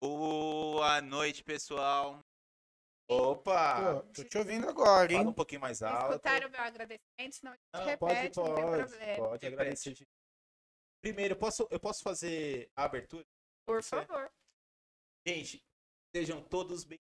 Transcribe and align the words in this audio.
Boa 0.00 1.00
noite, 1.02 1.44
pessoal. 1.44 2.24
Opa! 3.08 4.02
Pô, 4.02 4.12
tô 4.14 4.24
te 4.24 4.38
ouvindo 4.38 4.66
agora, 4.70 5.12
hein? 5.12 5.18
Fala 5.18 5.30
um 5.30 5.34
pouquinho 5.34 5.60
mais 5.60 5.82
alto. 5.82 6.12
Escutaram 6.12 6.48
o 6.48 6.50
meu 6.50 6.60
agradecimento, 6.60 7.02
gente 7.18 7.42
Não, 7.42 7.84
repete, 7.84 7.98
pode, 7.98 8.14
não 8.14 8.54
tem 8.54 8.64
pode, 8.64 8.88
problema. 8.88 9.16
pode 9.28 9.46
agradecer. 9.46 9.92
de- 9.92 10.08
Primeiro, 11.02 11.34
eu 11.34 11.38
posso, 11.38 11.66
eu 11.70 11.80
posso 11.80 12.02
fazer 12.02 12.70
a 12.76 12.84
abertura? 12.84 13.26
Por 13.66 13.82
Você? 13.82 13.90
favor. 13.90 14.30
Gente, 15.26 15.62
sejam 16.14 16.42
todos 16.42 16.84
bem 16.84 16.98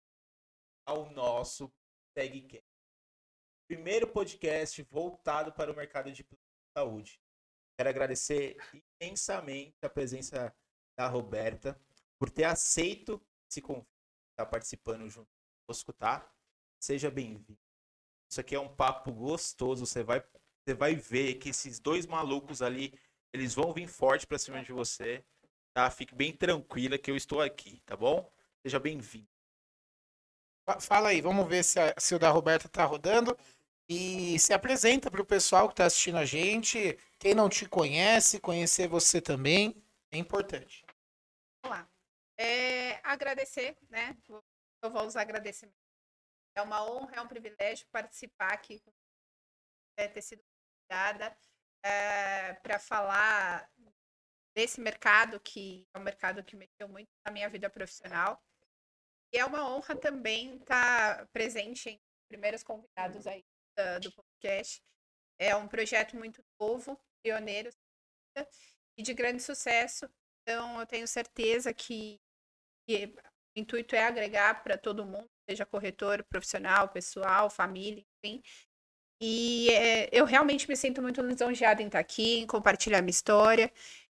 ao 0.85 1.09
nosso 1.11 1.71
TagCast. 2.15 2.63
Primeiro 3.67 4.07
podcast 4.07 4.83
voltado 4.83 5.51
para 5.53 5.71
o 5.71 5.75
mercado 5.75 6.11
de 6.11 6.23
saúde. 6.77 7.19
Quero 7.77 7.89
agradecer 7.89 8.55
imensamente 9.01 9.75
a 9.81 9.89
presença 9.89 10.55
da 10.97 11.07
Roberta 11.07 11.79
por 12.23 12.29
ter 12.29 12.45
aceito 12.45 13.21
esse 13.51 13.61
convite, 13.61 13.85
estar 14.31 14.45
participando 14.45 15.09
junto 15.09 15.27
conosco, 15.67 15.91
tá? 15.91 16.25
Seja 16.79 17.11
bem-vindo. 17.11 17.59
Isso 18.31 18.39
aqui 18.39 18.55
é 18.55 18.59
um 18.61 18.73
papo 18.73 19.11
gostoso, 19.11 19.85
você 19.85 20.05
vai, 20.05 20.23
você 20.65 20.73
vai 20.73 20.95
ver 20.95 21.33
que 21.33 21.49
esses 21.49 21.79
dois 21.79 22.05
malucos 22.05 22.61
ali, 22.61 22.97
eles 23.33 23.53
vão 23.53 23.73
vir 23.73 23.89
forte 23.89 24.25
para 24.25 24.39
cima 24.39 24.63
de 24.63 24.71
você, 24.71 25.21
tá? 25.73 25.91
Fique 25.91 26.15
bem 26.15 26.31
tranquila 26.31 26.97
que 26.97 27.11
eu 27.11 27.17
estou 27.17 27.41
aqui, 27.41 27.81
tá 27.85 27.97
bom? 27.97 28.31
Seja 28.65 28.79
bem-vindo. 28.79 29.27
Fa- 30.65 30.79
Fala 30.79 31.09
aí, 31.09 31.19
vamos 31.19 31.45
ver 31.45 31.61
se, 31.65 31.77
a- 31.77 31.93
se 31.97 32.15
o 32.15 32.19
da 32.19 32.29
Roberta 32.29 32.69
tá 32.69 32.85
rodando. 32.85 33.37
E 33.89 34.39
se 34.39 34.53
apresenta 34.53 35.11
pro 35.11 35.25
pessoal 35.25 35.67
que 35.67 35.75
tá 35.75 35.83
assistindo 35.87 36.17
a 36.19 36.23
gente. 36.23 36.97
Quem 37.19 37.35
não 37.35 37.49
te 37.49 37.67
conhece, 37.67 38.39
conhecer 38.39 38.87
você 38.87 39.19
também 39.19 39.75
é 40.09 40.17
importante. 40.17 40.85
Vamos 41.61 41.79
lá. 41.79 41.92
É, 42.43 42.99
agradecer, 43.03 43.77
né? 43.89 44.17
Eu 44.81 44.91
vou 44.91 45.05
usar 45.05 45.21
agradecimento. 45.21 45.77
É 46.55 46.61
uma 46.61 46.85
honra, 46.85 47.15
é 47.15 47.21
um 47.21 47.27
privilégio 47.27 47.87
participar 47.89 48.51
aqui, 48.51 48.83
é, 49.97 50.09
ter 50.09 50.21
sido 50.21 50.43
convidada 50.43 51.37
para 52.61 52.79
falar 52.79 53.71
desse 54.55 54.79
mercado 54.81 55.39
que 55.39 55.87
é 55.93 55.97
um 55.97 56.03
mercado 56.03 56.43
que 56.43 56.55
mexeu 56.55 56.87
muito 56.87 57.09
na 57.25 57.31
minha 57.31 57.49
vida 57.49 57.69
profissional. 57.69 58.43
E 59.33 59.37
é 59.37 59.45
uma 59.45 59.67
honra 59.73 59.95
também 59.95 60.57
estar 60.57 61.25
presente 61.29 61.89
em 61.89 62.01
primeiros 62.27 62.61
convidados 62.61 63.25
aí 63.25 63.43
do 64.01 64.11
podcast. 64.11 64.83
É 65.39 65.55
um 65.55 65.67
projeto 65.67 66.15
muito 66.17 66.43
novo, 66.59 66.99
pioneiro 67.23 67.71
e 68.97 69.01
de 69.01 69.13
grande 69.13 69.41
sucesso. 69.41 70.09
Então, 70.41 70.79
eu 70.79 70.85
tenho 70.85 71.07
certeza 71.07 71.73
que, 71.73 72.21
que 72.87 73.13
o 73.55 73.59
intuito 73.59 73.95
é 73.95 74.05
agregar 74.05 74.63
para 74.63 74.77
todo 74.77 75.05
mundo, 75.05 75.29
seja 75.49 75.65
corretor, 75.65 76.23
profissional, 76.23 76.89
pessoal, 76.89 77.49
família, 77.49 78.03
enfim. 78.23 78.41
E 79.21 79.69
é, 79.69 80.09
eu 80.11 80.25
realmente 80.25 80.67
me 80.67 80.75
sinto 80.75 81.01
muito 81.01 81.21
lisonjeada 81.21 81.81
em 81.81 81.85
estar 81.85 81.99
aqui, 81.99 82.39
em 82.39 82.47
compartilhar 82.47 83.01
minha 83.01 83.11
história. 83.11 83.71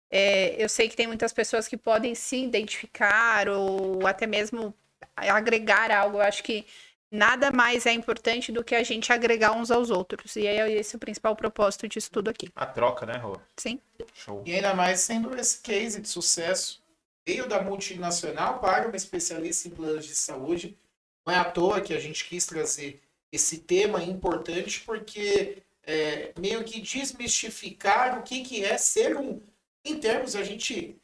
É, 0.10 0.62
eu 0.62 0.68
sei 0.68 0.90
que 0.90 0.96
tem 0.96 1.08
muitas 1.08 1.32
pessoas 1.34 1.68
que 1.68 1.78
podem 1.78 2.16
se 2.16 2.38
identificar 2.44 3.48
ou 3.50 4.06
até 4.06 4.26
mesmo 4.26 4.74
agregar 5.16 5.92
algo. 5.92 6.18
Eu 6.18 6.22
acho 6.22 6.44
que 6.44 6.66
nada 7.12 7.52
mais 7.52 7.86
é 7.86 7.92
importante 7.92 8.52
do 8.52 8.64
que 8.64 8.76
a 8.76 8.84
gente 8.84 9.12
agregar 9.14 9.54
uns 9.54 9.72
aos 9.72 9.90
outros. 9.90 10.36
E 10.36 10.46
é 10.46 10.70
esse 10.72 10.96
o 10.96 11.00
principal 11.00 11.36
propósito 11.36 11.88
disso 11.88 12.12
tudo 12.12 12.30
aqui. 12.30 12.50
A 12.56 12.66
troca, 12.66 13.06
né, 13.06 13.18
Rô? 13.18 13.40
Sim. 13.56 13.80
Show. 14.14 14.44
E 14.46 14.54
ainda 14.54 14.74
mais 14.74 15.00
sendo 15.00 15.38
esse 15.38 15.62
case 15.62 16.02
de 16.02 16.08
sucesso. 16.08 16.82
Veio 17.28 17.46
da 17.46 17.62
multinacional 17.62 18.62
para 18.62 18.88
uma 18.88 18.96
especialista 18.96 19.68
em 19.68 19.72
planos 19.72 20.06
de 20.06 20.16
saúde. 20.16 20.78
Não 21.26 21.34
é 21.34 21.38
à 21.38 21.44
toa 21.44 21.82
que 21.82 21.94
a 21.94 22.00
gente 22.00 22.24
quis 22.24 22.46
trazer 22.46 23.02
esse 23.30 23.58
tema 23.58 24.02
importante, 24.02 24.80
porque 24.86 25.62
é, 25.84 26.32
meio 26.40 26.64
que 26.64 26.80
desmistificar 26.80 28.18
o 28.18 28.24
que, 28.24 28.46
que 28.46 28.64
é 28.64 28.78
ser 28.78 29.18
um. 29.18 29.42
Em 29.84 30.00
termos, 30.00 30.38
a 30.38 30.44
gente 30.44 30.98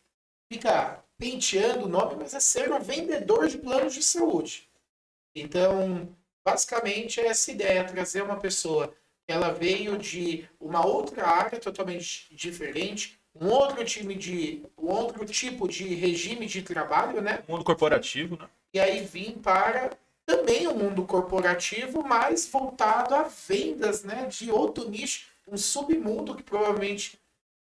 fica 0.49 1.03
penteando 1.17 1.87
o 1.87 1.89
nome, 1.89 2.15
mas 2.15 2.33
é 2.33 2.39
ser 2.39 2.71
um 2.71 2.79
vendedor 2.79 3.49
de 3.49 3.57
planos 3.57 3.93
de 3.93 4.01
saúde. 4.01 4.69
Então, 5.35 6.15
basicamente, 6.41 7.19
é 7.19 7.27
essa 7.27 7.51
ideia: 7.51 7.83
trazer 7.83 8.23
uma 8.23 8.39
pessoa 8.39 8.95
ela 9.27 9.51
veio 9.51 9.97
de 9.97 10.47
uma 10.57 10.85
outra 10.85 11.27
área 11.27 11.59
totalmente 11.59 12.33
diferente, 12.33 13.19
um 13.35 13.49
outro 13.49 13.83
time 13.83 14.15
de, 14.15 14.63
um 14.77 14.87
outro 14.87 15.25
tipo 15.25 15.67
de 15.67 15.93
regime 15.95 16.45
de 16.45 16.61
trabalho, 16.61 17.21
né? 17.21 17.43
Mundo 17.47 17.63
corporativo, 17.63 18.37
né? 18.37 18.47
E 18.73 18.79
aí 18.79 19.03
vim 19.03 19.33
para 19.33 19.91
também 20.25 20.67
o 20.67 20.75
mundo 20.75 21.03
corporativo, 21.05 22.03
mas 22.03 22.47
voltado 22.47 23.15
a 23.15 23.23
vendas, 23.23 24.03
né? 24.03 24.25
De 24.27 24.51
outro 24.51 24.89
nicho, 24.89 25.27
um 25.47 25.57
submundo 25.57 26.35
que 26.35 26.43
provavelmente 26.43 27.19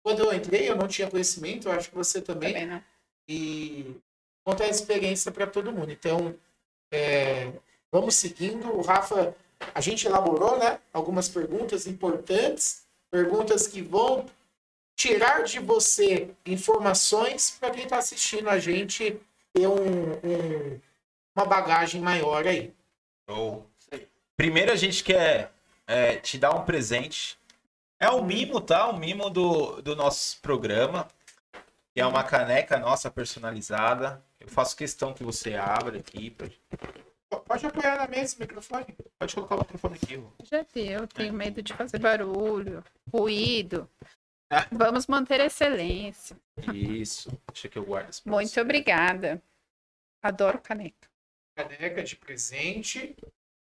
quando 0.03 0.23
eu 0.23 0.33
entrei 0.33 0.69
eu 0.69 0.75
não 0.75 0.87
tinha 0.87 1.09
conhecimento, 1.09 1.67
eu 1.67 1.71
acho 1.71 1.89
que 1.89 1.95
você 1.95 2.21
também 2.21 2.53
Também, 2.53 2.67
né? 2.67 2.83
e 3.27 3.95
contar 4.43 4.65
a 4.65 4.69
experiência 4.69 5.31
para 5.31 5.47
todo 5.47 5.71
mundo. 5.71 5.91
Então, 5.91 6.35
é, 6.91 7.51
vamos 7.91 8.13
seguindo. 8.13 8.69
O 8.71 8.81
Rafa, 8.81 9.35
a 9.73 9.81
gente 9.81 10.05
elaborou 10.05 10.59
né, 10.59 10.79
algumas 10.93 11.27
perguntas 11.27 11.87
importantes, 11.87 12.83
perguntas 13.09 13.65
que 13.65 13.81
vão 13.81 14.27
tirar 14.95 15.43
de 15.43 15.59
você 15.59 16.29
informações 16.45 17.51
para 17.59 17.71
quem 17.71 17.83
está 17.83 17.97
assistindo 17.97 18.49
a 18.49 18.59
gente 18.59 19.19
ter 19.53 19.67
um- 19.67 20.13
um- 20.23 20.79
uma 21.35 21.45
bagagem 21.45 22.01
maior 22.01 22.45
aí. 22.47 22.73
Show. 23.29 23.69
Primeiro 24.37 24.71
a 24.71 24.75
gente 24.75 25.03
quer 25.03 25.51
é, 25.87 26.15
te 26.17 26.37
dar 26.37 26.51
um 26.55 26.65
presente. 26.65 27.37
É 27.99 28.09
um 28.09 28.23
mimo, 28.23 28.59
tá? 28.59 28.89
Um 28.89 28.97
mimo 28.97 29.29
do, 29.29 29.81
do 29.81 29.95
nosso 29.95 30.39
programa. 30.41 31.07
Que 31.93 32.01
é 32.01 32.05
uma 32.05 32.23
caneca 32.23 32.77
nossa 32.77 33.09
personalizada. 33.09 34.21
Eu 34.39 34.47
faço 34.49 34.75
questão 34.75 35.13
que 35.13 35.23
você 35.23 35.53
abra 35.53 35.99
aqui. 35.99 36.29
pra- 36.31 36.49
Pode 37.47 37.65
apoiar 37.65 37.97
na 37.97 38.07
mesa 38.07 38.35
o 38.35 38.39
microfone. 38.41 38.85
Pode 39.19 39.35
colocar 39.35 39.55
o 39.55 39.59
microfone 39.59 39.95
aqui, 40.01 40.15
Rô. 40.15 40.27
Já 40.43 40.65
deu, 40.73 41.07
tenho 41.07 41.33
medo 41.33 41.61
de 41.61 41.73
fazer 41.73 41.99
barulho, 41.99 42.83
ruído. 43.13 43.89
Ah. 44.49 44.67
Vamos 44.71 45.07
manter 45.07 45.41
a 45.41 45.45
excelência. 45.45 46.37
Isso. 46.73 47.29
Deixa 47.51 47.67
que 47.67 47.77
eu 47.77 47.83
guardo 47.85 48.21
pra 48.21 48.31
Muito 48.31 48.49
você. 48.51 48.61
obrigada. 48.61 49.41
Adoro 50.21 50.59
caneca. 50.59 51.07
caneca 51.55 52.03
de 52.03 52.15
presente. 52.15 53.15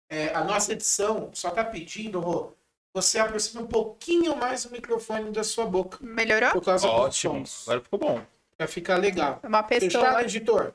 É, 0.08 0.34
a 0.34 0.42
nossa 0.42 0.72
edição 0.72 1.30
só 1.32 1.50
tá 1.50 1.64
pedindo, 1.64 2.18
Rô, 2.18 2.52
você 2.92 3.18
aproxima 3.18 3.62
um 3.62 3.66
pouquinho 3.66 4.34
mais 4.36 4.64
o 4.64 4.72
microfone 4.72 5.30
da 5.30 5.44
sua 5.44 5.66
boca. 5.66 5.98
Melhorou? 6.00 6.50
Por 6.50 6.64
causa 6.64 6.88
Ótimo. 6.88 7.40
dos 7.40 7.50
sons. 7.50 7.68
Agora 7.68 7.80
ficou 7.82 7.98
bom. 7.98 8.26
Pra 8.56 8.66
ficar 8.66 8.96
legal. 8.96 9.40
Uma 9.44 9.62
Fechou, 9.62 10.02
pessoa. 10.02 10.22
editor? 10.22 10.74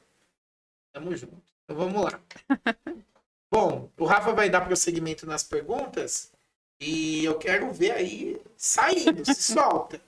Tamo 0.93 1.15
junto. 1.15 1.41
Então 1.63 1.75
vamos 1.75 2.01
lá. 2.03 2.19
Bom, 3.51 3.89
o 3.97 4.05
Rafa 4.05 4.33
vai 4.33 4.49
dar 4.49 4.61
prosseguimento 4.61 5.25
nas 5.25 5.43
perguntas 5.43 6.31
e 6.79 7.23
eu 7.23 7.37
quero 7.37 7.71
ver 7.71 7.91
aí 7.91 8.41
saindo, 8.57 9.25
se 9.25 9.35
solta. 9.53 10.01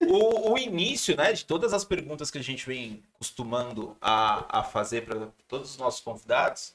O, 0.00 0.52
o 0.52 0.58
início, 0.58 1.16
né, 1.16 1.32
de 1.32 1.44
todas 1.44 1.72
as 1.72 1.84
perguntas 1.84 2.30
que 2.30 2.38
a 2.38 2.42
gente 2.42 2.66
vem 2.66 3.02
costumando 3.14 3.96
a, 4.00 4.60
a 4.60 4.64
fazer 4.64 5.04
para 5.04 5.28
todos 5.48 5.70
os 5.70 5.76
nossos 5.76 6.00
convidados 6.00 6.74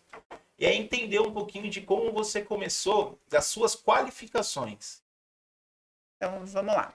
é 0.58 0.74
entender 0.74 1.20
um 1.20 1.32
pouquinho 1.32 1.70
de 1.70 1.82
como 1.82 2.12
você 2.12 2.42
começou, 2.42 3.18
das 3.30 3.46
suas 3.46 3.76
qualificações. 3.76 5.02
Então 6.18 6.46
vamos 6.46 6.74
lá. 6.74 6.94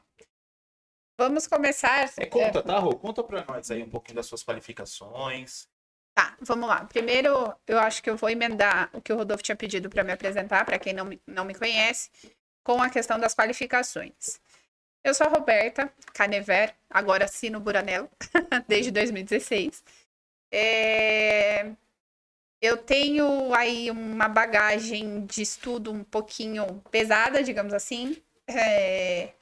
Vamos 1.17 1.47
começar. 1.47 2.13
É, 2.17 2.27
conta, 2.27 2.63
tá, 2.63 2.79
Rô? 2.79 2.97
Conta 2.97 3.23
para 3.23 3.45
nós 3.45 3.71
aí 3.71 3.83
um 3.83 3.89
pouquinho 3.89 4.17
das 4.17 4.27
suas 4.27 4.43
qualificações. 4.43 5.69
Tá, 6.15 6.37
vamos 6.41 6.69
lá. 6.69 6.85
Primeiro, 6.85 7.53
eu 7.67 7.79
acho 7.79 8.03
que 8.03 8.09
eu 8.09 8.17
vou 8.17 8.31
emendar 8.31 8.88
o 8.93 9.00
que 9.00 9.12
o 9.12 9.17
Rodolfo 9.17 9.43
tinha 9.43 9.56
pedido 9.56 9.91
para 9.91 10.05
me 10.05 10.12
apresentar, 10.12 10.65
para 10.65 10.79
quem 10.79 10.93
não 10.93 11.05
me, 11.05 11.21
não 11.27 11.44
me 11.44 11.55
conhece, 11.55 12.11
com 12.62 12.81
a 12.83 12.88
questão 12.91 13.19
das 13.19 13.35
qualificações. 13.35 14.41
Eu 15.05 15.15
sou 15.15 15.27
a 15.27 15.31
Roberta 15.31 15.93
Canever, 16.15 16.75
agora 16.91 17.27
assino 17.27 17.61
Buranello, 17.61 18.11
desde 18.69 18.91
2016. 18.93 19.85
É, 20.53 21.73
Eu 22.62 22.77
tenho 22.79 23.55
aí 23.55 23.91
uma 23.91 24.29
bagagem 24.29 25.27
de 25.27 25.43
estudo 25.43 25.93
um 25.93 26.03
pouquinho 26.05 26.83
pesada, 26.91 27.43
digamos 27.43 27.75
assim. 27.75 28.23
É, 28.49 29.33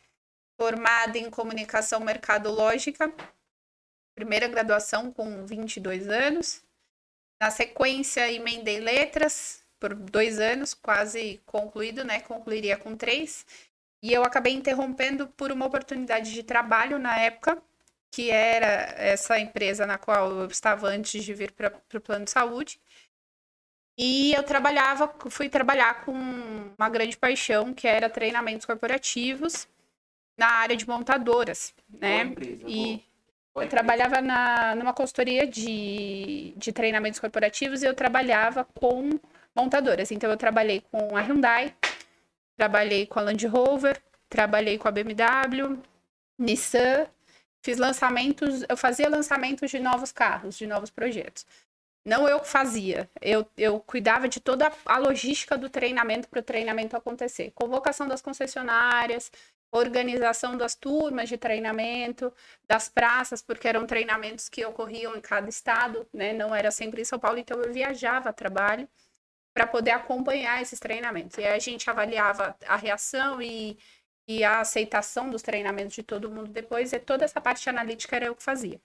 Formada 0.58 1.18
em 1.18 1.30
comunicação 1.30 2.00
mercadológica, 2.00 3.12
primeira 4.14 4.48
graduação 4.48 5.12
com 5.12 5.44
22 5.46 6.08
anos. 6.08 6.62
Na 7.42 7.50
sequência, 7.50 8.30
emendei 8.32 8.78
letras 8.80 9.64
por 9.80 9.94
dois 9.94 10.38
anos, 10.40 10.74
quase 10.74 11.40
concluído, 11.44 12.04
né? 12.04 12.20
Concluiria 12.20 12.76
com 12.76 12.96
três. 12.96 13.44
E 14.02 14.12
eu 14.12 14.22
acabei 14.24 14.52
interrompendo 14.54 15.28
por 15.28 15.50
uma 15.52 15.66
oportunidade 15.66 16.32
de 16.32 16.42
trabalho 16.44 16.98
na 17.00 17.18
época. 17.18 17.62
que 18.14 18.30
era 18.30 18.94
essa 18.98 19.38
empresa 19.40 19.86
na 19.86 19.98
qual 19.98 20.30
eu 20.32 20.46
estava 20.46 20.88
antes 20.88 21.24
de 21.24 21.34
vir 21.34 21.52
para 21.52 21.72
o 21.94 22.00
plano 22.00 22.26
de 22.26 22.30
saúde. 22.30 22.78
E 23.98 24.32
eu 24.34 24.42
trabalhava, 24.42 25.14
fui 25.30 25.48
trabalhar 25.48 26.04
com 26.04 26.12
uma 26.12 26.88
grande 26.90 27.16
paixão, 27.16 27.74
que 27.74 27.88
era 27.88 28.10
treinamentos 28.10 28.66
corporativos 28.66 29.68
na 30.38 30.48
área 30.48 30.76
de 30.76 30.88
montadoras, 30.88 31.74
né? 32.00 32.22
Empresa, 32.22 32.68
E 32.68 32.96
boa. 32.96 33.11
Eu 33.54 33.68
trabalhava 33.68 34.20
na, 34.20 34.74
numa 34.74 34.94
consultoria 34.94 35.46
de, 35.46 36.54
de 36.56 36.72
treinamentos 36.72 37.20
corporativos 37.20 37.82
e 37.82 37.86
eu 37.86 37.94
trabalhava 37.94 38.64
com 38.64 39.10
montadoras. 39.54 40.10
Então, 40.10 40.30
eu 40.30 40.36
trabalhei 40.36 40.82
com 40.90 41.16
a 41.16 41.20
Hyundai, 41.20 41.74
trabalhei 42.56 43.06
com 43.06 43.18
a 43.18 43.22
Land 43.22 43.46
Rover, 43.46 44.00
trabalhei 44.28 44.78
com 44.78 44.88
a 44.88 44.90
BMW, 44.90 45.78
Nissan, 46.38 47.06
fiz 47.62 47.78
lançamentos, 47.78 48.64
eu 48.68 48.76
fazia 48.76 49.08
lançamentos 49.08 49.70
de 49.70 49.78
novos 49.78 50.10
carros, 50.10 50.56
de 50.56 50.66
novos 50.66 50.90
projetos. 50.90 51.46
Não 52.04 52.28
eu 52.28 52.40
que 52.40 52.48
fazia, 52.48 53.08
eu, 53.20 53.46
eu 53.56 53.78
cuidava 53.78 54.28
de 54.28 54.40
toda 54.40 54.72
a 54.84 54.98
logística 54.98 55.56
do 55.56 55.70
treinamento 55.70 56.28
para 56.28 56.40
o 56.40 56.42
treinamento 56.42 56.96
acontecer. 56.96 57.52
Convocação 57.54 58.08
das 58.08 58.20
concessionárias, 58.20 59.30
organização 59.72 60.56
das 60.56 60.74
turmas 60.74 61.28
de 61.28 61.38
treinamento, 61.38 62.32
das 62.68 62.88
praças, 62.88 63.42
porque 63.42 63.66
eram 63.68 63.86
treinamentos 63.86 64.48
que 64.48 64.64
ocorriam 64.64 65.16
em 65.16 65.20
cada 65.20 65.48
estado, 65.48 66.06
né? 66.12 66.32
Não 66.34 66.54
era 66.54 66.70
sempre 66.70 67.02
em 67.02 67.04
São 67.04 67.18
Paulo, 67.18 67.38
então 67.38 67.60
eu 67.62 67.72
viajava 67.72 68.30
a 68.30 68.32
trabalho 68.32 68.88
para 69.54 69.66
poder 69.66 69.92
acompanhar 69.92 70.62
esses 70.62 70.80
treinamentos. 70.80 71.38
E 71.38 71.44
aí 71.44 71.54
a 71.54 71.58
gente 71.58 71.88
avaliava 71.90 72.56
a 72.66 72.76
reação 72.76 73.40
e, 73.42 73.78
e 74.28 74.44
a 74.44 74.60
aceitação 74.60 75.30
dos 75.30 75.42
treinamentos 75.42 75.94
de 75.94 76.02
todo 76.02 76.30
mundo 76.30 76.50
depois, 76.52 76.92
e 76.92 76.98
toda 77.00 77.24
essa 77.24 77.40
parte 77.40 77.68
analítica 77.70 78.16
era 78.16 78.26
eu 78.26 78.36
que 78.36 78.42
fazia. 78.42 78.80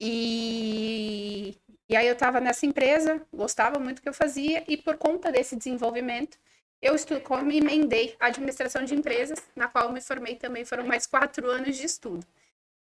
E, 0.00 1.56
e 1.88 1.96
aí 1.96 2.06
eu 2.06 2.14
estava 2.14 2.40
nessa 2.40 2.66
empresa, 2.66 3.24
gostava 3.32 3.78
muito 3.78 3.96
do 3.98 4.02
que 4.02 4.08
eu 4.08 4.14
fazia, 4.14 4.64
e 4.66 4.76
por 4.76 4.96
conta 4.98 5.30
desse 5.30 5.56
desenvolvimento, 5.56 6.38
eu 6.82 6.94
estu- 6.96 7.20
como 7.22 7.52
emendei 7.52 8.16
administração 8.20 8.84
de 8.84 8.94
empresas, 8.94 9.40
na 9.56 9.68
qual 9.68 9.86
eu 9.86 9.92
me 9.92 10.00
formei 10.02 10.36
também, 10.36 10.64
foram 10.64 10.86
mais 10.86 11.06
quatro 11.06 11.48
anos 11.50 11.76
de 11.78 11.86
estudo. 11.86 12.26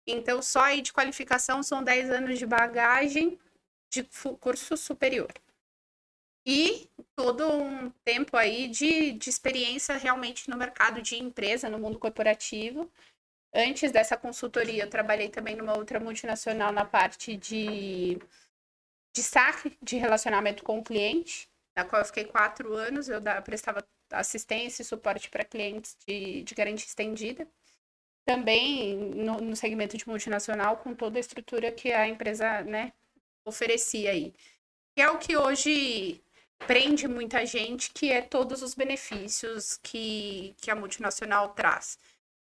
Então, 0.07 0.43
só 0.43 0.63
aí 0.63 0.83
de 0.83 0.93
qualificação 0.93 1.63
são 1.63 1.83
10 1.85 2.11
anos 2.11 2.39
de 2.39 2.47
bagagem 2.47 3.39
de 3.91 4.05
curso 4.41 4.77
superior. 4.77 5.33
E 6.47 6.89
todo 7.15 7.47
um 7.53 7.91
tempo 8.05 8.37
aí 8.37 8.67
de, 8.69 9.13
de 9.13 9.29
experiência 9.31 9.97
realmente 9.97 10.49
no 10.49 10.57
mercado 10.57 11.03
de 11.03 11.17
empresa, 11.17 11.69
no 11.69 11.79
mundo 11.79 11.99
corporativo. 11.99 12.91
Antes 13.55 13.93
dessa 13.93 14.17
consultoria, 14.17 14.85
eu 14.85 14.91
trabalhei 14.91 15.29
também 15.29 15.57
numa 15.57 15.77
outra 15.77 16.01
multinacional 16.01 16.73
na 16.73 16.85
parte 16.85 17.37
de, 17.37 18.19
de 19.15 19.23
saque, 19.23 19.77
de 19.83 19.97
relacionamento 19.97 20.63
com 20.63 20.79
o 20.79 20.85
cliente, 20.85 21.50
na 21.77 21.85
qual 21.85 22.03
eu 22.03 22.07
fiquei 22.07 22.25
quatro 22.25 22.75
anos. 22.75 23.09
Eu 23.09 23.21
da- 23.21 23.41
prestava 23.43 23.87
assistência 24.13 24.83
e 24.83 24.85
suporte 24.85 25.31
para 25.31 25.45
clientes 25.45 25.97
de, 26.07 26.43
de 26.43 26.55
garantia 26.55 26.87
estendida. 26.87 27.47
Também 28.27 28.97
no, 28.97 29.41
no 29.41 29.57
segmento 29.57 29.97
de 29.97 30.09
multinacional, 30.09 30.77
com 30.79 30.95
toda 30.95 31.19
a 31.19 31.21
estrutura 31.21 31.73
que 31.73 31.93
a 31.93 32.07
empresa 32.09 32.63
né, 32.63 32.93
oferecia 33.45 34.11
aí. 34.13 34.33
Que 34.95 35.03
é 35.03 35.11
o 35.11 35.19
que 35.19 35.37
hoje 35.37 36.21
prende 36.67 37.09
muita 37.09 37.45
gente, 37.47 37.91
que 37.93 38.13
é 38.13 38.21
todos 38.23 38.63
os 38.63 38.75
benefícios 38.75 39.79
que, 39.83 40.55
que 40.61 40.71
a 40.71 40.77
multinacional 40.77 41.51
traz. 41.55 41.99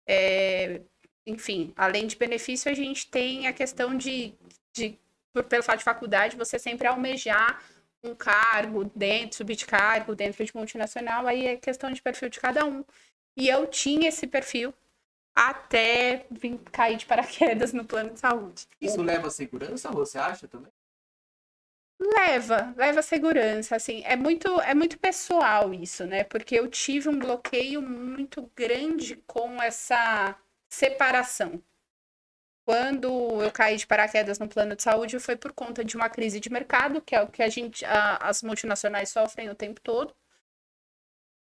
É, 0.06 0.80
enfim, 1.26 1.72
além 1.76 2.06
de 2.06 2.16
benefício, 2.16 2.70
a 2.70 2.74
gente 2.74 3.08
tem 3.10 3.46
a 3.46 3.52
questão 3.52 3.96
de, 3.96 4.34
de 4.72 4.98
por, 5.32 5.44
pelo 5.44 5.62
fato 5.62 5.78
de 5.78 5.84
faculdade, 5.84 6.36
você 6.36 6.58
sempre 6.58 6.86
almejar 6.86 7.62
um 8.02 8.14
cargo 8.14 8.84
dentro, 8.94 9.36
subir 9.36 9.56
de 9.56 9.66
cargo 9.66 10.14
dentro 10.14 10.44
de 10.44 10.54
multinacional, 10.54 11.26
aí 11.26 11.46
é 11.46 11.56
questão 11.56 11.90
de 11.92 12.02
perfil 12.02 12.28
de 12.28 12.40
cada 12.40 12.64
um. 12.64 12.84
E 13.36 13.48
eu 13.48 13.66
tinha 13.66 14.08
esse 14.08 14.26
perfil 14.26 14.74
até 15.34 16.26
vir 16.30 16.58
cair 16.70 16.96
de 16.96 17.06
paraquedas 17.06 17.72
no 17.72 17.84
plano 17.84 18.10
de 18.10 18.20
saúde. 18.20 18.66
Isso 18.80 19.02
leva 19.02 19.30
segurança, 19.30 19.90
você 19.90 20.18
acha 20.18 20.46
também? 20.46 20.70
Leva, 22.00 22.74
leva 22.76 23.00
segurança, 23.00 23.76
assim, 23.76 24.02
é 24.04 24.16
muito, 24.16 24.60
é 24.60 24.74
muito 24.74 24.98
pessoal 24.98 25.72
isso, 25.72 26.04
né? 26.04 26.24
Porque 26.24 26.56
eu 26.58 26.68
tive 26.68 27.08
um 27.08 27.18
bloqueio 27.18 27.80
muito 27.80 28.50
grande 28.56 29.16
com 29.26 29.62
essa 29.62 30.36
separação. 30.68 31.62
Quando 32.64 33.42
eu 33.42 33.52
caí 33.52 33.76
de 33.76 33.86
paraquedas 33.86 34.38
no 34.40 34.48
plano 34.48 34.74
de 34.76 34.82
saúde, 34.82 35.18
foi 35.20 35.36
por 35.36 35.52
conta 35.52 35.84
de 35.84 35.96
uma 35.96 36.08
crise 36.10 36.40
de 36.40 36.50
mercado, 36.50 37.00
que 37.00 37.14
é 37.14 37.22
o 37.22 37.28
que 37.28 37.42
a 37.42 37.48
gente, 37.48 37.84
a- 37.84 38.16
as 38.18 38.42
multinacionais 38.42 39.10
sofrem 39.10 39.48
o 39.50 39.54
tempo 39.54 39.80
todo. 39.80 40.14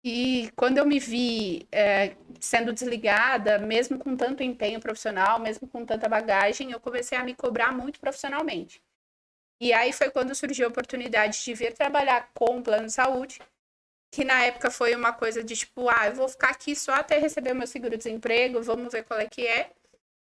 E 0.04 0.52
quando 0.56 0.78
eu 0.78 0.86
me 0.86 1.00
vi 1.00 1.68
é, 1.72 2.16
sendo 2.40 2.72
desligada, 2.72 3.58
mesmo 3.58 3.98
com 3.98 4.16
tanto 4.16 4.44
empenho 4.44 4.80
profissional, 4.80 5.40
mesmo 5.40 5.68
com 5.68 5.84
tanta 5.84 6.08
bagagem, 6.08 6.72
eu 6.72 6.80
comecei 6.80 7.18
a 7.18 7.24
me 7.24 7.34
cobrar 7.34 7.72
muito 7.76 8.00
profissionalmente. 8.00 8.82
E 9.62 9.74
aí 9.74 9.94
foi 9.94 10.12
quando 10.12 10.36
surgiu 10.36 10.68
a 10.68 10.70
oportunidade 10.70 11.44
de 11.44 11.54
vir 11.56 11.74
trabalhar 11.74 12.32
com 12.34 12.60
o 12.60 12.64
plano 12.64 12.88
de 12.88 12.94
saúde, 12.94 13.40
que 14.12 14.26
na 14.26 14.44
época 14.46 14.72
foi 14.72 14.96
uma 14.96 15.14
coisa 15.14 15.44
de 15.44 15.56
tipo, 15.56 15.90
ah, 15.90 16.08
eu 16.08 16.16
vou 16.16 16.30
ficar 16.30 16.52
aqui 16.52 16.76
só 16.76 16.94
até 16.94 17.20
receber 17.20 17.54
meu 17.54 17.68
seguro-desemprego, 17.68 18.64
vamos 18.64 18.94
ver 18.94 19.04
qual 19.06 19.20
é 19.20 19.28
que 19.28 19.48
é. 19.48 19.72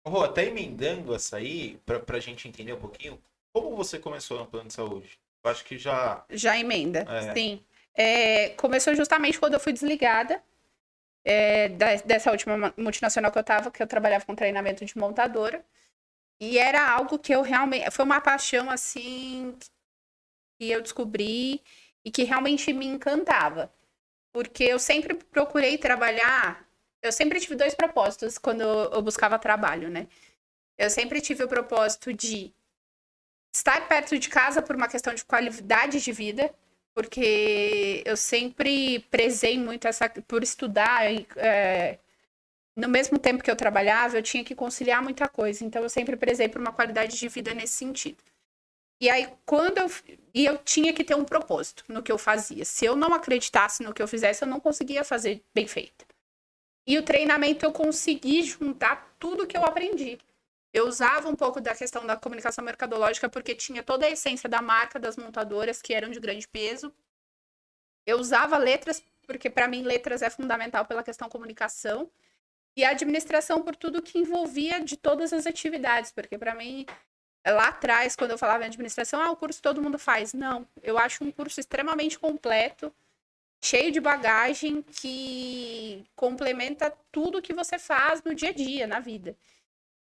Rô, 0.06 0.22
até 0.22 0.46
emendando 0.46 1.14
essa 1.14 1.36
aí, 1.36 1.76
pra, 1.84 2.00
pra 2.00 2.18
gente 2.20 2.48
entender 2.48 2.72
um 2.72 2.80
pouquinho, 2.80 3.20
como 3.52 3.76
você 3.76 3.98
começou 3.98 4.38
no 4.38 4.46
plano 4.46 4.68
de 4.68 4.74
saúde? 4.74 5.18
Eu 5.44 5.50
acho 5.50 5.64
que 5.64 5.78
já. 5.78 6.24
Já 6.30 6.58
emenda, 6.58 7.00
É. 7.08 7.34
sim. 7.34 7.64
É, 7.94 8.50
começou 8.50 8.94
justamente 8.94 9.38
quando 9.38 9.54
eu 9.54 9.60
fui 9.60 9.72
desligada 9.72 10.42
é, 11.24 11.68
da- 11.70 11.96
dessa 11.96 12.30
última 12.30 12.56
ma- 12.56 12.74
multinacional 12.76 13.30
que 13.32 13.38
eu 13.38 13.44
tava, 13.44 13.70
que 13.70 13.82
eu 13.82 13.86
trabalhava 13.86 14.24
com 14.24 14.34
treinamento 14.34 14.84
de 14.84 14.96
montadora. 14.98 15.64
E 16.40 16.58
era 16.58 16.90
algo 16.90 17.18
que 17.18 17.34
eu 17.34 17.42
realmente. 17.42 17.90
Foi 17.90 18.04
uma 18.04 18.20
paixão 18.20 18.70
assim 18.70 19.56
que 20.58 20.70
eu 20.70 20.80
descobri 20.82 21.62
e 22.04 22.10
que 22.10 22.24
realmente 22.24 22.72
me 22.72 22.86
encantava. 22.86 23.72
Porque 24.32 24.64
eu 24.64 24.78
sempre 24.78 25.14
procurei 25.14 25.78
trabalhar. 25.78 26.66
Eu 27.02 27.12
sempre 27.12 27.40
tive 27.40 27.54
dois 27.54 27.74
propósitos 27.74 28.38
quando 28.38 28.62
eu 28.62 29.02
buscava 29.02 29.38
trabalho, 29.38 29.88
né? 29.88 30.06
Eu 30.78 30.90
sempre 30.90 31.20
tive 31.20 31.44
o 31.44 31.48
propósito 31.48 32.12
de 32.12 32.52
estar 33.54 33.86
perto 33.88 34.18
de 34.18 34.28
casa 34.28 34.62
por 34.62 34.76
uma 34.76 34.88
questão 34.88 35.14
de 35.14 35.24
qualidade 35.24 36.00
de 36.00 36.12
vida, 36.12 36.54
porque 36.94 38.02
eu 38.06 38.16
sempre 38.16 39.00
prezei 39.10 39.58
muito 39.58 39.86
essa 39.88 40.08
por 40.08 40.42
estudar 40.42 41.04
é, 41.36 41.98
no 42.76 42.88
mesmo 42.88 43.18
tempo 43.18 43.42
que 43.42 43.50
eu 43.50 43.56
trabalhava, 43.56 44.18
eu 44.18 44.22
tinha 44.22 44.44
que 44.44 44.54
conciliar 44.54 45.02
muita 45.02 45.28
coisa, 45.28 45.64
então 45.64 45.82
eu 45.82 45.88
sempre 45.88 46.16
prezei 46.16 46.48
por 46.48 46.60
uma 46.60 46.72
qualidade 46.72 47.18
de 47.18 47.28
vida 47.28 47.54
nesse 47.54 47.74
sentido. 47.74 48.22
E 49.00 49.08
aí 49.10 49.28
quando 49.46 49.78
eu 49.78 49.90
e 50.34 50.44
eu 50.46 50.58
tinha 50.58 50.92
que 50.92 51.04
ter 51.04 51.16
um 51.16 51.24
propósito 51.24 51.84
no 51.88 52.02
que 52.02 52.12
eu 52.12 52.18
fazia. 52.18 52.64
Se 52.64 52.84
eu 52.84 52.94
não 52.96 53.14
acreditasse 53.14 53.82
no 53.82 53.92
que 53.94 54.02
eu 54.02 54.08
fizesse, 54.08 54.44
eu 54.44 54.48
não 54.48 54.60
conseguia 54.60 55.04
fazer 55.04 55.42
bem 55.54 55.66
feito. 55.66 56.06
E 56.86 56.98
o 56.98 57.02
treinamento 57.02 57.64
eu 57.64 57.72
consegui 57.72 58.42
juntar 58.42 59.14
tudo 59.18 59.46
que 59.46 59.56
eu 59.56 59.64
aprendi. 59.64 60.18
Eu 60.72 60.86
usava 60.86 61.28
um 61.28 61.34
pouco 61.34 61.60
da 61.60 61.74
questão 61.74 62.06
da 62.06 62.16
comunicação 62.16 62.64
mercadológica 62.64 63.28
porque 63.28 63.54
tinha 63.54 63.82
toda 63.82 64.06
a 64.06 64.10
essência 64.10 64.48
da 64.48 64.62
marca 64.62 64.98
das 64.98 65.16
montadoras 65.16 65.82
que 65.82 65.92
eram 65.92 66.10
de 66.10 66.20
grande 66.20 66.46
peso. 66.46 66.92
Eu 68.06 68.18
usava 68.18 68.56
letras 68.56 69.02
porque 69.26 69.50
para 69.50 69.68
mim 69.68 69.82
letras 69.82 70.22
é 70.22 70.30
fundamental 70.30 70.84
pela 70.84 71.02
questão 71.02 71.28
comunicação 71.28 72.10
e 72.76 72.84
a 72.84 72.90
administração 72.90 73.62
por 73.62 73.76
tudo 73.76 74.02
que 74.02 74.18
envolvia 74.18 74.80
de 74.82 74.96
todas 74.96 75.32
as 75.32 75.46
atividades, 75.46 76.12
porque 76.12 76.38
para 76.38 76.54
mim 76.54 76.86
lá 77.46 77.68
atrás 77.68 78.16
quando 78.16 78.32
eu 78.32 78.38
falava 78.38 78.64
em 78.64 78.66
administração, 78.66 79.20
ah, 79.20 79.30
o 79.30 79.36
curso 79.36 79.60
todo 79.60 79.82
mundo 79.82 79.98
faz. 79.98 80.32
Não, 80.32 80.66
eu 80.82 80.98
acho 80.98 81.24
um 81.24 81.30
curso 81.32 81.60
extremamente 81.60 82.18
completo, 82.18 82.92
cheio 83.62 83.92
de 83.92 84.00
bagagem 84.00 84.82
que 84.82 86.04
complementa 86.16 86.90
tudo 87.12 87.42
que 87.42 87.52
você 87.52 87.78
faz 87.78 88.22
no 88.22 88.34
dia 88.34 88.50
a 88.50 88.52
dia, 88.52 88.86
na 88.86 89.00
vida. 89.00 89.36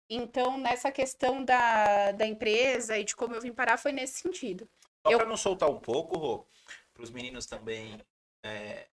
Então, 0.09 0.59
nessa 0.59 0.91
questão 0.91 1.45
da, 1.45 2.13
da 2.13 2.27
empresa 2.27 2.99
e 2.99 3.05
de 3.05 3.15
como 3.15 3.35
eu 3.35 3.41
vim 3.41 3.53
parar, 3.53 3.77
foi 3.79 3.93
nesse 3.93 4.21
sentido. 4.21 4.69
Só 5.07 5.13
Eu- 5.13 5.19
pra 5.19 5.27
não 5.29 5.37
soltar 5.37 5.71
um 5.71 5.79
pouco, 5.79 6.19
Rô, 6.19 6.47
pros 6.93 7.11
meninos 7.11 7.47
também. 7.47 8.01
é, 8.45 8.89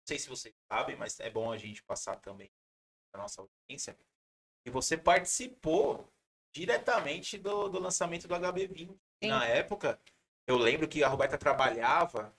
Não 0.00 0.06
sei 0.06 0.18
se 0.18 0.28
vocês 0.28 0.54
sabem, 0.70 0.96
mas 0.96 1.20
é 1.20 1.30
bom 1.30 1.52
a 1.52 1.56
gente 1.56 1.82
passar 1.84 2.16
também 2.16 2.50
pra 3.12 3.22
nossa 3.22 3.40
audiência. 3.42 3.96
E 4.66 4.70
você 4.70 4.96
participou 4.98 6.10
diretamente 6.52 7.38
do, 7.38 7.68
do 7.68 7.78
lançamento 7.78 8.26
do 8.26 8.34
HB20. 8.34 8.88
Sim. 9.22 9.28
Na 9.28 9.44
época, 9.46 10.00
eu 10.48 10.56
lembro 10.58 10.88
que 10.88 11.04
a 11.04 11.08
Roberta 11.08 11.38
trabalhava 11.38 12.34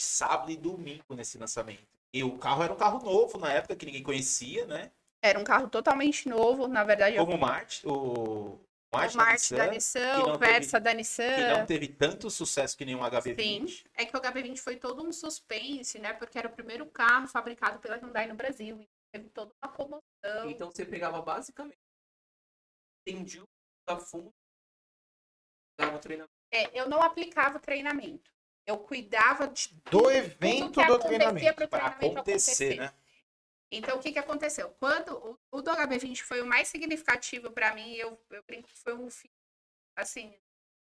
sábado 0.00 0.50
e 0.50 0.56
domingo 0.56 1.14
nesse 1.14 1.38
lançamento. 1.38 1.86
E 2.12 2.22
o 2.24 2.38
carro 2.38 2.62
era 2.62 2.72
um 2.72 2.76
carro 2.76 3.04
novo 3.04 3.38
na 3.38 3.52
época, 3.52 3.76
que 3.76 3.86
ninguém 3.86 4.02
conhecia, 4.02 4.66
né? 4.66 4.90
Era 5.22 5.38
um 5.38 5.44
carro 5.44 5.68
totalmente 5.68 6.28
novo, 6.28 6.68
na 6.68 6.84
verdade. 6.84 7.16
Como 7.16 7.34
o 7.34 7.38
Marte, 7.38 7.86
o 7.86 8.58
Marte, 8.92 9.14
o 9.14 9.18
Marte 9.18 9.54
da 9.54 9.66
da 9.66 9.72
Nissan, 9.72 10.00
Nissan, 10.00 10.20
que 10.20 10.26
não 10.28 10.34
o 10.34 10.38
Versa 10.38 10.80
da 10.80 10.90
que 10.90 10.96
Nissan. 10.96 11.58
não 11.58 11.66
teve 11.66 11.88
tanto 11.88 12.30
sucesso 12.30 12.76
que 12.76 12.84
nenhum 12.84 13.00
HB20. 13.00 13.68
Sim, 13.68 13.84
é 13.94 14.04
que 14.04 14.16
o 14.16 14.20
HB20 14.20 14.58
foi 14.58 14.76
todo 14.76 15.02
um 15.02 15.12
suspense, 15.12 15.98
né? 15.98 16.12
Porque 16.12 16.38
era 16.38 16.48
o 16.48 16.52
primeiro 16.52 16.86
carro 16.86 17.26
fabricado 17.26 17.78
pela 17.80 17.96
Hyundai 17.96 18.26
no 18.26 18.34
Brasil. 18.34 18.76
Então 18.76 18.88
teve 19.12 19.28
toda 19.30 19.52
uma 19.62 19.72
comoção. 19.72 20.50
Então 20.50 20.70
você 20.70 20.84
pegava 20.84 21.20
basicamente. 21.20 21.78
Entendia 23.06 23.42
o 23.42 23.46
da 23.86 23.98
fundo. 23.98 24.32
Dava 25.78 25.98
treinamento. 25.98 26.32
É, 26.50 26.80
eu 26.80 26.88
não 26.88 27.02
aplicava 27.02 27.58
o 27.58 27.60
treinamento. 27.60 28.30
Eu 28.66 28.78
cuidava 28.78 29.46
de 29.46 29.68
Do 29.68 29.82
tudo 29.90 30.10
evento 30.10 30.80
que 30.80 30.86
do 30.86 30.98
treinamento. 30.98 31.68
Para 31.68 31.90
treinamento 31.90 32.18
acontecer, 32.18 32.76
né? 32.76 32.92
Então, 33.70 33.96
o 33.96 34.00
que, 34.00 34.12
que 34.12 34.18
aconteceu? 34.18 34.70
Quando 34.78 35.16
o, 35.16 35.38
o 35.58 35.62
do 35.62 35.70
HB20 35.70 36.22
foi 36.22 36.40
o 36.40 36.46
mais 36.46 36.68
significativo 36.68 37.50
para 37.50 37.74
mim, 37.74 37.94
eu, 37.94 38.20
eu 38.30 38.42
brinco 38.44 38.68
que 38.68 38.78
foi 38.78 38.94
um 38.94 39.08
assim, 39.96 40.34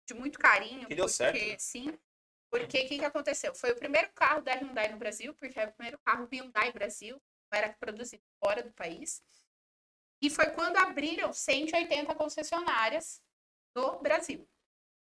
de 0.06 0.14
muito 0.14 0.38
carinho. 0.38 0.86
Que 0.86 0.94
deu 0.94 1.04
porque, 1.04 1.16
certo, 1.16 1.38
né? 1.38 1.58
Sim. 1.58 1.98
Porque 2.50 2.78
o 2.78 2.88
que, 2.88 2.98
que 2.98 3.04
aconteceu? 3.04 3.54
Foi 3.54 3.72
o 3.72 3.76
primeiro 3.76 4.10
carro 4.12 4.42
da 4.42 4.54
Hyundai 4.54 4.88
no 4.88 4.98
Brasil, 4.98 5.34
porque 5.34 5.58
era 5.58 5.70
o 5.70 5.74
primeiro 5.74 5.98
carro 5.98 6.28
Hyundai 6.30 6.72
Brasil, 6.72 7.20
era 7.52 7.72
produzido 7.74 8.22
fora 8.42 8.62
do 8.62 8.72
país. 8.72 9.22
E 10.20 10.30
foi 10.30 10.46
quando 10.50 10.76
abriram 10.76 11.32
180 11.32 12.14
concessionárias 12.14 13.22
do 13.74 13.98
Brasil. 14.00 14.48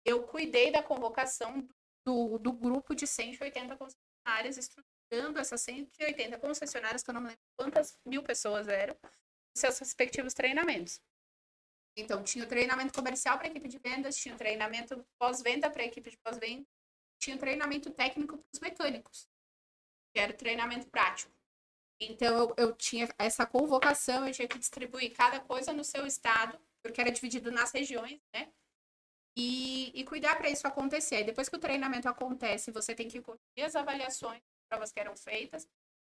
Eu 0.05 0.25
cuidei 0.25 0.71
da 0.71 0.83
convocação 0.83 1.61
do, 1.61 1.75
do 2.05 2.53
grupo 2.53 2.95
de 2.95 3.07
180 3.07 3.77
concessionárias, 3.77 4.57
estruturando 4.57 5.39
essas 5.39 5.61
180 5.61 6.39
concessionárias, 6.39 7.03
que 7.03 7.11
eu 7.11 7.15
não 7.15 7.23
lembro 7.23 7.39
quantas 7.57 7.99
mil 8.07 8.23
pessoas 8.23 8.69
eram, 8.69 8.97
seus 9.57 9.79
respectivos 9.79 10.35
treinamentos. 10.35 11.01
Então, 11.97 12.23
tinha 12.23 12.45
o 12.45 12.49
treinamento 12.49 12.93
comercial 12.95 13.37
para 13.37 13.49
a 13.49 13.51
equipe 13.51 13.69
de 13.69 13.79
vendas, 13.79 14.17
tinha 14.17 14.35
o 14.35 14.39
treinamento 14.39 15.07
pós-venda 15.19 15.71
para 15.71 15.83
a 15.83 15.87
equipe 15.87 16.11
de 16.11 16.17
pós-venda, 16.19 16.67
tinha 17.21 17.37
o 17.37 17.39
treinamento 17.39 17.91
técnico 17.91 18.39
para 18.39 18.47
os 18.55 18.61
mecânicos, 18.61 19.29
que 20.13 20.21
era 20.21 20.33
o 20.33 20.37
treinamento 20.37 20.89
prático. 20.89 21.33
Então, 22.01 22.37
eu, 22.37 22.55
eu 22.57 22.73
tinha 22.75 23.09
essa 23.19 23.47
convocação, 23.47 24.27
eu 24.27 24.33
tinha 24.33 24.49
que 24.49 24.59
distribuir 24.59 25.15
cada 25.15 25.39
coisa 25.41 25.73
no 25.73 25.85
seu 25.85 26.07
estado, 26.07 26.59
porque 26.83 27.01
era 27.01 27.13
dividido 27.13 27.53
nas 27.53 27.71
regiões, 27.73 28.21
né? 28.35 28.53
E, 29.37 29.91
e 29.99 30.05
cuidar 30.05 30.37
para 30.37 30.51
isso 30.51 30.67
acontecer. 30.67 31.25
Depois 31.25 31.49
que 31.49 31.57
o 31.57 31.61
treinamento 31.61 32.09
acontece, 32.09 32.71
você 32.71 32.95
tem 32.95 33.09
que 33.09 33.21
corrigir 33.21 33.65
as 33.65 33.75
avaliações, 33.75 34.43
provas 34.69 34.93
que 34.93 35.01
eram 35.01 35.17
feitas, 35.17 35.67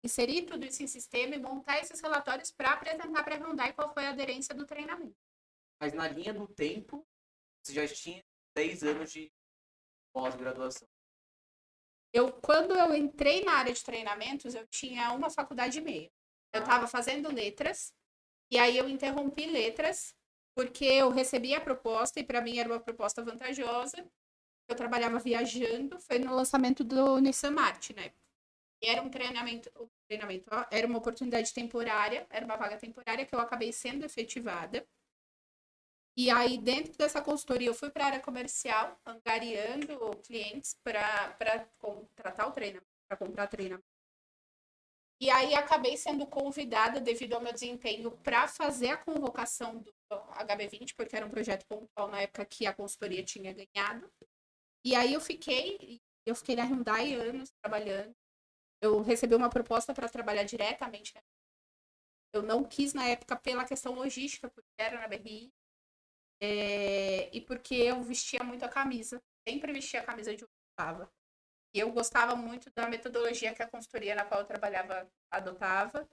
inserir 0.05 0.43
tudo 0.43 0.67
isso 0.67 0.83
em 0.83 0.87
sistema 0.87 1.35
e 1.35 1.39
montar 1.39 1.79
esses 1.79 2.01
relatórios 2.01 2.51
para 2.51 2.73
apresentar 2.73 3.23
para 3.23 3.37
a 3.37 3.39
Hyundai 3.39 3.73
qual 3.73 3.93
foi 3.93 4.07
a 4.07 4.11
aderência 4.11 4.55
do 4.55 4.67
treinamento. 4.67 5.17
Mas 5.81 5.93
na 5.93 6.09
linha 6.09 6.35
do 6.35 6.47
tempo, 6.47 7.07
você 7.63 7.73
já 7.73 7.87
tinha 7.87 8.23
10 8.55 8.83
anos 8.83 9.13
de 9.13 9.33
pós-graduação. 10.13 10.89
Eu, 12.13 12.33
quando 12.33 12.77
eu 12.77 12.95
entrei 12.95 13.45
na 13.45 13.55
área 13.55 13.73
de 13.73 13.83
treinamentos, 13.83 14.55
eu 14.55 14.67
tinha 14.69 15.13
uma 15.13 15.31
faculdade 15.31 15.79
e 15.79 15.83
meia. 15.83 16.11
Eu 16.53 16.61
estava 16.61 16.87
fazendo 16.87 17.33
letras, 17.33 17.93
e 18.51 18.59
aí 18.59 18.79
eu 18.79 18.89
interrompi 18.89 19.47
letras, 19.47 20.15
porque 20.55 20.85
eu 20.85 21.11
recebi 21.11 21.55
a 21.55 21.61
proposta, 21.61 22.21
e 22.21 22.25
para 22.25 22.41
mim 22.41 22.59
era 22.59 22.69
uma 22.69 22.81
proposta 22.81 23.23
vantajosa. 23.23 24.07
Eu 24.69 24.77
trabalhava 24.77 25.19
viajando, 25.19 26.01
foi 26.01 26.19
no 26.19 26.35
lançamento 26.35 26.83
do 26.83 27.19
Nissan 27.21 27.51
March, 27.51 27.91
né? 27.91 28.13
E 28.83 28.89
era 28.89 29.03
um 29.03 29.11
treinamento, 29.11 29.71
um 29.79 29.89
treinamento, 30.07 30.51
era 30.71 30.87
uma 30.87 30.99
oportunidade 30.99 31.53
temporária, 31.53 32.27
era 32.31 32.45
uma 32.45 32.57
vaga 32.57 32.77
temporária 32.77 33.27
que 33.27 33.35
eu 33.35 33.41
acabei 33.41 33.73
sendo 33.73 34.05
efetivada. 34.05 34.87
E 36.17 36.31
aí, 36.31 36.59
dentro 36.59 36.97
dessa 36.97 37.21
consultoria, 37.21 37.69
eu 37.69 37.75
fui 37.75 37.91
para 37.91 38.05
a 38.05 38.07
área 38.09 38.21
comercial, 38.21 39.01
angariando 39.05 39.99
clientes 40.23 40.79
para 40.83 41.67
contratar 41.79 42.49
o 42.49 42.53
treinamento, 42.53 42.87
para 43.09 43.17
comprar 43.17 43.47
treinamento. 43.49 43.89
E 45.21 45.31
aí, 45.31 45.55
acabei 45.55 45.97
sendo 45.97 46.27
convidada, 46.27 47.01
devido 47.01 47.35
ao 47.35 47.41
meu 47.41 47.53
desempenho, 47.53 48.11
para 48.19 48.47
fazer 48.47 48.91
a 48.91 48.97
convocação 48.97 49.79
do 49.79 49.94
HB20, 50.11 50.95
porque 50.97 51.17
era 51.17 51.27
um 51.27 51.31
projeto 51.31 51.67
pontual 51.67 52.09
na 52.09 52.23
época 52.23 52.45
que 52.47 52.67
a 52.67 52.75
consultoria 52.75 53.25
tinha 53.25 53.53
ganhado. 53.53 54.11
E 54.85 54.95
aí, 54.95 55.15
eu 55.15 55.21
fiquei, 55.21 56.01
eu 56.27 56.35
fiquei 56.35 56.57
na 56.57 56.65
Hyundai 56.65 57.15
anos 57.15 57.51
trabalhando. 57.63 58.15
Eu 58.83 59.01
recebi 59.03 59.35
uma 59.35 59.49
proposta 59.49 59.95
para 59.95 60.09
trabalhar 60.09 60.45
diretamente. 60.45 61.15
Eu 62.35 62.43
não 62.43 62.65
quis, 62.65 62.93
na 62.93 63.07
época, 63.09 63.37
pela 63.37 63.65
questão 63.65 63.95
logística, 63.95 64.51
porque 64.51 64.69
era 64.79 65.01
na 65.01 65.09
BRI. 65.09 65.53
É, 66.43 67.35
e 67.35 67.41
porque 67.41 67.75
eu 67.75 68.03
vestia 68.03 68.43
muito 68.45 68.65
a 68.65 68.69
camisa, 68.69 69.23
sempre 69.49 69.73
vestia 69.73 70.01
a 70.01 70.05
camisa 70.05 70.35
de 70.37 70.45
onde 70.45 70.53
estava. 70.73 71.11
E 71.75 71.79
eu 71.81 71.91
gostava 71.91 72.37
muito 72.37 72.71
da 72.75 72.89
metodologia 72.89 73.55
que 73.55 73.63
a 73.63 73.69
consultoria 73.69 74.15
na 74.15 74.25
qual 74.25 74.41
eu 74.41 74.47
trabalhava 74.47 75.11
adotava. 75.31 76.09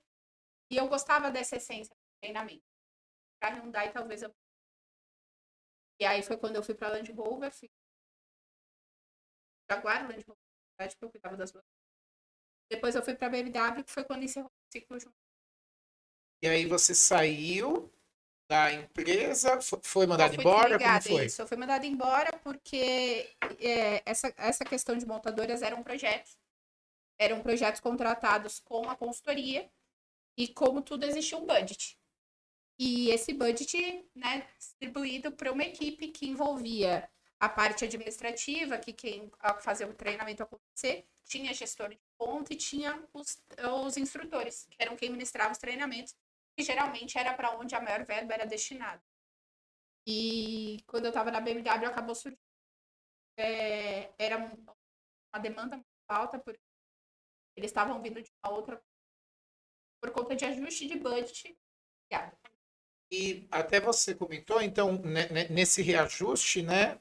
E 0.71 0.77
eu 0.77 0.87
gostava 0.87 1.29
dessa 1.29 1.57
essência 1.57 1.93
do 1.93 2.21
treinamento. 2.21 2.70
Para 3.41 3.55
Hyundai, 3.55 3.91
talvez 3.91 4.21
eu. 4.21 4.31
E 5.99 6.05
aí 6.05 6.21
foi 6.21 6.37
quando 6.37 6.55
eu 6.55 6.63
fui 6.63 6.75
para 6.75 6.89
Land 6.89 7.11
Rover, 7.11 7.51
fui 7.51 7.69
Jaguar, 9.69 10.03
Land 10.07 10.23
Rover, 10.27 10.37
porque 10.77 11.05
eu 11.05 11.09
cuidava 11.11 11.35
das 11.37 11.51
duas. 11.51 11.65
Depois 12.69 12.95
eu 12.95 13.03
fui 13.03 13.15
para 13.15 13.29
BMW, 13.29 13.83
que 13.83 13.91
foi 13.91 14.03
quando 14.03 14.23
encerrou 14.23 14.49
o 14.49 14.71
ciclo 14.71 14.99
junto. 14.99 15.15
E 16.43 16.47
aí 16.47 16.65
você 16.65 16.93
saiu 16.95 17.91
da 18.49 18.71
empresa, 18.73 19.59
fo- 19.61 19.81
foi 19.83 20.05
mandado 20.07 20.33
embora? 20.35 20.79
Como 20.79 21.01
foi? 21.01 21.25
Isso, 21.25 21.41
eu 21.41 21.47
fui 21.47 21.57
mandada 21.57 21.85
embora 21.85 22.37
porque 22.39 23.35
é, 23.59 24.01
essa, 24.09 24.33
essa 24.37 24.63
questão 24.65 24.97
de 24.97 25.05
montadoras 25.05 25.61
eram 25.61 25.83
projetos. 25.83 26.37
Eram 27.19 27.41
projetos 27.41 27.79
contratados 27.79 28.59
com 28.59 28.89
a 28.89 28.95
consultoria 28.95 29.71
e, 30.37 30.47
como 30.47 30.81
tudo, 30.81 31.05
existia 31.05 31.37
um 31.37 31.45
budget. 31.45 32.00
E 32.83 33.11
esse 33.11 33.31
budget, 33.31 33.77
né, 34.15 34.47
distribuído 34.57 35.31
para 35.31 35.51
uma 35.51 35.63
equipe 35.63 36.07
que 36.07 36.27
envolvia 36.27 37.07
a 37.39 37.47
parte 37.47 37.85
administrativa, 37.85 38.79
que 38.79 38.91
quem 38.91 39.31
a 39.39 39.53
fazer 39.61 39.85
o 39.85 39.93
treinamento 39.93 40.41
acontecer, 40.41 41.07
tinha 41.23 41.53
gestor 41.53 41.89
de 41.89 41.99
ponta 42.17 42.51
e 42.53 42.57
tinha 42.57 43.07
os, 43.13 43.39
os 43.85 43.97
instrutores, 43.97 44.65
que 44.71 44.77
eram 44.79 44.95
quem 44.95 45.11
ministrava 45.11 45.51
os 45.51 45.59
treinamentos, 45.59 46.15
que 46.57 46.63
geralmente 46.63 47.19
era 47.19 47.35
para 47.35 47.55
onde 47.55 47.75
a 47.75 47.81
maior 47.81 48.03
verba 48.03 48.33
era 48.33 48.47
destinada. 48.47 49.03
E 50.07 50.81
quando 50.87 51.05
eu 51.05 51.09
estava 51.09 51.29
na 51.29 51.39
BMW, 51.39 51.85
acabou 51.85 52.15
surgindo. 52.15 52.41
É, 53.37 54.11
era 54.17 54.37
um- 54.39 54.65
uma 55.33 55.39
demanda 55.41 55.75
muito 55.77 55.87
alta, 56.09 56.39
porque 56.39 56.59
eles 57.55 57.71
estavam 57.71 58.01
vindo 58.01 58.21
de 58.21 58.31
uma 58.43 58.53
outra. 58.53 58.83
Por 60.01 60.11
conta 60.11 60.35
de 60.35 60.45
ajuste 60.45 60.87
de 60.87 60.97
budget. 60.99 61.57
Obrigada. 62.09 62.50
E 63.11 63.45
até 63.51 63.79
você 63.79 64.15
comentou, 64.15 64.61
então, 64.61 64.93
né, 64.93 65.27
né, 65.29 65.47
nesse 65.49 65.81
reajuste, 65.81 66.61
né, 66.61 66.95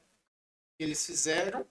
que 0.77 0.83
eles 0.83 1.05
fizeram, 1.05 1.65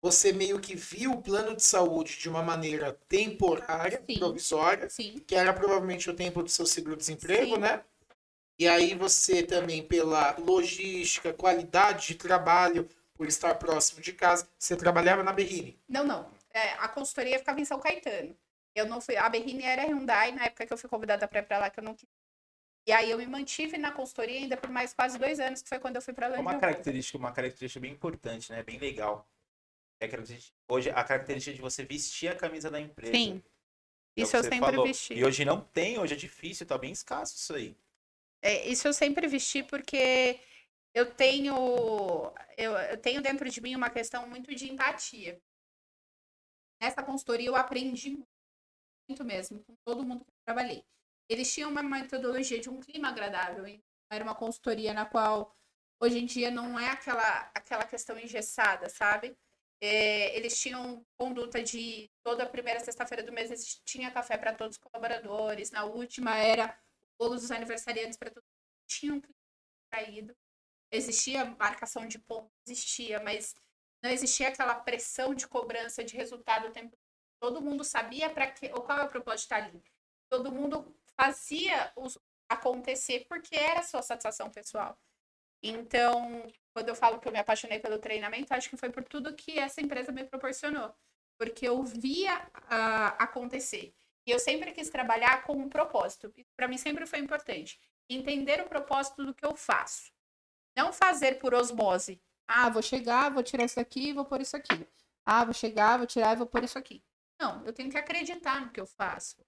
você 0.00 0.32
meio 0.32 0.60
que 0.60 0.74
viu 0.76 1.12
o 1.12 1.22
plano 1.22 1.56
de 1.56 1.62
saúde 1.62 2.18
de 2.18 2.28
uma 2.28 2.42
maneira 2.42 2.92
temporária, 3.08 4.02
Sim. 4.06 4.18
provisória, 4.18 4.88
Sim, 4.88 5.18
que 5.26 5.34
era 5.34 5.52
provavelmente 5.52 6.08
o 6.08 6.14
tempo 6.14 6.42
do 6.42 6.48
seu 6.48 6.66
seguro-desemprego, 6.66 7.56
né? 7.56 7.84
E 8.58 8.68
aí 8.68 8.94
você 8.94 9.42
também, 9.42 9.82
pela 9.82 10.36
logística, 10.38 11.32
qualidade 11.32 12.08
de 12.08 12.14
trabalho, 12.16 12.88
por 13.14 13.26
estar 13.26 13.54
próximo 13.54 14.00
de 14.00 14.12
casa, 14.12 14.48
você 14.58 14.76
trabalhava 14.76 15.22
na 15.22 15.32
Berrini. 15.32 15.78
Não, 15.88 16.04
não. 16.04 16.30
É, 16.52 16.72
a 16.74 16.88
consultoria 16.88 17.38
ficava 17.38 17.60
em 17.60 17.64
São 17.64 17.80
Caetano. 17.80 18.36
Eu 18.74 18.86
não 18.86 19.00
fui. 19.00 19.16
A 19.16 19.28
Berrini 19.28 19.64
era 19.64 19.82
Hyundai 19.82 20.32
na 20.32 20.46
época 20.46 20.66
que 20.66 20.72
eu 20.72 20.78
fui 20.78 20.88
convidada 20.88 21.28
para 21.28 21.40
ir 21.40 21.42
para 21.44 21.58
lá, 21.58 21.70
que 21.70 21.78
eu 21.78 21.84
não 21.84 21.94
quis. 21.94 22.08
E 22.86 22.92
aí 22.92 23.10
eu 23.10 23.18
me 23.18 23.26
mantive 23.26 23.78
na 23.78 23.92
consultoria 23.92 24.38
ainda 24.40 24.56
por 24.56 24.68
mais 24.70 24.92
quase 24.92 25.16
dois 25.18 25.38
anos, 25.38 25.62
que 25.62 25.68
foi 25.68 25.78
quando 25.78 25.96
eu 25.96 26.02
fui 26.02 26.12
para 26.12 26.26
Land 26.26 26.40
Uma 26.40 26.52
Rover. 26.52 26.60
característica, 26.68 27.16
uma 27.16 27.32
característica 27.32 27.80
bem 27.80 27.92
importante, 27.92 28.50
né? 28.50 28.62
Bem 28.62 28.78
legal. 28.78 29.28
É 30.00 30.06
a 30.06 30.08
característica- 30.08 30.56
hoje 30.68 30.90
a 30.90 31.04
característica 31.04 31.54
de 31.54 31.60
você 31.62 31.84
vestir 31.84 32.28
a 32.28 32.34
camisa 32.36 32.68
da 32.70 32.80
empresa. 32.80 33.12
Sim. 33.12 33.42
É 34.16 34.22
Isso 34.22 34.32
que 34.32 34.36
eu 34.36 34.42
sempre 34.42 34.58
falou. 34.58 34.84
vesti. 34.86 35.14
E 35.14 35.24
hoje 35.24 35.44
não 35.44 35.60
tem, 35.60 35.98
hoje 35.98 36.14
é 36.14 36.16
difícil, 36.16 36.66
tá 36.66 36.76
bem 36.76 36.90
escasso 36.92 37.36
isso 37.36 37.54
aí. 37.54 37.76
É, 38.42 38.66
isso 38.66 38.88
eu 38.88 38.92
sempre 38.92 39.28
vesti 39.28 39.62
porque 39.62 40.40
eu 40.92 41.14
tenho 41.14 41.54
eu, 42.58 42.72
eu 42.72 42.98
tenho 42.98 43.22
dentro 43.22 43.48
de 43.48 43.60
mim 43.60 43.76
uma 43.76 43.88
questão 43.90 44.26
muito 44.28 44.52
de 44.54 44.68
empatia. 44.70 45.40
Nessa 46.80 47.02
consultoria 47.02 47.46
eu 47.46 47.54
aprendi 47.54 48.10
muito, 48.10 48.26
muito 49.08 49.24
mesmo 49.24 49.62
com 49.62 49.74
todo 49.84 50.04
mundo 50.04 50.24
que 50.24 50.30
eu 50.30 50.44
trabalhei. 50.44 50.84
Eles 51.32 51.52
tinham 51.52 51.70
uma 51.70 51.82
metodologia 51.82 52.60
de 52.60 52.68
um 52.68 52.78
clima 52.78 53.08
agradável. 53.08 53.66
então 53.66 53.82
Era 54.10 54.22
uma 54.22 54.34
consultoria 54.34 54.92
na 54.92 55.06
qual 55.06 55.56
hoje 55.98 56.18
em 56.18 56.26
dia 56.26 56.50
não 56.50 56.78
é 56.78 56.90
aquela 56.90 57.50
aquela 57.54 57.84
questão 57.86 58.18
engessada, 58.18 58.90
sabe? 58.90 59.34
É, 59.80 60.36
eles 60.36 60.60
tinham 60.60 61.04
conduta 61.16 61.62
de 61.62 62.10
toda 62.22 62.44
primeira 62.44 62.80
sexta-feira 62.80 63.22
do 63.22 63.32
mês 63.32 63.50
eles 63.50 63.80
tinha 63.84 64.10
café 64.10 64.36
para 64.36 64.52
todos 64.52 64.76
os 64.76 64.82
colaboradores. 64.82 65.70
Na 65.70 65.84
última 65.84 66.36
era 66.36 66.78
bolos 67.18 67.40
dos 67.40 67.50
aniversariantes 67.50 68.18
para 68.18 68.30
todo 68.30 68.44
mundo. 68.44 68.86
Tinha 68.86 69.14
um 69.14 69.22
traído. 69.90 70.36
Existia 70.90 71.46
marcação 71.46 72.06
de 72.06 72.18
ponto, 72.18 72.52
existia, 72.66 73.20
mas 73.20 73.54
não 74.02 74.10
existia 74.10 74.48
aquela 74.48 74.74
pressão 74.74 75.34
de 75.34 75.48
cobrança 75.48 76.04
de 76.04 76.14
resultado 76.14 76.68
o 76.68 76.72
tempo 76.72 76.94
todo. 77.40 77.62
Mundo 77.62 77.84
sabia 77.84 78.28
para 78.28 78.50
que, 78.50 78.70
ou 78.72 78.82
qual 78.82 78.98
é 78.98 79.04
o 79.04 79.08
propósito 79.08 79.52
ali. 79.52 79.82
Todo 80.28 80.52
mundo 80.52 80.94
fazia 81.22 81.92
os, 81.94 82.18
acontecer 82.48 83.26
porque 83.28 83.54
era 83.54 83.82
sua 83.82 84.02
satisfação 84.02 84.50
pessoal. 84.50 84.98
Então, 85.62 86.42
quando 86.74 86.88
eu 86.88 86.94
falo 86.94 87.20
que 87.20 87.28
eu 87.28 87.32
me 87.32 87.38
apaixonei 87.38 87.78
pelo 87.78 87.98
treinamento, 87.98 88.52
acho 88.52 88.68
que 88.68 88.76
foi 88.76 88.90
por 88.90 89.04
tudo 89.04 89.34
que 89.34 89.58
essa 89.58 89.80
empresa 89.80 90.10
me 90.10 90.24
proporcionou. 90.24 90.92
Porque 91.38 91.68
eu 91.68 91.82
via 91.82 92.38
uh, 92.38 93.14
acontecer. 93.18 93.94
E 94.26 94.30
eu 94.30 94.38
sempre 94.38 94.72
quis 94.72 94.90
trabalhar 94.90 95.44
com 95.44 95.54
um 95.54 95.68
propósito. 95.68 96.32
Para 96.56 96.68
mim 96.68 96.76
sempre 96.76 97.06
foi 97.06 97.20
importante. 97.20 97.80
Entender 98.08 98.60
o 98.60 98.68
propósito 98.68 99.24
do 99.24 99.34
que 99.34 99.46
eu 99.46 99.56
faço. 99.56 100.12
Não 100.76 100.92
fazer 100.92 101.38
por 101.38 101.54
osmose. 101.54 102.20
Ah, 102.46 102.68
vou 102.68 102.82
chegar, 102.82 103.30
vou 103.30 103.42
tirar 103.42 103.64
isso 103.64 103.76
daqui, 103.76 104.12
vou 104.12 104.24
pôr 104.24 104.40
isso 104.40 104.56
aqui. 104.56 104.86
Ah, 105.24 105.44
vou 105.44 105.54
chegar, 105.54 105.96
vou 105.96 106.06
tirar 106.06 106.32
e 106.32 106.36
vou 106.36 106.46
pôr 106.46 106.64
isso 106.64 106.78
aqui. 106.78 107.02
Não, 107.40 107.64
eu 107.64 107.72
tenho 107.72 107.90
que 107.90 107.98
acreditar 107.98 108.60
no 108.60 108.70
que 108.70 108.80
eu 108.80 108.86
faço. 108.86 109.44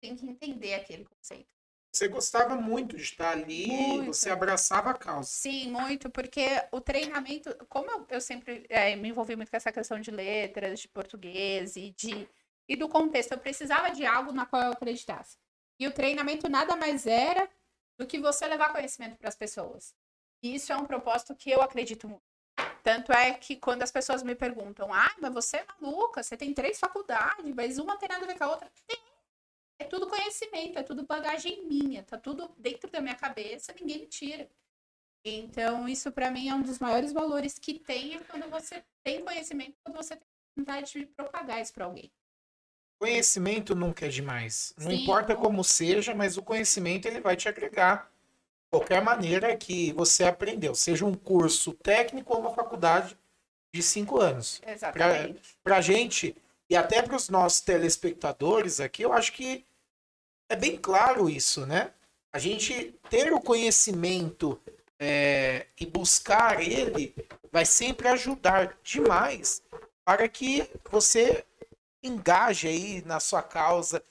Tenho 0.00 0.16
que 0.16 0.26
entender 0.26 0.74
aquele 0.74 1.04
conceito. 1.04 1.48
Você 1.92 2.06
gostava 2.06 2.54
muito 2.54 2.96
de 2.96 3.02
estar 3.02 3.32
ali, 3.32 3.66
muito. 3.66 4.14
você 4.14 4.30
abraçava 4.30 4.90
a 4.90 4.94
causa. 4.94 5.28
Sim, 5.28 5.72
muito, 5.72 6.08
porque 6.08 6.46
o 6.70 6.80
treinamento, 6.80 7.52
como 7.68 7.90
eu, 7.90 8.06
eu 8.10 8.20
sempre 8.20 8.64
é, 8.68 8.94
me 8.94 9.08
envolvi 9.08 9.34
muito 9.34 9.50
com 9.50 9.56
essa 9.56 9.72
questão 9.72 9.98
de 9.98 10.10
letras, 10.10 10.78
de 10.80 10.88
português 10.88 11.74
e 11.74 11.90
de 11.90 12.28
e 12.68 12.76
do 12.76 12.88
contexto, 12.88 13.32
eu 13.32 13.38
precisava 13.38 13.90
de 13.90 14.06
algo 14.06 14.30
na 14.30 14.46
qual 14.46 14.62
eu 14.62 14.70
acreditasse. 14.70 15.36
E 15.80 15.88
o 15.88 15.92
treinamento 15.92 16.48
nada 16.48 16.76
mais 16.76 17.04
era 17.04 17.50
do 17.98 18.06
que 18.06 18.20
você 18.20 18.46
levar 18.46 18.72
conhecimento 18.72 19.16
para 19.16 19.28
as 19.28 19.34
pessoas. 19.34 19.92
E 20.40 20.54
isso 20.54 20.72
é 20.72 20.76
um 20.76 20.86
propósito 20.86 21.34
que 21.34 21.50
eu 21.50 21.60
acredito 21.60 22.08
muito. 22.08 22.22
Tanto 22.84 23.12
é 23.12 23.34
que 23.34 23.56
quando 23.56 23.82
as 23.82 23.90
pessoas 23.90 24.22
me 24.22 24.36
perguntam, 24.36 24.94
ah, 24.94 25.12
mas 25.20 25.34
você 25.34 25.56
é 25.56 25.66
maluca, 25.80 26.22
você 26.22 26.36
tem 26.36 26.54
três 26.54 26.78
faculdades, 26.78 27.52
mas 27.54 27.78
uma 27.78 27.96
tem 27.96 28.08
nada 28.08 28.24
a 28.24 28.28
ver 28.28 28.38
com 28.38 28.44
a 28.44 28.50
outra. 28.50 28.70
Tem. 28.86 29.09
É 29.80 29.84
tudo 29.84 30.06
conhecimento, 30.06 30.78
é 30.78 30.82
tudo 30.82 31.06
bagagem 31.06 31.64
minha, 31.66 32.02
tá 32.02 32.18
tudo 32.18 32.54
dentro 32.58 32.90
da 32.90 33.00
minha 33.00 33.14
cabeça, 33.14 33.74
ninguém 33.80 34.00
me 34.00 34.06
tira. 34.06 34.46
Então, 35.24 35.88
isso 35.88 36.12
para 36.12 36.30
mim 36.30 36.50
é 36.50 36.54
um 36.54 36.60
dos 36.62 36.78
maiores 36.78 37.12
valores 37.12 37.58
que 37.58 37.78
tem 37.78 38.14
é 38.14 38.20
quando 38.20 38.48
você 38.50 38.84
tem 39.02 39.24
conhecimento, 39.24 39.74
quando 39.82 39.96
você 39.96 40.16
tem 40.16 40.26
vontade 40.54 40.92
de 40.92 41.06
propagar 41.06 41.62
isso 41.62 41.72
para 41.72 41.86
alguém. 41.86 42.12
Conhecimento 43.00 43.74
nunca 43.74 44.04
é 44.04 44.08
demais. 44.10 44.74
Não 44.78 44.90
Sim. 44.90 45.02
importa 45.02 45.34
como 45.34 45.64
seja, 45.64 46.14
mas 46.14 46.36
o 46.36 46.42
conhecimento 46.42 47.08
ele 47.08 47.20
vai 47.20 47.34
te 47.34 47.48
agregar 47.48 48.12
qualquer 48.70 49.02
maneira 49.02 49.56
que 49.56 49.94
você 49.94 50.24
aprendeu, 50.24 50.74
seja 50.74 51.06
um 51.06 51.14
curso 51.14 51.72
técnico 51.72 52.34
ou 52.34 52.40
uma 52.40 52.54
faculdade 52.54 53.18
de 53.74 53.82
cinco 53.82 54.20
anos. 54.20 54.60
Exatamente. 54.66 55.56
Para 55.64 55.78
a 55.78 55.80
gente 55.80 56.36
e 56.68 56.76
até 56.76 57.02
para 57.02 57.16
os 57.16 57.30
nossos 57.30 57.62
telespectadores 57.62 58.78
aqui, 58.78 59.02
eu 59.02 59.12
acho 59.12 59.32
que 59.32 59.64
é 60.50 60.56
bem 60.56 60.76
claro 60.76 61.30
isso, 61.30 61.64
né? 61.64 61.92
A 62.32 62.38
gente 62.38 62.98
ter 63.08 63.32
o 63.32 63.40
conhecimento 63.40 64.60
é, 64.98 65.66
e 65.80 65.86
buscar 65.86 66.60
ele 66.60 67.14
vai 67.52 67.64
sempre 67.64 68.08
ajudar 68.08 68.76
demais 68.82 69.62
para 70.04 70.28
que 70.28 70.68
você 70.90 71.44
engaje 72.02 72.66
aí 72.66 73.02
na 73.06 73.20
sua 73.20 73.42
causa, 73.42 74.02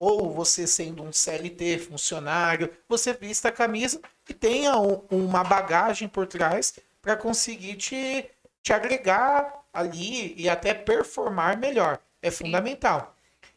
ou 0.00 0.32
você 0.32 0.66
sendo 0.66 1.02
um 1.02 1.12
CLT, 1.12 1.78
funcionário, 1.78 2.76
você 2.88 3.12
vista 3.12 3.48
a 3.48 3.52
camisa 3.52 4.00
e 4.28 4.34
tenha 4.34 4.76
um, 4.76 5.06
uma 5.10 5.44
bagagem 5.44 6.08
por 6.08 6.26
trás 6.26 6.74
para 7.00 7.16
conseguir 7.16 7.76
te, 7.76 8.28
te 8.60 8.72
agregar 8.72 9.64
ali 9.72 10.34
e 10.36 10.48
até 10.48 10.74
performar 10.74 11.56
melhor. 11.56 12.00
É 12.20 12.30
fundamental. 12.30 13.14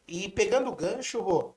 E 0.08 0.30
pegando 0.30 0.70
o 0.70 0.76
gancho, 0.76 1.20
Rô, 1.20 1.57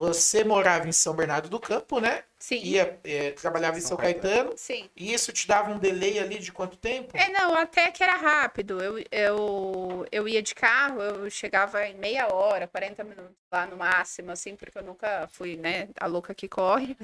você 0.00 0.42
morava 0.42 0.88
em 0.88 0.92
São 0.92 1.14
Bernardo 1.14 1.50
do 1.50 1.60
Campo, 1.60 2.00
né? 2.00 2.24
Sim. 2.38 2.62
Ia, 2.62 2.98
é, 3.04 3.32
trabalhava 3.32 3.76
em 3.76 3.82
São, 3.82 3.90
São 3.90 3.96
Caetano. 3.98 4.34
Caetano. 4.34 4.52
Sim. 4.56 4.88
E 4.96 5.12
isso 5.12 5.30
te 5.30 5.46
dava 5.46 5.70
um 5.70 5.78
delay 5.78 6.18
ali 6.18 6.38
de 6.38 6.50
quanto 6.50 6.78
tempo? 6.78 7.14
É, 7.14 7.28
não, 7.28 7.54
até 7.54 7.90
que 7.90 8.02
era 8.02 8.16
rápido. 8.16 8.82
Eu, 8.82 9.04
eu, 9.12 10.06
eu 10.10 10.26
ia 10.26 10.40
de 10.40 10.54
carro, 10.54 11.02
eu 11.02 11.28
chegava 11.28 11.86
em 11.86 11.96
meia 11.96 12.32
hora, 12.32 12.66
40 12.66 13.04
minutos 13.04 13.36
lá 13.52 13.66
no 13.66 13.76
máximo, 13.76 14.32
assim, 14.32 14.56
porque 14.56 14.78
eu 14.78 14.82
nunca 14.82 15.28
fui, 15.32 15.56
né, 15.56 15.90
a 16.00 16.06
louca 16.06 16.34
que 16.34 16.48
corre. 16.48 16.96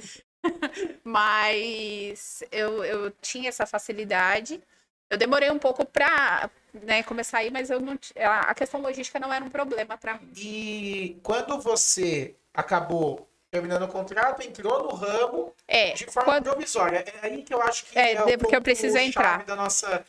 Mas 1.04 2.42
eu, 2.50 2.82
eu 2.82 3.10
tinha 3.20 3.50
essa 3.50 3.66
facilidade. 3.66 4.62
Eu 5.10 5.18
demorei 5.18 5.50
um 5.50 5.58
pouco 5.58 5.84
para 5.84 6.50
né, 6.72 7.02
começar 7.02 7.38
aí, 7.38 7.50
mas 7.50 7.70
eu 7.70 7.78
não, 7.80 7.96
a 8.16 8.54
questão 8.54 8.80
logística 8.80 9.20
não 9.20 9.32
era 9.32 9.44
um 9.44 9.50
problema 9.50 9.96
para 9.96 10.14
mim. 10.14 10.32
E 10.36 11.16
quando 11.22 11.60
você 11.60 12.34
acabou 12.56 13.28
terminando 13.50 13.82
o 13.82 13.88
contrato, 13.88 14.42
entrou 14.42 14.84
no 14.84 14.94
ramo 14.94 15.54
é, 15.68 15.92
de 15.92 16.06
forma 16.06 16.32
quando... 16.32 16.44
provisória. 16.44 17.04
É 17.06 17.26
aí 17.26 17.42
que 17.42 17.54
eu 17.54 17.62
acho 17.62 17.86
que 17.86 17.98
é, 17.98 18.12
é 18.12 18.36
porque 18.36 18.56
eu 18.56 18.62
preciso 18.62 18.96
entrar. 18.96 19.44
da 19.44 19.54
nossa 19.54 20.04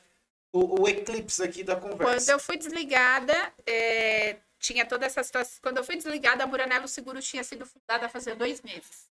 o, 0.52 0.82
o, 0.82 0.88
eclipse 0.88 1.44
aqui 1.44 1.64
da 1.64 1.76
conversa. 1.76 2.04
Quando 2.04 2.30
eu 2.30 2.40
fui 2.40 2.58
desligada, 2.58 3.54
é, 3.66 4.38
tinha 4.60 4.86
toda 4.86 5.06
essa 5.06 5.22
situação. 5.24 5.60
Quando 5.62 5.78
eu 5.78 5.84
fui 5.84 5.98
desligada, 5.98 6.44
a 6.44 6.48
Buranello 6.48 6.88
Seguros 6.88 7.28
tinha 7.28 7.44
sido 7.44 7.66
fundada 7.66 8.10
fazia 8.10 8.36
dois 8.36 8.62
meses. 8.62 9.10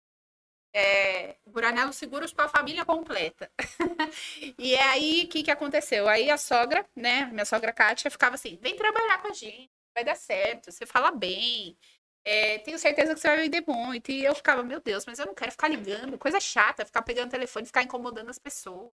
É, 0.72 1.36
Buranello 1.46 1.92
Seguros 1.92 2.32
com 2.32 2.42
a 2.42 2.48
família 2.48 2.84
completa. 2.84 3.50
e 4.58 4.74
é 4.74 4.82
aí 4.82 5.24
o 5.24 5.28
que, 5.28 5.42
que 5.42 5.50
aconteceu? 5.50 6.08
Aí 6.08 6.30
a 6.30 6.38
sogra, 6.38 6.84
né, 6.96 7.26
minha 7.26 7.44
sogra 7.44 7.72
Kátia, 7.72 8.10
ficava 8.10 8.34
assim: 8.36 8.58
vem 8.60 8.74
trabalhar 8.74 9.20
com 9.22 9.28
a 9.28 9.32
gente, 9.32 9.70
vai 9.94 10.04
dar 10.04 10.16
certo, 10.16 10.72
você 10.72 10.86
fala 10.86 11.12
bem, 11.12 11.76
é, 12.24 12.58
tenho 12.58 12.78
certeza 12.78 13.14
que 13.14 13.20
você 13.20 13.28
vai 13.28 13.36
vender 13.38 13.64
muito. 13.66 14.10
E 14.10 14.24
eu 14.24 14.34
ficava, 14.34 14.62
meu 14.62 14.80
Deus, 14.80 15.04
mas 15.06 15.18
eu 15.18 15.26
não 15.26 15.34
quero 15.34 15.52
ficar 15.52 15.68
ligando, 15.68 16.18
coisa 16.18 16.40
chata, 16.40 16.86
ficar 16.86 17.02
pegando 17.02 17.30
telefone, 17.30 17.66
ficar 17.66 17.82
incomodando 17.82 18.30
as 18.30 18.38
pessoas. 18.38 18.90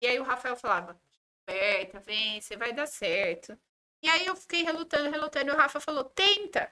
E 0.00 0.06
aí 0.06 0.18
o 0.18 0.22
Rafael 0.24 0.56
falava, 0.56 1.00
Berta, 1.46 2.00
vem, 2.00 2.40
você 2.40 2.56
vai 2.56 2.72
dar 2.72 2.86
certo. 2.86 3.58
E 4.02 4.08
aí 4.08 4.26
eu 4.26 4.36
fiquei 4.36 4.62
relutando, 4.62 5.10
relutando, 5.10 5.50
e 5.50 5.54
o 5.54 5.56
Rafa 5.56 5.80
falou, 5.80 6.04
tenta, 6.04 6.70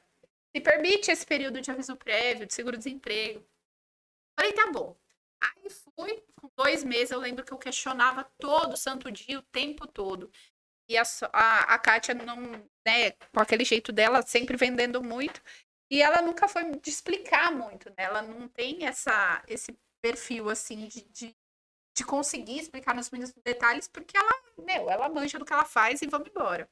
se 0.55 0.61
permite 0.61 1.11
esse 1.11 1.25
período 1.27 1.61
de 1.61 1.71
aviso 1.71 1.97
prévio, 1.97 2.47
de 2.47 2.55
seguro-desemprego. 2.55 3.45
Falei, 4.39 4.53
tá 4.53 4.71
bom. 4.71 4.97
Aí 5.41 5.71
fui, 5.71 6.23
com 6.37 6.51
dois 6.57 6.85
meses, 6.85 7.11
eu 7.11 7.19
lembro 7.19 7.45
que 7.45 7.53
eu 7.53 7.59
questionava 7.59 8.25
todo 8.39 8.77
santo 8.77 9.11
dia, 9.11 9.39
o 9.39 9.43
tempo 9.43 9.87
todo. 9.87 10.31
E 10.89 10.97
a, 10.97 11.03
a, 11.33 11.75
a 11.75 11.79
Kátia 11.79 12.15
não, 12.15 12.37
né, 12.87 13.13
com 13.33 13.41
aquele 13.41 13.65
jeito 13.65 13.93
dela, 13.93 14.23
sempre 14.23 14.57
vendendo 14.57 15.03
muito, 15.03 15.43
e 15.93 16.01
ela 16.01 16.23
nunca 16.23 16.49
foi 16.49 16.65
de 16.79 16.89
explicar 16.89 17.53
muito, 17.53 17.91
né? 17.91 17.97
Ela 17.99 18.23
não 18.23 18.49
tem 18.49 18.87
essa, 18.87 19.43
esse 19.47 19.79
perfil, 20.01 20.49
assim, 20.49 20.87
de, 20.89 21.03
de, 21.11 21.37
de 21.95 22.05
conseguir 22.07 22.59
explicar 22.59 22.95
nos 22.95 23.11
mínimos 23.11 23.35
detalhes, 23.45 23.89
porque 23.89 24.17
ela, 24.17 24.33
meu, 24.57 24.89
ela 24.91 25.11
manja 25.11 25.39
do 25.39 25.45
que 25.45 25.53
ela 25.53 25.67
faz 25.67 26.01
e 26.01 26.07
vamos 26.07 26.29
embora. 26.29 26.67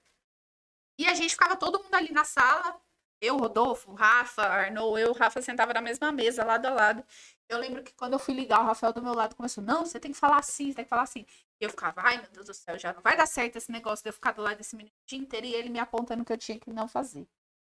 E 0.98 1.06
a 1.06 1.12
gente 1.12 1.33
ficava 1.33 1.54
todo 1.54 1.83
mundo 1.83 1.94
ali 1.94 2.11
na 2.12 2.24
sala, 2.24 2.80
eu, 3.20 3.37
Rodolfo, 3.37 3.92
Rafa, 3.92 4.42
Arnou, 4.42 4.98
eu, 4.98 5.12
Rafa 5.12 5.42
sentava 5.42 5.74
na 5.74 5.83
mesma 5.83 6.11
mesa, 6.11 6.42
lado 6.42 6.64
a 6.66 6.70
lado. 6.70 7.04
Eu 7.46 7.59
lembro 7.59 7.83
que 7.85 7.92
quando 7.92 8.14
eu 8.14 8.18
fui 8.18 8.33
ligar, 8.33 8.61
o 8.61 8.64
Rafael 8.64 8.94
do 8.94 9.02
meu 9.02 9.12
lado 9.12 9.37
começou, 9.37 9.62
não, 9.62 9.85
você 9.85 10.00
tem 10.00 10.12
que 10.12 10.18
falar 10.18 10.38
assim, 10.38 10.68
você 10.68 10.76
tem 10.76 10.85
que 10.85 10.88
falar 10.88 11.02
assim. 11.02 11.26
E 11.61 11.64
eu 11.64 11.68
ficava, 11.68 12.00
ai 12.00 12.16
meu 12.16 12.30
Deus 12.30 12.46
do 12.46 12.54
céu, 12.54 12.78
já 12.78 12.94
não 12.94 13.02
vai 13.02 13.18
dar 13.18 13.26
certo 13.26 13.56
esse 13.56 13.70
negócio 13.70 14.02
de 14.02 14.09
eu 14.09 14.14
ficar 14.14 14.33
do 14.33 14.40
lado 14.40 14.56
desse 14.56 14.74
menino 14.74 14.94
o 14.96 15.06
dia 15.06 15.18
inteiro 15.18 15.46
e 15.46 15.54
ele 15.54 15.68
me 15.68 15.78
apontando 15.78 16.24
que 16.24 16.33
eu 16.33 16.38
tinha 16.38 16.59
que 16.59 16.70
não 16.70 16.88
fazer. 16.88 17.28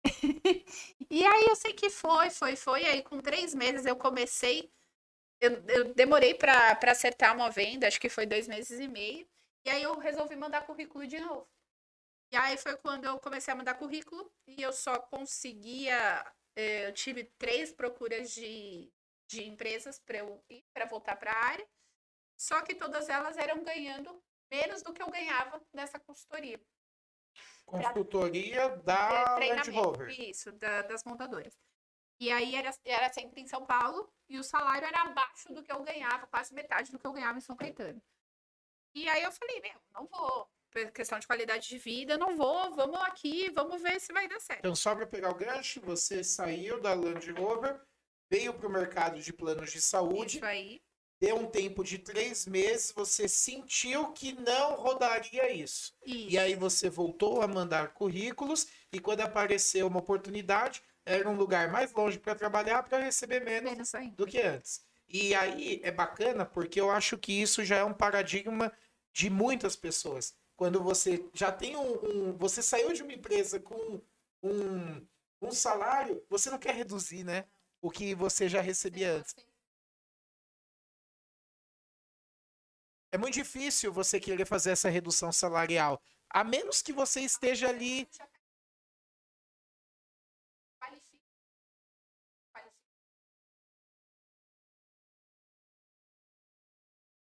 e 1.11 1.25
aí 1.25 1.45
eu 1.49 1.57
sei 1.57 1.73
que 1.73 1.91
foi, 1.91 2.31
foi, 2.31 2.57
foi. 2.57 2.85
Aí 2.85 3.03
com 3.03 3.21
três 3.21 3.55
meses 3.55 3.87
eu 3.87 3.97
comecei. 3.97 4.73
Eu, 5.41 5.53
eu 5.69 5.95
demorei 5.95 6.35
para 6.35 6.79
acertar 6.87 7.35
uma 7.35 7.51
venda, 7.51 7.87
acho 7.87 8.01
que 8.01 8.09
foi 8.09 8.27
dois 8.27 8.47
meses 8.47 8.79
e 8.79 8.89
meio. 8.89 9.27
E 9.65 9.71
aí 9.71 9.83
eu 9.83 9.99
resolvi 9.99 10.37
mandar 10.37 10.67
currículo 10.67 11.07
de 11.07 11.19
novo. 11.19 11.49
E 12.33 12.37
aí 12.37 12.57
foi 12.57 12.77
quando 12.77 13.05
eu 13.07 13.19
comecei 13.19 13.53
a 13.53 13.57
mandar 13.57 13.75
currículo 13.75 14.31
e 14.47 14.63
eu 14.63 14.73
só 14.73 14.99
conseguia. 14.99 16.25
Eh, 16.57 16.87
eu 16.89 16.93
tive 16.93 17.25
três 17.39 17.73
procuras 17.73 18.31
de, 18.33 18.93
de 19.29 19.45
empresas 19.45 19.99
para 19.99 20.19
eu 20.19 20.43
ir 20.49 20.65
para 20.73 20.87
voltar 20.87 21.17
para 21.17 21.33
a 21.33 21.45
área. 21.47 21.69
Só 22.39 22.63
que 22.63 22.75
todas 22.75 23.09
elas 23.09 23.37
eram 23.37 23.63
ganhando 23.63 24.23
menos 24.51 24.83
do 24.83 24.93
que 24.93 25.03
eu 25.03 25.11
ganhava 25.11 25.61
nessa 25.73 25.99
consultoria. 25.99 26.61
Consultoria 27.71 28.69
da 28.79 29.37
Land 29.39 29.71
Rover. 29.71 30.09
Isso, 30.21 30.53
da, 30.53 30.83
das 30.83 31.05
montadoras. 31.05 31.57
E 32.19 32.31
aí 32.31 32.55
era, 32.55 32.71
era 32.85 33.13
sempre 33.13 33.41
em 33.41 33.47
São 33.47 33.65
Paulo 33.65 34.13
e 34.29 34.39
o 34.39 34.45
salário 34.45 34.87
era 34.87 35.03
abaixo 35.03 35.53
do 35.55 35.63
que 35.63 35.73
eu 35.73 35.83
ganhava, 35.83 36.27
quase 36.27 36.53
metade 36.53 36.91
do 36.91 36.99
que 36.99 37.07
eu 37.07 37.13
ganhava 37.13 37.39
em 37.39 37.41
São 37.41 37.57
Caetano. 37.57 38.01
E 38.95 39.09
aí 39.09 39.23
eu 39.23 39.33
falei, 39.33 39.61
meu, 39.61 39.81
não 39.95 40.07
vou. 40.07 40.49
Por 40.71 40.93
questão 40.93 41.19
de 41.19 41.27
qualidade 41.27 41.69
de 41.69 41.79
vida, 41.79 42.17
não 42.17 42.37
vou, 42.37 42.73
vamos 42.75 43.01
aqui, 43.01 43.51
vamos 43.51 43.83
ver 43.83 44.01
se 44.01 44.13
vai 44.13 44.29
dar 44.29 44.39
certo. 44.41 44.61
Então, 44.61 44.75
só 44.75 44.95
para 44.95 45.07
pegar 45.07 45.31
o 45.31 45.35
gancho, 45.35 45.81
você 45.81 46.23
saiu 46.23 46.81
da 46.81 46.95
Land 46.95 47.29
Rover 47.33 47.81
veio 48.31 48.55
para 48.55 48.69
o 48.69 48.71
mercado 48.71 49.21
de 49.21 49.33
planos 49.33 49.73
de 49.73 49.81
saúde, 49.81 50.37
Isso 50.37 50.47
aí. 50.47 50.81
Deu 51.21 51.37
um 51.37 51.47
tempo 51.47 51.85
de 51.85 51.99
três 51.99 52.47
meses, 52.47 52.93
você 52.93 53.29
sentiu 53.29 54.13
que 54.13 54.33
não 54.33 54.75
rodaria 54.77 55.53
isso. 55.53 55.95
Isso. 56.05 56.31
E 56.31 56.39
aí 56.39 56.55
você 56.55 56.89
voltou 56.89 57.43
a 57.43 57.49
mandar 57.49 57.93
currículos 57.93 58.67
e 58.93 58.99
quando 58.99 59.21
apareceu 59.21 59.87
uma 59.87 59.99
oportunidade, 60.01 60.83
era 61.05 61.29
um 61.29 61.37
lugar 61.37 61.71
mais 61.71 61.93
longe 61.93 62.19
para 62.19 62.35
trabalhar 62.35 62.83
para 62.83 62.99
receber 62.99 63.41
menos 63.45 63.93
do 64.17 64.27
que 64.27 64.41
antes. 64.41 64.83
E 65.09 65.35
aí 65.35 65.81
é 65.83 65.91
bacana 65.91 66.47
porque 66.47 66.81
eu 66.81 66.91
acho 66.91 67.19
que 67.19 67.33
isso 67.33 67.65
já 67.65 67.77
é 67.77 67.85
um 67.85 67.93
paradigma 67.95 68.73
de 69.13 69.29
muitas 69.29 69.77
pessoas. 69.77 70.35
Quando 70.57 70.83
você 70.83 71.25
já 71.35 71.51
tem 71.51 71.77
um, 71.77 71.93
um- 72.31 72.37
você 72.37 72.63
saiu 72.63 72.93
de 72.93 73.03
uma 73.03 73.13
empresa 73.13 73.59
com 73.59 74.01
um, 74.43 75.07
um 75.43 75.51
salário, 75.53 76.23
você 76.29 76.51
não 76.51 76.59
quer 76.59 76.75
reduzir, 76.75 77.25
né? 77.25 77.45
O 77.81 77.91
que 77.91 78.15
você 78.15 78.49
já 78.49 78.61
recebia 78.61 79.15
antes. 79.15 79.35
É 83.13 83.19
muito 83.19 83.35
difícil 83.35 83.93
você 83.93 84.21
querer 84.21 84.47
fazer 84.47 84.71
essa 84.71 84.89
redução 84.89 85.33
salarial, 85.33 86.01
a 86.29 86.45
menos 86.45 86.81
que 86.81 86.93
você 86.93 87.21
esteja 87.21 87.69
ali. 87.69 88.09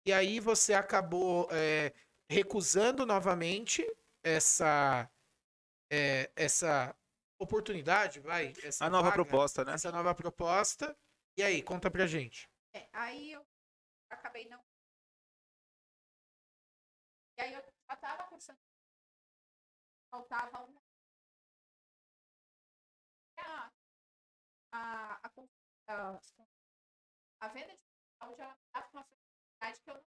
E 0.06 0.12
aí 0.12 0.40
você 0.40 0.74
acabou 0.74 1.48
é, 1.52 1.94
recusando 2.30 3.06
novamente 3.06 3.86
essa 4.22 5.10
é, 5.90 6.32
essa 6.36 6.96
oportunidade, 7.40 8.20
vai? 8.20 8.54
Essa 8.64 8.86
A 8.86 8.90
nova 8.90 9.10
vaga, 9.10 9.16
proposta, 9.16 9.64
né? 9.64 9.74
Essa 9.74 9.92
nova 9.92 10.14
proposta. 10.16 10.98
E 11.38 11.44
aí, 11.44 11.62
conta 11.62 11.90
pra 11.90 12.08
gente. 12.08 12.50
É, 12.74 12.88
aí 12.94 13.32
eu 13.32 13.46
acabei 14.10 14.48
não. 14.50 14.60
Aí 18.06 18.12
eu 18.12 18.18
já 18.18 18.18
tava 18.18 18.30
cursando. 18.30 18.60
Faltava 20.12 20.64
um. 20.66 20.82
A, 23.38 23.72
a, 24.72 25.14
a, 25.16 25.32
a, 25.88 26.22
a 27.42 27.48
venda 27.50 27.76
de 27.76 27.84
saúde 28.20 28.42
ela 28.42 28.58
dava 28.74 28.90
uma 28.94 29.04
flexibilidade 29.04 29.82
que 29.82 29.90
eu 29.90 29.96
não 29.96 30.06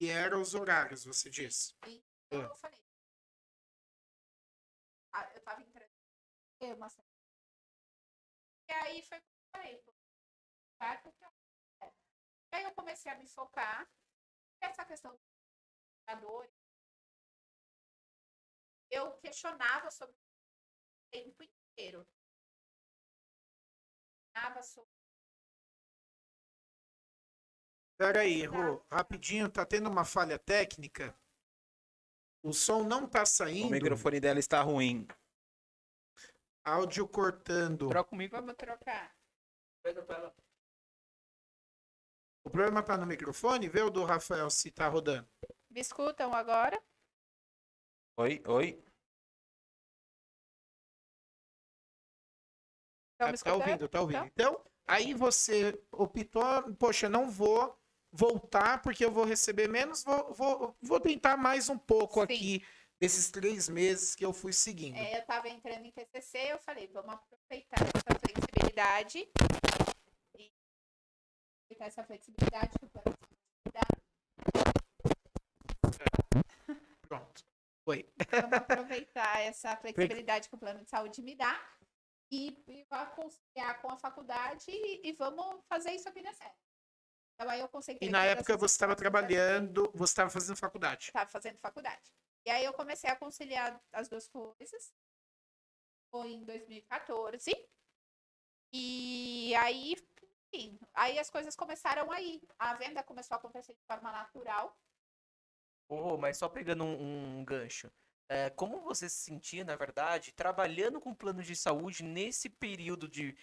E 0.00 0.10
eram 0.10 0.40
os 0.40 0.54
horários, 0.54 1.04
você 1.04 1.30
disse. 1.30 1.76
Ah. 1.82 1.88
Eu 2.30 2.56
falei. 2.56 2.82
Ah, 5.12 5.30
eu 5.34 5.42
tava 5.42 5.62
entrando. 5.62 5.90
em 6.60 6.72
Uma... 6.72 6.88
E 8.68 8.72
aí 8.72 9.02
foi 9.02 9.20
que 9.20 9.26
eu 9.26 9.50
falei. 9.50 9.84
porque 11.02 11.24
eu. 11.24 11.32
E 12.50 12.56
aí 12.56 12.64
eu 12.64 12.74
comecei 12.74 13.10
a 13.10 13.16
me 13.16 13.26
focar 13.26 13.90
nessa 14.60 14.84
questão 14.84 15.12
do 15.12 15.27
Eu 18.90 19.12
questionava 19.18 19.90
sobre 19.90 20.14
o 20.14 21.10
tempo 21.10 21.42
inteiro. 21.42 22.06
Questionava 24.32 24.62
sobre 24.62 24.90
Pera 27.98 28.20
aí, 28.20 28.46
Rô, 28.46 28.80
rapidinho, 28.90 29.50
tá 29.50 29.66
tendo 29.66 29.90
uma 29.90 30.04
falha 30.04 30.38
técnica. 30.38 31.18
O 32.42 32.52
som 32.52 32.84
não 32.84 33.08
tá 33.08 33.22
O 33.22 33.26
saindo, 33.26 33.70
microfone 33.70 34.20
dela 34.20 34.38
está 34.38 34.62
ruim. 34.62 35.06
áudio 36.64 37.08
cortando. 37.08 37.88
Troca 37.88 38.08
comigo. 38.08 38.36
Vamos 38.36 38.54
trocar. 38.54 39.14
O 42.44 42.50
problema 42.50 42.82
tá 42.82 42.96
no 42.96 43.04
microfone? 43.04 43.68
Vê 43.68 43.82
o 43.82 43.90
do 43.90 44.04
Rafael 44.04 44.48
se 44.48 44.70
tá 44.70 44.88
rodando. 44.88 45.28
Me 45.70 45.80
escutam 45.80 46.34
agora? 46.34 46.82
Oi, 48.16 48.42
oi. 48.46 48.82
Estão 53.12 53.28
me 53.30 53.38
Tá, 53.38 53.44
tá 53.44 53.54
ouvindo, 53.54 53.84
escutando? 53.84 53.88
tá 53.88 54.00
ouvindo. 54.00 54.26
Então, 54.26 54.64
aí 54.86 55.14
você 55.14 55.80
optou, 55.92 56.74
poxa, 56.76 57.08
não 57.08 57.30
vou 57.30 57.78
voltar 58.10 58.80
porque 58.80 59.04
eu 59.04 59.10
vou 59.10 59.24
receber 59.24 59.68
menos, 59.68 60.02
vou, 60.02 60.32
vou, 60.32 60.76
vou 60.80 61.00
tentar 61.00 61.36
mais 61.36 61.68
um 61.68 61.78
pouco 61.78 62.20
Sim. 62.20 62.24
aqui 62.24 62.66
desses 62.98 63.30
três 63.30 63.68
meses 63.68 64.14
que 64.14 64.24
eu 64.24 64.32
fui 64.32 64.52
seguindo. 64.52 64.96
É, 64.96 65.16
eu 65.16 65.20
estava 65.20 65.48
entrando 65.48 65.84
em 65.84 65.92
TCC, 65.92 66.52
eu 66.52 66.58
falei, 66.58 66.88
vamos 66.88 67.14
aproveitar 67.14 67.76
essa 67.82 68.18
flexibilidade 68.18 69.18
e 70.38 70.52
aproveitar 71.66 71.86
essa 71.86 72.04
flexibilidade 72.04 72.78
que 72.78 72.84
o 72.86 72.88
plano. 72.88 73.37
Pronto. 77.08 77.44
Foi. 77.84 78.08
Vamos 78.30 78.52
aproveitar 78.58 79.40
essa 79.40 79.76
flexibilidade 79.76 80.48
que 80.48 80.54
o 80.54 80.58
plano 80.58 80.82
de 80.82 80.90
saúde 80.90 81.22
me 81.22 81.34
dá 81.34 81.58
e, 82.30 82.62
e 82.66 82.86
conciliar 83.14 83.80
com 83.80 83.90
a 83.90 83.96
faculdade 83.96 84.66
e, 84.68 85.08
e 85.08 85.12
vamos 85.12 85.64
fazer 85.66 85.92
isso 85.92 86.08
aqui 86.08 86.22
dar 86.22 86.34
certo. 86.34 86.58
Então 87.34 87.50
aí 87.50 87.60
eu 87.60 87.68
consegui. 87.68 88.04
E 88.04 88.10
na 88.10 88.24
época 88.24 88.56
você 88.56 88.74
estava 88.74 88.96
trabalhando, 88.96 89.90
você 89.94 90.10
estava 90.10 90.28
fazendo 90.28 90.56
faculdade. 90.56 91.04
Estava 91.04 91.30
fazendo 91.30 91.58
faculdade. 91.58 92.12
E 92.44 92.50
aí 92.50 92.64
eu 92.64 92.72
comecei 92.72 93.08
a 93.08 93.16
conciliar 93.16 93.80
as 93.92 94.08
duas 94.08 94.28
coisas. 94.28 94.92
Foi 96.10 96.32
em 96.32 96.44
2014. 96.44 97.50
E 98.72 99.54
aí, 99.54 99.94
enfim, 100.52 100.78
aí 100.94 101.18
as 101.18 101.30
coisas 101.30 101.54
começaram 101.54 102.10
aí. 102.10 102.42
A 102.58 102.74
venda 102.74 103.02
começou 103.02 103.34
a 103.34 103.38
acontecer 103.38 103.74
de 103.74 103.84
forma 103.86 104.10
natural. 104.10 104.76
Ô, 105.88 106.16
mas 106.18 106.36
só 106.36 106.48
pegando 106.48 106.84
um, 106.84 107.38
um 107.38 107.44
gancho. 107.44 107.90
É, 108.28 108.50
como 108.50 108.82
você 108.82 109.08
se 109.08 109.16
sentia, 109.16 109.64
na 109.64 109.74
verdade, 109.74 110.32
trabalhando 110.32 111.00
com 111.00 111.14
planos 111.14 111.46
de 111.46 111.56
saúde 111.56 112.02
nesse 112.02 112.50
período 112.50 113.08
de 113.08 113.34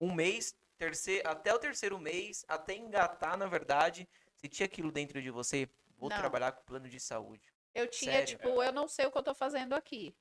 um 0.00 0.12
mês, 0.12 0.56
terceiro, 0.76 1.28
até 1.28 1.54
o 1.54 1.58
terceiro 1.58 1.98
mês, 2.00 2.44
até 2.48 2.74
engatar, 2.74 3.36
na 3.36 3.46
verdade, 3.46 4.08
se 4.34 4.48
tinha 4.48 4.66
aquilo 4.66 4.90
dentro 4.90 5.22
de 5.22 5.30
você, 5.30 5.68
vou 5.96 6.10
Não. 6.10 6.16
trabalhar 6.16 6.50
com 6.50 6.64
plano 6.64 6.88
de 6.88 6.98
saúde. 6.98 7.54
Eu 7.72 7.88
tinha, 7.88 8.12
Sério? 8.12 8.26
tipo, 8.26 8.62
eu 8.62 8.72
não 8.72 8.88
sei 8.88 9.06
o 9.06 9.12
que 9.12 9.18
eu 9.18 9.22
tô 9.22 9.34
fazendo 9.34 9.74
aqui. 9.74 10.16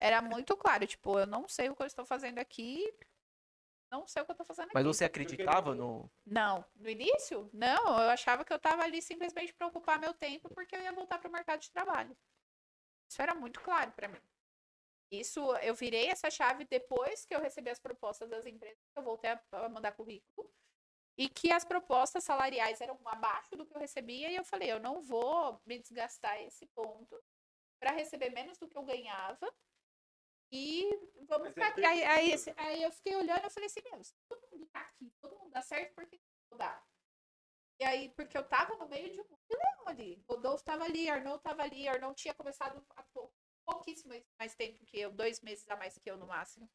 Era 0.00 0.20
muito 0.20 0.56
claro, 0.56 0.84
tipo, 0.84 1.18
eu 1.20 1.26
não 1.26 1.48
sei 1.48 1.68
o 1.68 1.76
que 1.76 1.82
eu 1.82 1.86
estou 1.86 2.04
fazendo 2.04 2.38
aqui. 2.38 2.92
Não 3.92 4.08
sei 4.08 4.22
o 4.22 4.24
que 4.24 4.32
eu 4.32 4.36
tô 4.36 4.44
fazendo 4.44 4.64
aqui. 4.64 4.74
Mas 4.74 4.86
você 4.86 5.04
acreditava 5.04 5.74
no. 5.74 6.10
Não, 6.24 6.64
no 6.74 6.88
início, 6.88 7.50
não. 7.52 8.00
Eu 8.00 8.08
achava 8.08 8.42
que 8.42 8.50
eu 8.50 8.58
tava 8.58 8.82
ali 8.82 9.02
simplesmente 9.02 9.52
para 9.52 9.66
ocupar 9.66 10.00
meu 10.00 10.14
tempo 10.14 10.48
porque 10.54 10.74
eu 10.74 10.80
ia 10.80 10.94
voltar 10.94 11.18
para 11.18 11.28
o 11.28 11.32
mercado 11.32 11.60
de 11.60 11.70
trabalho. 11.70 12.16
Isso 13.06 13.20
era 13.20 13.34
muito 13.34 13.60
claro 13.60 13.92
para 13.92 14.08
mim. 14.08 14.20
Isso, 15.10 15.54
eu 15.56 15.74
virei 15.74 16.06
essa 16.08 16.30
chave 16.30 16.64
depois 16.64 17.26
que 17.26 17.34
eu 17.34 17.40
recebi 17.42 17.68
as 17.68 17.78
propostas 17.78 18.30
das 18.30 18.46
empresas, 18.46 18.78
que 18.78 18.98
eu 18.98 19.02
voltei 19.02 19.30
a, 19.30 19.68
mandar 19.68 19.92
currículo, 19.92 20.50
e 21.18 21.28
que 21.28 21.52
as 21.52 21.66
propostas 21.66 22.24
salariais 22.24 22.80
eram 22.80 22.98
abaixo 23.04 23.54
do 23.54 23.66
que 23.66 23.76
eu 23.76 23.78
recebia, 23.78 24.30
e 24.30 24.36
eu 24.36 24.44
falei, 24.44 24.72
eu 24.72 24.80
não 24.80 25.02
vou 25.02 25.60
me 25.66 25.78
desgastar 25.78 26.40
esse 26.40 26.66
ponto 26.68 27.22
para 27.78 27.92
receber 27.92 28.30
menos 28.30 28.56
do 28.56 28.66
que 28.66 28.78
eu 28.78 28.82
ganhava. 28.84 29.52
E 30.52 30.86
vamos 31.26 31.48
Mas 31.48 31.48
é 31.48 31.52
ficar 31.52 31.68
aqui. 31.68 31.84
Aí, 31.84 32.04
aí, 32.04 32.34
aí 32.58 32.82
eu 32.82 32.92
fiquei 32.92 33.16
olhando 33.16 33.46
e 33.46 33.50
falei 33.50 33.66
assim, 33.66 33.80
meu, 33.90 34.04
se 34.04 34.14
todo 34.28 34.46
mundo 34.52 34.66
tá 34.66 34.80
aqui, 34.80 35.10
todo 35.20 35.38
mundo 35.38 35.50
dá 35.50 35.62
certo, 35.62 35.94
por 35.94 36.06
que 36.06 36.20
não 36.50 36.58
dá? 36.58 36.82
E 37.80 37.84
aí, 37.84 38.10
porque 38.10 38.36
eu 38.36 38.44
tava 38.44 38.76
no 38.76 38.86
meio 38.86 39.10
de 39.12 39.20
um 39.20 39.24
leão 39.50 39.88
ali. 39.88 40.22
Rodolfo 40.28 40.62
tava 40.62 40.84
ali, 40.84 41.08
Arnold 41.08 41.42
tava 41.42 41.62
ali, 41.62 41.88
Arnold 41.88 42.14
tinha 42.20 42.34
começado 42.34 42.84
há 42.94 43.02
pou- 43.04 43.32
pouquíssimo 43.64 44.12
mais 44.38 44.54
tempo 44.54 44.84
que 44.84 45.00
eu, 45.00 45.10
dois 45.10 45.40
meses 45.40 45.68
a 45.70 45.76
mais 45.76 45.98
que 45.98 46.10
eu 46.10 46.16
no 46.18 46.26
máximo. 46.26 46.70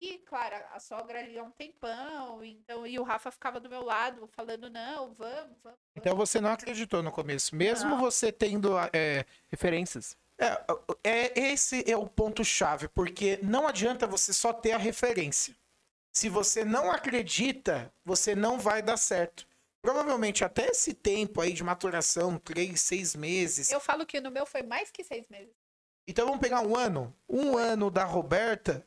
E, 0.00 0.18
claro, 0.18 0.56
a 0.70 0.78
sogra 0.80 1.18
ali 1.18 1.38
há 1.38 1.42
um 1.42 1.50
tempão, 1.50 2.44
então, 2.44 2.86
e 2.86 2.98
o 2.98 3.02
Rafa 3.02 3.30
ficava 3.30 3.58
do 3.58 3.70
meu 3.70 3.82
lado, 3.82 4.26
falando, 4.28 4.68
não, 4.68 5.14
vamos, 5.14 5.58
vamos. 5.62 5.78
Então 5.96 6.16
você 6.16 6.40
não 6.40 6.52
acreditou 6.52 7.02
no 7.02 7.12
começo, 7.12 7.54
mesmo 7.56 7.90
Não. 7.90 8.00
você 8.00 8.30
tendo 8.30 8.76
é, 8.92 9.24
Referências. 9.48 10.16
É, 10.38 10.64
é, 11.04 11.40
esse 11.52 11.88
é 11.90 11.96
o 11.96 12.08
ponto-chave, 12.08 12.88
porque 12.88 13.38
não 13.42 13.68
adianta 13.68 14.06
você 14.06 14.32
só 14.32 14.52
ter 14.52 14.72
a 14.72 14.78
referência. 14.78 15.54
Se 16.12 16.28
você 16.28 16.64
não 16.64 16.90
acredita, 16.90 17.92
você 18.04 18.34
não 18.34 18.58
vai 18.58 18.82
dar 18.82 18.96
certo. 18.96 19.46
Provavelmente 19.82 20.44
até 20.44 20.68
esse 20.68 20.94
tempo 20.94 21.40
aí 21.40 21.52
de 21.52 21.62
maturação, 21.62 22.38
três, 22.38 22.80
seis 22.80 23.14
meses. 23.14 23.70
Eu 23.70 23.80
falo 23.80 24.06
que 24.06 24.20
no 24.20 24.30
meu 24.30 24.46
foi 24.46 24.62
mais 24.62 24.90
que 24.90 25.04
seis 25.04 25.28
meses. 25.28 25.52
Então 26.06 26.26
vamos 26.26 26.40
pegar 26.40 26.60
um 26.60 26.76
ano. 26.76 27.14
Um 27.28 27.56
ano 27.56 27.90
da 27.90 28.04
Roberta. 28.04 28.86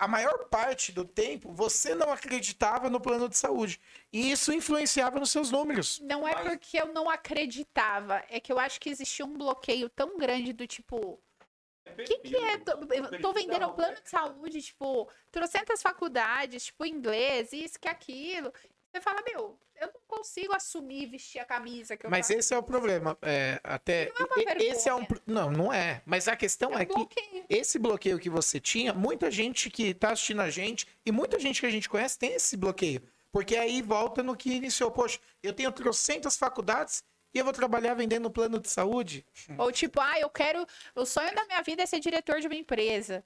A 0.00 0.08
maior 0.08 0.46
parte 0.46 0.92
do 0.92 1.04
tempo 1.04 1.52
você 1.52 1.94
não 1.94 2.10
acreditava 2.10 2.88
no 2.88 2.98
plano 2.98 3.28
de 3.28 3.36
saúde. 3.36 3.78
E 4.10 4.30
isso 4.32 4.50
influenciava 4.50 5.20
nos 5.20 5.30
seus 5.30 5.50
números. 5.50 6.00
Não 6.00 6.26
é 6.26 6.34
porque 6.42 6.80
eu 6.80 6.90
não 6.90 7.10
acreditava, 7.10 8.24
é 8.30 8.40
que 8.40 8.50
eu 8.50 8.58
acho 8.58 8.80
que 8.80 8.88
existia 8.88 9.26
um 9.26 9.36
bloqueio 9.36 9.90
tão 9.90 10.16
grande 10.16 10.54
do 10.54 10.66
tipo. 10.66 10.96
O 10.96 12.04
que, 12.04 12.18
que 12.20 12.34
é? 12.34 12.56
Tô, 12.56 12.72
eu 12.94 13.20
tô 13.20 13.32
vendendo 13.34 13.66
o 13.66 13.74
plano 13.74 14.00
de 14.00 14.08
saúde, 14.08 14.62
tipo, 14.62 15.06
trocentas 15.30 15.82
faculdades, 15.82 16.64
tipo, 16.64 16.86
inglês, 16.86 17.52
isso, 17.52 17.78
que 17.78 17.88
aquilo. 17.88 18.50
Você 18.92 19.00
fala, 19.00 19.22
meu, 19.24 19.56
eu 19.76 19.86
não 19.86 20.00
consigo 20.08 20.52
assumir 20.52 21.06
vestir 21.06 21.38
a 21.38 21.44
camisa 21.44 21.96
que 21.96 22.04
eu 22.04 22.10
Mas 22.10 22.26
faço. 22.26 22.38
esse 22.38 22.52
é 22.54 22.58
o 22.58 22.62
problema. 22.62 23.16
É, 23.22 23.60
até 23.62 24.12
Não 24.18 24.26
é 24.26 24.52
uma 24.52 24.62
esse 24.64 24.88
é 24.88 24.94
um 24.94 25.06
não, 25.26 25.50
não 25.50 25.72
é. 25.72 26.02
Mas 26.04 26.26
a 26.26 26.34
questão 26.34 26.72
É 26.72 26.76
um 26.76 26.78
é 26.80 26.84
que 26.84 26.94
bloqueio. 26.94 27.44
esse 27.48 27.78
bloqueio 27.78 28.18
que 28.18 28.28
você 28.28 28.58
tinha, 28.58 28.92
muita 28.92 29.30
gente 29.30 29.70
que 29.70 29.94
tá 29.94 30.10
assistindo 30.10 30.42
a 30.42 30.50
gente 30.50 30.86
e 31.06 31.12
muita 31.12 31.38
gente 31.38 31.60
que 31.60 31.66
a 31.66 31.70
gente 31.70 31.88
conhece 31.88 32.18
tem 32.18 32.34
esse 32.34 32.56
bloqueio. 32.56 33.02
Porque 33.32 33.56
aí 33.56 33.80
volta 33.80 34.22
no 34.24 34.36
que 34.36 34.52
iniciou. 34.52 34.90
Poxa, 34.90 35.20
eu 35.40 35.52
tenho 35.52 35.70
trocentas 35.70 36.36
faculdades 36.36 37.04
e 37.32 37.38
eu 37.38 37.44
vou 37.44 37.52
trabalhar 37.54 37.94
vendendo 37.94 38.28
plano 38.28 38.58
de 38.58 38.68
saúde. 38.68 39.24
Ou 39.56 39.70
tipo, 39.70 40.00
ah, 40.00 40.18
eu 40.18 40.28
quero. 40.28 40.66
O 40.96 41.06
sonho 41.06 41.32
da 41.32 41.44
minha 41.44 41.62
vida 41.62 41.82
é 41.82 41.86
ser 41.86 42.00
diretor 42.00 42.40
de 42.40 42.48
uma 42.48 42.56
empresa. 42.56 43.24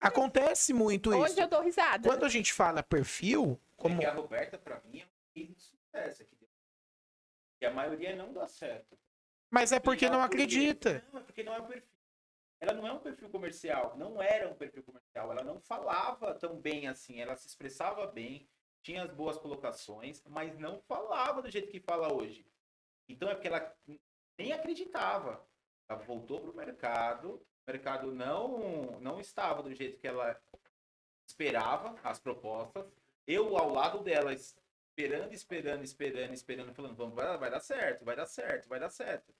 Acontece 0.00 0.72
muito 0.72 1.10
isso. 1.10 1.20
Hoje 1.22 1.40
eu 1.40 1.48
dou 1.48 1.62
risada. 1.62 2.08
Quando 2.08 2.24
a 2.24 2.28
gente 2.28 2.52
fala 2.52 2.82
perfil, 2.82 3.58
como 3.76 3.96
Porque 3.96 4.06
a 4.06 4.12
Roberta, 4.12 4.58
pra 4.58 4.80
mim, 4.80 5.00
é 5.00 5.04
um 5.04 5.08
case 5.34 5.54
de 5.54 5.62
sucesso 5.62 6.22
aqui. 6.22 6.48
E 7.60 7.66
a 7.66 7.70
maioria 7.70 8.14
não 8.16 8.32
dá 8.32 8.46
certo. 8.46 8.98
mas 9.50 9.72
é 9.72 9.80
porque 9.80 10.08
não 10.08 10.20
quê? 10.20 10.26
acredita. 10.26 11.04
Não, 11.12 11.20
é 11.20 11.22
porque 11.22 11.42
não 11.42 11.54
é 11.54 11.60
um 11.60 11.66
perfil. 11.66 11.96
Ela 12.60 12.72
não 12.72 12.86
é 12.86 12.92
um 12.92 12.98
perfil 12.98 13.28
comercial. 13.28 13.96
Não 13.96 14.22
era 14.22 14.48
um 14.48 14.54
perfil 14.54 14.82
comercial. 14.82 15.30
Ela 15.30 15.44
não 15.44 15.60
falava 15.60 16.34
tão 16.34 16.58
bem 16.58 16.88
assim. 16.88 17.20
Ela 17.20 17.36
se 17.36 17.46
expressava 17.46 18.06
bem, 18.06 18.48
tinha 18.82 19.02
as 19.02 19.10
boas 19.10 19.36
colocações, 19.36 20.22
mas 20.26 20.58
não 20.58 20.80
falava 20.80 21.42
do 21.42 21.50
jeito 21.50 21.70
que 21.70 21.80
fala 21.80 22.12
hoje. 22.12 22.46
Então 23.08 23.28
é 23.28 23.34
porque 23.34 23.48
ela 23.48 23.76
nem 24.38 24.52
acreditava. 24.52 25.46
Ela 25.88 25.98
voltou 26.00 26.40
pro 26.40 26.54
mercado. 26.54 27.34
O 27.66 27.70
mercado 27.70 28.12
não, 28.12 29.00
não 29.00 29.20
estava 29.20 29.62
do 29.62 29.74
jeito 29.74 29.98
que 29.98 30.06
ela 30.06 30.40
esperava 31.26 31.98
as 32.02 32.18
propostas. 32.18 32.86
Eu 33.26 33.56
ao 33.56 33.70
lado 33.70 34.02
dela, 34.02 34.32
esperando, 34.32 35.32
esperando, 35.32 35.82
esperando, 35.82 36.32
esperando, 36.32 36.74
falando, 36.74 36.96
vamos, 36.96 37.14
vai, 37.14 37.36
vai 37.38 37.50
dar 37.50 37.60
certo, 37.60 38.04
vai 38.04 38.16
dar 38.16 38.26
certo, 38.26 38.68
vai 38.68 38.80
dar 38.80 38.90
certo. 38.90 39.34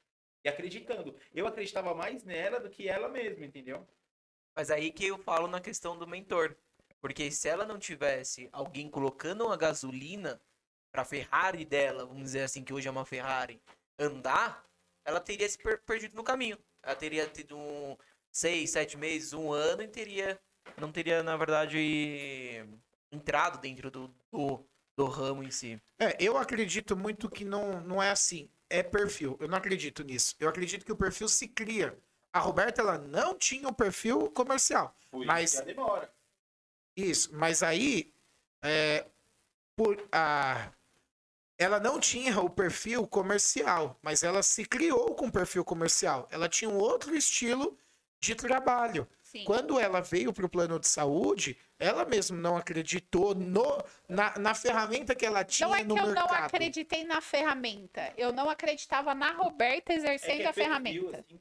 E 0.44 0.48
acreditando. 0.48 1.16
Eu 1.34 1.46
acreditava 1.46 1.94
mais 1.94 2.24
nela 2.24 2.60
do 2.60 2.70
que 2.70 2.88
ela 2.88 3.08
mesma, 3.08 3.44
entendeu? 3.44 3.86
Mas 4.54 4.70
aí 4.70 4.90
que 4.90 5.06
eu 5.06 5.18
falo 5.18 5.48
na 5.48 5.60
questão 5.60 5.98
do 5.98 6.06
mentor. 6.06 6.56
Porque 7.00 7.30
se 7.30 7.48
ela 7.48 7.64
não 7.64 7.78
tivesse 7.78 8.48
alguém 8.52 8.90
colocando 8.90 9.44
uma 9.44 9.56
gasolina 9.56 10.40
pra 10.90 11.04
Ferrari 11.04 11.64
dela, 11.64 12.06
vamos 12.06 12.22
dizer 12.22 12.42
assim, 12.42 12.64
que 12.64 12.72
hoje 12.72 12.88
é 12.88 12.90
uma 12.90 13.04
Ferrari, 13.04 13.60
andar, 13.98 14.64
ela 15.04 15.20
teria 15.20 15.48
se 15.48 15.58
per- 15.58 15.82
perdido 15.82 16.16
no 16.16 16.24
caminho. 16.24 16.58
Ela 16.82 16.96
teria 16.96 17.26
tido 17.28 17.56
um 17.56 17.96
seis, 18.32 18.70
sete 18.70 18.96
meses, 18.96 19.32
um 19.32 19.52
ano 19.52 19.82
e 19.82 19.88
teria. 19.88 20.40
Não 20.78 20.90
teria, 20.90 21.22
na 21.22 21.36
verdade, 21.36 21.78
entrado 23.16 23.58
dentro 23.60 23.90
do, 23.90 24.14
do, 24.30 24.64
do 24.96 25.06
ramo 25.06 25.42
em 25.42 25.50
si. 25.50 25.80
É, 25.98 26.16
eu 26.20 26.36
acredito 26.38 26.96
muito 26.96 27.28
que 27.28 27.44
não, 27.44 27.80
não 27.80 28.02
é 28.02 28.10
assim. 28.10 28.48
É 28.68 28.82
perfil. 28.82 29.36
Eu 29.40 29.48
não 29.48 29.58
acredito 29.58 30.02
nisso. 30.02 30.34
Eu 30.38 30.48
acredito 30.48 30.84
que 30.84 30.92
o 30.92 30.96
perfil 30.96 31.28
se 31.28 31.48
cria. 31.48 31.96
A 32.32 32.38
Roberta, 32.38 32.82
ela 32.82 32.98
não 32.98 33.34
tinha 33.34 33.68
um 33.68 33.72
perfil 33.72 34.30
comercial. 34.30 34.94
Isso 35.12 35.24
Mas- 35.26 35.56
a 35.58 35.62
demora. 35.62 36.10
Isso, 36.96 37.28
mas 37.34 37.62
aí, 37.62 38.10
é, 38.62 39.04
por, 39.76 40.02
a, 40.10 40.70
ela 41.58 41.78
não 41.78 42.00
tinha 42.00 42.40
o 42.40 42.48
perfil 42.48 43.06
comercial, 43.06 43.98
mas 44.00 44.22
ela 44.22 44.42
se 44.42 44.64
criou 44.64 45.14
com 45.14 45.30
perfil 45.30 45.62
comercial. 45.62 46.26
Ela 46.30 46.48
tinha 46.48 46.70
um 46.70 46.78
outro 46.78 47.14
estilo 47.14 47.76
de 48.18 48.34
trabalho. 48.34 49.06
Sim. 49.22 49.44
Quando 49.44 49.78
ela 49.78 50.00
veio 50.00 50.32
para 50.32 50.46
o 50.46 50.48
plano 50.48 50.78
de 50.80 50.88
saúde, 50.88 51.58
ela 51.78 52.04
mesma 52.04 52.36
não 52.36 52.56
acreditou 52.56 53.34
no, 53.34 53.82
na, 54.08 54.38
na 54.38 54.54
ferramenta 54.54 55.14
que 55.14 55.26
ela 55.26 55.44
tinha 55.44 55.68
Não 55.68 55.74
é 55.74 55.84
que 55.84 55.90
eu 55.90 55.94
mercado. 55.94 56.14
não 56.14 56.26
acreditei 56.34 57.04
na 57.04 57.20
ferramenta. 57.20 58.12
Eu 58.16 58.32
não 58.32 58.48
acreditava 58.48 59.14
na 59.14 59.32
Roberta 59.32 59.92
exercendo 59.92 60.46
a 60.46 60.52
perfil, 60.52 60.64
ferramenta. 60.64 61.18
assim. 61.18 61.40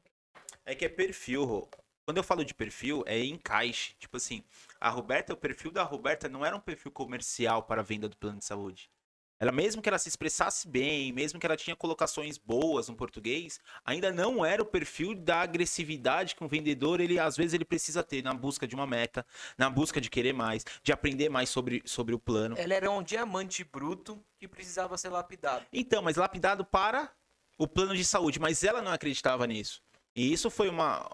É 0.64 0.74
que 0.74 0.84
é 0.84 0.88
perfil, 0.88 1.44
Rô. 1.44 1.68
Quando 2.04 2.18
eu 2.18 2.24
falo 2.24 2.44
de 2.44 2.54
perfil, 2.54 3.02
é 3.06 3.18
encaixe. 3.24 3.94
Tipo 3.98 4.16
assim, 4.16 4.44
a 4.80 4.88
Roberta, 4.88 5.32
o 5.32 5.36
perfil 5.36 5.70
da 5.70 5.82
Roberta 5.82 6.28
não 6.28 6.44
era 6.44 6.54
um 6.56 6.60
perfil 6.60 6.92
comercial 6.92 7.62
para 7.64 7.80
a 7.80 7.84
venda 7.84 8.08
do 8.08 8.16
plano 8.16 8.38
de 8.38 8.44
saúde. 8.44 8.90
Ela, 9.38 9.52
mesmo 9.52 9.82
que 9.82 9.88
ela 9.88 9.98
se 9.98 10.08
expressasse 10.08 10.66
bem, 10.66 11.12
mesmo 11.12 11.38
que 11.38 11.44
ela 11.44 11.56
tinha 11.56 11.76
colocações 11.76 12.38
boas 12.38 12.88
no 12.88 12.96
português, 12.96 13.60
ainda 13.84 14.10
não 14.10 14.44
era 14.44 14.62
o 14.62 14.66
perfil 14.66 15.14
da 15.14 15.42
agressividade 15.42 16.34
que 16.34 16.42
um 16.42 16.48
vendedor, 16.48 17.00
ele 17.00 17.18
às 17.18 17.36
vezes 17.36 17.52
ele 17.52 17.64
precisa 17.64 18.02
ter 18.02 18.22
na 18.22 18.32
busca 18.32 18.66
de 18.66 18.74
uma 18.74 18.86
meta, 18.86 19.26
na 19.58 19.68
busca 19.68 20.00
de 20.00 20.08
querer 20.08 20.32
mais, 20.32 20.64
de 20.82 20.90
aprender 20.90 21.28
mais 21.28 21.50
sobre, 21.50 21.82
sobre 21.84 22.14
o 22.14 22.18
plano. 22.18 22.56
Ela 22.58 22.74
era 22.74 22.90
um 22.90 23.02
diamante 23.02 23.62
bruto 23.62 24.24
que 24.38 24.48
precisava 24.48 24.96
ser 24.96 25.10
lapidado. 25.10 25.66
Então, 25.70 26.00
mas 26.00 26.16
lapidado 26.16 26.64
para 26.64 27.12
o 27.58 27.68
plano 27.68 27.94
de 27.94 28.04
saúde, 28.04 28.40
mas 28.40 28.64
ela 28.64 28.80
não 28.80 28.92
acreditava 28.92 29.46
nisso. 29.46 29.82
E 30.14 30.32
isso 30.32 30.50
foi 30.50 30.70
uma 30.70 31.06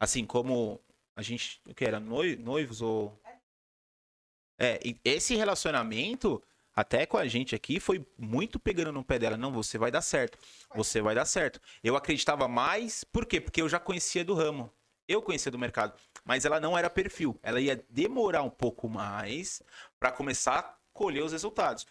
assim 0.00 0.24
como 0.24 0.80
a 1.14 1.20
gente, 1.20 1.60
o 1.66 1.74
que 1.74 1.84
era 1.84 2.00
noi- 2.00 2.36
noivos 2.36 2.80
ou 2.80 3.20
É, 4.60 4.80
e 4.84 4.98
esse 5.04 5.36
relacionamento 5.36 6.42
até 6.78 7.04
com 7.04 7.16
a 7.16 7.26
gente 7.26 7.56
aqui 7.56 7.80
foi 7.80 8.06
muito 8.16 8.56
pegando 8.56 8.92
no 8.92 9.02
pé 9.02 9.18
dela, 9.18 9.36
não, 9.36 9.50
você 9.50 9.76
vai 9.76 9.90
dar 9.90 10.00
certo. 10.00 10.38
Você 10.76 11.02
vai 11.02 11.12
dar 11.12 11.24
certo. 11.24 11.60
Eu 11.82 11.96
acreditava 11.96 12.46
mais, 12.46 13.02
por 13.02 13.26
quê? 13.26 13.40
Porque 13.40 13.60
eu 13.60 13.68
já 13.68 13.80
conhecia 13.80 14.24
do 14.24 14.32
ramo. 14.32 14.72
Eu 15.08 15.20
conhecia 15.20 15.50
do 15.50 15.58
mercado, 15.58 15.98
mas 16.24 16.44
ela 16.44 16.60
não 16.60 16.78
era 16.78 16.88
perfil. 16.88 17.36
Ela 17.42 17.60
ia 17.60 17.84
demorar 17.90 18.44
um 18.44 18.50
pouco 18.50 18.88
mais 18.88 19.60
para 19.98 20.12
começar 20.12 20.56
a 20.56 20.76
colher 20.92 21.24
os 21.24 21.32
resultados. 21.32 21.84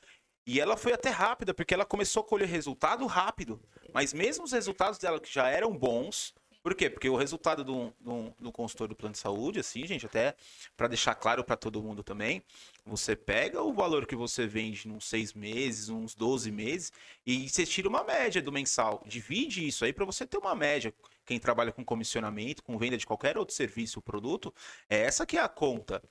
E 0.45 0.57
ela 0.57 0.77
foi 0.77 0.93
até 0.93 1.09
rápida, 1.09 1.53
porque 1.53 1.73
ela 1.73 1.83
começou 1.83 2.21
a 2.21 2.25
colher 2.25 2.47
resultado 2.47 3.05
rápido. 3.07 3.61
Mas 3.93 4.13
mesmo 4.13 4.45
os 4.45 4.53
resultados 4.53 4.97
dela 4.97 5.19
que 5.19 5.29
já 5.29 5.49
eram 5.49 5.77
bons, 5.77 6.33
por 6.67 6.75
quê? 6.75 6.89
Porque 6.89 7.07
o 7.07 7.15
resultado 7.15 7.63
do, 7.63 7.93
do, 7.97 8.33
do 8.37 8.51
consultor 8.51 8.89
do 8.89 8.95
plano 8.95 9.13
de 9.13 9.19
saúde, 9.19 9.61
assim, 9.61 9.87
gente, 9.87 10.05
até 10.05 10.35
para 10.75 10.89
deixar 10.89 11.15
claro 11.15 11.41
para 11.41 11.55
todo 11.55 11.81
mundo 11.81 12.03
também, 12.03 12.43
você 12.85 13.15
pega 13.15 13.61
o 13.61 13.71
valor 13.71 14.05
que 14.05 14.17
você 14.17 14.45
vende 14.45 14.85
nos 14.85 15.05
seis 15.05 15.33
meses, 15.33 15.87
uns 15.87 16.13
12 16.13 16.51
meses, 16.51 16.91
e 17.25 17.47
você 17.47 17.65
tira 17.65 17.87
uma 17.87 18.03
média 18.03 18.41
do 18.41 18.51
mensal. 18.51 19.01
Divide 19.05 19.65
isso 19.65 19.85
aí 19.85 19.93
para 19.93 20.03
você 20.03 20.27
ter 20.27 20.37
uma 20.37 20.53
média. 20.53 20.93
Quem 21.25 21.39
trabalha 21.39 21.71
com 21.71 21.85
comissionamento, 21.85 22.61
com 22.61 22.77
venda 22.77 22.97
de 22.97 23.07
qualquer 23.07 23.37
outro 23.37 23.55
serviço 23.55 23.99
ou 23.99 24.03
produto, 24.03 24.53
é 24.89 24.99
essa 24.99 25.25
que 25.25 25.37
é 25.37 25.41
a 25.41 25.47
conta. 25.47 26.03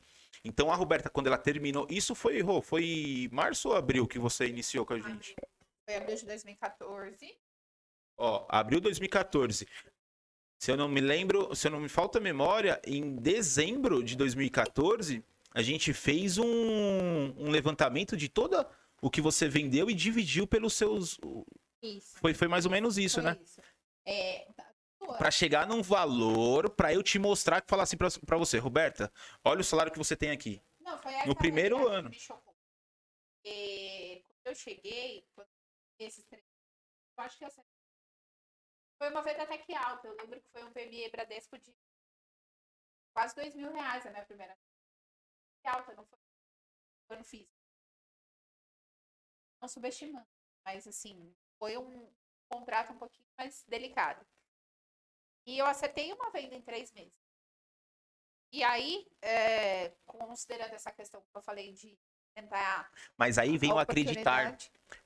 Então 0.42 0.72
a 0.72 0.74
Roberta, 0.74 1.10
quando 1.10 1.26
ela 1.26 1.36
terminou, 1.36 1.86
isso 1.90 2.14
foi, 2.14 2.40
Rô, 2.40 2.62
foi 2.62 3.28
março 3.30 3.68
ou 3.68 3.74
abril 3.76 4.06
que 4.06 4.18
você 4.18 4.46
iniciou 4.46 4.86
com 4.86 4.94
a 4.94 4.98
gente? 4.98 5.36
Foi 5.84 5.96
abril 5.96 6.16
de 6.16 6.24
2014. 6.24 7.38
Ó, 8.16 8.46
abril 8.48 8.80
2014. 8.80 9.66
Se 10.66 10.72
eu 10.72 10.76
não 10.76 10.88
me 10.88 11.00
lembro, 11.00 11.54
se 11.54 11.68
eu 11.68 11.70
não 11.70 11.78
me 11.78 11.88
falta 11.88 12.18
memória, 12.18 12.82
em 12.84 13.14
dezembro 13.14 14.02
de 14.02 14.16
2014, 14.16 15.22
a 15.54 15.62
gente 15.62 15.92
fez 15.92 16.38
um, 16.38 16.44
um 16.44 17.50
levantamento 17.50 18.16
de 18.16 18.28
toda 18.28 18.68
o 19.00 19.08
que 19.08 19.20
você 19.20 19.48
vendeu 19.48 19.88
e 19.88 19.94
dividiu 19.94 20.44
pelos 20.44 20.74
seus. 20.74 21.20
Isso. 21.80 22.18
Foi, 22.18 22.34
foi 22.34 22.48
mais 22.48 22.64
ou 22.64 22.72
menos 22.72 22.98
isso, 22.98 23.22
foi 23.22 23.30
né? 23.30 23.38
isso. 23.40 23.60
É, 24.04 24.48
Pra 25.18 25.30
chegar 25.30 25.68
num 25.68 25.84
valor, 25.84 26.68
pra 26.70 26.92
eu 26.92 27.00
te 27.00 27.16
mostrar 27.16 27.60
que 27.60 27.70
falar 27.70 27.84
assim 27.84 27.96
pra, 27.96 28.08
pra 28.26 28.36
você, 28.36 28.58
Roberta, 28.58 29.08
olha 29.44 29.60
o 29.60 29.64
salário 29.64 29.92
que 29.92 29.98
você 29.98 30.16
tem 30.16 30.32
aqui. 30.32 30.60
Não, 30.80 30.98
No 31.28 31.36
primeiro 31.36 31.86
ano. 31.86 32.10
Porque 32.10 32.34
quando 34.26 34.46
eu 34.46 34.54
cheguei, 34.56 35.24
quando 35.32 35.46
esses 36.00 36.24
três, 36.24 36.42
eu 37.16 37.22
acho 37.22 37.38
que 37.38 37.44
eu 37.44 37.46
acertei. 37.46 37.75
Foi 38.98 39.10
uma 39.10 39.22
venda 39.22 39.42
até 39.42 39.58
que 39.58 39.74
alta. 39.74 40.08
Eu 40.08 40.16
lembro 40.16 40.40
que 40.40 40.48
foi 40.48 40.64
um 40.64 40.72
PME 40.72 41.10
Bradesco 41.10 41.58
de 41.58 41.74
quase 43.12 43.34
dois 43.34 43.54
mil 43.54 43.72
reais 43.72 44.06
a 44.06 44.10
minha 44.10 44.24
primeira. 44.24 44.56
Que 45.62 45.68
alta, 45.68 45.94
não 45.94 46.04
foi? 46.04 46.18
Não 47.10 47.24
fiz. 47.24 47.48
Não 49.60 49.68
subestimando. 49.68 50.28
Mas 50.64 50.86
assim, 50.86 51.34
foi 51.58 51.76
um 51.76 52.12
contrato 52.48 52.92
um 52.92 52.98
pouquinho 52.98 53.26
mais 53.38 53.62
delicado. 53.64 54.26
E 55.46 55.58
eu 55.58 55.66
acertei 55.66 56.12
uma 56.12 56.30
venda 56.30 56.54
em 56.54 56.62
três 56.62 56.92
meses. 56.92 57.24
E 58.52 58.62
aí, 58.64 59.06
é, 59.22 59.90
considerando 60.04 60.74
essa 60.74 60.90
questão 60.92 61.20
que 61.20 61.36
eu 61.36 61.42
falei 61.42 61.72
de 61.72 61.98
tentar. 62.46 62.90
Mas 63.16 63.38
aí 63.38 63.56
vem 63.56 63.72
o 63.72 63.78
acreditar. 63.78 64.56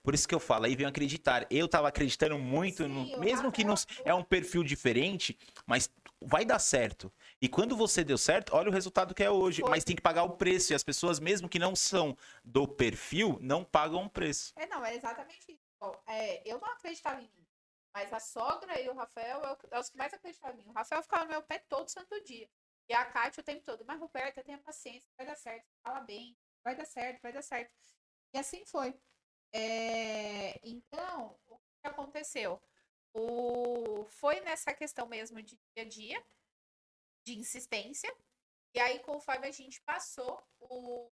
Por 0.02 0.14
isso 0.14 0.28
que 0.28 0.34
eu 0.34 0.40
falo, 0.40 0.66
aí 0.66 0.76
vem 0.76 0.84
o 0.84 0.88
acreditar. 0.88 1.46
Eu 1.50 1.66
tava 1.68 1.88
acreditando 1.88 2.38
muito, 2.38 2.82
Sim, 2.82 2.88
no, 2.88 3.10
eu 3.12 3.20
mesmo 3.20 3.50
que 3.50 3.64
não 3.64 3.74
é 4.04 4.12
um 4.12 4.22
perfil 4.22 4.62
diferente, 4.62 5.38
mas 5.66 5.90
vai 6.20 6.44
dar 6.44 6.58
certo. 6.58 7.10
E 7.40 7.48
quando 7.48 7.74
você 7.76 8.04
deu 8.04 8.18
certo, 8.18 8.54
olha 8.54 8.68
o 8.68 8.72
resultado 8.72 9.14
que 9.14 9.22
é 9.22 9.30
hoje. 9.30 9.62
Foi. 9.62 9.70
Mas 9.70 9.84
tem 9.84 9.96
que 9.96 10.02
pagar 10.02 10.24
o 10.24 10.36
preço. 10.36 10.72
E 10.72 10.74
as 10.74 10.82
pessoas, 10.82 11.18
mesmo 11.18 11.48
que 11.48 11.58
não 11.58 11.74
são 11.74 12.16
do 12.44 12.68
perfil, 12.68 13.38
não 13.40 13.64
pagam 13.64 14.04
o 14.04 14.10
preço. 14.10 14.52
É, 14.56 14.66
não, 14.66 14.84
é 14.84 14.94
exatamente 14.94 15.52
isso. 15.52 15.62
Bom, 15.80 15.94
é, 16.06 16.42
eu 16.50 16.58
não 16.60 16.68
acreditava 16.68 17.20
em 17.22 17.24
mim. 17.30 17.46
Mas 17.94 18.12
a 18.12 18.20
sogra 18.20 18.78
e 18.80 18.88
o 18.88 18.94
Rafael 18.94 19.42
é 19.42 19.52
o- 19.52 19.58
é 19.72 19.78
os 19.80 19.88
que 19.88 19.96
mais 19.96 20.12
acreditavam 20.12 20.54
em 20.60 20.62
mim. 20.64 20.68
O 20.68 20.72
Rafael 20.72 21.02
ficava 21.02 21.24
no 21.24 21.30
meu 21.30 21.42
pé 21.42 21.58
todo 21.68 21.88
santo 21.88 22.22
dia. 22.22 22.48
E 22.88 22.92
a 22.92 23.04
Kátia 23.04 23.40
o 23.40 23.44
tempo 23.44 23.62
todo. 23.64 23.84
Mas, 23.86 23.98
Roberta, 23.98 24.42
tenha 24.44 24.58
paciência, 24.58 25.08
vai 25.16 25.26
dar 25.26 25.36
certo. 25.36 25.64
Fala 25.82 26.00
bem, 26.00 26.36
vai 26.64 26.74
dar 26.76 26.84
certo, 26.84 27.22
vai 27.22 27.32
dar 27.32 27.42
certo. 27.42 27.72
E 28.34 28.38
assim 28.38 28.64
foi. 28.64 28.98
É, 29.52 30.60
Então, 30.66 31.38
o 31.48 31.58
que 31.58 31.88
aconteceu? 31.88 32.60
O... 33.12 34.04
Foi 34.04 34.40
nessa 34.40 34.72
questão 34.72 35.06
mesmo 35.06 35.42
de 35.42 35.56
dia 35.74 35.84
a 35.84 35.88
dia, 35.88 36.26
de 37.26 37.38
insistência. 37.38 38.14
E 38.74 38.80
aí, 38.80 39.00
conforme 39.00 39.48
a 39.48 39.50
gente 39.50 39.80
passou 39.82 40.42
o 40.60 41.10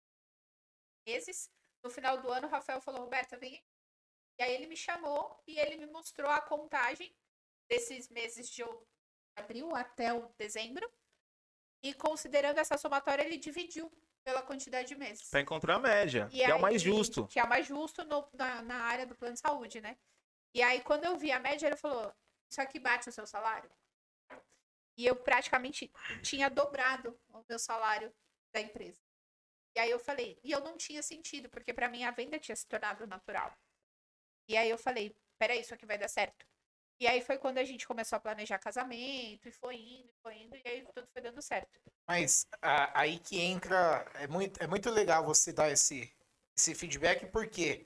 meses, 1.08 1.50
no 1.84 1.90
final 1.90 2.22
do 2.22 2.30
ano, 2.30 2.48
o 2.48 2.50
Rafael 2.50 2.82
falou, 2.82 3.02
Roberta, 3.02 3.38
vem 3.38 3.56
aqui. 3.56 3.66
E 4.40 4.44
aí 4.44 4.54
ele 4.54 4.68
me 4.68 4.78
chamou 4.78 5.42
e 5.48 5.58
ele 5.58 5.78
me 5.78 5.88
mostrou 5.88 6.30
a 6.30 6.42
contagem 6.42 7.16
desses 7.68 8.08
meses 8.10 8.50
de 8.50 8.64
abril 9.36 9.76
até 9.76 10.14
o 10.14 10.30
dezembro. 10.38 10.88
E 11.82 11.94
considerando 11.94 12.60
essa 12.60 12.78
somatória, 12.78 13.24
ele 13.24 13.38
dividiu 13.38 13.92
pela 14.28 14.42
quantidade 14.42 14.90
de 14.90 14.96
meses. 14.96 15.30
Pra 15.30 15.40
encontrar 15.40 15.76
a 15.76 15.80
média, 15.80 16.28
E 16.34 16.40
que 16.40 16.44
é 16.44 16.54
o 16.54 16.60
mais 16.62 16.76
aí- 16.76 16.80
justo. 16.92 17.26
Que 17.28 17.40
é 17.40 17.44
o 17.46 17.48
mais 17.48 17.66
justo 17.66 18.04
no- 18.04 18.28
na, 18.34 18.62
na 18.62 18.76
área 18.84 19.06
do 19.06 19.16
plano 19.16 19.36
de 19.36 19.40
saúde, 19.40 19.80
né? 19.80 19.98
E 20.54 20.62
aí, 20.62 20.82
quando 20.82 21.06
eu 21.06 21.18
vi 21.18 21.32
a 21.32 21.40
média, 21.40 21.66
ele 21.66 21.78
falou: 21.78 22.14
Isso 22.52 22.62
aqui 22.62 22.78
bate 22.78 23.08
o 23.08 23.12
seu 23.12 23.26
salário? 23.26 23.72
E 24.98 25.06
eu 25.06 25.16
praticamente 25.16 25.90
tinha 26.24 26.50
dobrado 26.50 27.18
o 27.30 27.42
meu 27.48 27.58
salário 27.58 28.14
da 28.54 28.60
empresa. 28.60 29.02
E 29.78 29.80
aí 29.80 29.90
eu 29.90 30.00
falei: 30.00 30.38
E 30.44 30.52
eu 30.52 30.60
não 30.60 30.76
tinha 30.76 31.02
sentido, 31.02 31.48
porque 31.50 31.74
para 31.74 31.88
mim 31.88 32.04
a 32.04 32.12
venda 32.12 32.38
tinha 32.38 32.56
se 32.56 32.68
tornado 32.68 33.08
natural. 33.08 33.56
E 34.50 34.58
aí 34.58 34.70
eu 34.70 34.78
falei: 34.78 35.16
Peraí, 35.40 35.62
isso 35.62 35.74
aqui 35.74 35.86
vai 35.86 35.98
dar 35.98 36.10
certo. 36.10 36.46
E 37.00 37.08
aí 37.08 37.22
foi 37.22 37.38
quando 37.38 37.60
a 37.60 37.64
gente 37.64 37.86
começou 37.88 38.18
a 38.18 38.20
planejar 38.20 38.58
casamento, 38.58 39.48
e 39.48 39.52
foi 39.52 39.76
indo, 39.76 40.10
e 40.10 40.16
foi 40.22 40.36
indo, 40.38 40.56
e 40.56 40.62
aí 40.68 40.86
tudo 40.96 41.08
foi 41.14 41.22
dando 41.22 41.42
certo. 41.42 41.80
Mas 42.08 42.48
a- 42.62 43.00
aí 43.02 43.20
que 43.20 43.40
entra. 43.40 44.06
É 44.16 44.28
muito, 44.28 44.62
é 44.64 44.68
muito 44.68 44.90
legal 44.90 45.24
você 45.24 45.54
dar 45.54 45.70
esse, 45.70 46.12
esse 46.56 46.74
feedback, 46.74 47.28
porque 47.28 47.86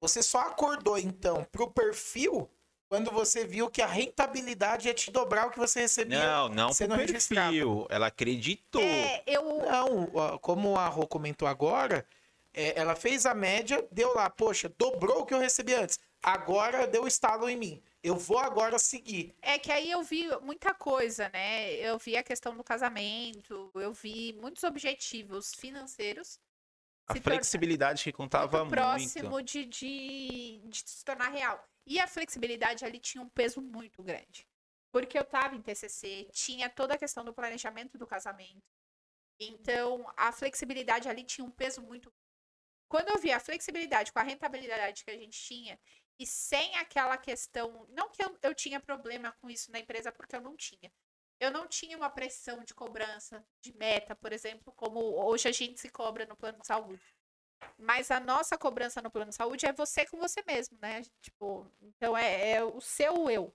você 0.00 0.22
só 0.22 0.40
acordou, 0.40 0.98
então, 0.98 1.44
pro 1.44 1.70
perfil 1.70 2.50
quando 2.86 3.10
você 3.10 3.46
viu 3.46 3.70
que 3.70 3.80
a 3.80 3.86
rentabilidade 3.86 4.88
ia 4.88 4.94
te 4.94 5.10
dobrar 5.10 5.46
o 5.46 5.50
que 5.50 5.58
você 5.58 5.80
recebia. 5.80 6.18
Não, 6.26 6.48
não 6.50 6.66
pro 6.66 6.74
sendo 6.74 6.94
registrado. 6.94 7.50
perfil. 7.50 7.86
Ela 7.88 8.06
acreditou. 8.08 8.82
É, 8.82 9.22
eu. 9.26 9.42
Não, 9.42 10.38
como 10.38 10.76
a 10.76 10.86
Rô 10.88 11.06
comentou 11.06 11.48
agora, 11.48 12.06
é, 12.52 12.78
ela 12.78 12.94
fez 12.94 13.24
a 13.24 13.34
média, 13.34 13.84
deu 13.90 14.14
lá, 14.14 14.28
poxa, 14.28 14.70
dobrou 14.78 15.22
o 15.22 15.26
que 15.26 15.32
eu 15.34 15.40
recebi 15.40 15.74
antes. 15.74 15.98
Agora 16.22 16.86
deu 16.86 17.06
estalo 17.06 17.48
em 17.48 17.56
mim. 17.56 17.82
Eu 18.04 18.16
vou 18.16 18.38
agora 18.38 18.78
seguir. 18.78 19.34
É 19.40 19.58
que 19.58 19.72
aí 19.72 19.90
eu 19.90 20.02
vi 20.02 20.28
muita 20.42 20.74
coisa, 20.74 21.30
né? 21.30 21.72
Eu 21.72 21.98
vi 21.98 22.18
a 22.18 22.22
questão 22.22 22.54
do 22.54 22.62
casamento, 22.62 23.70
eu 23.74 23.94
vi 23.94 24.34
muitos 24.34 24.62
objetivos 24.62 25.54
financeiros 25.54 26.38
A 27.08 27.14
flexibilidade 27.14 28.04
que 28.04 28.12
contava 28.12 28.58
muito 28.58 28.64
muito. 28.64 28.70
próximo 28.70 29.42
de, 29.42 29.64
de, 29.64 30.60
de 30.66 30.82
se 30.84 31.02
tornar 31.02 31.30
real. 31.30 31.66
E 31.86 31.98
a 31.98 32.06
flexibilidade 32.06 32.84
ali 32.84 32.98
tinha 32.98 33.24
um 33.24 33.28
peso 33.30 33.62
muito 33.62 34.02
grande. 34.02 34.46
Porque 34.92 35.18
eu 35.18 35.24
tava 35.24 35.56
em 35.56 35.62
TCC, 35.62 36.28
tinha 36.30 36.68
toda 36.68 36.94
a 36.94 36.98
questão 36.98 37.24
do 37.24 37.32
planejamento 37.32 37.96
do 37.96 38.06
casamento. 38.06 38.62
Então, 39.40 40.06
a 40.14 40.30
flexibilidade 40.30 41.08
ali 41.08 41.24
tinha 41.24 41.44
um 41.44 41.50
peso 41.50 41.80
muito 41.80 42.12
quando 42.86 43.08
eu 43.08 43.18
vi 43.18 43.32
a 43.32 43.40
flexibilidade 43.40 44.12
com 44.12 44.20
a 44.20 44.22
rentabilidade 44.22 45.04
que 45.04 45.10
a 45.10 45.16
gente 45.16 45.36
tinha, 45.36 45.80
e 46.18 46.26
sem 46.26 46.76
aquela 46.76 47.16
questão. 47.16 47.86
Não 47.90 48.08
que 48.10 48.22
eu, 48.22 48.36
eu 48.42 48.54
tinha 48.54 48.80
problema 48.80 49.32
com 49.40 49.50
isso 49.50 49.70
na 49.70 49.78
empresa, 49.78 50.12
porque 50.12 50.36
eu 50.36 50.40
não 50.40 50.56
tinha. 50.56 50.92
Eu 51.40 51.50
não 51.50 51.66
tinha 51.66 51.96
uma 51.96 52.08
pressão 52.08 52.62
de 52.64 52.72
cobrança, 52.72 53.44
de 53.60 53.76
meta, 53.76 54.14
por 54.14 54.32
exemplo, 54.32 54.72
como 54.76 55.00
hoje 55.00 55.48
a 55.48 55.52
gente 55.52 55.80
se 55.80 55.88
cobra 55.90 56.24
no 56.26 56.36
plano 56.36 56.58
de 56.58 56.66
saúde. 56.66 57.02
Mas 57.78 58.10
a 58.10 58.20
nossa 58.20 58.56
cobrança 58.56 59.02
no 59.02 59.10
plano 59.10 59.30
de 59.30 59.36
saúde 59.36 59.66
é 59.66 59.72
você 59.72 60.06
com 60.06 60.18
você 60.18 60.42
mesmo, 60.46 60.78
né? 60.80 61.02
Tipo, 61.20 61.66
então 61.82 62.16
é, 62.16 62.52
é 62.52 62.64
o 62.64 62.80
seu 62.80 63.28
eu. 63.28 63.52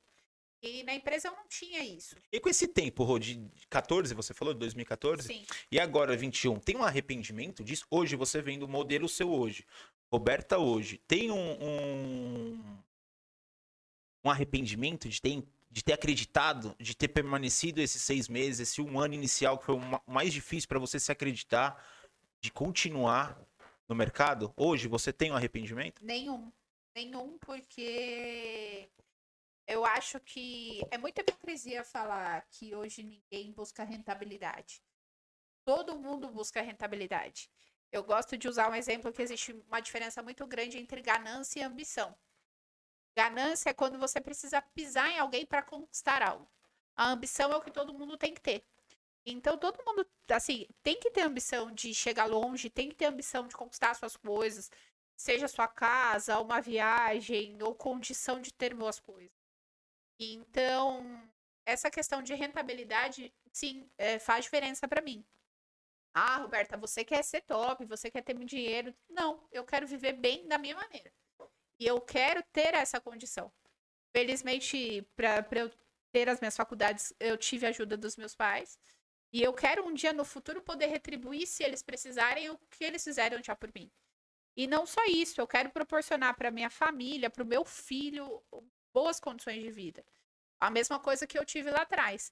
E 0.62 0.84
na 0.84 0.93
empresa 0.93 1.30
eu 1.30 1.36
não 1.36 1.48
tinha 1.48 1.80
isso. 1.80 2.15
E 2.32 2.39
com 2.39 2.50
esse 2.50 2.67
tempo, 2.67 3.04
Rô, 3.04 3.17
de 3.17 3.50
14, 3.69 4.13
você 4.13 4.34
falou, 4.34 4.54
de 4.54 4.60
2014? 4.60 5.26
Sim. 5.26 5.45
E 5.72 5.80
agora, 5.80 6.17
21, 6.17 6.60
tem 6.60 6.76
um 6.76 6.84
arrependimento 6.84 7.63
disso? 7.63 7.86
Hoje, 7.89 8.17
você 8.17 8.41
vendo 8.41 8.63
o 8.63 8.67
modelo 8.67 9.08
seu 9.08 9.32
hoje, 9.32 9.65
Roberta 10.12 10.58
hoje, 10.58 10.98
tem 11.08 11.30
um, 11.32 11.63
um, 11.63 12.80
um 14.26 14.30
arrependimento 14.30 15.08
de 15.08 15.22
ter, 15.22 15.43
de 15.69 15.84
ter 15.84 15.93
acreditado, 15.93 16.76
de 16.80 16.95
ter 16.95 17.10
permanecido 17.10 17.80
esses 17.80 18.02
seis 18.02 18.28
meses, 18.28 18.60
esse 18.62 18.82
um 18.82 19.00
ano 19.00 19.13
inicial 19.13 19.58
que 19.58 19.65
foi 19.65 19.76
o 19.76 19.80
ma- 19.80 20.02
mais 20.08 20.34
difícil 20.34 20.67
para 20.67 20.80
você 20.80 21.00
se 21.00 21.12
acreditar, 21.12 21.86
de 22.41 22.52
continuar 22.52 23.39
no 23.88 23.95
mercado? 23.95 24.52
Hoje, 24.56 24.88
você 24.88 25.13
tem 25.13 25.32
um 25.32 25.36
arrependimento? 25.36 26.04
Nenhum. 26.04 26.52
Nenhum, 26.95 27.38
porque 27.38 28.89
eu 29.67 29.86
acho 29.86 30.19
que 30.19 30.82
é 30.89 30.98
muita 30.98 31.22
hipocrisia 31.22 31.84
falar 31.84 32.48
que 32.50 32.74
hoje 32.74 33.04
ninguém 33.04 33.52
busca 33.52 33.84
rentabilidade. 33.84 34.82
Todo 35.63 36.00
mundo 36.00 36.30
busca 36.30 36.62
rentabilidade. 36.62 37.48
Eu 37.91 38.04
gosto 38.04 38.38
de 38.38 38.47
usar 38.47 38.69
um 38.69 38.75
exemplo 38.75 39.12
que 39.12 39.21
existe 39.21 39.54
uma 39.67 39.80
diferença 39.80 40.21
muito 40.21 40.45
grande 40.45 40.78
entre 40.78 41.02
ganância 41.02 41.60
e 41.60 41.63
ambição. 41.63 42.15
Ganância 43.15 43.71
é 43.71 43.73
quando 43.73 43.97
você 43.97 44.21
precisa 44.21 44.62
pisar 44.62 45.10
em 45.10 45.19
alguém 45.19 45.45
para 45.45 45.63
conquistar 45.63 46.21
algo. 46.21 46.47
A 46.95 47.10
ambição 47.10 47.52
é 47.52 47.56
o 47.56 47.62
que 47.62 47.71
todo 47.71 47.93
mundo 47.93 48.17
tem 48.17 48.34
que 48.34 48.41
ter. 48.41 48.63
Então, 49.25 49.58
todo 49.58 49.84
mundo, 49.86 50.06
assim, 50.32 50.67
tem 50.82 50.99
que 50.99 51.12
ter 51.12 51.21
ambição 51.21 51.71
de 51.71 51.93
chegar 51.93 52.25
longe, 52.25 52.69
tem 52.69 52.89
que 52.89 52.95
ter 52.95 53.06
ambição 53.06 53.47
de 53.47 53.56
conquistar 53.56 53.93
suas 53.93 54.15
coisas, 54.15 54.71
seja 55.15 55.47
sua 55.47 55.67
casa, 55.67 56.39
uma 56.39 56.62
viagem 56.62 57.62
ou 57.62 57.75
condição 57.75 58.39
de 58.41 58.54
ter 58.54 58.73
boas 58.73 58.99
coisas. 58.99 59.32
Então, 60.19 61.30
essa 61.65 61.89
questão 61.91 62.21
de 62.21 62.34
rentabilidade, 62.34 63.34
sim, 63.52 63.89
é, 63.97 64.19
faz 64.19 64.45
diferença 64.45 64.88
para 64.88 65.02
mim. 65.02 65.25
Ah, 66.13 66.38
Roberta, 66.38 66.76
você 66.78 67.04
quer 67.04 67.24
ser 67.24 67.41
top, 67.41 67.86
você 67.86 68.10
quer 68.10 68.24
ter 68.24 68.34
muito 68.34 68.50
dinheiro. 68.50 68.93
Não, 69.10 69.48
eu 69.52 69.63
quero 69.63 69.88
viver 69.88 70.13
bem 70.13 70.48
da 70.48 70.58
minha 70.58 70.76
maneira. 70.76 71.12
E 71.80 71.86
eu 71.86 72.02
quero 72.02 72.43
ter 72.52 72.74
essa 72.74 73.00
condição. 73.00 73.52
Felizmente, 74.12 75.08
para 75.15 75.45
eu 75.60 75.72
ter 76.12 76.28
as 76.28 76.39
minhas 76.39 76.58
faculdades, 76.58 77.13
eu 77.19 77.38
tive 77.38 77.65
a 77.65 77.69
ajuda 77.69 77.95
dos 77.95 78.17
meus 78.17 78.36
pais. 78.36 78.78
E 79.32 79.41
eu 79.41 79.54
quero 79.54 79.86
um 79.86 79.93
dia 79.93 80.12
no 80.12 80.26
futuro 80.26 80.62
poder 80.62 80.88
retribuir, 80.88 81.45
se 81.45 81.63
eles 81.63 81.84
precisarem, 81.84 82.50
o 82.50 82.58
que 82.72 82.84
eles 82.84 83.04
fizeram 83.04 83.41
já 83.43 83.56
por 83.56 83.72
mim. 83.74 83.91
E 84.58 84.67
não 84.67 84.86
só 84.86 85.06
isso, 85.06 85.39
eu 85.39 85.48
quero 85.48 85.69
proporcionar 85.69 86.36
para 86.36 86.52
minha 86.52 86.69
família, 86.69 87.30
para 87.30 87.43
o 87.43 87.48
meu 87.48 87.63
filho, 87.63 88.43
boas 88.91 89.19
condições 89.19 89.62
de 89.62 89.72
vida. 89.72 90.04
A 90.60 90.69
mesma 90.69 91.00
coisa 91.00 91.26
que 91.26 91.38
eu 91.38 91.45
tive 91.45 91.69
lá 91.72 91.84
atrás. 91.84 92.32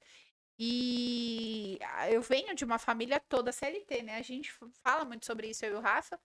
E 0.59 1.77
ah, 1.81 2.09
eu 2.09 2.21
venho 2.21 2.55
de 2.55 2.65
uma 2.65 2.79
família 2.79 3.19
toda 3.19 3.51
CLT, 3.51 4.01
né? 4.03 4.17
A 4.17 4.21
gente 4.21 4.51
fala 4.83 5.05
muito 5.05 5.25
sobre 5.25 5.49
isso, 5.49 5.65
eu 5.65 5.73
e 5.73 5.75
o 5.75 5.79
Rafa, 5.79 6.19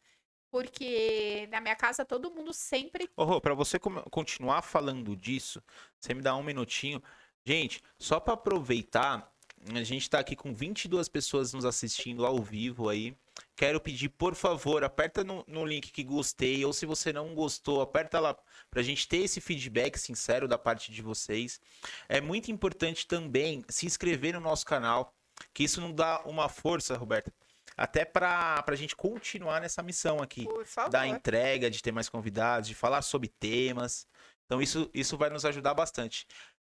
porque 0.51 1.47
na 1.51 1.61
minha 1.61 1.77
casa 1.77 2.05
todo 2.05 2.31
mundo 2.31 2.53
sempre. 2.53 3.11
Rô, 3.17 3.41
pra 3.41 3.55
você 3.55 3.79
continuar 3.79 4.63
falando 4.63 5.15
disso, 5.15 5.63
você 6.01 6.15
me 6.15 6.23
dá 6.23 6.35
um 6.35 6.43
minutinho. 6.43 7.03
Gente, 7.45 7.83
só 7.99 8.21
pra 8.21 8.35
aproveitar, 8.35 9.31
a 9.75 9.83
gente 9.83 10.09
tá 10.09 10.19
aqui 10.19 10.35
com 10.35 10.55
22 10.55 11.09
pessoas 11.09 11.53
nos 11.53 11.65
assistindo 11.65 12.25
ao 12.25 12.39
vivo 12.39 12.89
aí. 12.89 13.17
Quero 13.55 13.81
pedir, 13.81 14.09
por 14.09 14.35
favor, 14.35 14.83
aperta 14.83 15.23
no, 15.23 15.45
no 15.47 15.65
link 15.65 15.91
que 15.93 16.03
gostei, 16.03 16.65
ou 16.65 16.73
se 16.73 16.85
você 16.87 17.13
não 17.13 17.35
gostou, 17.35 17.81
aperta 17.81 18.19
lá 18.19 18.37
pra 18.71 18.83
gente 18.83 19.07
ter 19.07 19.19
esse 19.19 19.41
feedback 19.41 19.99
sincero 19.99 20.49
da 20.49 20.59
parte 20.59 20.91
de 20.91 21.03
vocês. 21.03 21.61
É 22.09 22.21
muito 22.21 22.51
importante 22.51 23.07
também 23.07 23.65
se 23.69 23.87
inscrever 23.87 24.35
no 24.35 24.41
nosso 24.41 24.67
canal, 24.67 25.15
que 25.53 25.65
isso 25.65 25.81
não 25.81 25.93
dá 25.93 26.23
uma 26.25 26.49
força, 26.49 26.97
Roberta, 26.97 27.33
até 27.77 28.05
pra, 28.05 28.63
pra 28.63 28.77
gente 28.77 28.97
continuar 28.97 29.61
nessa 29.61 29.83
missão 29.83 30.21
aqui 30.21 30.45
Por 30.45 30.67
favor. 30.67 30.91
da 30.91 31.07
entrega, 31.07 31.71
de 31.71 31.83
ter 31.83 31.93
mais 31.93 32.09
convidados, 32.09 32.69
de 32.69 32.75
falar 32.75 33.03
sobre 33.03 33.29
temas. 33.29 34.07
Então 34.47 34.61
isso, 34.61 34.91
isso 34.93 35.17
vai 35.17 35.31
nos 35.31 35.45
ajudar 35.45 35.75
bastante. 35.75 36.27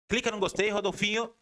Clica 0.07 0.31
no 0.31 0.39
gostei, 0.39 0.69
Rodolfinho. 0.69 1.33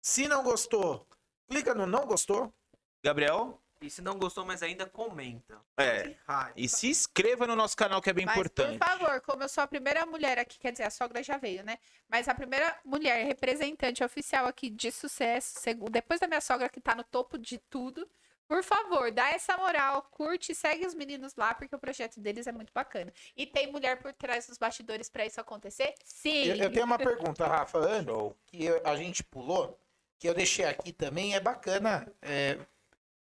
Se 0.00 0.28
não 0.28 0.42
gostou, 0.42 1.06
clica 1.48 1.74
no 1.74 1.86
não 1.86 2.06
gostou. 2.06 2.54
Gabriel. 3.02 3.60
E 3.80 3.88
se 3.88 4.02
não 4.02 4.18
gostou, 4.18 4.44
mas 4.44 4.62
ainda 4.62 4.86
comenta. 4.86 5.60
É. 5.76 6.14
E 6.56 6.68
se 6.68 6.88
inscreva 6.88 7.46
no 7.46 7.54
nosso 7.54 7.76
canal, 7.76 8.02
que 8.02 8.10
é 8.10 8.12
bem 8.12 8.26
Mas, 8.26 8.34
importante. 8.34 8.76
por 8.78 8.86
favor, 8.86 9.20
como 9.20 9.42
eu 9.44 9.48
sou 9.48 9.62
a 9.62 9.68
primeira 9.68 10.04
mulher 10.04 10.36
aqui, 10.38 10.58
quer 10.58 10.72
dizer, 10.72 10.82
a 10.84 10.90
sogra 10.90 11.22
já 11.22 11.36
veio, 11.36 11.62
né? 11.62 11.78
Mas 12.08 12.26
a 12.28 12.34
primeira 12.34 12.76
mulher 12.84 13.24
representante 13.24 14.02
oficial 14.02 14.46
aqui 14.46 14.68
de 14.68 14.90
sucesso, 14.90 15.60
depois 15.90 16.18
da 16.18 16.26
minha 16.26 16.40
sogra 16.40 16.68
que 16.68 16.80
tá 16.80 16.94
no 16.94 17.04
topo 17.04 17.38
de 17.38 17.58
tudo, 17.58 18.08
Por 18.48 18.64
favor, 18.64 19.12
dá 19.12 19.28
essa 19.28 19.58
moral, 19.58 20.00
curte, 20.10 20.54
segue 20.54 20.86
os 20.86 20.94
meninos 20.94 21.34
lá, 21.36 21.52
porque 21.54 21.76
o 21.76 21.78
projeto 21.78 22.18
deles 22.18 22.46
é 22.46 22.52
muito 22.52 22.72
bacana. 22.72 23.12
E 23.36 23.44
tem 23.46 23.70
mulher 23.70 24.00
por 24.00 24.10
trás 24.14 24.46
dos 24.46 24.56
bastidores 24.56 25.10
para 25.10 25.26
isso 25.26 25.38
acontecer? 25.38 25.92
Sim. 26.02 26.44
Eu, 26.46 26.56
eu 26.56 26.72
tenho 26.72 26.86
uma 26.86 26.96
pergunta, 26.96 27.46
Rafa, 27.46 27.76
antes, 27.78 28.14
que 28.46 28.64
eu- 28.64 28.80
a 28.86 28.96
gente 28.96 29.22
pulou, 29.22 29.78
que 30.18 30.26
eu 30.26 30.32
deixei 30.32 30.64
aqui 30.64 30.94
também, 30.94 31.34
é 31.34 31.40
bacana 31.40 32.10
é, 32.22 32.58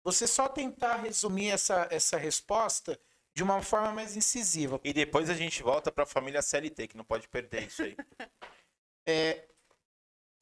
você 0.03 0.27
só 0.27 0.49
tentar 0.49 0.97
resumir 0.97 1.51
essa, 1.51 1.87
essa 1.91 2.17
resposta 2.17 2.99
de 3.35 3.43
uma 3.43 3.63
forma 3.63 3.93
mais 3.93 4.17
incisiva. 4.17 4.81
E 4.83 4.93
depois 4.93 5.31
a 5.31 5.35
gente 5.35 5.63
volta 5.63 5.93
pra 5.93 6.07
família 6.07 6.43
CLT, 6.43 6.89
que 6.89 6.97
não 6.97 7.05
pode 7.05 7.29
perder 7.29 7.67
isso 7.67 7.83
aí. 7.83 7.97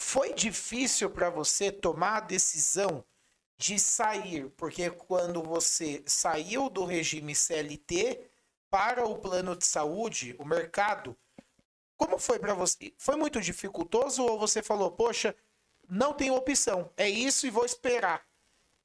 Foi 0.00 0.32
difícil 0.32 1.10
para 1.10 1.28
você 1.28 1.72
tomar 1.72 2.16
a 2.16 2.20
decisão 2.20 3.04
de 3.58 3.78
sair, 3.78 4.48
porque 4.50 4.88
quando 4.90 5.42
você 5.42 6.02
saiu 6.06 6.70
do 6.70 6.84
regime 6.84 7.34
CLT 7.34 8.30
para 8.70 9.04
o 9.04 9.18
plano 9.18 9.56
de 9.56 9.66
saúde, 9.66 10.36
o 10.38 10.44
mercado, 10.44 11.16
como 11.96 12.18
foi 12.18 12.38
para 12.38 12.54
você? 12.54 12.94
Foi 12.96 13.16
muito 13.16 13.40
dificultoso 13.40 14.22
ou 14.22 14.38
você 14.38 14.62
falou, 14.62 14.92
poxa, 14.92 15.34
não 15.88 16.14
tenho 16.14 16.34
opção, 16.34 16.92
é 16.96 17.08
isso 17.08 17.46
e 17.46 17.50
vou 17.50 17.64
esperar? 17.64 18.24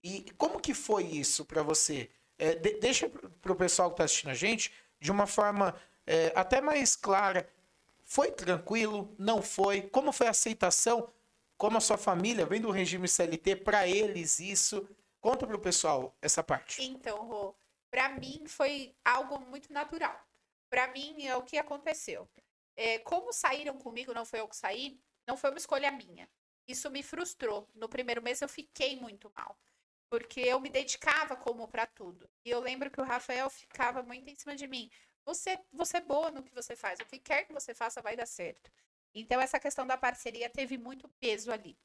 E 0.03 0.31
como 0.37 0.59
que 0.59 0.73
foi 0.73 1.03
isso 1.05 1.45
para 1.45 1.63
você? 1.63 2.09
É, 2.37 2.55
de- 2.55 2.79
deixa 2.79 3.09
para 3.09 3.51
o 3.51 3.55
pessoal 3.55 3.89
que 3.89 3.93
está 3.95 4.03
assistindo 4.03 4.31
a 4.31 4.33
gente 4.35 4.71
de 4.99 5.11
uma 5.11 5.25
forma 5.27 5.75
é, 6.05 6.31
até 6.35 6.59
mais 6.59 6.95
clara. 6.95 7.47
Foi 8.03 8.31
tranquilo? 8.31 9.13
Não 9.17 9.41
foi? 9.41 9.83
Como 9.83 10.11
foi 10.11 10.27
a 10.27 10.31
aceitação? 10.31 11.11
Como 11.57 11.77
a 11.77 11.81
sua 11.81 11.97
família 11.97 12.45
vem 12.45 12.59
do 12.59 12.71
regime 12.71 13.07
CLT 13.07 13.55
para 13.57 13.87
eles 13.87 14.39
isso? 14.39 14.87
Conta 15.21 15.47
para 15.47 15.55
o 15.55 15.59
pessoal 15.59 16.13
essa 16.21 16.43
parte. 16.43 16.83
Então, 16.83 17.23
Rô, 17.25 17.55
pra 17.89 18.09
mim 18.09 18.43
foi 18.45 18.93
algo 19.05 19.39
muito 19.39 19.71
natural. 19.71 20.19
Pra 20.69 20.87
mim 20.87 21.25
é 21.25 21.35
o 21.37 21.43
que 21.43 21.57
aconteceu. 21.57 22.27
É, 22.75 22.99
como 22.99 23.31
saíram 23.31 23.77
comigo, 23.77 24.13
não 24.13 24.25
foi 24.25 24.41
eu 24.41 24.47
que 24.49 24.57
saí, 24.57 24.99
não 25.25 25.37
foi 25.37 25.51
uma 25.51 25.59
escolha 25.59 25.89
minha. 25.91 26.27
Isso 26.67 26.89
me 26.91 27.01
frustrou. 27.03 27.69
No 27.73 27.87
primeiro 27.87 28.21
mês 28.21 28.41
eu 28.41 28.49
fiquei 28.49 28.99
muito 28.99 29.31
mal, 29.35 29.57
porque 30.14 30.41
eu 30.41 30.59
me 30.59 30.70
dedicava 30.70 31.36
como 31.36 31.68
pra 31.68 31.88
tudo. 31.88 32.30
E 32.45 32.49
eu 32.51 32.59
lembro 32.59 32.91
que 32.91 33.01
o 33.01 33.03
Rafael 33.03 33.49
ficava 33.49 34.03
muito 34.03 34.30
em 34.30 34.36
cima 34.36 34.55
de 34.55 34.68
mim. 34.68 34.88
Você, 35.26 35.57
você 35.72 35.97
é 35.97 36.01
boa 36.01 36.30
no 36.30 36.43
que 36.43 36.53
você 36.53 36.76
faz. 36.76 36.99
O 36.99 37.05
que 37.07 37.18
quer 37.18 37.45
que 37.45 37.51
você 37.51 37.74
faça 37.74 37.99
vai 37.99 38.16
dar 38.16 38.28
certo. 38.28 38.72
Então 39.16 39.41
essa 39.41 39.59
questão 39.59 39.88
da 39.88 39.97
parceria 39.97 40.47
teve 40.51 40.78
muito 40.78 41.09
peso 41.20 41.51
ali. 41.51 41.76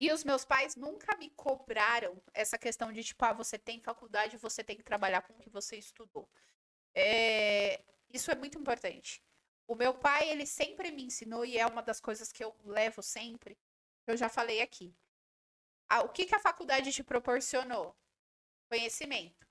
E 0.00 0.12
os 0.12 0.22
meus 0.22 0.44
pais 0.44 0.76
nunca 0.76 1.16
me 1.16 1.30
cobraram 1.30 2.22
essa 2.32 2.56
questão 2.56 2.92
de 2.92 3.02
tipo, 3.02 3.24
ah, 3.24 3.32
você 3.32 3.58
tem 3.58 3.80
faculdade, 3.80 4.36
você 4.36 4.62
tem 4.62 4.76
que 4.76 4.84
trabalhar 4.84 5.22
com 5.22 5.32
o 5.32 5.40
que 5.40 5.50
você 5.50 5.76
estudou. 5.76 6.28
É, 6.94 7.82
Isso 8.14 8.30
é 8.30 8.36
muito 8.36 8.56
importante. 8.56 9.20
O 9.66 9.74
meu 9.74 9.92
pai, 9.92 10.30
ele 10.30 10.46
sempre 10.46 10.92
me 10.92 11.02
ensinou, 11.02 11.44
e 11.44 11.58
é 11.58 11.66
uma 11.66 11.82
das 11.82 12.00
coisas 12.00 12.30
que 12.30 12.44
eu 12.44 12.54
levo 12.64 13.02
sempre, 13.02 13.58
eu 14.06 14.16
já 14.16 14.28
falei 14.28 14.62
aqui. 14.62 14.94
Ah, 15.88 16.02
o 16.02 16.08
que, 16.10 16.26
que 16.26 16.34
a 16.34 16.40
faculdade 16.40 16.92
te 16.92 17.02
proporcionou? 17.02 17.96
Conhecimento. 18.70 19.46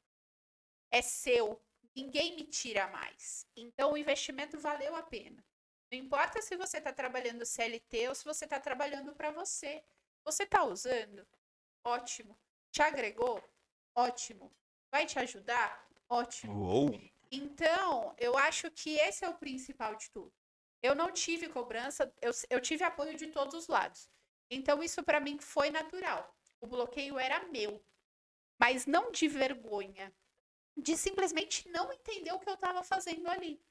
É 0.91 1.01
seu. 1.01 1.61
Ninguém 1.95 2.35
me 2.35 2.43
tira 2.43 2.88
mais. 2.88 3.45
Então, 3.55 3.93
o 3.93 3.97
investimento 3.97 4.59
valeu 4.59 4.95
a 4.95 5.01
pena. 5.01 5.43
Não 5.91 5.97
importa 5.97 6.41
se 6.41 6.55
você 6.55 6.77
está 6.77 6.93
trabalhando 6.93 7.45
CLT 7.45 8.09
ou 8.09 8.15
se 8.15 8.23
você 8.23 8.45
está 8.45 8.59
trabalhando 8.59 9.15
para 9.15 9.31
você. 9.31 9.83
Você 10.23 10.43
está 10.43 10.63
usando? 10.63 11.27
Ótimo. 11.83 12.38
Te 12.71 12.81
agregou? 12.81 13.43
Ótimo. 13.95 14.53
Vai 14.91 15.05
te 15.05 15.17
ajudar? 15.17 15.88
Ótimo. 16.07 16.53
Uou! 16.53 17.01
Então, 17.31 18.13
eu 18.17 18.38
acho 18.38 18.69
que 18.71 18.95
esse 18.97 19.25
é 19.25 19.29
o 19.29 19.38
principal 19.38 19.95
de 19.95 20.09
tudo. 20.11 20.33
Eu 20.81 20.93
não 20.93 21.11
tive 21.11 21.49
cobrança, 21.49 22.13
eu, 22.21 22.31
eu 22.49 22.61
tive 22.61 22.83
apoio 22.83 23.17
de 23.17 23.27
todos 23.27 23.53
os 23.55 23.67
lados. 23.67 24.09
Então, 24.49 24.81
isso 24.81 25.03
para 25.03 25.19
mim 25.19 25.37
foi 25.39 25.69
natural. 25.69 26.35
O 26.61 26.67
bloqueio 26.67 27.19
era 27.19 27.45
meu, 27.47 27.83
mas 28.59 28.85
não 28.85 29.11
de 29.11 29.27
vergonha, 29.27 30.13
de 30.75 30.97
simplesmente 30.97 31.69
não 31.69 31.91
entender 31.93 32.31
o 32.31 32.39
que 32.39 32.49
eu 32.49 32.55
estava 32.55 32.83
fazendo 32.83 33.27
ali. 33.27 33.61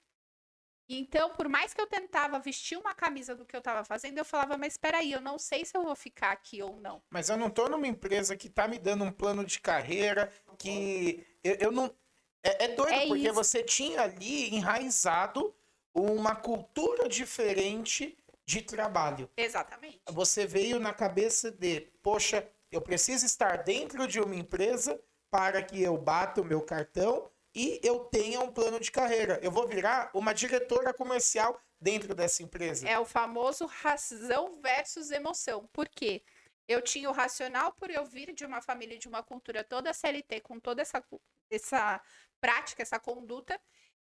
Então, 0.88 1.30
por 1.30 1.48
mais 1.48 1.74
que 1.74 1.80
eu 1.80 1.86
tentava 1.86 2.38
vestir 2.38 2.78
uma 2.78 2.94
camisa 2.94 3.34
do 3.34 3.44
que 3.44 3.56
eu 3.56 3.58
estava 3.58 3.84
fazendo, 3.84 4.18
eu 4.18 4.24
falava, 4.24 4.56
mas 4.56 4.74
espera 4.74 4.98
aí, 4.98 5.10
eu 5.10 5.20
não 5.20 5.36
sei 5.36 5.64
se 5.64 5.76
eu 5.76 5.82
vou 5.82 5.96
ficar 5.96 6.30
aqui 6.30 6.62
ou 6.62 6.76
não. 6.80 7.02
Mas 7.10 7.28
eu 7.28 7.36
não 7.36 7.50
tô 7.50 7.68
numa 7.68 7.88
empresa 7.88 8.36
que 8.36 8.48
tá 8.48 8.68
me 8.68 8.78
dando 8.78 9.02
um 9.02 9.10
plano 9.10 9.44
de 9.44 9.58
carreira 9.58 10.32
que 10.56 11.26
eu, 11.42 11.54
eu 11.56 11.72
não. 11.72 11.92
É, 12.40 12.66
é 12.66 12.68
doido, 12.68 12.92
É 12.92 13.06
porque 13.08 13.24
isso. 13.24 13.34
você 13.34 13.64
tinha 13.64 14.02
ali 14.02 14.54
enraizado 14.54 15.52
uma 15.92 16.36
cultura 16.36 17.08
diferente 17.08 18.16
de 18.46 18.62
trabalho. 18.62 19.28
Exatamente. 19.36 20.00
Você 20.08 20.46
veio 20.46 20.78
na 20.78 20.94
cabeça 20.94 21.50
de, 21.50 21.80
poxa, 22.02 22.48
eu 22.70 22.80
preciso 22.80 23.26
estar 23.26 23.64
dentro 23.64 24.06
de 24.06 24.20
uma 24.20 24.34
empresa 24.34 24.98
para 25.30 25.60
que 25.62 25.82
eu 25.82 25.98
bata 25.98 26.40
o 26.40 26.44
meu 26.44 26.62
cartão 26.62 27.28
e 27.54 27.80
eu 27.82 28.00
tenha 28.00 28.40
um 28.40 28.52
plano 28.52 28.78
de 28.78 28.90
carreira. 28.90 29.40
Eu 29.42 29.50
vou 29.50 29.66
virar 29.66 30.10
uma 30.14 30.32
diretora 30.32 30.94
comercial 30.94 31.60
dentro 31.80 32.14
dessa 32.14 32.42
empresa. 32.42 32.88
É 32.88 32.98
o 32.98 33.04
famoso 33.04 33.66
razão 33.66 34.60
versus 34.60 35.10
emoção. 35.10 35.68
Por 35.72 35.88
quê? 35.88 36.22
Eu 36.68 36.80
tinha 36.82 37.10
o 37.10 37.12
racional 37.12 37.72
por 37.72 37.90
eu 37.90 38.04
vir 38.04 38.32
de 38.32 38.44
uma 38.44 38.60
família, 38.60 38.98
de 38.98 39.08
uma 39.08 39.22
cultura 39.22 39.64
toda 39.64 39.92
CLT, 39.92 40.40
com 40.40 40.60
toda 40.60 40.82
essa, 40.82 41.02
essa 41.50 42.00
prática, 42.40 42.82
essa 42.82 42.98
conduta, 42.98 43.60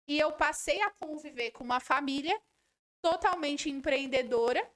e 0.08 0.20
eu 0.20 0.32
passei 0.34 0.82
a 0.82 0.90
conviver 0.90 1.52
com 1.52 1.64
uma 1.64 1.80
família 1.80 2.38
totalmente 3.02 3.70
empreendedora, 3.70 4.70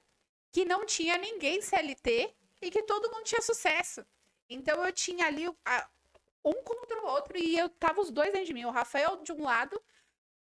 que 0.52 0.64
não 0.64 0.84
tinha 0.84 1.16
ninguém 1.18 1.60
CLT 1.60 2.34
e 2.60 2.70
que 2.70 2.82
todo 2.82 3.10
mundo 3.10 3.24
tinha 3.24 3.42
sucesso. 3.42 4.04
Então 4.48 4.84
eu 4.84 4.92
tinha 4.92 5.26
ali 5.26 5.48
um 5.48 6.62
contra 6.62 7.02
o 7.02 7.06
outro 7.06 7.36
e 7.38 7.58
eu 7.58 7.68
tava 7.68 8.00
os 8.00 8.10
dois 8.10 8.32
dentro 8.32 8.46
de 8.46 8.54
mim. 8.54 8.64
O 8.64 8.70
Rafael 8.70 9.16
de 9.22 9.32
um 9.32 9.42
lado, 9.42 9.80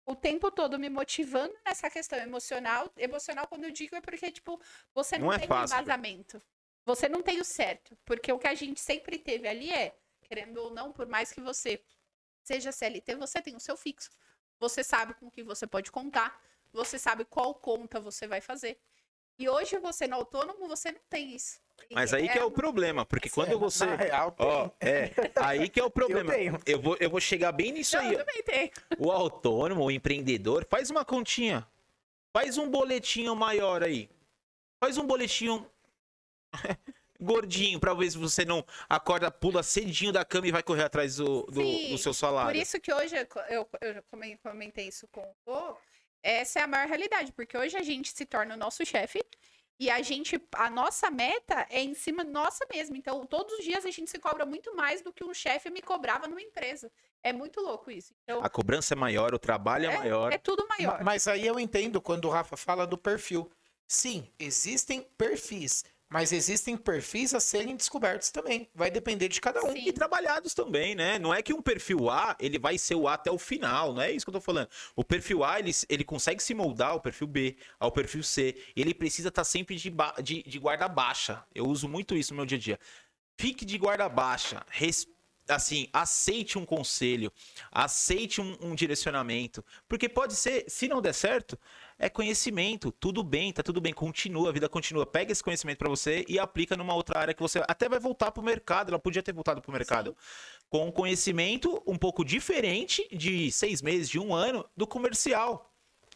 o 0.04 0.14
tempo 0.14 0.50
todo 0.50 0.78
me 0.78 0.88
motivando 0.88 1.54
nessa 1.64 1.90
questão 1.90 2.18
emocional. 2.18 2.92
Emocional, 2.96 3.46
quando 3.46 3.64
eu 3.64 3.70
digo, 3.70 3.96
é 3.96 4.00
porque, 4.00 4.30
tipo, 4.30 4.60
você 4.94 5.18
não, 5.18 5.26
Não 5.26 5.32
é 5.32 5.38
tem 5.38 5.48
fácil. 5.48 5.76
embasamento. 5.76 6.42
Você 6.84 7.08
não 7.08 7.22
tem 7.22 7.40
o 7.40 7.44
certo. 7.44 7.96
Porque 8.04 8.30
o 8.32 8.38
que 8.38 8.46
a 8.46 8.54
gente 8.54 8.80
sempre 8.80 9.18
teve 9.18 9.48
ali 9.48 9.72
é, 9.72 9.96
querendo 10.22 10.58
ou 10.58 10.70
não, 10.70 10.92
por 10.92 11.06
mais 11.06 11.32
que 11.32 11.40
você 11.40 11.82
seja 12.42 12.70
CLT, 12.70 13.16
você 13.16 13.42
tem 13.42 13.56
o 13.56 13.60
seu 13.60 13.76
fixo. 13.76 14.10
Você 14.60 14.84
sabe 14.84 15.14
com 15.14 15.26
o 15.26 15.30
que 15.30 15.42
você 15.42 15.66
pode 15.66 15.90
contar. 15.90 16.40
Você 16.76 16.98
sabe 16.98 17.24
qual 17.24 17.54
conta 17.54 17.98
você 17.98 18.26
vai 18.26 18.40
fazer. 18.40 18.78
E 19.38 19.48
hoje, 19.48 19.78
você 19.78 20.06
no 20.06 20.16
autônomo, 20.16 20.68
você 20.68 20.92
não 20.92 21.00
tem 21.10 21.34
isso. 21.34 21.58
Mas 21.90 22.14
aí 22.14 22.28
que 22.28 22.38
é 22.38 22.44
o 22.44 22.50
problema, 22.50 23.04
porque 23.04 23.28
É, 23.28 23.30
quando 23.30 23.58
você. 23.58 23.84
Na 23.84 23.96
real, 23.96 24.32
tem. 24.32 24.46
Ó, 24.46 24.70
é, 24.80 25.10
aí 25.36 25.68
que 25.68 25.78
é 25.78 25.84
o 25.84 25.90
problema. 25.90 26.32
tenho. 26.32 26.58
Eu 26.64 26.80
vou, 26.80 26.96
eu 26.98 27.10
vou 27.10 27.20
chegar 27.20 27.52
bem 27.52 27.72
nisso 27.72 27.96
Não, 27.96 28.02
aí. 28.04 28.12
eu 28.12 28.18
também 28.18 28.42
tenho. 28.42 28.70
O 28.98 29.10
autônomo, 29.10 29.84
o 29.84 29.90
empreendedor, 29.90 30.66
faz 30.68 30.90
uma 30.90 31.04
continha. 31.04 31.66
Faz 32.32 32.56
um 32.56 32.68
boletinho 32.70 33.34
maior 33.36 33.82
aí. 33.82 34.08
Faz 34.80 34.96
um 34.96 35.06
boletinho 35.06 35.70
gordinho, 37.20 37.78
pra 37.80 37.94
ver 37.94 38.10
se 38.10 38.18
você 38.18 38.44
não 38.44 38.64
acorda, 38.88 39.30
pula 39.30 39.62
cedinho 39.62 40.12
da 40.12 40.24
cama 40.24 40.46
e 40.48 40.52
vai 40.52 40.62
correr 40.62 40.84
atrás 40.84 41.16
do, 41.16 41.42
do, 41.44 41.62
Sim, 41.62 41.90
do 41.90 41.98
seu 41.98 42.12
salário. 42.14 42.52
Por 42.52 42.62
isso 42.62 42.80
que 42.80 42.92
hoje 42.92 43.16
eu, 43.16 43.26
eu, 43.48 43.68
eu 43.80 44.02
comentei 44.42 44.88
isso 44.88 45.06
com 45.08 45.22
o 45.46 45.76
essa 46.30 46.60
é 46.60 46.62
a 46.62 46.66
maior 46.66 46.88
realidade, 46.88 47.32
porque 47.32 47.56
hoje 47.56 47.76
a 47.76 47.82
gente 47.82 48.12
se 48.12 48.26
torna 48.26 48.54
o 48.54 48.58
nosso 48.58 48.84
chefe 48.84 49.22
e 49.78 49.90
a 49.90 50.00
gente, 50.02 50.40
a 50.52 50.70
nossa 50.70 51.10
meta 51.10 51.66
é 51.68 51.82
em 51.82 51.94
cima 51.94 52.24
nossa 52.24 52.66
mesmo. 52.72 52.96
Então, 52.96 53.26
todos 53.26 53.58
os 53.58 53.64
dias 53.64 53.84
a 53.84 53.90
gente 53.90 54.10
se 54.10 54.18
cobra 54.18 54.46
muito 54.46 54.74
mais 54.74 55.02
do 55.02 55.12
que 55.12 55.22
um 55.22 55.34
chefe 55.34 55.68
me 55.70 55.82
cobrava 55.82 56.26
numa 56.26 56.40
empresa. 56.40 56.90
É 57.22 57.32
muito 57.32 57.60
louco 57.60 57.90
isso. 57.90 58.14
Então, 58.22 58.42
A 58.42 58.48
cobrança 58.48 58.94
é 58.94 58.96
maior, 58.96 59.34
o 59.34 59.38
trabalho 59.38 59.90
é, 59.90 59.96
maior. 59.98 60.32
é 60.32 60.38
tudo 60.38 60.66
Ma- 60.66 60.76
maior. 60.78 61.04
Mas 61.04 61.28
aí 61.28 61.46
eu 61.46 61.60
entendo 61.60 62.00
quando 62.00 62.24
o 62.24 62.30
Rafa 62.30 62.56
fala 62.56 62.86
do 62.86 62.96
perfil. 62.96 63.50
Sim, 63.86 64.32
existem 64.38 65.02
perfis, 65.16 65.84
mas 66.08 66.32
existem 66.32 66.76
perfis 66.76 67.34
a 67.34 67.40
serem 67.40 67.76
descobertos 67.76 68.30
também. 68.30 68.68
Vai 68.74 68.90
depender 68.90 69.28
de 69.28 69.40
cada 69.40 69.62
um. 69.64 69.72
Sim. 69.72 69.88
E 69.88 69.92
trabalhados 69.92 70.54
também, 70.54 70.94
né? 70.94 71.18
Não 71.18 71.34
é 71.34 71.42
que 71.42 71.52
um 71.52 71.60
perfil 71.60 72.08
A, 72.08 72.36
ele 72.38 72.58
vai 72.58 72.78
ser 72.78 72.94
o 72.94 73.08
A 73.08 73.14
até 73.14 73.30
o 73.30 73.38
final, 73.38 73.92
não 73.92 74.02
é 74.02 74.12
isso 74.12 74.24
que 74.24 74.30
eu 74.30 74.34
tô 74.34 74.40
falando. 74.40 74.68
O 74.94 75.02
perfil 75.04 75.42
A, 75.44 75.58
ele, 75.58 75.72
ele 75.88 76.04
consegue 76.04 76.42
se 76.42 76.54
moldar 76.54 76.90
ao 76.90 77.00
perfil 77.00 77.26
B, 77.26 77.56
ao 77.78 77.90
perfil 77.90 78.22
C. 78.22 78.56
Ele 78.76 78.94
precisa 78.94 79.28
estar 79.28 79.44
sempre 79.44 79.76
de, 79.76 79.92
de, 80.22 80.42
de 80.42 80.58
guarda 80.58 80.88
baixa. 80.88 81.44
Eu 81.54 81.66
uso 81.66 81.88
muito 81.88 82.16
isso 82.16 82.32
no 82.32 82.36
meu 82.38 82.46
dia 82.46 82.58
a 82.58 82.60
dia. 82.60 82.80
Fique 83.38 83.64
de 83.64 83.76
guarda 83.76 84.08
baixa. 84.08 84.64
res- 84.68 85.08
assim, 85.48 85.88
aceite 85.92 86.58
um 86.58 86.64
conselho, 86.64 87.32
aceite 87.70 88.40
um, 88.40 88.56
um 88.60 88.74
direcionamento, 88.74 89.64
porque 89.88 90.08
pode 90.08 90.34
ser, 90.34 90.64
se 90.68 90.88
não 90.88 91.00
der 91.00 91.12
certo, 91.14 91.56
é 91.98 92.08
conhecimento, 92.08 92.92
tudo 92.92 93.22
bem, 93.22 93.52
tá 93.52 93.62
tudo 93.62 93.80
bem, 93.80 93.92
continua, 93.92 94.50
a 94.50 94.52
vida 94.52 94.68
continua. 94.68 95.06
Pega 95.06 95.32
esse 95.32 95.42
conhecimento 95.42 95.78
para 95.78 95.88
você 95.88 96.24
e 96.28 96.38
aplica 96.38 96.76
numa 96.76 96.94
outra 96.94 97.18
área 97.18 97.32
que 97.34 97.40
você 97.42 97.62
até 97.66 97.88
vai 97.88 97.98
voltar 97.98 98.30
pro 98.32 98.42
mercado. 98.42 98.90
Ela 98.90 98.98
podia 98.98 99.22
ter 99.22 99.32
voltado 99.32 99.62
pro 99.62 99.72
mercado 99.72 100.16
com 100.68 100.86
um 100.86 100.92
conhecimento 100.92 101.82
um 101.86 101.96
pouco 101.96 102.24
diferente 102.24 103.06
de 103.10 103.50
seis 103.50 103.80
meses, 103.80 104.08
de 104.08 104.18
um 104.18 104.34
ano, 104.34 104.68
do 104.76 104.86
comercial. 104.86 105.72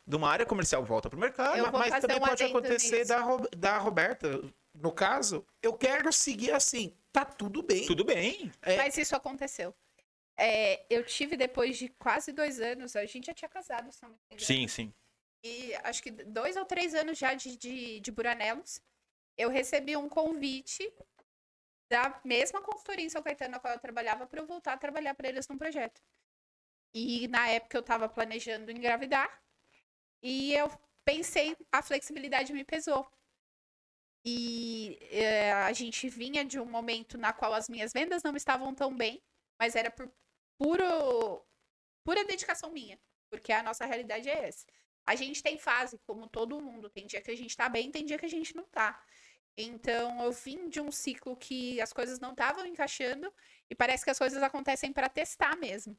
De 0.06 0.16
uma 0.16 0.28
área 0.28 0.44
comercial 0.44 0.84
volta 0.84 1.08
pro 1.08 1.18
mercado. 1.18 1.56
Mas 1.72 2.00
também 2.00 2.16
um 2.16 2.20
pode 2.20 2.42
acontecer 2.42 3.04
da, 3.06 3.20
Ro- 3.20 3.48
da 3.56 3.78
Roberta. 3.78 4.42
No 4.74 4.92
caso, 4.92 5.44
eu 5.62 5.72
quero 5.72 6.12
seguir 6.12 6.52
assim. 6.52 6.92
Tá 7.12 7.24
tudo 7.24 7.62
bem. 7.62 7.86
Tudo 7.86 8.04
bem. 8.04 8.50
É. 8.62 8.76
Mas 8.76 8.96
isso 8.98 9.14
aconteceu. 9.16 9.74
É, 10.36 10.84
eu 10.88 11.04
tive 11.04 11.36
depois 11.36 11.76
de 11.76 11.88
quase 11.98 12.32
dois 12.32 12.60
anos, 12.60 12.96
a 12.96 13.04
gente 13.04 13.26
já 13.26 13.34
tinha 13.34 13.48
casado, 13.48 13.92
se 13.92 14.02
não 14.02 14.10
me 14.10 14.16
engano. 14.32 14.40
Sim, 14.46 14.66
sim. 14.68 14.92
E 15.42 15.74
acho 15.76 16.02
que 16.02 16.10
dois 16.10 16.56
ou 16.56 16.64
três 16.64 16.94
anos 16.94 17.18
já 17.18 17.34
de, 17.34 17.56
de, 17.56 18.00
de 18.00 18.12
Buranelos, 18.12 18.80
eu 19.36 19.48
recebi 19.48 19.96
um 19.96 20.08
convite 20.08 20.92
da 21.90 22.20
mesma 22.24 22.62
consultoria 22.62 23.04
em 23.04 23.10
São 23.10 23.22
Caetano 23.22 23.52
na 23.52 23.60
qual 23.60 23.72
eu 23.72 23.80
trabalhava 23.80 24.26
para 24.26 24.40
eu 24.40 24.46
voltar 24.46 24.74
a 24.74 24.78
trabalhar 24.78 25.14
para 25.14 25.28
eles 25.28 25.48
num 25.48 25.58
projeto. 25.58 26.00
E 26.94 27.26
na 27.28 27.48
época 27.48 27.76
eu 27.76 27.80
estava 27.80 28.08
planejando 28.08 28.70
engravidar 28.70 29.42
e 30.22 30.54
eu 30.54 30.68
pensei, 31.04 31.56
a 31.72 31.82
flexibilidade 31.82 32.52
me 32.52 32.64
pesou. 32.64 33.10
E 34.24 34.98
eh, 35.10 35.52
a 35.52 35.72
gente 35.72 36.08
vinha 36.08 36.44
de 36.44 36.60
um 36.60 36.66
momento 36.66 37.16
na 37.16 37.32
qual 37.32 37.54
as 37.54 37.68
minhas 37.68 37.92
vendas 37.92 38.22
não 38.22 38.36
estavam 38.36 38.74
tão 38.74 38.94
bem, 38.94 39.22
mas 39.58 39.74
era 39.74 39.90
por 39.90 40.12
puro, 40.58 41.42
pura 42.04 42.24
dedicação 42.24 42.70
minha, 42.70 43.00
porque 43.30 43.52
a 43.52 43.62
nossa 43.62 43.86
realidade 43.86 44.28
é 44.28 44.46
essa. 44.48 44.66
A 45.10 45.16
gente 45.16 45.42
tem 45.42 45.58
fase, 45.58 45.98
como 46.06 46.28
todo 46.28 46.60
mundo. 46.60 46.88
Tem 46.88 47.04
dia 47.04 47.20
que 47.20 47.32
a 47.32 47.36
gente 47.36 47.56
tá 47.56 47.68
bem, 47.68 47.90
tem 47.90 48.04
dia 48.04 48.16
que 48.16 48.26
a 48.26 48.28
gente 48.28 48.54
não 48.54 48.62
tá. 48.66 48.96
Então, 49.56 50.22
eu 50.22 50.30
vim 50.30 50.68
de 50.68 50.80
um 50.80 50.92
ciclo 50.92 51.36
que 51.36 51.80
as 51.80 51.92
coisas 51.92 52.20
não 52.20 52.30
estavam 52.30 52.64
encaixando 52.64 53.28
e 53.68 53.74
parece 53.74 54.04
que 54.04 54.10
as 54.10 54.18
coisas 54.18 54.40
acontecem 54.40 54.92
para 54.92 55.08
testar 55.08 55.56
mesmo. 55.56 55.98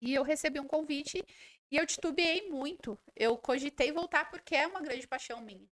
E 0.00 0.14
eu 0.14 0.22
recebi 0.22 0.58
um 0.58 0.66
convite 0.66 1.22
e 1.70 1.76
eu 1.76 1.86
titubeei 1.86 2.48
muito. 2.48 2.98
Eu 3.14 3.36
cogitei 3.36 3.92
voltar 3.92 4.30
porque 4.30 4.56
é 4.56 4.66
uma 4.66 4.80
grande 4.80 5.06
paixão 5.06 5.42
minha. 5.42 5.68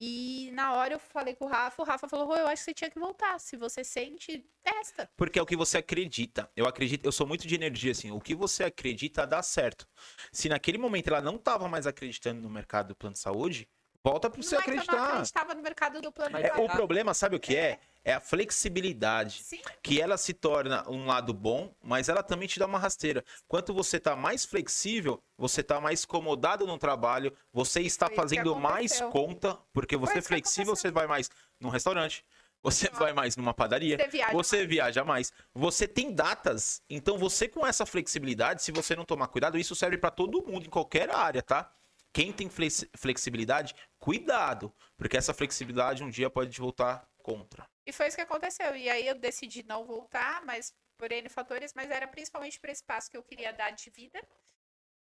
E 0.00 0.50
na 0.52 0.72
hora 0.72 0.94
eu 0.94 0.98
falei 0.98 1.34
com 1.34 1.44
o 1.44 1.48
Rafa, 1.48 1.82
o 1.82 1.84
Rafa 1.84 2.08
falou: 2.08 2.26
"Rô, 2.26 2.36
eu 2.36 2.46
acho 2.46 2.62
que 2.62 2.70
você 2.70 2.74
tinha 2.74 2.90
que 2.90 2.98
voltar. 2.98 3.38
Se 3.38 3.56
você 3.56 3.84
sente, 3.84 4.46
testa. 4.62 5.10
Porque 5.16 5.38
é 5.38 5.42
o 5.42 5.46
que 5.46 5.56
você 5.56 5.78
acredita. 5.78 6.50
Eu 6.56 6.66
acredito, 6.66 7.04
eu 7.04 7.12
sou 7.12 7.26
muito 7.26 7.46
de 7.46 7.54
energia, 7.54 7.92
assim. 7.92 8.10
O 8.10 8.20
que 8.20 8.34
você 8.34 8.64
acredita 8.64 9.26
dá 9.26 9.42
certo. 9.42 9.86
Se 10.32 10.48
naquele 10.48 10.78
momento 10.78 11.08
ela 11.08 11.20
não 11.20 11.36
estava 11.36 11.68
mais 11.68 11.86
acreditando 11.86 12.40
no 12.40 12.48
mercado 12.48 12.88
do 12.88 12.96
plano 12.96 13.12
de 13.12 13.20
saúde, 13.20 13.68
volta 14.04 14.30
para 14.30 14.42
você 14.42 14.54
não 14.54 14.62
é 14.62 14.64
eu 14.64 14.74
não 14.74 14.80
acreditar. 14.82 15.08
acreditava 15.10 15.54
no 15.54 15.62
mercado 15.62 16.00
do 16.00 16.12
plano 16.12 16.38
É, 16.38 16.52
o 16.54 16.68
problema, 16.68 17.14
sabe 17.14 17.36
o 17.36 17.40
que 17.40 17.56
é? 17.56 17.78
É 18.02 18.14
a 18.14 18.20
flexibilidade. 18.20 19.42
Sim, 19.42 19.60
Que 19.82 20.00
ela 20.00 20.16
se 20.16 20.32
torna 20.32 20.88
um 20.88 21.06
lado 21.06 21.34
bom, 21.34 21.74
mas 21.82 22.08
ela 22.08 22.22
também 22.22 22.48
te 22.48 22.58
dá 22.58 22.66
uma 22.66 22.78
rasteira. 22.78 23.24
Quanto 23.46 23.74
você 23.74 24.00
tá 24.00 24.16
mais 24.16 24.44
flexível, 24.44 25.22
você 25.36 25.62
tá 25.62 25.80
mais 25.80 26.04
acomodado 26.04 26.66
no 26.66 26.78
trabalho, 26.78 27.32
você 27.52 27.80
está 27.80 28.06
Foi 28.06 28.16
fazendo 28.16 28.56
mais 28.56 29.00
conta, 29.12 29.58
porque 29.72 29.96
você 29.96 30.18
é 30.18 30.22
flexível, 30.22 30.74
você 30.74 30.90
vai 30.90 31.06
mais 31.06 31.30
num 31.60 31.68
restaurante, 31.68 32.24
você 32.62 32.88
vai 32.90 33.12
mais 33.12 33.36
numa 33.36 33.54
padaria, 33.54 33.96
você 33.96 34.08
viaja. 34.08 34.32
você 34.32 34.66
viaja 34.66 35.04
mais. 35.04 35.32
Você 35.54 35.86
tem 35.86 36.12
datas. 36.12 36.82
Então, 36.88 37.18
você 37.18 37.48
com 37.48 37.66
essa 37.66 37.84
flexibilidade, 37.84 38.62
se 38.62 38.72
você 38.72 38.96
não 38.96 39.04
tomar 39.04 39.28
cuidado, 39.28 39.58
isso 39.58 39.74
serve 39.74 39.98
para 39.98 40.10
todo 40.10 40.42
mundo, 40.46 40.66
em 40.66 40.70
qualquer 40.70 41.14
área, 41.14 41.42
tá? 41.42 41.70
Quem 42.12 42.32
tem 42.32 42.48
flex- 42.48 42.86
flexibilidade, 42.96 43.74
cuidado. 43.98 44.74
Porque 44.96 45.16
essa 45.16 45.32
flexibilidade 45.34 46.02
um 46.02 46.10
dia 46.10 46.28
pode 46.28 46.50
te 46.50 46.60
voltar 46.60 47.08
contra. 47.22 47.68
E 47.86 47.92
foi 47.92 48.08
isso 48.08 48.16
que 48.16 48.22
aconteceu. 48.22 48.76
E 48.76 48.88
aí 48.88 49.06
eu 49.06 49.14
decidi 49.14 49.62
não 49.62 49.84
voltar, 49.84 50.44
mas 50.44 50.74
por 50.98 51.10
N 51.10 51.28
fatores, 51.28 51.72
mas 51.74 51.90
era 51.90 52.06
principalmente 52.06 52.60
por 52.60 52.68
esse 52.68 52.84
passo 52.84 53.10
que 53.10 53.16
eu 53.16 53.22
queria 53.22 53.52
dar 53.52 53.70
de 53.70 53.88
vida 53.90 54.20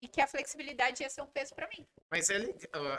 e 0.03 0.09
que 0.09 0.21
a 0.21 0.27
flexibilidade 0.27 1.03
ia 1.03 1.11
ser 1.11 1.23
um 1.23 1.27
peso 1.27 1.55
para 1.55 1.69
mim. 1.69 1.87
Mas 2.11 2.31
é, 2.31 2.37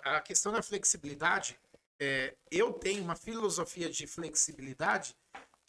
a 0.03 0.19
questão 0.21 0.51
da 0.51 0.61
flexibilidade, 0.61 1.59
é, 2.01 2.35
eu 2.51 2.73
tenho 2.73 3.03
uma 3.03 3.15
filosofia 3.15 3.89
de 3.89 4.07
flexibilidade 4.07 5.15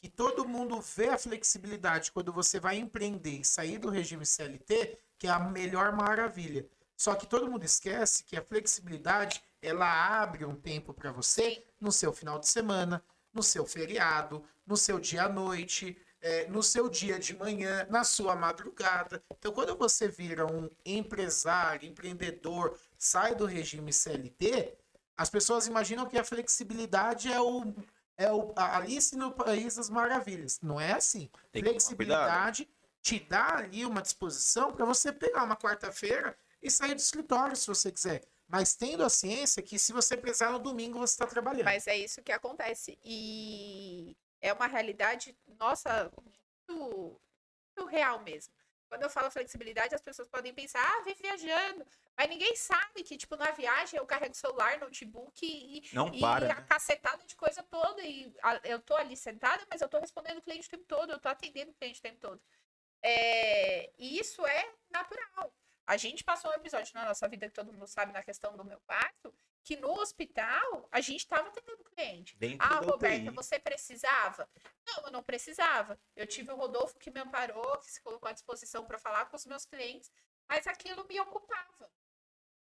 que 0.02 0.08
todo 0.08 0.48
mundo 0.48 0.80
vê 0.80 1.10
a 1.10 1.18
flexibilidade 1.18 2.10
quando 2.10 2.32
você 2.32 2.58
vai 2.58 2.78
empreender 2.78 3.40
e 3.40 3.44
sair 3.44 3.78
do 3.78 3.90
regime 3.90 4.24
CLT, 4.24 4.98
que 5.18 5.26
é 5.26 5.30
a 5.30 5.38
melhor 5.38 5.92
maravilha. 5.92 6.66
Só 7.00 7.14
que 7.14 7.26
todo 7.26 7.50
mundo 7.50 7.64
esquece 7.64 8.24
que 8.24 8.36
a 8.36 8.42
flexibilidade 8.42 9.42
ela 9.62 10.20
abre 10.20 10.44
um 10.44 10.54
tempo 10.54 10.92
para 10.92 11.10
você 11.10 11.52
Sim. 11.54 11.62
no 11.80 11.90
seu 11.90 12.12
final 12.12 12.38
de 12.38 12.46
semana, 12.46 13.02
no 13.32 13.42
seu 13.42 13.64
feriado, 13.64 14.44
no 14.66 14.76
seu 14.76 15.00
dia 15.00 15.22
à 15.22 15.28
noite, 15.30 15.96
é, 16.20 16.46
no 16.48 16.62
seu 16.62 16.90
dia 16.90 17.18
de 17.18 17.34
manhã, 17.34 17.86
na 17.88 18.04
sua 18.04 18.36
madrugada. 18.36 19.24
Então, 19.32 19.50
quando 19.50 19.74
você 19.78 20.08
vira 20.08 20.44
um 20.44 20.68
empresário, 20.84 21.88
empreendedor, 21.88 22.78
sai 22.98 23.34
do 23.34 23.46
regime 23.46 23.94
CLT, 23.94 24.76
as 25.16 25.30
pessoas 25.30 25.66
imaginam 25.66 26.04
que 26.04 26.18
a 26.18 26.24
flexibilidade 26.24 27.32
é 27.32 27.40
o 27.40 27.74
é 28.18 28.30
o 28.30 28.52
a 28.54 28.76
Alice 28.76 29.16
no 29.16 29.32
País 29.32 29.76
das 29.76 29.88
Maravilhas. 29.88 30.60
Não 30.60 30.78
é 30.78 30.92
assim. 30.92 31.30
Tem 31.50 31.62
cuidado. 31.62 31.80
Flexibilidade 31.80 32.68
te 33.00 33.18
dá 33.18 33.56
ali 33.56 33.86
uma 33.86 34.02
disposição 34.02 34.70
para 34.70 34.84
você 34.84 35.10
pegar 35.10 35.44
uma 35.44 35.56
quarta-feira 35.56 36.36
e 36.62 36.70
sair 36.70 36.94
do 36.94 37.00
escritório 37.00 37.56
se 37.56 37.66
você 37.66 37.90
quiser. 37.90 38.22
Mas 38.48 38.74
tendo 38.74 39.04
a 39.04 39.08
ciência 39.08 39.62
que 39.62 39.78
se 39.78 39.92
você 39.92 40.16
precisar 40.16 40.50
no 40.50 40.58
domingo 40.58 40.98
você 40.98 41.14
está 41.14 41.26
trabalhando. 41.26 41.64
Mas 41.64 41.86
é 41.86 41.96
isso 41.96 42.22
que 42.22 42.32
acontece. 42.32 42.98
E 43.04 44.16
é 44.40 44.52
uma 44.52 44.66
realidade 44.66 45.36
nossa 45.58 46.10
muito, 46.68 47.20
muito 47.76 47.88
real 47.88 48.20
mesmo. 48.22 48.52
Quando 48.88 49.04
eu 49.04 49.10
falo 49.10 49.30
flexibilidade, 49.30 49.94
as 49.94 50.00
pessoas 50.00 50.26
podem 50.28 50.52
pensar, 50.52 50.84
ah, 50.84 51.02
vive 51.04 51.22
viajando. 51.22 51.86
Mas 52.18 52.28
ninguém 52.28 52.56
sabe 52.56 53.04
que, 53.04 53.16
tipo, 53.16 53.36
na 53.36 53.52
viagem 53.52 53.96
eu 53.98 54.04
carrego 54.04 54.34
celular, 54.34 54.80
notebook 54.80 55.46
e, 55.46 55.88
Não 55.94 56.12
e 56.12 56.20
para. 56.20 56.52
a 56.52 56.56
né? 56.56 56.66
cacetada 56.68 57.24
de 57.24 57.36
coisa 57.36 57.62
toda. 57.62 58.02
E 58.02 58.34
a- 58.42 58.60
eu 58.64 58.80
tô 58.80 58.96
ali 58.96 59.16
sentada, 59.16 59.64
mas 59.70 59.80
eu 59.80 59.88
tô 59.88 60.00
respondendo 60.00 60.38
o 60.38 60.42
cliente 60.42 60.66
o 60.66 60.70
tempo 60.70 60.84
todo, 60.86 61.12
eu 61.12 61.20
tô 61.20 61.28
atendendo 61.28 61.70
o 61.70 61.74
cliente 61.74 62.00
o 62.00 62.02
tempo 62.02 62.18
todo. 62.18 62.42
É, 63.00 63.92
e 63.96 64.18
isso 64.18 64.44
é 64.44 64.74
natural. 64.90 65.54
A 65.90 65.96
gente 65.96 66.22
passou 66.22 66.52
um 66.52 66.54
episódio 66.54 66.94
na 66.94 67.04
nossa 67.04 67.26
vida 67.26 67.48
que 67.48 67.52
todo 67.52 67.72
mundo 67.72 67.84
sabe 67.88 68.12
na 68.12 68.22
questão 68.22 68.56
do 68.56 68.64
meu 68.64 68.80
parto, 68.82 69.34
que 69.64 69.74
no 69.76 69.90
hospital 70.00 70.88
a 70.92 71.00
gente 71.00 71.18
estava 71.22 71.48
atendendo 71.48 71.82
cliente. 71.82 72.36
Dentro 72.36 72.64
Ah, 72.64 72.76
Roberta, 72.78 73.32
você 73.32 73.58
precisava? 73.58 74.48
Não, 74.86 75.06
eu 75.06 75.10
não 75.10 75.20
precisava. 75.20 75.98
Eu 76.14 76.28
tive 76.28 76.52
o 76.52 76.54
Rodolfo 76.54 76.96
que 76.96 77.10
me 77.10 77.18
amparou, 77.18 77.76
que 77.78 77.90
se 77.90 78.00
colocou 78.02 78.28
à 78.28 78.32
disposição 78.32 78.86
para 78.86 78.98
falar 79.00 79.24
com 79.26 79.34
os 79.36 79.44
meus 79.46 79.66
clientes, 79.66 80.12
mas 80.48 80.64
aquilo 80.68 81.04
me 81.08 81.18
ocupava. 81.18 81.90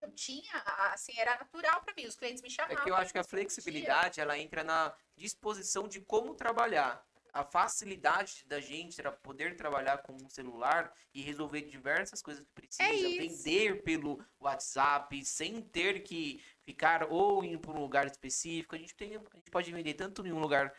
Eu 0.04 0.12
tinha, 0.12 0.54
assim, 0.94 1.18
era 1.18 1.36
natural 1.40 1.82
para 1.82 1.96
mim. 1.96 2.06
Os 2.06 2.16
clientes 2.16 2.44
me 2.44 2.50
É 2.50 2.52
chamavam. 2.52 2.84
que 2.84 2.92
eu 2.92 2.96
acho 2.96 3.12
que 3.12 3.18
a 3.18 3.24
flexibilidade 3.24 4.22
ela 4.22 4.38
entra 4.38 4.64
na 4.64 4.96
disposição 5.18 5.88
de 5.88 6.00
como 6.00 6.36
trabalhar. 6.36 7.04
A 7.36 7.44
facilidade 7.44 8.46
da 8.48 8.62
gente 8.62 8.96
para 8.96 9.12
poder 9.12 9.58
trabalhar 9.58 9.98
com 9.98 10.14
um 10.14 10.30
celular 10.30 10.90
e 11.14 11.22
resolver 11.22 11.64
diversas 11.64 12.22
coisas 12.22 12.46
que 12.46 12.52
precisa, 12.54 12.84
É 12.84 12.92
vender 13.18 13.84
pelo 13.84 14.24
WhatsApp, 14.40 15.26
sem 15.26 15.62
ter 15.62 16.02
que 16.04 16.42
ficar 16.64 17.12
ou 17.12 17.44
indo 17.44 17.60
para 17.60 17.72
um 17.74 17.82
lugar 17.82 18.08
específico. 18.08 18.74
A 18.74 18.78
gente, 18.78 18.96
tem, 18.96 19.18
a 19.18 19.20
gente 19.36 19.52
pode 19.52 19.70
vender 19.70 19.96
tanto 19.96 20.26
em 20.26 20.32
um 20.32 20.40
lugar 20.40 20.74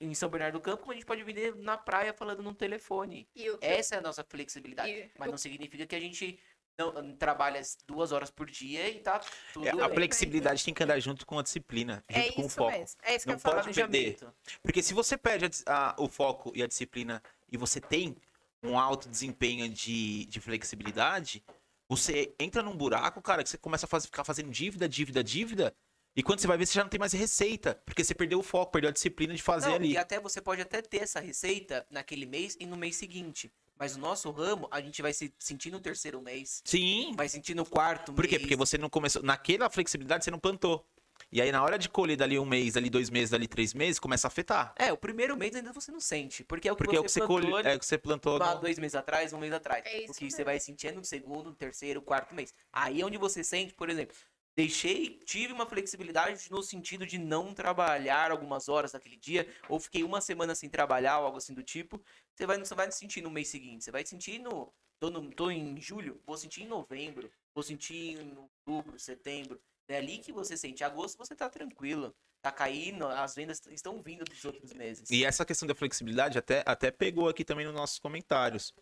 em 0.00 0.14
São 0.14 0.28
Bernardo 0.28 0.58
do 0.58 0.60
Campo, 0.60 0.82
como 0.82 0.92
a 0.92 0.94
gente 0.94 1.06
pode 1.06 1.22
vender 1.24 1.56
na 1.56 1.78
praia 1.78 2.12
falando 2.12 2.42
no 2.42 2.54
telefone. 2.54 3.26
Essa 3.62 3.94
é 3.94 3.98
a 3.98 4.02
nossa 4.02 4.22
flexibilidade. 4.22 4.92
Mas 5.18 5.30
não 5.30 5.38
significa 5.38 5.86
que 5.86 5.96
a 5.96 6.00
gente 6.00 6.38
não 6.78 7.16
trabalha 7.16 7.60
as 7.60 7.76
duas 7.86 8.12
horas 8.12 8.30
por 8.30 8.50
dia 8.50 8.88
e 8.88 9.00
tá 9.00 9.20
tudo 9.52 9.66
É, 9.66 9.70
a 9.70 9.88
bem. 9.88 9.94
flexibilidade 9.94 10.64
tem 10.64 10.72
que 10.74 10.82
andar 10.82 10.98
junto 11.00 11.26
com 11.26 11.38
a 11.38 11.42
disciplina, 11.42 12.02
junto 12.10 12.18
é 12.28 12.32
com 12.32 12.42
o 12.42 12.46
isso 12.46 12.56
foco. 12.56 12.70
mesmo. 12.72 12.96
É 13.02 13.14
isso 13.16 13.26
que 13.26 13.32
Não 13.32 13.38
eu 13.38 13.40
pode 13.40 13.72
perder. 13.72 14.16
Planejamento. 14.16 14.34
Porque 14.62 14.82
se 14.82 14.94
você 14.94 15.16
perde 15.16 15.62
a 15.66 15.90
a- 15.90 15.96
o 15.98 16.08
foco 16.08 16.52
e 16.54 16.62
a 16.62 16.66
disciplina 16.66 17.22
e 17.50 17.56
você 17.56 17.80
tem 17.80 18.16
um 18.62 18.78
alto 18.78 19.08
desempenho 19.08 19.68
de, 19.68 20.24
de 20.26 20.40
flexibilidade, 20.40 21.42
você 21.88 22.32
entra 22.38 22.62
num 22.62 22.76
buraco, 22.76 23.20
cara, 23.20 23.42
que 23.42 23.48
você 23.50 23.58
começa 23.58 23.86
a 23.86 23.88
faz- 23.88 24.06
ficar 24.06 24.24
fazendo 24.24 24.50
dívida, 24.50 24.88
dívida, 24.88 25.22
dívida. 25.22 25.74
E 26.14 26.22
quando 26.22 26.40
você 26.40 26.46
vai 26.46 26.58
ver, 26.58 26.66
você 26.66 26.74
já 26.74 26.82
não 26.82 26.90
tem 26.90 27.00
mais 27.00 27.12
receita. 27.12 27.74
Porque 27.86 28.04
você 28.04 28.14
perdeu 28.14 28.38
o 28.38 28.42
foco, 28.42 28.72
perdeu 28.72 28.90
a 28.90 28.92
disciplina 28.92 29.34
de 29.34 29.42
fazer 29.42 29.68
Não, 29.68 29.76
ali. 29.76 29.92
E 29.92 29.96
até 29.96 30.20
você 30.20 30.40
pode 30.40 30.60
até 30.60 30.80
ter 30.82 30.98
essa 31.02 31.20
receita 31.20 31.86
naquele 31.90 32.26
mês 32.26 32.56
e 32.60 32.66
no 32.66 32.76
mês 32.76 32.96
seguinte. 32.96 33.50
Mas 33.78 33.96
no 33.96 34.02
nosso 34.02 34.30
ramo, 34.30 34.68
a 34.70 34.80
gente 34.80 35.02
vai 35.02 35.12
se 35.12 35.32
sentir 35.38 35.70
no 35.70 35.80
terceiro 35.80 36.20
mês. 36.20 36.62
Sim. 36.64 37.14
Vai 37.16 37.28
sentir 37.28 37.54
no 37.54 37.64
quarto 37.64 38.12
Por 38.12 38.24
quê? 38.24 38.32
mês. 38.32 38.42
Porque 38.42 38.56
você 38.56 38.78
não 38.78 38.88
começou. 38.88 39.22
Naquela 39.22 39.68
flexibilidade 39.68 40.24
você 40.24 40.30
não 40.30 40.38
plantou. 40.38 40.84
E 41.30 41.40
aí, 41.40 41.52
na 41.52 41.62
hora 41.62 41.78
de 41.78 41.88
colher 41.88 42.16
dali 42.16 42.38
um 42.38 42.44
mês, 42.44 42.74
dali 42.74 42.90
dois 42.90 43.08
meses, 43.08 43.30
dali 43.30 43.46
três 43.46 43.72
meses, 43.74 43.98
começa 43.98 44.26
a 44.26 44.28
afetar. 44.28 44.74
É, 44.76 44.92
o 44.92 44.96
primeiro 44.96 45.36
mês 45.36 45.54
ainda 45.54 45.72
você 45.72 45.92
não 45.92 46.00
sente, 46.00 46.42
porque 46.44 46.68
é 46.68 46.72
o 46.72 46.76
que 46.76 46.82
Porque 46.84 46.96
é 46.96 47.00
o 47.00 47.02
que 47.04 47.08
você 47.10 47.20
você 47.20 47.26
plantou 47.26 47.50
colhe, 47.52 47.68
é 47.68 47.74
o 47.74 47.78
que 47.78 47.86
você 47.86 47.98
plantou. 47.98 48.42
há 48.42 48.54
no- 48.56 48.60
dois 48.60 48.78
meses 48.78 48.94
atrás, 48.94 49.32
um 49.32 49.38
mês 49.38 49.52
atrás. 49.52 49.84
É 49.86 50.02
isso 50.02 50.12
o 50.12 50.14
que 50.14 50.24
você 50.30 50.38
mesmo. 50.38 50.44
vai 50.44 50.58
sentir 50.60 50.88
é 50.88 50.92
no 50.92 51.04
segundo, 51.04 51.54
terceiro, 51.54 52.02
quarto 52.02 52.34
mês. 52.34 52.52
Aí 52.72 53.00
é 53.00 53.06
onde 53.06 53.18
você 53.18 53.44
sente, 53.44 53.72
por 53.72 53.88
exemplo, 53.88 54.16
deixei, 54.54 55.20
tive 55.24 55.52
uma 55.52 55.66
flexibilidade 55.66 56.50
no 56.50 56.62
sentido 56.62 57.06
de 57.06 57.18
não 57.18 57.54
trabalhar 57.54 58.30
algumas 58.30 58.68
horas 58.68 58.92
naquele 58.92 59.16
dia, 59.16 59.48
ou 59.68 59.80
fiquei 59.80 60.02
uma 60.02 60.20
semana 60.20 60.54
sem 60.54 60.68
trabalhar, 60.68 61.18
ou 61.18 61.26
algo 61.26 61.38
assim 61.38 61.54
do 61.54 61.62
tipo. 61.62 62.02
Você 62.34 62.46
vai, 62.46 62.58
você 62.58 62.74
vai 62.74 62.90
sentir 62.92 63.22
no 63.22 63.30
mês 63.30 63.48
seguinte, 63.48 63.84
você 63.84 63.90
vai 63.90 64.04
sentir 64.04 64.38
no. 64.38 64.72
Tô, 65.00 65.10
no, 65.10 65.30
tô 65.32 65.50
em 65.50 65.80
julho, 65.80 66.20
vou 66.24 66.36
sentir 66.36 66.62
em 66.62 66.68
novembro, 66.68 67.28
vou 67.52 67.64
sentir 67.64 68.20
em 68.20 68.36
outubro, 68.36 68.98
setembro. 69.00 69.60
É 69.88 69.96
ali 69.96 70.18
que 70.18 70.32
você 70.32 70.56
sente. 70.56 70.84
Agosto 70.84 71.18
você 71.18 71.34
tá 71.34 71.48
tranquilo. 71.50 72.14
Tá 72.40 72.50
caindo, 72.50 73.06
as 73.06 73.34
vendas 73.34 73.60
estão 73.70 74.02
vindo 74.02 74.24
dos 74.24 74.44
outros 74.44 74.72
meses. 74.72 75.08
E 75.10 75.24
essa 75.24 75.44
questão 75.44 75.66
da 75.66 75.76
flexibilidade 75.76 76.38
até, 76.38 76.64
até 76.66 76.90
pegou 76.90 77.28
aqui 77.28 77.44
também 77.44 77.64
nos 77.64 77.74
nossos 77.74 78.00
comentários. 78.00 78.74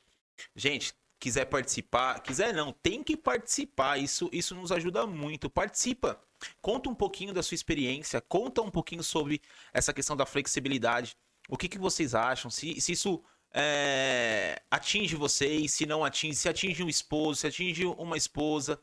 Gente, 0.57 0.95
quiser 1.21 1.45
participar, 1.45 2.21
quiser 2.21 2.55
não, 2.55 2.73
tem 2.73 3.05
que 3.05 3.17
participar. 3.17 3.99
Isso, 3.99 4.29
isso 4.33 4.55
nos 4.55 4.73
ajuda 4.73 5.07
muito. 5.07 5.51
Participa. 5.51 6.19
Conta 6.63 6.89
um 6.89 6.95
pouquinho 6.95 7.35
da 7.35 7.43
sua 7.43 7.55
experiência, 7.55 8.21
conta 8.23 8.63
um 8.63 8.71
pouquinho 8.71 9.03
sobre 9.03 9.43
essa 9.75 9.93
questão 9.93 10.17
da 10.17 10.25
flexibilidade. 10.25 11.15
O 11.49 11.57
que, 11.57 11.69
que 11.69 11.79
vocês 11.79 12.15
acham? 12.15 12.51
Se, 12.51 12.81
se 12.81 12.93
isso 12.93 13.23
é, 13.53 14.63
atinge 14.71 15.15
vocês, 15.17 15.73
se 15.73 15.85
não 15.85 16.03
atinge, 16.03 16.37
se 16.37 16.49
atinge 16.49 16.83
um 16.83 16.89
esposo, 16.89 17.41
se 17.41 17.47
atinge 17.47 17.85
uma 17.85 18.17
esposa. 18.17 18.81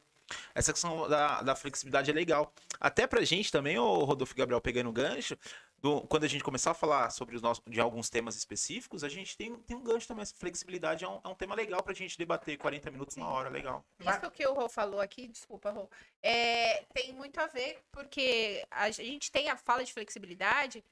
Essa 0.54 0.74
questão 0.74 1.08
da, 1.10 1.42
da 1.42 1.56
flexibilidade 1.56 2.12
é 2.12 2.14
legal. 2.14 2.54
Até 2.80 3.08
pra 3.08 3.24
gente 3.24 3.52
também, 3.52 3.80
o 3.80 4.04
Rodolfo 4.04 4.36
Gabriel 4.36 4.62
pegando 4.62 4.90
o 4.90 4.94
gancho, 4.94 5.38
do- 5.80 6.02
quando 6.08 6.24
a 6.24 6.28
gente 6.28 6.44
começar 6.44 6.72
a 6.72 6.74
falar 6.74 7.10
sobre 7.12 7.36
os 7.36 7.42
nossos, 7.42 7.64
de 7.68 7.80
alguns 7.80 8.10
temas 8.10 8.36
específicos, 8.36 9.04
a 9.04 9.10
gente 9.10 9.38
tem, 9.38 9.56
tem 9.62 9.78
um 9.78 9.84
gancho 9.84 10.08
também. 10.08 10.24
Essa 10.24 10.36
flexibilidade 10.36 11.06
é 11.06 11.08
um, 11.08 11.20
é 11.24 11.28
um 11.28 11.36
tema 11.36 11.54
legal 11.56 11.84
pra 11.84 11.94
gente 11.94 12.18
debater 12.18 12.58
40 12.58 12.90
minutos, 12.92 13.16
uma 13.18 13.30
hora, 13.30 13.50
legal. 13.50 13.86
Isso 14.00 14.32
que 14.32 14.46
o 14.46 14.54
Rô 14.54 14.68
falou 14.68 15.00
aqui, 15.00 15.28
desculpa, 15.28 15.70
Rô, 15.72 15.90
é, 16.22 16.84
tem 16.94 17.14
muito 17.14 17.40
a 17.40 17.48
ver, 17.48 17.80
porque 17.92 18.66
a 18.72 18.90
gente 18.92 19.32
tem 19.32 19.50
a 19.50 19.58
fala 19.58 19.84
de 19.84 19.94
flexibilidade, 19.94 20.84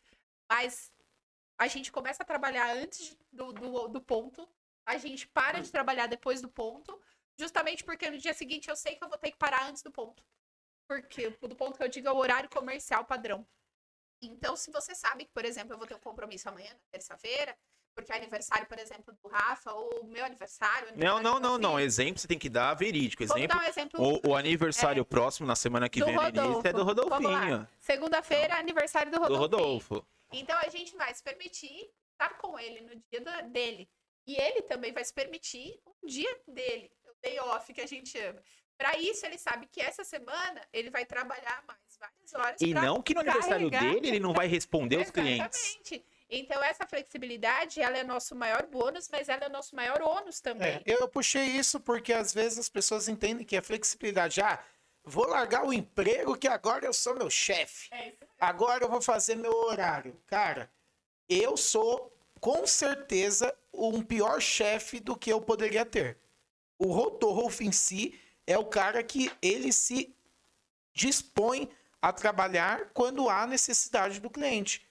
mas 0.49 0.91
a 1.57 1.67
gente 1.67 1.91
começa 1.91 2.23
a 2.23 2.25
trabalhar 2.25 2.75
antes 2.75 3.17
do, 3.31 3.51
do, 3.53 3.87
do 3.87 4.01
ponto, 4.01 4.47
a 4.85 4.97
gente 4.97 5.27
para 5.27 5.59
de 5.61 5.71
trabalhar 5.71 6.05
depois 6.07 6.41
do 6.41 6.49
ponto, 6.49 6.99
justamente 7.39 7.83
porque 7.83 8.09
no 8.09 8.17
dia 8.17 8.33
seguinte 8.33 8.69
eu 8.69 8.75
sei 8.75 8.95
que 8.95 9.03
eu 9.03 9.09
vou 9.09 9.17
ter 9.17 9.31
que 9.31 9.37
parar 9.37 9.67
antes 9.67 9.81
do 9.81 9.91
ponto. 9.91 10.23
Porque 10.87 11.29
do 11.31 11.55
ponto 11.55 11.75
que 11.77 11.83
eu 11.83 11.87
digo 11.89 12.07
é 12.07 12.11
o 12.11 12.17
horário 12.17 12.47
comercial 12.49 13.03
padrão. 13.03 13.45
Então, 14.27 14.55
se 14.55 14.71
você 14.71 14.93
sabe 14.95 15.25
que, 15.25 15.31
por 15.33 15.45
exemplo, 15.45 15.73
eu 15.73 15.77
vou 15.77 15.87
ter 15.87 15.95
um 15.95 15.99
compromisso 15.99 16.47
amanhã, 16.49 16.69
na 16.71 16.79
terça-feira, 16.91 17.55
porque 17.95 18.11
é 18.11 18.17
aniversário, 18.17 18.67
por 18.67 18.77
exemplo, 18.77 19.13
do 19.23 19.29
Rafa, 19.29 19.71
ou 19.71 20.01
o 20.01 20.07
meu 20.07 20.25
aniversário. 20.25 20.87
Não, 20.97 21.17
aniversário 21.17 21.23
não, 21.23 21.39
não, 21.39 21.57
não. 21.57 21.75
filho. 21.75 21.85
Exemplo 21.85 22.19
você 22.19 22.27
tem 22.27 22.37
que 22.37 22.49
dar 22.49 22.73
verídico. 22.73 23.23
Exemplo. 23.23 23.47
dar 23.47 23.59
um 23.59 23.63
exemplo 23.63 24.01
O, 24.25 24.29
o 24.31 24.35
aniversário 24.35 25.05
próximo, 25.05 25.47
na 25.47 25.55
semana 25.55 25.87
que 25.87 26.03
vem, 26.03 26.13
no 26.13 26.21
início, 26.21 26.67
é 26.67 26.73
do 26.73 26.83
Rodolfo. 26.83 27.09
Rodolfinho. 27.13 27.67
Segunda-feira, 27.79 28.55
aniversário 28.57 29.11
do 29.11 29.19
Do 29.19 29.35
Rodolfo. 29.37 29.93
Rodolfo. 29.95 30.07
Então 30.33 30.57
a 30.57 30.67
gente 30.69 30.95
vai 30.97 31.13
se 31.13 31.23
permitir 31.23 31.89
estar 32.11 32.37
com 32.37 32.59
ele 32.59 32.81
no 32.81 32.95
dia 33.09 33.21
da- 33.21 33.41
dele. 33.41 33.89
E 34.27 34.35
ele 34.35 34.61
também 34.63 34.91
vai 34.91 35.05
se 35.05 35.13
permitir 35.13 35.79
um 35.85 36.07
dia 36.07 36.37
dele, 36.47 36.91
o 37.05 37.13
day 37.21 37.39
off 37.39 37.71
que 37.73 37.79
a 37.79 37.85
gente 37.87 38.17
ama. 38.19 38.41
Para 38.77 38.97
isso, 38.97 39.25
ele 39.25 39.37
sabe 39.37 39.67
que 39.67 39.81
essa 39.81 40.03
semana 40.03 40.61
ele 40.73 40.89
vai 40.89 41.05
trabalhar 41.05 41.63
mais 41.65 41.79
várias 41.97 42.33
horas. 42.33 42.61
E 42.61 42.73
não 42.73 43.01
que 43.01 43.13
no 43.13 43.21
aniversário 43.21 43.69
carregar. 43.71 43.93
dele 43.93 44.07
ele 44.09 44.19
não 44.19 44.33
vai 44.33 44.47
responder 44.47 44.97
os 44.97 45.11
clientes. 45.11 45.59
Exatamente. 45.59 46.05
Então, 46.29 46.61
essa 46.63 46.85
flexibilidade, 46.85 47.79
ela 47.79 47.97
é 47.97 48.03
nosso 48.03 48.35
maior 48.35 48.65
bônus, 48.65 49.07
mas 49.09 49.29
ela 49.29 49.45
é 49.45 49.49
nosso 49.49 49.75
maior 49.75 50.01
ônus 50.01 50.41
também. 50.41 50.81
É, 50.85 50.93
eu 50.93 51.07
puxei 51.07 51.45
isso 51.45 51.79
porque 51.79 52.11
às 52.11 52.33
vezes 52.33 52.57
as 52.57 52.69
pessoas 52.69 53.07
entendem 53.07 53.45
que 53.45 53.55
é 53.55 53.61
flexibilidade. 53.61 54.41
Ah, 54.41 54.61
vou 55.03 55.27
largar 55.27 55.65
o 55.65 55.71
emprego 55.71 56.35
que 56.35 56.47
agora 56.47 56.85
eu 56.85 56.93
sou 56.93 57.15
meu 57.15 57.29
chefe. 57.29 57.93
É. 57.93 58.13
Agora 58.39 58.83
eu 58.83 58.89
vou 58.89 59.01
fazer 59.01 59.35
meu 59.35 59.53
horário. 59.53 60.19
Cara, 60.25 60.69
eu 61.29 61.55
sou 61.55 62.11
com 62.41 62.65
certeza 62.65 63.55
um 63.71 64.03
pior 64.03 64.41
chefe 64.41 64.99
do 64.99 65.15
que 65.15 65.31
eu 65.31 65.39
poderia 65.39 65.85
ter. 65.85 66.17
O 66.77 66.91
Rodolfo 66.91 67.63
em 67.63 67.71
si 67.71 68.19
é 68.47 68.57
o 68.57 68.65
cara 68.65 69.03
que 69.03 69.31
ele 69.41 69.71
se 69.71 70.15
dispõe 70.93 71.69
a 72.01 72.13
trabalhar 72.13 72.91
quando 72.93 73.29
há 73.29 73.47
necessidade 73.47 74.19
do 74.19 74.29
cliente. 74.29 74.85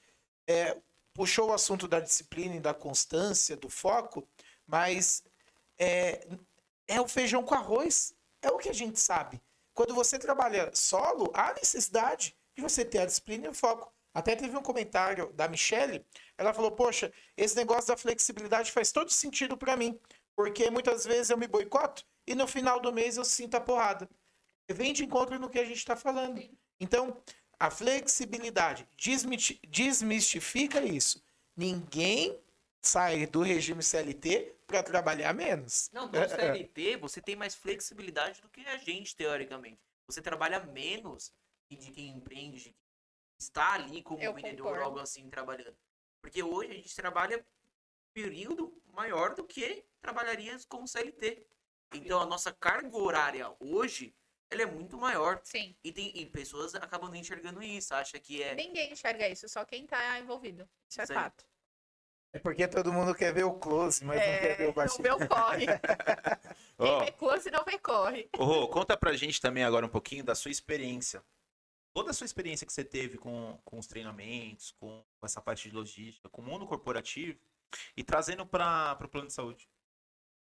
É, 0.47 0.77
puxou 1.15 1.51
o 1.51 1.53
assunto 1.53 1.87
da 1.87 2.01
disciplina 2.01 2.57
e 2.57 2.61
da 2.61 2.75
constância, 2.75 3.57
do 3.57 3.69
foco, 3.69 4.29
mas 4.67 5.23
é, 5.79 6.27
é 6.89 7.01
o 7.01 7.09
feijão 7.09 7.43
com 7.43 7.55
arroz. 7.55 8.15
É 8.43 8.51
o 8.51 8.59
que 8.59 8.69
a 8.69 8.75
gente 8.75 9.01
sabe. 9.01 9.41
Quando 9.73 9.95
você 9.95 10.19
trabalha 10.19 10.71
solo, 10.75 11.31
há 11.33 11.55
necessidade 11.55 12.37
de 12.55 12.63
você 12.63 12.85
ter 12.85 12.99
a 12.99 13.07
disciplina 13.07 13.47
e 13.47 13.51
o 13.51 13.55
foco. 13.55 13.93
Até 14.13 14.37
teve 14.37 14.57
um 14.57 14.63
comentário 14.63 15.33
da 15.33 15.49
Michelle, 15.49 16.07
ela 16.39 16.55
falou: 16.55 16.71
Poxa, 16.71 17.13
esse 17.37 17.57
negócio 17.57 17.89
da 17.89 17.97
flexibilidade 17.97 18.71
faz 18.71 18.93
todo 18.93 19.11
sentido 19.11 19.57
para 19.57 19.77
mim, 19.77 19.99
porque 20.37 20.71
muitas 20.71 21.05
vezes 21.05 21.31
eu 21.31 21.37
me 21.37 21.49
boicoto 21.49 22.07
e 22.27 22.35
no 22.35 22.47
final 22.47 22.81
do 22.81 22.93
mês 22.93 23.17
eu 23.17 23.25
sinto 23.25 23.55
a 23.57 23.61
porrada. 23.61 24.09
Vem 24.69 24.93
de 24.93 25.05
encontro 25.05 25.39
no 25.39 25.51
que 25.51 25.59
a 25.59 25.65
gente 25.65 25.77
está 25.79 25.95
falando. 25.95 26.43
Então, 26.81 27.23
a 27.59 27.71
flexibilidade 27.71 28.89
desmistifica 29.69 30.83
isso. 30.83 31.23
Ninguém 31.57 32.39
sai 32.81 33.27
do 33.27 33.43
regime 33.43 33.83
CLT 33.83 34.55
para 34.67 34.83
trabalhar 34.83 35.33
menos. 35.33 35.91
Não, 35.93 36.07
no 36.07 36.13
CLT 36.29 36.97
você 36.97 37.21
tem 37.21 37.37
mais 37.37 37.55
flexibilidade 37.55 38.41
do 38.41 38.49
que 38.49 38.67
a 38.67 38.77
gente, 38.79 39.15
teoricamente. 39.15 39.79
Você 40.07 40.21
trabalha 40.21 40.61
menos 40.61 41.33
de 41.71 41.91
quem 41.91 42.09
empreende, 42.09 42.59
de 42.59 42.65
quem 42.65 42.75
está 43.39 43.73
ali 43.75 44.03
como 44.03 44.23
Eu 44.23 44.35
vendedor 44.35 44.65
concordo. 44.65 44.81
ou 44.81 44.85
algo 44.87 44.99
assim 45.01 45.29
trabalhando. 45.29 45.77
Porque 46.21 46.43
hoje 46.43 46.71
a 46.71 46.75
gente 46.75 46.95
trabalha 46.95 47.39
um 47.39 47.43
período 48.13 48.73
maior 48.93 49.35
do 49.35 49.45
que 49.45 49.85
trabalharia 50.01 50.57
como 50.69 50.87
CLT. 50.87 51.47
Então 51.95 52.21
a 52.21 52.27
nossa 52.27 52.53
carga 52.53 52.97
horária 52.97 53.53
hoje 53.61 54.15
ela 54.51 54.63
é 54.63 54.67
muito 54.67 54.97
maior. 54.97 55.41
Sim. 55.43 55.77
E, 55.83 55.93
tem, 55.93 56.13
e 56.15 56.27
pessoas 56.27 56.75
acabam 56.75 57.09
não 57.11 57.17
enxergando 57.17 57.63
isso, 57.63 57.95
acha 57.95 58.19
que 58.19 58.43
é. 58.43 58.55
Ninguém 58.55 58.93
enxerga 58.93 59.29
isso, 59.29 59.49
só 59.49 59.65
quem 59.65 59.87
tá 59.87 60.19
envolvido. 60.19 60.69
Isso 60.89 61.01
é 61.01 61.07
Sim. 61.07 61.15
fato. 61.15 61.45
É 62.33 62.39
porque 62.41 62.67
todo 62.67 62.93
mundo 62.93 63.15
quer 63.15 63.33
ver 63.33 63.45
o 63.45 63.55
close, 63.55 64.05
mas 64.05 64.17
não 64.17 64.25
quer 64.25 64.57
ver 64.57 64.65
o 64.65 64.67
não 64.67 64.75
baixinho. 64.75 65.03
vê 65.03 65.11
o 65.13 65.29
corre. 65.29 65.67
Quem 66.77 67.05
vê 67.05 67.13
close 67.13 67.49
não 67.49 67.65
vê 67.65 67.79
corre. 67.79 68.29
Ô, 68.37 68.45
Rô, 68.45 68.69
conta 68.69 68.97
pra 68.97 69.13
gente 69.13 69.41
também 69.41 69.63
agora 69.63 69.87
um 69.87 69.89
pouquinho 69.89 70.25
da 70.25 70.35
sua 70.35 70.51
experiência. 70.51 71.23
Toda 71.93 72.11
a 72.11 72.13
sua 72.13 72.25
experiência 72.25 72.67
que 72.67 72.73
você 72.73 72.83
teve 72.83 73.17
com, 73.19 73.57
com 73.65 73.79
os 73.79 73.87
treinamentos, 73.87 74.73
com, 74.73 75.05
com 75.17 75.27
essa 75.27 75.41
parte 75.41 75.69
de 75.69 75.77
logística, 75.77 76.29
com 76.29 76.43
o 76.43 76.45
mundo 76.45 76.67
corporativo 76.67 77.39
e 77.97 78.03
trazendo 78.03 78.45
para 78.45 78.99
o 79.01 79.09
plano 79.09 79.29
de 79.29 79.33
saúde. 79.33 79.69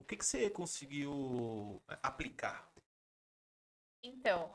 O 0.01 0.05
que, 0.05 0.16
que 0.16 0.24
você 0.24 0.51
conseguiu 0.51 1.82
é, 1.88 1.99
aplicar? 2.03 2.70
Então, 4.03 4.55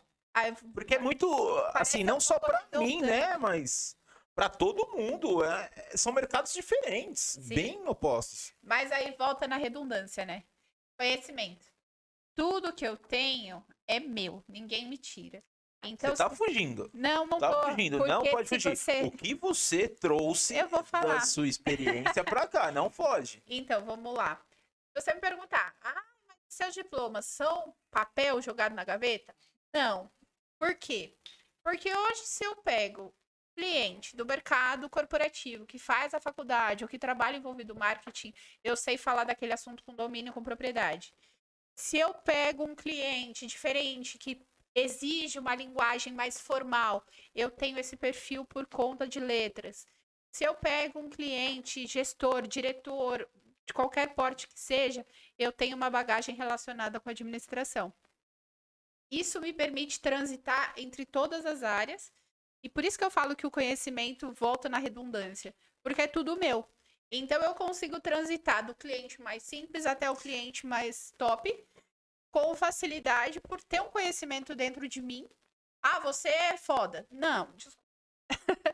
Porque 0.74 0.96
é 0.96 1.00
muito, 1.00 1.28
assim, 1.74 2.04
um 2.04 2.06
não 2.06 2.20
só 2.20 2.40
para 2.40 2.60
mim, 2.80 3.02
redundante. 3.02 3.06
né? 3.12 3.38
Mas 3.38 3.98
para 4.36 4.48
todo 4.50 4.88
mundo. 4.96 5.44
É, 5.44 5.70
é- 5.76 5.98
são 5.98 6.14
mercados 6.14 6.54
diferentes, 6.54 7.22
Sim. 7.42 7.56
bem 7.56 7.88
opostos. 7.88 8.54
mas 8.62 8.92
aí 8.92 9.14
volta 9.18 9.48
na 9.48 9.58
redundância, 9.58 10.26
né? 10.26 10.44
Conhecimento. 10.98 11.66
Tudo 12.36 12.72
que 12.74 12.86
eu 12.88 12.96
tenho 12.96 13.66
é 13.88 14.00
meu, 14.00 14.44
ninguém 14.48 14.88
me 14.88 14.98
tira. 14.98 15.44
Então, 15.84 16.10
você 16.16 16.24
tá 16.24 16.30
fugindo. 16.30 16.90
não, 16.94 17.26
não 17.26 17.40
Tá 17.40 17.54
tô. 17.54 17.70
fugindo, 17.70 18.06
não 18.06 18.22
pode 18.24 18.48
fugir. 18.50 18.76
você- 18.78 19.02
O 19.04 19.12
que 19.12 19.34
você 19.34 19.88
trouxe 19.88 20.56
da 21.02 21.22
sua 21.22 21.48
experiência 21.48 22.24
pra 22.24 22.48
cá, 22.48 22.72
não 22.72 22.90
foge. 22.90 23.42
Então, 23.48 23.84
vamos 23.86 24.14
lá. 24.14 24.42
Se 24.92 25.02
você 25.02 25.14
me 25.14 25.22
perguntar, 25.22 25.76
ah, 25.82 26.06
mas 26.28 26.38
seus 26.48 26.74
diplomas 26.74 27.26
são 27.26 27.76
papel 27.92 28.42
jogado 28.42 28.74
na 28.74 28.84
gaveta? 28.84 29.36
Não. 29.74 30.12
Por 30.58 30.76
quê? 30.76 31.16
Porque 31.64 31.94
hoje, 31.94 32.22
se 32.26 32.44
eu 32.44 32.56
pego 32.58 33.14
cliente 33.56 34.16
do 34.16 34.26
mercado 34.26 34.90
corporativo 34.90 35.66
que 35.66 35.78
faz 35.78 36.14
a 36.14 36.20
faculdade 36.20 36.84
ou 36.84 36.90
que 36.90 36.98
trabalha 36.98 37.38
envolvido 37.38 37.76
marketing, 37.76 38.34
eu 38.64 38.76
sei 38.76 38.98
falar 38.98 39.26
daquele 39.26 39.54
assunto 39.54 39.84
com 39.84 39.94
domínio, 39.94 40.34
com 40.34 40.42
propriedade. 40.42 41.14
Se 41.76 41.98
eu 41.98 42.14
pego 42.14 42.64
um 42.64 42.76
cliente 42.76 43.46
diferente 43.46 44.18
que 44.18 44.42
exige 44.74 45.40
uma 45.40 45.56
linguagem 45.56 46.14
mais 46.14 46.40
formal, 46.40 47.06
eu 47.36 47.50
tenho 47.50 47.78
esse 47.78 47.98
perfil 47.98 48.46
por 48.46 48.66
conta 48.66 49.08
de 49.08 49.20
letras. 49.20 49.86
Se 50.32 50.44
eu 50.44 50.56
pego 50.56 51.00
um 51.00 51.10
cliente, 51.10 51.88
gestor, 51.88 52.48
diretor, 52.48 53.28
de 53.70 53.74
qualquer 53.74 54.16
porte 54.16 54.48
que 54.48 54.60
seja, 54.60 55.06
eu 55.38 55.52
tenho 55.52 55.76
uma 55.76 55.90
bagagem 55.92 56.36
relacionada 56.36 57.00
com 57.00 57.08
a 57.08 57.12
administração. 57.12 57.94
Isso 59.12 59.40
me 59.40 59.54
permite 59.54 60.00
transitar 60.00 60.74
entre 60.78 61.06
todas 61.06 61.46
as 61.46 61.64
áreas 61.64 62.12
E 62.62 62.68
por 62.68 62.84
isso 62.84 62.98
que 62.98 63.06
eu 63.06 63.12
falo 63.12 63.38
que 63.38 63.48
o 63.48 63.52
conhecimento 63.52 64.34
volta 64.34 64.68
na 64.68 64.78
redundância, 64.80 65.56
porque 65.82 66.02
é 66.02 66.08
tudo 66.08 66.36
meu. 66.36 66.68
Então 67.10 67.42
eu 67.42 67.56
consigo 67.56 68.02
transitar 68.02 68.66
do 68.66 68.76
cliente 68.76 69.22
mais 69.22 69.44
simples 69.44 69.86
até 69.86 70.12
o 70.12 70.16
cliente 70.16 70.68
mais 70.68 71.14
top 71.18 71.50
com 72.32 72.54
facilidade 72.56 73.40
por 73.40 73.64
ter 73.64 73.82
um 73.82 73.90
conhecimento 73.90 74.56
dentro 74.56 74.90
de 74.90 75.02
mim. 75.02 75.26
Ah, 75.82 76.00
você 76.02 76.28
é 76.28 76.58
foda. 76.58 77.08
Não, 77.10 77.50
desculpa. 77.56 77.80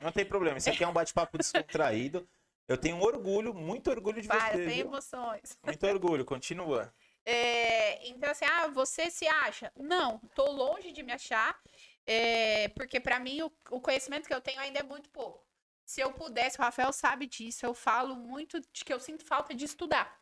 Não 0.02 0.12
tem 0.12 0.26
problema. 0.26 0.58
Isso 0.58 0.70
aqui 0.70 0.84
é 0.84 0.88
um 0.88 0.94
bate-papo 0.94 1.38
descontraído. 1.38 2.28
Eu 2.68 2.78
tenho 2.78 3.00
orgulho, 3.00 3.54
muito 3.54 3.90
orgulho 3.90 4.22
de 4.22 4.28
Para, 4.28 4.40
você. 4.52 4.66
tem 4.66 4.78
viu? 4.78 4.88
emoções. 4.88 5.58
Muito 5.64 5.86
orgulho, 5.86 6.26
continua. 6.26 6.94
É, 7.28 8.08
então, 8.08 8.30
assim, 8.30 8.46
ah, 8.46 8.68
você 8.68 9.10
se 9.10 9.28
acha? 9.28 9.72
Não, 9.76 10.20
tô 10.36 10.46
longe 10.52 10.92
de 10.92 11.02
me 11.02 11.12
achar, 11.12 11.60
é, 12.06 12.68
porque 12.68 13.00
para 13.00 13.20
mim 13.20 13.42
o, 13.42 13.52
o 13.72 13.82
conhecimento 13.82 14.28
que 14.28 14.34
eu 14.36 14.40
tenho 14.40 14.60
ainda 14.60 14.78
é 14.78 14.84
muito 14.84 15.10
pouco. 15.10 15.44
Se 15.84 16.02
eu 16.02 16.14
pudesse, 16.14 16.60
o 16.60 16.62
Rafael 16.62 16.94
sabe 16.94 17.26
disso, 17.26 17.66
eu 17.66 17.74
falo 17.74 18.16
muito 18.16 18.62
de 18.72 18.86
que 18.86 18.94
eu 18.94 19.00
sinto 19.00 19.26
falta 19.26 19.56
de 19.56 19.66
estudar. 19.66 20.16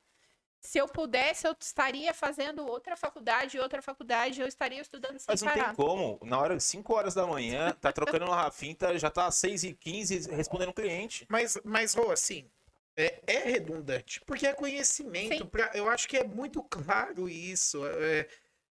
Se 0.65 0.77
eu 0.77 0.87
pudesse, 0.87 1.45
eu 1.45 1.53
estaria 1.59 2.13
fazendo 2.13 2.65
outra 2.65 2.95
faculdade, 2.95 3.59
outra 3.59 3.81
faculdade, 3.81 4.39
eu 4.39 4.47
estaria 4.47 4.81
estudando 4.81 5.19
sem 5.19 5.25
Mas 5.27 5.41
não 5.41 5.49
parar. 5.49 5.65
tem 5.65 5.75
como. 5.75 6.17
Na 6.23 6.39
hora, 6.39 6.57
5 6.57 6.93
horas 6.95 7.13
da 7.13 7.27
manhã, 7.27 7.71
tá 7.81 7.91
trocando 7.91 8.25
uma 8.25 8.35
Rafinta, 8.35 8.97
já 8.97 9.09
tá 9.09 9.29
6 9.29 9.65
e 9.65 9.73
15 9.73 10.31
respondendo 10.31 10.69
o 10.69 10.73
cliente. 10.73 11.25
Mas, 11.29 11.57
mas 11.65 11.93
Rô, 11.93 12.11
assim, 12.11 12.49
é, 12.95 13.21
é 13.27 13.39
redundante, 13.39 14.21
porque 14.25 14.47
é 14.47 14.53
conhecimento. 14.53 15.45
Pra, 15.45 15.69
eu 15.73 15.89
acho 15.89 16.07
que 16.07 16.17
é 16.17 16.23
muito 16.23 16.63
claro 16.63 17.27
isso. 17.29 17.85
é- 17.85 18.27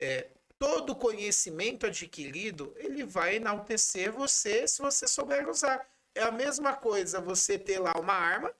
é, 0.01 0.28
todo 0.59 0.97
conhecimento 0.97 1.87
adquirido, 1.87 2.74
ele 2.76 3.05
vai 3.05 3.37
enaltecer 3.37 4.11
você 4.11 4.66
se 4.66 4.80
você 4.80 5.07
souber 5.07 5.49
usar. 5.49 5.87
É 6.14 6.22
a 6.22 6.32
mesma 6.32 6.72
coisa 6.74 7.20
você 7.20 7.59
ter 7.59 7.78
lá 7.78 7.93
uma 7.99 8.14
arma 8.14 8.53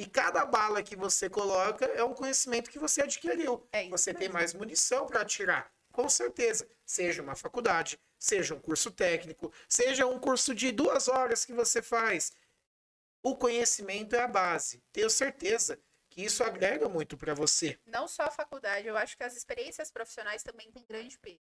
e 0.00 0.06
cada 0.06 0.46
bala 0.46 0.82
que 0.82 0.96
você 0.96 1.28
coloca 1.28 1.84
é 1.84 2.02
um 2.02 2.14
conhecimento 2.14 2.70
que 2.70 2.78
você 2.78 3.02
adquiriu. 3.02 3.68
É 3.70 3.86
Você 3.90 4.14
tem 4.14 4.30
mais 4.30 4.54
munição 4.54 5.06
para 5.06 5.20
atirar. 5.20 5.70
Com 5.92 6.08
certeza. 6.08 6.66
Seja 6.86 7.20
uma 7.20 7.36
faculdade, 7.36 8.00
seja 8.18 8.54
um 8.54 8.58
curso 8.58 8.90
técnico, 8.90 9.52
seja 9.68 10.06
um 10.06 10.18
curso 10.18 10.54
de 10.54 10.72
duas 10.72 11.06
horas 11.06 11.44
que 11.44 11.52
você 11.52 11.82
faz. 11.82 12.32
O 13.22 13.36
conhecimento 13.36 14.16
é 14.16 14.20
a 14.20 14.26
base. 14.26 14.82
Tenho 14.90 15.10
certeza 15.10 15.78
que 16.08 16.24
isso 16.24 16.42
agrega 16.42 16.88
muito 16.88 17.18
para 17.18 17.34
você. 17.34 17.78
não 17.84 18.08
só 18.08 18.22
a 18.22 18.30
faculdade, 18.30 18.88
eu 18.88 18.96
acho 18.96 19.14
que 19.18 19.22
as 19.22 19.36
experiências 19.36 19.90
profissionais 19.90 20.42
também 20.42 20.72
têm 20.72 20.82
grande 20.88 21.18
peso. 21.18 21.44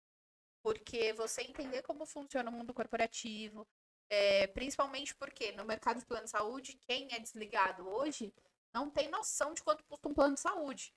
Porque 0.63 1.11
você 1.11 1.41
entender 1.41 1.81
como 1.81 2.05
funciona 2.05 2.49
o 2.49 2.53
mundo 2.53 2.73
corporativo, 2.73 3.67
é, 4.09 4.47
principalmente 4.47 5.15
porque 5.15 5.51
no 5.53 5.65
mercado 5.65 5.99
de 5.99 6.05
plano 6.05 6.25
de 6.25 6.29
saúde, 6.31 6.79
quem 6.87 7.07
é 7.11 7.19
desligado 7.19 7.87
hoje 7.87 8.33
não 8.73 8.89
tem 8.89 9.09
noção 9.09 9.53
de 9.53 9.63
quanto 9.63 9.83
custa 9.85 10.07
um 10.07 10.13
plano 10.13 10.35
de 10.35 10.39
saúde. 10.39 10.93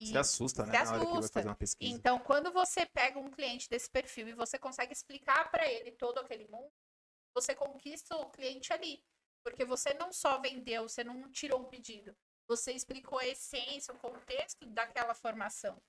E- 0.00 0.06
Se 0.06 0.18
assusta, 0.18 0.64
né? 0.66 0.72
Se 0.72 0.76
assusta. 0.94 1.32
fazer 1.32 1.48
uma 1.48 1.54
pesquisa. 1.54 1.94
então, 1.94 2.18
quando 2.18 2.50
você 2.52 2.84
pega 2.86 3.18
um 3.18 3.30
cliente 3.30 3.68
desse 3.68 3.88
perfil 3.90 4.28
e 4.28 4.32
você 4.34 4.58
consegue 4.58 4.92
explicar 4.92 5.50
para 5.50 5.66
ele 5.70 5.92
todo 5.92 6.18
aquele 6.18 6.48
mundo, 6.48 6.72
você 7.34 7.54
conquista 7.54 8.16
o 8.16 8.30
cliente 8.30 8.72
ali. 8.72 9.04
Porque 9.44 9.64
você 9.64 9.92
não 9.94 10.12
só 10.12 10.38
vendeu, 10.40 10.88
você 10.88 11.02
não 11.02 11.30
tirou 11.30 11.60
um 11.60 11.64
pedido. 11.64 12.16
Você 12.48 12.72
explicou 12.72 13.18
a 13.18 13.26
essência, 13.26 13.92
o 13.94 13.98
contexto 13.98 14.66
daquela 14.66 15.14
formação. 15.14 15.80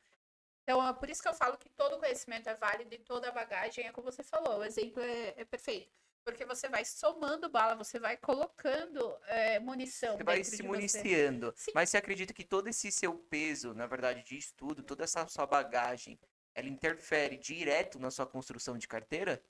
Então, 0.63 0.85
é 0.87 0.93
por 0.93 1.09
isso 1.09 1.21
que 1.21 1.27
eu 1.27 1.33
falo 1.33 1.57
que 1.57 1.69
todo 1.69 1.99
conhecimento 1.99 2.47
é 2.49 2.55
válido 2.55 2.93
e 2.95 2.99
toda 2.99 3.31
bagagem 3.31 3.85
é 3.85 3.91
como 3.91 4.11
você 4.11 4.23
falou. 4.23 4.59
O 4.59 4.63
exemplo 4.63 5.01
é, 5.01 5.33
é 5.37 5.45
perfeito. 5.45 5.91
Porque 6.23 6.45
você 6.45 6.69
vai 6.69 6.85
somando 6.85 7.49
bala, 7.49 7.75
você 7.75 7.99
vai 7.99 8.15
colocando 8.17 9.15
é, 9.27 9.59
munição. 9.59 10.15
Você 10.17 10.23
vai 10.23 10.43
se 10.43 10.51
de 10.51 10.63
você. 10.63 10.67
municiando. 10.67 11.53
Sim. 11.55 11.71
Mas 11.75 11.89
você 11.89 11.97
acredita 11.97 12.33
que 12.33 12.43
todo 12.45 12.67
esse 12.69 12.91
seu 12.91 13.13
peso, 13.17 13.73
na 13.73 13.85
verdade, 13.85 14.23
de 14.23 14.37
estudo, 14.37 14.83
toda 14.83 15.03
essa 15.03 15.27
sua 15.27 15.45
bagagem, 15.45 16.17
ela 16.55 16.67
interfere 16.69 17.35
direto 17.37 17.99
na 17.99 18.09
sua 18.09 18.25
construção 18.25 18.77
de 18.77 18.87
carteira? 18.87 19.43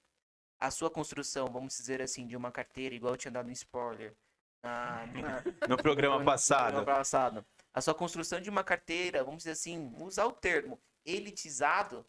A 0.59 0.71
sua 0.71 0.89
construção, 0.89 1.47
vamos 1.51 1.76
dizer 1.78 2.01
assim, 2.01 2.26
de 2.26 2.36
uma 2.38 2.51
carteira, 2.51 2.95
igual 2.95 3.13
eu 3.13 3.17
tinha 3.17 3.32
dado 3.32 3.49
um 3.49 3.51
spoiler 3.51 4.15
na, 4.63 5.05
na- 5.07 5.43
No 5.69 5.78
programa 5.78 6.17
no 6.19 6.26
passado. 6.26 6.74
programa 6.76 6.97
passado. 6.97 7.45
A 7.74 7.82
sua 7.82 7.93
construção 7.93 8.39
de 8.39 8.49
uma 8.49 8.63
carteira, 8.63 9.24
vamos 9.24 9.39
dizer 9.39 9.51
assim, 9.51 9.93
usar 10.01 10.26
o 10.26 10.32
termo 10.32 10.82
elitizado, 11.05 12.05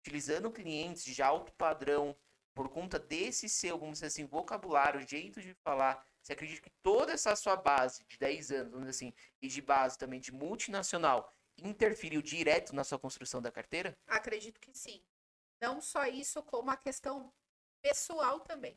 utilizando 0.00 0.50
clientes 0.50 1.04
de 1.04 1.22
alto 1.22 1.52
padrão, 1.52 2.16
por 2.58 2.68
conta 2.68 2.98
desse 2.98 3.48
seu, 3.48 3.78
vamos 3.78 3.98
dizer 3.98 4.06
assim, 4.06 4.26
vocabulário, 4.26 5.06
jeito 5.06 5.40
de 5.40 5.54
falar, 5.54 6.04
você 6.20 6.32
acredita 6.32 6.60
que 6.60 6.70
toda 6.82 7.12
essa 7.12 7.36
sua 7.36 7.54
base 7.54 8.04
de 8.08 8.18
10 8.18 8.50
anos, 8.50 8.72
vamos 8.72 8.88
dizer 8.88 9.06
assim, 9.06 9.14
e 9.40 9.46
de 9.46 9.62
base 9.62 9.96
também 9.96 10.18
de 10.18 10.32
multinacional, 10.32 11.32
interferiu 11.56 12.20
direto 12.20 12.74
na 12.74 12.82
sua 12.82 12.98
construção 12.98 13.40
da 13.40 13.52
carteira? 13.52 13.96
Acredito 14.08 14.58
que 14.58 14.76
sim. 14.76 15.00
Não 15.60 15.80
só 15.80 16.06
isso, 16.06 16.42
como 16.42 16.68
a 16.72 16.76
questão 16.76 17.32
pessoal 17.80 18.40
também. 18.40 18.76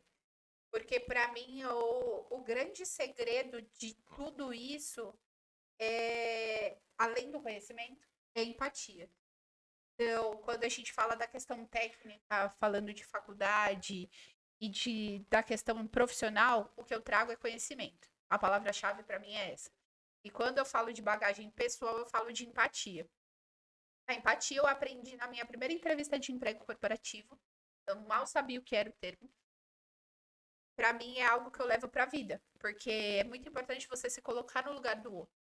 Porque, 0.69 0.99
para 0.99 1.31
mim, 1.31 1.63
o, 1.63 2.37
o 2.37 2.43
grande 2.43 2.85
segredo 2.85 3.63
de 3.79 3.95
tudo 4.15 4.53
isso 4.53 5.11
é, 5.79 6.77
além 6.99 7.31
do 7.31 7.41
conhecimento, 7.41 8.07
é 8.35 8.43
empatia. 8.43 9.09
Então, 10.03 10.35
quando 10.37 10.63
a 10.63 10.69
gente 10.69 10.91
fala 10.91 11.15
da 11.15 11.27
questão 11.27 11.63
técnica, 11.67 12.49
falando 12.59 12.91
de 12.91 13.03
faculdade 13.05 14.09
e 14.59 14.67
de, 14.67 15.19
da 15.29 15.43
questão 15.43 15.85
profissional, 15.85 16.73
o 16.75 16.83
que 16.83 16.93
eu 16.93 16.99
trago 16.99 17.31
é 17.31 17.35
conhecimento. 17.35 18.09
A 18.27 18.39
palavra-chave 18.39 19.03
para 19.03 19.19
mim 19.19 19.31
é 19.31 19.51
essa. 19.51 19.69
E 20.23 20.31
quando 20.31 20.57
eu 20.57 20.65
falo 20.65 20.91
de 20.91 21.03
bagagem 21.03 21.51
pessoal, 21.51 21.99
eu 21.99 22.07
falo 22.07 22.33
de 22.33 22.47
empatia. 22.47 23.07
A 24.07 24.15
empatia 24.15 24.57
eu 24.57 24.65
aprendi 24.65 25.15
na 25.17 25.27
minha 25.27 25.45
primeira 25.45 25.71
entrevista 25.71 26.17
de 26.17 26.31
emprego 26.31 26.65
corporativo. 26.65 27.39
Eu 27.85 27.99
mal 28.01 28.25
sabia 28.25 28.59
o 28.59 28.63
que 28.63 28.75
era 28.75 28.89
o 28.89 28.93
termo. 28.93 29.31
Para 30.75 30.93
mim 30.93 31.19
é 31.19 31.27
algo 31.27 31.51
que 31.51 31.61
eu 31.61 31.67
levo 31.67 31.87
para 31.87 32.03
a 32.03 32.07
vida, 32.07 32.41
porque 32.57 32.89
é 32.89 33.23
muito 33.23 33.47
importante 33.47 33.87
você 33.87 34.09
se 34.09 34.19
colocar 34.19 34.65
no 34.65 34.73
lugar 34.73 34.95
do 34.95 35.13
outro, 35.13 35.35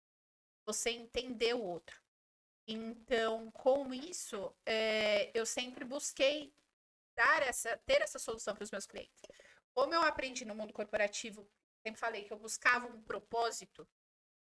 você 0.66 0.90
entender 0.90 1.54
o 1.54 1.62
outro. 1.62 1.98
Então, 2.72 3.50
com 3.50 3.92
isso, 3.92 4.54
é, 4.64 5.36
eu 5.36 5.44
sempre 5.44 5.84
busquei 5.84 6.54
dar 7.16 7.42
essa, 7.42 7.76
ter 7.78 8.00
essa 8.00 8.16
solução 8.16 8.54
para 8.54 8.62
os 8.62 8.70
meus 8.70 8.86
clientes. 8.86 9.20
Como 9.74 9.92
eu 9.92 10.00
aprendi 10.02 10.44
no 10.44 10.54
mundo 10.54 10.72
corporativo, 10.72 11.50
sempre 11.82 11.98
falei 11.98 12.22
que 12.22 12.32
eu 12.32 12.38
buscava 12.38 12.86
um 12.86 13.02
propósito, 13.02 13.88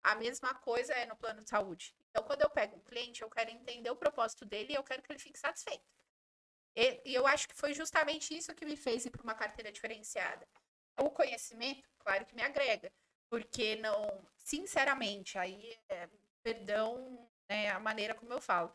a 0.04 0.14
mesma 0.14 0.54
coisa 0.54 0.92
é 0.92 1.04
no 1.04 1.16
plano 1.16 1.42
de 1.42 1.50
saúde. 1.50 1.96
Então, 2.10 2.22
quando 2.22 2.42
eu 2.42 2.50
pego 2.50 2.76
um 2.76 2.84
cliente, 2.84 3.22
eu 3.22 3.30
quero 3.30 3.50
entender 3.50 3.90
o 3.90 3.96
propósito 3.96 4.44
dele 4.44 4.72
e 4.72 4.76
eu 4.76 4.84
quero 4.84 5.02
que 5.02 5.10
ele 5.10 5.18
fique 5.18 5.38
satisfeito. 5.38 5.84
E, 6.76 7.02
e 7.04 7.14
eu 7.14 7.26
acho 7.26 7.48
que 7.48 7.56
foi 7.56 7.74
justamente 7.74 8.36
isso 8.36 8.54
que 8.54 8.64
me 8.64 8.76
fez 8.76 9.04
ir 9.04 9.10
para 9.10 9.22
uma 9.22 9.34
carteira 9.34 9.72
diferenciada. 9.72 10.46
O 10.96 11.10
conhecimento, 11.10 11.88
claro 11.98 12.24
que 12.24 12.36
me 12.36 12.42
agrega, 12.42 12.92
porque 13.28 13.74
não, 13.76 14.24
sinceramente, 14.38 15.36
aí, 15.38 15.76
é, 15.88 16.08
perdão 16.40 17.28
né, 17.52 17.68
a 17.68 17.78
maneira 17.78 18.14
como 18.14 18.32
eu 18.32 18.40
falo, 18.40 18.74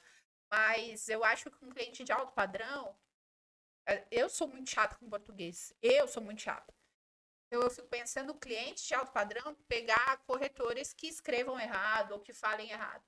mas 0.51 1.09
eu 1.09 1.23
acho 1.23 1.49
que 1.49 1.65
um 1.65 1.69
cliente 1.69 2.03
de 2.03 2.11
alto 2.11 2.32
padrão, 2.34 2.95
é, 3.88 4.07
eu 4.11 4.30
sou 4.30 4.47
muito 4.47 4.69
chata 4.69 4.95
com 4.97 5.09
português, 5.09 5.73
eu 5.82 6.07
sou 6.07 6.21
muito 6.21 6.41
chata. 6.41 6.73
Então 7.47 7.61
eu 7.61 7.71
fico 7.71 7.88
pensando 7.88 8.28
no 8.28 8.39
cliente 8.39 8.86
de 8.86 8.93
alto 8.93 9.11
padrão 9.11 9.55
pegar 9.67 10.17
corretores 10.25 10.93
que 10.93 11.07
escrevam 11.07 11.59
errado 11.59 12.11
ou 12.11 12.19
que 12.19 12.34
falem 12.34 12.69
errado. 12.69 13.03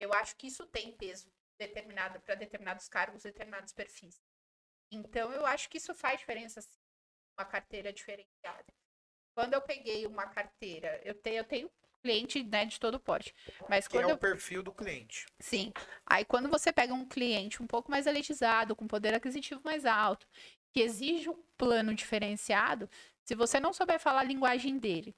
Eu 0.00 0.12
acho 0.14 0.34
que 0.36 0.48
isso 0.48 0.66
tem 0.66 0.96
peso 0.96 1.30
determinado 1.58 2.20
para 2.20 2.34
determinados 2.34 2.88
cargos, 2.88 3.22
determinados 3.22 3.72
perfis. 3.72 4.20
Então 4.90 5.32
eu 5.32 5.46
acho 5.46 5.68
que 5.68 5.78
isso 5.78 5.94
faz 5.94 6.18
diferença 6.18 6.60
uma 7.38 7.46
carteira 7.46 7.92
diferenciada. 7.92 8.66
Quando 9.34 9.54
eu 9.54 9.62
peguei 9.62 10.06
uma 10.06 10.26
carteira, 10.26 11.00
eu 11.04 11.14
tenho, 11.14 11.38
eu 11.38 11.44
tenho 11.44 11.70
cliente 12.02 12.42
né, 12.42 12.64
de 12.64 12.78
todo 12.78 12.98
porte, 12.98 13.34
mas 13.68 13.86
Que 13.86 13.94
quando 13.96 14.08
é 14.08 14.12
eu 14.12 14.16
o 14.16 14.18
perfil 14.18 14.62
do 14.62 14.72
cliente. 14.72 15.26
Sim. 15.38 15.72
Aí 16.04 16.24
quando 16.24 16.48
você 16.48 16.72
pega 16.72 16.92
um 16.92 17.06
cliente 17.06 17.62
um 17.62 17.66
pouco 17.66 17.90
mais 17.90 18.06
elitizado, 18.06 18.74
com 18.74 18.86
poder 18.86 19.14
aquisitivo 19.14 19.60
mais 19.64 19.86
alto, 19.86 20.26
que 20.72 20.80
exige 20.80 21.30
um 21.30 21.42
plano 21.56 21.94
diferenciado, 21.94 22.88
se 23.24 23.34
você 23.34 23.60
não 23.60 23.72
souber 23.72 24.00
falar 24.00 24.20
a 24.20 24.24
linguagem 24.24 24.78
dele 24.78 25.14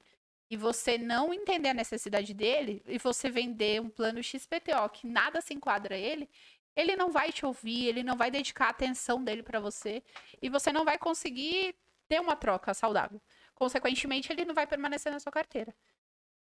e 0.51 0.57
você 0.57 0.99
não 0.99 1.32
entender 1.32 1.70
a 1.70 1.74
necessidade 1.74 2.35
dele 2.35 2.82
e 2.87 2.99
você 2.99 3.30
vender 3.30 3.80
um 3.80 3.89
plano 3.89 4.22
XPTO 4.22 4.89
que 4.93 5.07
nada 5.07 5.41
se 5.41 5.55
enquadra 5.55 5.95
a 5.95 5.99
ele, 5.99 6.28
ele 6.76 6.97
não 6.97 7.11
vai 7.11 7.32
te 7.32 7.47
ouvir, 7.47 7.87
ele 7.87 8.03
não 8.03 8.16
vai 8.16 8.30
dedicar 8.30 8.66
a 8.66 8.70
atenção 8.70 9.22
dele 9.22 9.43
para 9.43 9.61
você 9.61 10.03
e 10.43 10.49
você 10.49 10.72
não 10.72 10.85
vai 10.85 10.99
conseguir 10.99 11.74
ter 12.09 12.20
uma 12.20 12.37
troca 12.37 12.74
saudável. 12.74 13.20
Consequentemente, 13.55 14.32
ele 14.32 14.45
não 14.45 14.55
vai 14.55 14.66
permanecer 14.66 15.12
na 15.12 15.20
sua 15.20 15.32
carteira. 15.32 15.74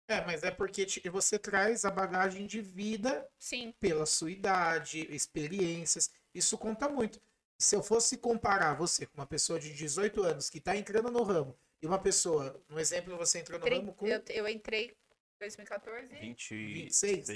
É, 0.09 0.25
mas 0.25 0.43
é 0.43 0.51
porque 0.51 0.87
te- 0.87 1.09
você 1.09 1.39
traz 1.39 1.85
a 1.85 1.91
bagagem 1.91 2.47
de 2.47 2.61
vida 2.61 3.27
Sim. 3.39 3.75
pela 3.81 4.07
sua 4.07 4.31
idade, 4.31 5.07
experiências. 5.13 6.11
Isso 6.35 6.57
conta 6.57 6.89
muito. 6.89 7.21
Se 7.59 7.75
eu 7.75 7.83
fosse 7.83 8.17
comparar 8.19 8.75
você 8.75 9.07
com 9.07 9.19
uma 9.19 9.27
pessoa 9.27 9.59
de 9.59 9.73
18 9.73 10.23
anos 10.23 10.49
que 10.51 10.59
está 10.59 10.77
entrando 10.77 11.11
no 11.11 11.23
ramo, 11.23 11.57
E 11.83 11.87
uma 11.87 11.99
pessoa, 11.99 12.59
no 12.71 12.81
exemplo, 12.81 13.17
você 13.19 13.41
entrou 13.41 13.59
no 13.59 13.65
Tre- 13.67 13.77
ramo 13.77 13.93
com 13.93 14.07
Eu, 14.07 14.23
eu 14.31 14.49
entrei 14.49 14.87
em 14.87 14.97
2014. 15.39 16.15
26? 16.15 17.29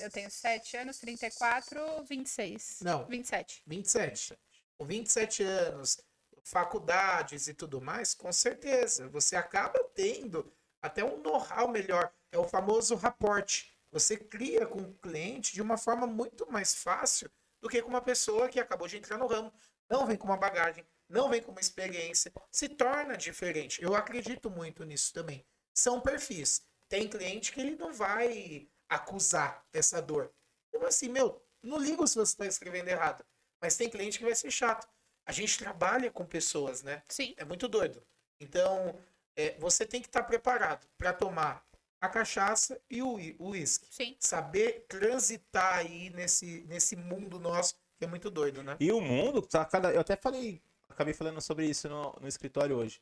Eu 0.00 0.10
tenho 0.10 0.28
7 0.30 0.76
anos, 0.76 0.98
34, 0.98 2.04
26. 2.04 2.80
Não. 2.82 3.06
27. 3.06 3.62
27. 3.64 4.36
Com 4.76 4.84
27 4.84 5.44
anos, 5.44 6.00
faculdades 6.42 7.46
e 7.46 7.54
tudo 7.54 7.80
mais, 7.80 8.14
com 8.14 8.32
certeza, 8.32 9.08
você 9.08 9.36
acaba 9.36 9.78
tendo 9.94 10.52
até 10.84 11.02
um 11.02 11.16
know-how 11.22 11.66
melhor. 11.66 12.12
É 12.30 12.36
o 12.36 12.46
famoso 12.46 12.94
raporte. 12.94 13.74
Você 13.90 14.18
cria 14.18 14.66
com 14.66 14.80
o 14.82 14.94
cliente 14.98 15.54
de 15.54 15.62
uma 15.62 15.78
forma 15.78 16.06
muito 16.06 16.46
mais 16.52 16.74
fácil 16.74 17.30
do 17.58 17.70
que 17.70 17.80
com 17.80 17.88
uma 17.88 18.02
pessoa 18.02 18.50
que 18.50 18.60
acabou 18.60 18.86
de 18.86 18.98
entrar 18.98 19.16
no 19.16 19.26
ramo. 19.26 19.50
Não 19.88 20.06
vem 20.06 20.16
com 20.16 20.26
uma 20.26 20.36
bagagem, 20.36 20.86
não 21.08 21.30
vem 21.30 21.42
com 21.42 21.52
uma 21.52 21.60
experiência. 21.60 22.30
Se 22.50 22.68
torna 22.68 23.16
diferente. 23.16 23.82
Eu 23.82 23.94
acredito 23.94 24.50
muito 24.50 24.84
nisso 24.84 25.10
também. 25.14 25.46
São 25.72 26.02
perfis. 26.02 26.62
Tem 26.86 27.08
cliente 27.08 27.52
que 27.52 27.60
ele 27.62 27.76
não 27.76 27.92
vai 27.94 28.68
acusar 28.86 29.64
essa 29.72 30.02
dor. 30.02 30.30
Então, 30.68 30.86
assim, 30.86 31.08
meu, 31.08 31.42
não 31.62 31.78
ligo 31.78 32.06
se 32.06 32.16
você 32.16 32.32
está 32.32 32.46
escrevendo 32.46 32.88
errado. 32.88 33.24
Mas 33.58 33.76
tem 33.76 33.88
cliente 33.88 34.18
que 34.18 34.24
vai 34.24 34.34
ser 34.34 34.50
chato. 34.50 34.86
A 35.24 35.32
gente 35.32 35.58
trabalha 35.58 36.10
com 36.10 36.26
pessoas, 36.26 36.82
né? 36.82 37.02
Sim. 37.08 37.32
É 37.38 37.44
muito 37.44 37.66
doido. 37.68 38.06
Então, 38.38 39.00
é, 39.36 39.56
você 39.58 39.84
tem 39.86 40.00
que 40.00 40.08
estar 40.08 40.22
preparado 40.22 40.86
para 40.98 41.12
tomar 41.12 41.64
a 42.00 42.08
cachaça 42.08 42.80
e 42.90 43.02
o 43.02 43.14
uísque. 43.40 43.86
Sim. 43.90 44.16
Saber 44.20 44.84
transitar 44.88 45.76
aí 45.78 46.10
nesse, 46.10 46.64
nesse 46.68 46.96
mundo 46.96 47.38
nosso, 47.38 47.74
que 47.98 48.04
é 48.04 48.08
muito 48.08 48.30
doido, 48.30 48.62
né? 48.62 48.76
E 48.78 48.92
o 48.92 49.00
mundo 49.00 49.40
tá 49.40 49.64
cada. 49.64 49.92
Eu 49.92 50.00
até 50.00 50.16
falei, 50.16 50.60
acabei 50.88 51.14
falando 51.14 51.40
sobre 51.40 51.66
isso 51.66 51.88
no, 51.88 52.14
no 52.20 52.28
escritório 52.28 52.76
hoje. 52.76 53.00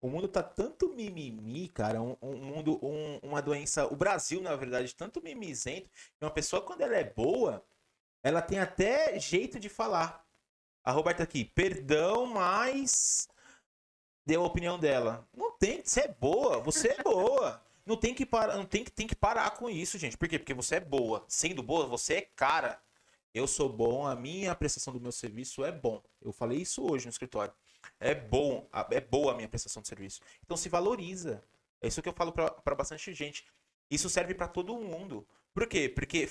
O 0.00 0.08
mundo 0.10 0.26
tá 0.26 0.42
tanto 0.42 0.88
mimimi, 0.92 1.68
cara. 1.68 2.02
Um, 2.02 2.16
um 2.20 2.36
mundo, 2.36 2.78
um- 2.84 3.18
uma 3.22 3.40
doença. 3.40 3.86
O 3.86 3.94
Brasil, 3.96 4.42
na 4.42 4.54
verdade, 4.56 4.94
tanto 4.94 5.22
mimizento. 5.22 5.88
Que 6.18 6.24
uma 6.24 6.30
pessoa, 6.30 6.60
quando 6.60 6.80
ela 6.80 6.96
é 6.96 7.04
boa, 7.04 7.64
ela 8.22 8.42
tem 8.42 8.58
até 8.58 9.18
jeito 9.18 9.60
de 9.60 9.68
falar. 9.68 10.26
A 10.84 10.90
Roberta 10.90 11.22
aqui, 11.22 11.44
perdão, 11.44 12.26
mas. 12.26 13.28
Deu 14.24 14.42
a 14.42 14.46
opinião 14.46 14.78
dela. 14.78 15.26
Não 15.36 15.52
tem, 15.52 15.82
você 15.84 16.02
é 16.02 16.08
boa, 16.08 16.58
você 16.60 16.88
é 16.88 17.02
boa. 17.02 17.62
Não 17.84 17.96
tem 17.96 18.14
que 18.14 18.24
parar, 18.24 18.56
não 18.56 18.64
tem 18.64 18.84
que, 18.84 18.90
tem 18.90 19.06
que 19.06 19.16
parar 19.16 19.50
com 19.52 19.68
isso, 19.68 19.98
gente. 19.98 20.16
Por 20.16 20.28
quê? 20.28 20.38
Porque 20.38 20.54
você 20.54 20.76
é 20.76 20.80
boa. 20.80 21.24
Sendo 21.26 21.62
boa, 21.62 21.86
você 21.86 22.14
é 22.14 22.20
cara. 22.20 22.80
Eu 23.34 23.46
sou 23.46 23.68
bom, 23.68 24.06
a 24.06 24.14
minha 24.14 24.54
prestação 24.54 24.92
do 24.92 25.00
meu 25.00 25.10
serviço 25.10 25.64
é 25.64 25.72
bom. 25.72 26.02
Eu 26.20 26.32
falei 26.32 26.58
isso 26.58 26.84
hoje 26.88 27.06
no 27.06 27.10
escritório. 27.10 27.52
É 27.98 28.14
bom, 28.14 28.68
é 28.90 29.00
boa 29.00 29.32
a 29.32 29.34
minha 29.34 29.48
prestação 29.48 29.82
de 29.82 29.88
serviço. 29.88 30.20
Então 30.44 30.56
se 30.56 30.68
valoriza. 30.68 31.42
É 31.80 31.88
isso 31.88 32.00
que 32.00 32.08
eu 32.08 32.12
falo 32.12 32.30
pra 32.32 32.74
bastante 32.74 33.12
gente. 33.12 33.44
Isso 33.90 34.08
serve 34.08 34.34
pra 34.34 34.46
todo 34.46 34.76
mundo. 34.76 35.26
Por 35.52 35.66
quê? 35.66 35.88
Porque 35.88 36.28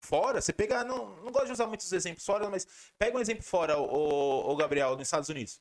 fora, 0.00 0.40
você 0.40 0.52
pega, 0.52 0.84
não, 0.84 1.16
não 1.16 1.32
gosto 1.32 1.46
de 1.46 1.52
usar 1.52 1.66
muitos 1.66 1.92
exemplos 1.92 2.24
fora, 2.24 2.48
mas 2.48 2.66
pega 2.98 3.16
um 3.16 3.20
exemplo 3.20 3.44
fora, 3.44 3.78
o, 3.78 4.50
o 4.50 4.56
Gabriel, 4.56 4.96
nos 4.96 5.08
Estados 5.08 5.28
Unidos. 5.28 5.60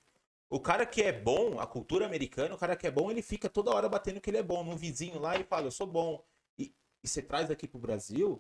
O 0.54 0.60
cara 0.60 0.86
que 0.86 1.02
é 1.02 1.12
bom, 1.12 1.60
a 1.60 1.66
cultura 1.66 2.06
americana, 2.06 2.54
o 2.54 2.58
cara 2.60 2.76
que 2.76 2.86
é 2.86 2.92
bom, 2.92 3.10
ele 3.10 3.24
fica 3.24 3.50
toda 3.50 3.72
hora 3.72 3.90
batendo 3.90 4.22
que 4.22 4.30
ele 4.30 4.38
é 4.38 4.44
bom. 4.44 4.64
Num 4.64 4.76
vizinho 4.76 5.18
lá, 5.20 5.34
ele 5.34 5.44
fala, 5.44 5.66
eu 5.66 5.72
sou 5.72 5.88
bom. 5.88 6.24
E, 6.60 6.72
e 7.04 7.08
você 7.08 7.24
traz 7.24 7.50
aqui 7.50 7.68
pro 7.68 7.80
Brasil, 7.80 8.40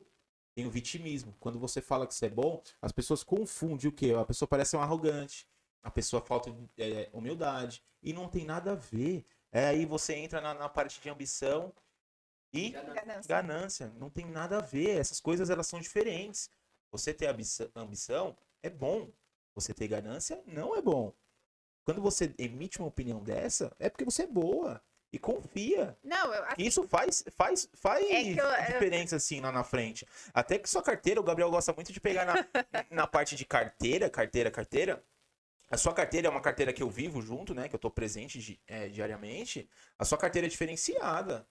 tem 0.54 0.68
o 0.68 0.70
vitimismo. 0.70 1.36
Quando 1.40 1.58
você 1.58 1.82
fala 1.82 2.06
que 2.06 2.14
você 2.14 2.28
é 2.28 2.30
bom, 2.30 2.62
as 2.80 2.92
pessoas 2.92 3.24
confundem 3.24 3.90
o 3.90 3.92
quê? 3.92 4.14
A 4.16 4.24
pessoa 4.24 4.48
parece 4.48 4.78
um 4.78 4.80
arrogante, 4.80 5.48
a 5.82 5.90
pessoa 5.90 6.22
falta 6.22 6.52
de, 6.52 6.70
é, 6.78 7.10
humildade. 7.12 7.84
E 8.04 8.14
não 8.14 8.30
tem 8.30 8.46
nada 8.46 8.74
a 8.74 8.76
ver. 8.76 9.26
É, 9.52 9.70
aí 9.70 9.84
você 9.84 10.14
entra 10.14 10.40
na, 10.40 10.54
na 10.54 10.70
parte 10.70 11.02
de 11.02 11.10
ambição 11.10 11.74
e 12.54 12.70
Ganância. 12.70 13.28
ganância. 13.28 13.94
Não 13.98 14.12
tem 14.12 14.26
nada 14.26 14.60
a 14.60 14.62
ver. 14.62 15.00
Essas 15.00 15.20
coisas 15.20 15.50
elas 15.50 15.66
são 15.66 15.80
diferentes. 15.80 16.48
Você 16.92 17.12
ter 17.12 17.26
ambição, 17.26 17.72
ambição 17.76 18.38
é 18.62 18.70
bom. 18.70 19.12
Você 19.56 19.74
ter 19.74 19.88
ganância 19.88 20.44
não 20.46 20.76
é 20.76 20.82
bom. 20.82 21.12
Quando 21.86 22.02
você 22.02 22.34
emite 22.38 22.80
uma 22.80 22.88
opinião 22.88 23.22
dessa, 23.24 23.76
é 23.80 23.90
porque 23.90 24.06
você 24.06 24.24
é 24.24 24.28
boa. 24.28 24.82
E 25.12 25.20
confia. 25.20 25.96
Não, 26.04 26.34
eu, 26.34 26.44
E 26.58 26.66
Isso 26.66 26.88
faz, 26.88 27.24
faz, 27.38 27.70
faz 27.76 28.04
É 28.10 28.24
eu- 28.32 28.44
eu- 28.46 28.66
diferença 28.66 29.16
assim 29.18 29.40
lá 29.42 29.52
na 29.52 29.64
frente. 29.64 30.08
Até 30.34 30.58
que 30.58 30.68
sua 30.68 30.82
carteira, 30.82 31.20
o 31.20 31.24
Gabriel 31.24 31.52
gosta 31.52 31.72
muito 31.72 31.94
de 31.94 32.00
pegar 32.00 32.26
na, 32.26 32.34
na 32.90 33.06
parte 33.06 33.36
de 33.36 33.46
carteira, 33.46 34.10
carteira, 34.10 34.50
carteira. 34.50 35.04
A 35.70 35.78
sua 35.78 35.94
carteira 35.94 36.28
é 36.28 36.32
uma 36.32 36.42
carteira 36.42 36.74
que 36.74 36.82
eu 36.82 36.90
vivo 36.90 37.22
junto, 37.22 37.54
né? 37.54 37.70
Que 37.70 37.76
eu 37.76 37.80
tô 37.80 37.92
presente 37.92 38.40
di- 38.40 38.60
é, 38.68 38.88
diariamente. 38.90 39.70
A 40.00 40.06
sua 40.06 40.18
carteira 40.18 40.48
é 40.48 40.50
diferenciada. 40.50 41.48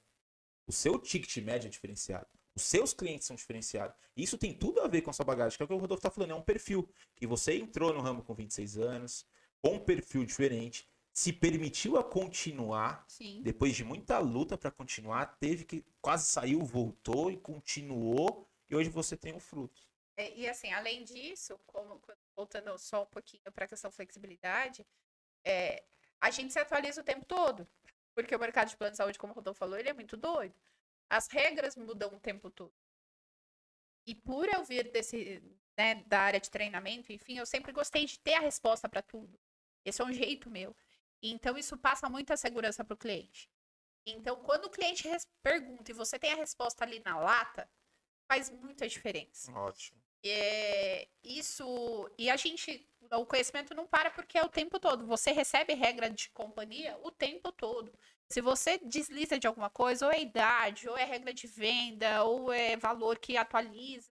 O 0.67 0.73
seu 0.73 0.99
ticket 0.99 1.37
médio 1.45 1.69
é 1.69 1.71
diferenciado. 1.71 2.27
Os 2.55 2.63
seus 2.63 2.93
clientes 2.93 3.27
são 3.29 3.37
diferenciados. 3.37 3.97
Isso 4.17 4.37
tem 4.37 4.53
tudo 4.53 4.81
a 4.81 4.89
ver 4.89 5.03
com 5.03 5.11
a 5.11 5.13
sua 5.13 5.25
bagagem, 5.25 5.57
que 5.57 5.63
é 5.63 5.65
o 5.65 5.69
que 5.69 5.75
o 5.75 5.79
Rodolfo 5.79 6.03
tá 6.03 6.11
falando. 6.11 6.33
É 6.33 6.35
um 6.35 6.43
perfil. 6.43 6.89
Que 7.15 7.27
você 7.29 7.55
entrou 7.57 7.93
no 7.95 8.01
ramo 8.01 8.23
com 8.25 8.35
26 8.35 8.77
anos, 8.77 9.25
com 9.63 9.75
um 9.75 9.79
perfil 9.79 10.25
diferente, 10.25 10.89
se 11.13 11.33
permitiu 11.33 11.97
a 11.97 12.05
continuar 12.05 13.05
sim. 13.07 13.43
depois 13.43 13.75
de 13.77 13.85
muita 13.85 14.19
luta 14.19 14.59
para 14.59 14.71
continuar, 14.71 15.37
teve 15.39 15.65
que 15.65 15.85
quase 16.01 16.27
saiu, 16.27 16.65
voltou 16.65 17.31
e 17.31 17.37
continuou, 17.37 18.49
e 18.69 18.75
hoje 18.75 18.89
você 18.89 19.17
tem 19.17 19.35
o 19.35 19.41
fruto. 19.41 19.83
É, 20.17 20.35
E 20.37 20.49
assim, 20.49 20.73
além 20.73 21.05
disso, 21.05 21.59
como 21.67 22.01
voltando 22.35 22.77
só 22.79 23.03
um 23.03 23.07
pouquinho 23.07 23.43
para 23.53 23.67
a 23.67 23.69
questão 23.69 23.91
da 23.91 23.95
flexibilidade, 23.95 24.87
é, 25.45 25.85
a 26.21 26.31
gente 26.31 26.53
se 26.53 26.59
atualiza 26.59 27.01
o 27.01 27.05
tempo 27.05 27.25
todo. 27.25 27.67
Porque 28.15 28.35
o 28.35 28.39
mercado 28.39 28.69
de 28.69 28.77
plano 28.77 28.93
de 28.93 28.99
saúde, 28.99 29.19
como 29.19 29.33
o 29.33 29.37
Rodolfo 29.37 29.59
falou, 29.59 29.79
ele 29.79 29.89
é 29.89 29.95
muito 29.95 30.17
doido. 30.17 30.55
As 31.09 31.29
regras 31.29 31.77
mudam 31.77 32.15
o 32.15 32.21
tempo 32.21 32.51
todo. 32.51 32.73
E 34.07 34.15
por 34.15 34.49
eu 34.49 34.65
vir 34.65 34.91
desse, 34.91 35.43
né, 35.77 36.03
da 36.07 36.21
área 36.21 36.41
de 36.41 36.51
treinamento, 36.51 37.13
enfim, 37.13 37.39
eu 37.39 37.47
sempre 37.47 37.73
gostei 37.73 38.05
de 38.05 38.19
ter 38.19 38.35
a 38.35 38.41
resposta 38.41 38.89
para 38.89 39.03
tudo. 39.03 39.39
Esse 39.85 40.01
é 40.03 40.05
um 40.05 40.13
jeito 40.13 40.51
meu. 40.51 40.75
Então, 41.23 41.57
isso 41.57 41.77
passa 41.77 42.09
muita 42.09 42.37
segurança 42.37 42.85
para 42.85 42.95
o 42.95 42.99
cliente. 42.99 43.49
Então, 44.07 44.37
quando 44.43 44.65
o 44.65 44.71
cliente 44.71 45.09
pergunta 45.43 45.91
e 45.91 45.95
você 45.95 46.19
tem 46.19 46.33
a 46.33 46.37
resposta 46.37 46.85
ali 46.85 47.01
na 47.05 47.19
lata, 47.19 47.71
faz 48.31 48.51
muita 48.51 48.89
diferença. 48.89 49.53
Ótimo. 49.53 50.03
É, 50.25 51.09
isso. 51.23 52.11
E 52.19 52.31
a 52.31 52.37
gente. 52.37 52.89
O 53.13 53.27
conhecimento 53.27 53.75
não 53.75 53.87
para 53.87 54.11
porque 54.11 54.39
é 54.39 54.43
o 54.43 54.49
tempo 54.49 54.79
todo. 54.81 55.07
Você 55.07 55.33
recebe 55.33 55.75
regra 55.75 56.09
de 56.09 56.31
companhia 56.31 56.99
o 57.03 57.11
tempo 57.11 57.53
todo. 57.53 57.93
Se 58.31 58.41
você 58.41 58.79
desliza 58.79 59.39
de 59.39 59.47
alguma 59.47 59.69
coisa, 59.69 60.07
ou 60.07 60.13
é 60.13 60.21
idade, 60.21 60.89
ou 60.89 60.97
é 60.97 61.05
regra 61.05 61.35
de 61.35 61.47
venda, 61.47 62.23
ou 62.25 62.53
é 62.53 62.77
valor 62.77 63.19
que 63.19 63.37
atualiza, 63.37 64.09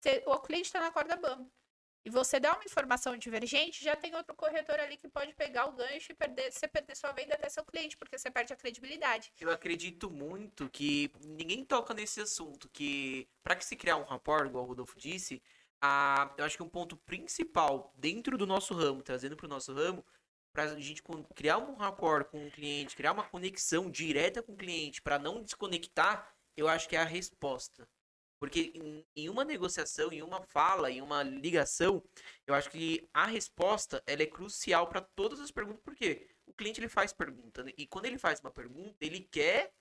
você- 0.00 0.22
o 0.26 0.38
cliente 0.40 0.66
está 0.66 0.80
na 0.80 0.92
corda 0.92 1.16
bamba. 1.16 1.50
E 2.04 2.10
você 2.10 2.40
dá 2.40 2.52
uma 2.52 2.64
informação 2.64 3.16
divergente, 3.16 3.84
já 3.84 3.94
tem 3.94 4.14
outro 4.16 4.34
corretor 4.34 4.78
ali 4.80 4.96
que 4.96 5.08
pode 5.08 5.32
pegar 5.34 5.66
o 5.66 5.72
gancho 5.72 6.10
e 6.10 6.14
perder, 6.14 6.50
você 6.50 6.66
perder 6.66 6.96
sua 6.96 7.12
venda 7.12 7.34
até 7.34 7.48
seu 7.48 7.64
cliente, 7.64 7.96
porque 7.96 8.18
você 8.18 8.28
perde 8.28 8.52
a 8.52 8.56
credibilidade. 8.56 9.32
Eu 9.40 9.50
acredito 9.50 10.10
muito 10.10 10.68
que 10.68 11.12
ninguém 11.24 11.64
toca 11.64 11.94
nesse 11.94 12.20
assunto, 12.20 12.68
que 12.68 13.28
para 13.42 13.54
que 13.54 13.64
se 13.64 13.76
criar 13.76 13.98
um 13.98 14.04
rapport, 14.04 14.48
igual 14.48 14.64
o 14.64 14.66
Rodolfo 14.66 14.98
disse, 14.98 15.40
a, 15.80 16.32
eu 16.36 16.44
acho 16.44 16.56
que 16.56 16.62
um 16.62 16.68
ponto 16.68 16.96
principal 16.96 17.92
dentro 17.96 18.36
do 18.36 18.46
nosso 18.46 18.74
ramo, 18.74 19.02
trazendo 19.02 19.36
para 19.36 19.46
o 19.46 19.50
nosso 19.50 19.72
ramo, 19.72 20.04
para 20.52 20.64
a 20.64 20.80
gente 20.80 21.02
criar 21.34 21.58
um 21.58 21.74
rapport 21.74 22.28
com 22.28 22.46
o 22.46 22.50
cliente, 22.50 22.96
criar 22.96 23.12
uma 23.12 23.24
conexão 23.24 23.88
direta 23.88 24.42
com 24.42 24.52
o 24.52 24.56
cliente, 24.56 25.00
para 25.00 25.18
não 25.18 25.42
desconectar, 25.42 26.34
eu 26.56 26.68
acho 26.68 26.88
que 26.88 26.96
é 26.96 27.00
a 27.00 27.04
resposta. 27.04 27.88
Porque 28.42 28.72
em, 28.74 29.06
em 29.14 29.28
uma 29.28 29.44
negociação, 29.44 30.12
em 30.12 30.20
uma 30.20 30.42
fala, 30.42 30.90
em 30.90 31.00
uma 31.00 31.22
ligação, 31.22 32.02
eu 32.44 32.56
acho 32.56 32.68
que 32.70 33.08
a 33.14 33.24
resposta 33.24 34.02
ela 34.04 34.20
é 34.20 34.26
crucial 34.26 34.88
para 34.88 35.00
todas 35.00 35.38
as 35.38 35.52
perguntas, 35.52 35.80
porque 35.84 36.26
o 36.44 36.52
cliente 36.52 36.80
ele 36.80 36.88
faz 36.88 37.12
pergunta, 37.12 37.62
né? 37.62 37.70
e 37.78 37.86
quando 37.86 38.06
ele 38.06 38.18
faz 38.18 38.40
uma 38.40 38.50
pergunta, 38.50 38.96
ele 39.00 39.20
quer 39.20 39.72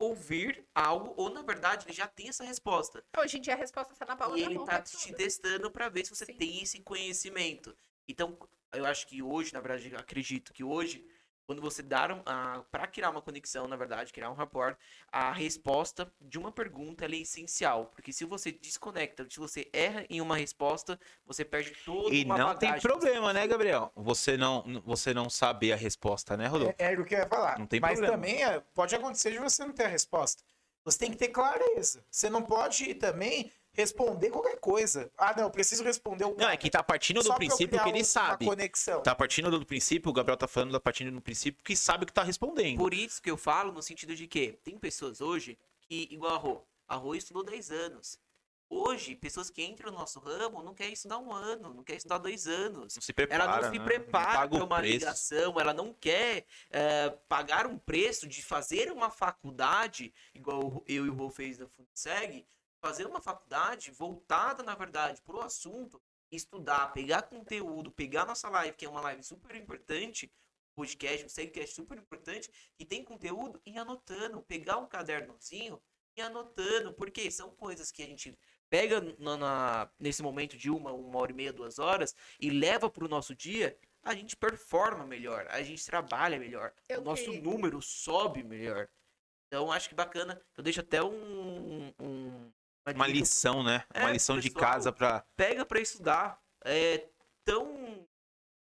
ouvir 0.00 0.66
algo, 0.74 1.14
ou 1.16 1.30
na 1.30 1.42
verdade 1.42 1.86
ele 1.86 1.94
já 1.94 2.08
tem 2.08 2.28
essa 2.28 2.42
resposta. 2.42 3.04
Hoje 3.16 3.38
em 3.38 3.40
dia 3.40 3.54
a 3.54 3.56
resposta 3.56 3.92
está 3.92 4.04
na 4.04 4.16
palma 4.16 4.36
E 4.36 4.42
ele 4.42 4.58
tá 4.58 4.64
pra 4.64 4.82
te 4.82 5.14
testando 5.14 5.70
para 5.70 5.88
ver 5.88 6.04
se 6.04 6.10
você 6.10 6.26
Sim. 6.26 6.34
tem 6.34 6.60
esse 6.60 6.80
conhecimento. 6.80 7.72
Então, 8.08 8.36
eu 8.72 8.84
acho 8.84 9.06
que 9.06 9.22
hoje, 9.22 9.54
na 9.54 9.60
verdade, 9.60 9.94
acredito 9.94 10.52
que 10.52 10.64
hoje, 10.64 11.06
quando 11.48 11.62
você 11.62 11.82
dar 11.82 12.12
um, 12.12 12.22
para 12.70 12.86
criar 12.86 13.08
uma 13.08 13.22
conexão, 13.22 13.66
na 13.66 13.74
verdade, 13.74 14.12
criar 14.12 14.30
um 14.30 14.34
rapport, 14.34 14.76
a 15.10 15.32
resposta 15.32 16.12
de 16.20 16.38
uma 16.38 16.52
pergunta 16.52 17.06
ela 17.06 17.14
é 17.14 17.20
essencial, 17.20 17.86
porque 17.86 18.12
se 18.12 18.26
você 18.26 18.52
desconecta, 18.52 19.26
se 19.30 19.40
você 19.40 19.66
erra 19.72 20.04
em 20.10 20.20
uma 20.20 20.36
resposta, 20.36 21.00
você 21.24 21.46
perde 21.46 21.72
toda 21.86 22.14
E 22.14 22.22
uma 22.22 22.36
não 22.36 22.54
tem 22.54 22.78
problema, 22.78 23.32
né, 23.32 23.46
Gabriel? 23.46 23.90
Você 23.96 24.36
não, 24.36 24.62
você 24.84 25.14
não 25.14 25.30
saber 25.30 25.72
a 25.72 25.76
resposta, 25.76 26.36
né, 26.36 26.48
Rodolfo? 26.48 26.74
É, 26.76 26.92
é 26.92 27.00
o 27.00 27.02
que 27.02 27.14
eu 27.14 27.20
ia 27.20 27.26
falar. 27.26 27.58
Não 27.58 27.66
tem 27.66 27.80
Mas 27.80 27.92
problema. 27.92 28.14
também 28.14 28.44
é, 28.44 28.60
pode 28.74 28.94
acontecer 28.94 29.30
de 29.30 29.38
você 29.38 29.64
não 29.64 29.72
ter 29.72 29.84
a 29.84 29.88
resposta. 29.88 30.44
Você 30.84 30.98
tem 30.98 31.10
que 31.10 31.16
ter 31.16 31.28
clareza. 31.28 32.04
Você 32.10 32.28
não 32.28 32.42
pode 32.42 32.92
também 32.96 33.50
responder 33.78 34.30
qualquer 34.30 34.58
coisa. 34.58 35.10
Ah, 35.16 35.32
não, 35.36 35.44
eu 35.44 35.50
preciso 35.50 35.84
responder 35.84 36.24
o 36.24 36.34
Não, 36.36 36.48
é 36.48 36.56
que 36.56 36.68
tá 36.68 36.82
partindo 36.82 37.22
do 37.22 37.34
princípio 37.34 37.80
que 37.80 37.88
ele 37.88 38.02
sabe. 38.04 38.44
conexão. 38.44 39.00
Tá 39.02 39.14
partindo 39.14 39.50
do 39.50 39.64
princípio, 39.64 40.10
o 40.10 40.12
Gabriel 40.12 40.36
tá 40.36 40.48
falando 40.48 40.72
da 40.72 40.80
partindo 40.80 41.12
do 41.12 41.20
princípio 41.20 41.62
que 41.62 41.76
sabe 41.76 42.02
o 42.02 42.06
que 42.06 42.12
tá 42.12 42.24
respondendo. 42.24 42.76
Por 42.76 42.92
isso 42.92 43.22
que 43.22 43.30
eu 43.30 43.36
falo 43.36 43.70
no 43.72 43.80
sentido 43.80 44.16
de 44.16 44.26
que 44.26 44.58
tem 44.64 44.76
pessoas 44.76 45.20
hoje 45.20 45.56
que, 45.82 46.08
igual 46.10 46.34
a 46.34 46.38
Rô, 46.38 46.60
a 46.88 46.96
Rô 46.96 47.14
estudou 47.14 47.44
10 47.44 47.70
anos. 47.70 48.18
Hoje, 48.70 49.14
pessoas 49.14 49.48
que 49.48 49.64
entram 49.64 49.90
no 49.90 49.96
nosso 49.98 50.20
ramo 50.20 50.62
não 50.62 50.74
querem 50.74 50.92
estudar 50.92 51.16
um 51.18 51.32
ano, 51.32 51.72
não 51.72 51.82
querem 51.82 51.96
estudar 51.96 52.18
dois 52.18 52.46
anos. 52.46 52.94
Não 52.96 53.00
se 53.02 53.12
prepara, 53.14 53.44
Ela 53.44 53.56
não 53.62 53.72
se 53.72 53.78
né? 53.78 53.84
prepara 53.84 54.46
para 54.46 54.62
uma 54.64 54.76
preço. 54.76 54.92
ligação, 54.98 55.58
ela 55.58 55.72
não 55.72 55.94
quer 55.94 56.44
eh, 56.70 57.08
pagar 57.28 57.66
um 57.66 57.78
preço 57.78 58.26
de 58.28 58.42
fazer 58.42 58.92
uma 58.92 59.08
faculdade, 59.08 60.12
igual 60.34 60.82
eu 60.86 61.06
e 61.06 61.08
o 61.08 61.14
Rô 61.14 61.30
fez 61.30 61.56
da 61.56 61.66
Fundseg, 61.66 62.44
fazer 62.80 63.06
uma 63.06 63.20
faculdade 63.20 63.90
voltada, 63.90 64.62
na 64.62 64.74
verdade, 64.74 65.20
para 65.22 65.36
o 65.36 65.40
assunto, 65.40 66.00
estudar, 66.30 66.92
pegar 66.92 67.22
conteúdo, 67.22 67.90
pegar 67.90 68.24
nossa 68.26 68.48
live, 68.48 68.76
que 68.76 68.84
é 68.84 68.88
uma 68.88 69.00
live 69.00 69.22
super 69.22 69.54
importante, 69.56 70.30
podcast, 70.76 71.26
um 71.26 71.28
segcast 71.28 71.74
super 71.74 71.98
importante, 71.98 72.50
que 72.76 72.84
tem 72.84 73.02
conteúdo, 73.02 73.60
e 73.66 73.76
anotando, 73.78 74.42
pegar 74.42 74.76
um 74.78 74.86
cadernozinho 74.86 75.80
e 76.16 76.20
anotando, 76.20 76.92
porque 76.94 77.30
são 77.30 77.50
coisas 77.50 77.90
que 77.90 78.02
a 78.02 78.06
gente 78.06 78.36
pega 78.70 79.00
na- 79.18 79.36
na- 79.36 79.90
nesse 79.98 80.22
momento 80.22 80.56
de 80.56 80.70
uma, 80.70 80.92
uma 80.92 81.18
hora 81.18 81.32
e 81.32 81.34
meia, 81.34 81.52
duas 81.52 81.78
horas, 81.78 82.14
e 82.38 82.50
leva 82.50 82.88
para 82.90 83.04
o 83.04 83.08
nosso 83.08 83.34
dia, 83.34 83.76
a 84.02 84.14
gente 84.14 84.36
performa 84.36 85.04
melhor, 85.06 85.46
a 85.50 85.62
gente 85.62 85.84
trabalha 85.84 86.38
melhor, 86.38 86.72
Eu 86.88 87.00
o 87.00 87.04
nosso 87.04 87.24
queria- 87.24 87.40
número 87.42 87.80
sobe 87.82 88.42
melhor. 88.44 88.88
Então 89.46 89.72
acho 89.72 89.88
que 89.88 89.94
bacana. 89.94 90.40
Eu 90.56 90.62
deixo 90.62 90.80
até 90.80 91.02
um, 91.02 91.92
um- 91.98 92.52
Uma 92.94 93.06
lição, 93.06 93.62
né? 93.62 93.84
Uma 93.94 94.10
É, 94.10 94.12
lição 94.12 94.38
de 94.38 94.50
casa 94.50 94.92
pra. 94.92 95.24
pega 95.36 95.64
para 95.64 95.80
estudar. 95.80 96.40
É 96.64 97.08
tão 97.44 98.06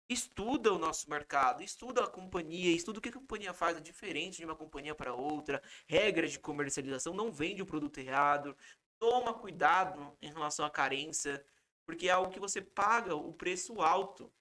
estuda 0.10 0.72
o 0.72 0.78
nosso 0.78 1.10
mercado, 1.10 1.64
estuda 1.64 2.04
a 2.04 2.08
companhia, 2.08 2.76
estuda 2.76 3.00
o 3.00 3.02
que 3.02 3.10
a 3.10 3.14
companhia 3.14 3.54
faz 3.54 3.78
é 3.78 3.80
diferente 3.80 4.38
de 4.38 4.46
uma 4.46 4.56
companhia 4.56 4.94
para 4.94 5.14
outra, 5.14 5.62
regras 5.88 6.32
de 6.32 6.40
comercialização, 6.40 7.14
não 7.14 7.32
vende 7.32 7.62
o 7.62 7.66
produto 7.66 7.98
errado, 7.98 8.56
toma 9.00 9.34
cuidado 9.34 10.16
em 10.22 10.32
relação 10.32 10.66
à 10.66 10.70
carência, 10.70 11.44
porque 11.86 12.08
é 12.08 12.12
algo 12.12 12.32
que 12.32 12.40
você 12.40 12.62
paga 12.62 13.16
o 13.16 13.34
preço 13.34 13.82
alto, 13.82 14.32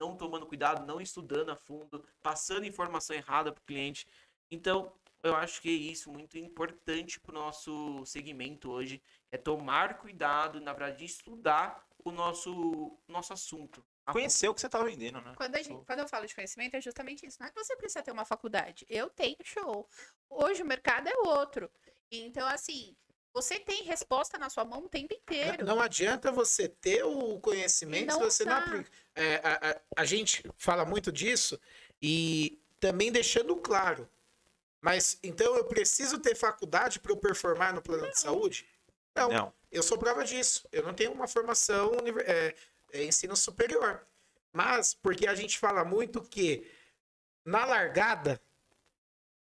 não 0.00 0.16
tomando 0.16 0.46
cuidado, 0.46 0.86
não 0.86 1.00
estudando 1.00 1.50
a 1.50 1.56
fundo, 1.56 2.04
passando 2.22 2.64
informação 2.64 3.16
errada 3.16 3.52
para 3.52 3.60
o 3.60 3.64
cliente. 3.64 4.06
Então, 4.50 4.92
eu 5.22 5.34
acho 5.36 5.60
que 5.60 5.68
é 5.68 5.72
isso 5.72 6.10
muito 6.10 6.36
importante 6.38 7.18
para 7.20 7.32
o 7.32 7.34
nosso 7.38 8.04
segmento 8.06 8.70
hoje, 8.70 9.02
é 9.30 9.36
tomar 9.36 9.98
cuidado, 9.98 10.60
na 10.60 10.72
verdade, 10.72 11.04
estudar 11.04 11.86
o 12.04 12.10
nosso, 12.10 12.96
nosso 13.06 13.32
assunto. 13.32 13.84
Conhecer 14.12 14.48
o 14.48 14.54
que 14.54 14.60
você 14.62 14.68
tá 14.68 14.82
vendendo, 14.82 15.20
né? 15.20 15.34
Quando, 15.36 15.56
a 15.56 15.62
gente- 15.62 15.84
quando 15.84 15.98
eu 15.98 16.08
falo 16.08 16.26
de 16.26 16.34
conhecimento, 16.34 16.74
é 16.76 16.80
justamente 16.80 17.26
isso. 17.26 17.36
Não 17.40 17.46
é 17.46 17.50
que 17.50 17.62
você 17.62 17.76
precisa 17.76 18.02
ter 18.02 18.10
uma 18.10 18.24
faculdade. 18.24 18.86
Eu 18.88 19.10
tenho 19.10 19.36
show. 19.44 19.86
Hoje 20.30 20.62
o 20.62 20.66
mercado 20.66 21.08
é 21.08 21.12
outro. 21.28 21.70
Então, 22.10 22.48
assim, 22.48 22.96
você 23.34 23.60
tem 23.60 23.82
resposta 23.82 24.38
na 24.38 24.48
sua 24.48 24.64
mão 24.64 24.84
o 24.84 24.88
tempo 24.88 25.12
inteiro. 25.12 25.66
Não 25.66 25.78
adianta 25.78 26.32
você 26.32 26.68
ter 26.70 27.02
o 27.04 27.38
conhecimento 27.40 28.12
se 28.12 28.18
Não 28.18 28.24
você 28.24 28.44
não 28.46 28.54
usar. 28.54 28.64
aplica. 28.64 28.90
É, 29.14 29.36
a, 29.44 29.70
a- 29.72 29.80
a 29.98 30.04
gente 30.06 30.42
fala 30.56 30.86
muito 30.86 31.12
disso 31.12 31.60
e 32.00 32.58
também 32.80 33.12
deixando 33.12 33.54
claro. 33.56 34.08
Mas 34.80 35.18
então 35.22 35.56
eu 35.56 35.64
preciso 35.64 36.18
ter 36.18 36.34
faculdade 36.34 37.00
para 37.00 37.12
eu 37.12 37.16
performar 37.16 37.74
no 37.74 37.82
plano 37.82 38.08
de 38.08 38.18
saúde? 38.18 38.66
Não, 39.14 39.28
Não. 39.28 39.54
eu 39.70 39.82
sou 39.82 39.98
prova 39.98 40.24
disso. 40.24 40.68
Eu 40.70 40.84
não 40.84 40.94
tenho 40.94 41.12
uma 41.12 41.26
formação 41.26 41.92
é, 42.24 42.54
é, 42.92 43.04
ensino 43.04 43.36
superior. 43.36 44.06
Mas 44.52 44.94
porque 44.94 45.26
a 45.26 45.34
gente 45.34 45.58
fala 45.58 45.84
muito 45.84 46.22
que 46.22 46.70
na 47.44 47.64
largada 47.64 48.40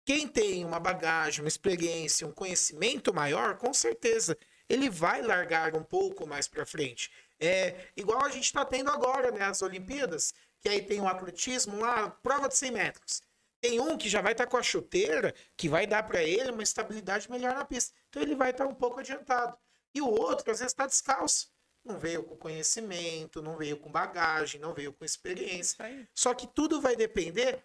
quem 0.04 0.26
tem 0.26 0.64
uma 0.64 0.80
bagagem, 0.80 1.42
uma 1.42 1.48
experiência, 1.48 2.26
um 2.26 2.32
conhecimento 2.32 3.14
maior, 3.14 3.56
com 3.56 3.72
certeza 3.72 4.36
ele 4.68 4.88
vai 4.88 5.22
largar 5.22 5.76
um 5.76 5.82
pouco 5.82 6.26
mais 6.26 6.48
para 6.48 6.66
frente. 6.66 7.10
É 7.38 7.88
igual 7.96 8.24
a 8.24 8.30
gente 8.30 8.44
está 8.44 8.64
tendo 8.64 8.90
agora, 8.90 9.30
né? 9.30 9.44
As 9.44 9.62
Olimpíadas, 9.62 10.32
que 10.60 10.68
aí 10.68 10.80
tem 10.82 11.00
o 11.00 11.08
atletismo 11.08 11.78
lá, 11.80 12.08
prova 12.08 12.48
de 12.48 12.56
100 12.56 12.70
metros. 12.70 13.22
Tem 13.62 13.78
um 13.78 13.96
que 13.96 14.08
já 14.08 14.20
vai 14.20 14.32
estar 14.32 14.48
com 14.48 14.56
a 14.56 14.62
chuteira, 14.62 15.32
que 15.56 15.68
vai 15.68 15.86
dar 15.86 16.02
para 16.02 16.20
ele 16.20 16.50
uma 16.50 16.64
estabilidade 16.64 17.30
melhor 17.30 17.54
na 17.54 17.64
pista. 17.64 17.94
Então 18.10 18.20
ele 18.20 18.34
vai 18.34 18.50
estar 18.50 18.66
um 18.66 18.74
pouco 18.74 18.98
adiantado. 18.98 19.56
E 19.94 20.02
o 20.02 20.08
outro, 20.08 20.50
às 20.50 20.58
vezes, 20.58 20.72
está 20.72 20.84
descalço. 20.84 21.48
Não 21.84 21.96
veio 21.96 22.24
com 22.24 22.36
conhecimento, 22.36 23.40
não 23.40 23.56
veio 23.56 23.76
com 23.76 23.88
bagagem, 23.88 24.60
não 24.60 24.74
veio 24.74 24.92
com 24.92 25.04
experiência. 25.04 26.08
Só 26.12 26.34
que 26.34 26.48
tudo 26.48 26.80
vai 26.80 26.96
depender 26.96 27.62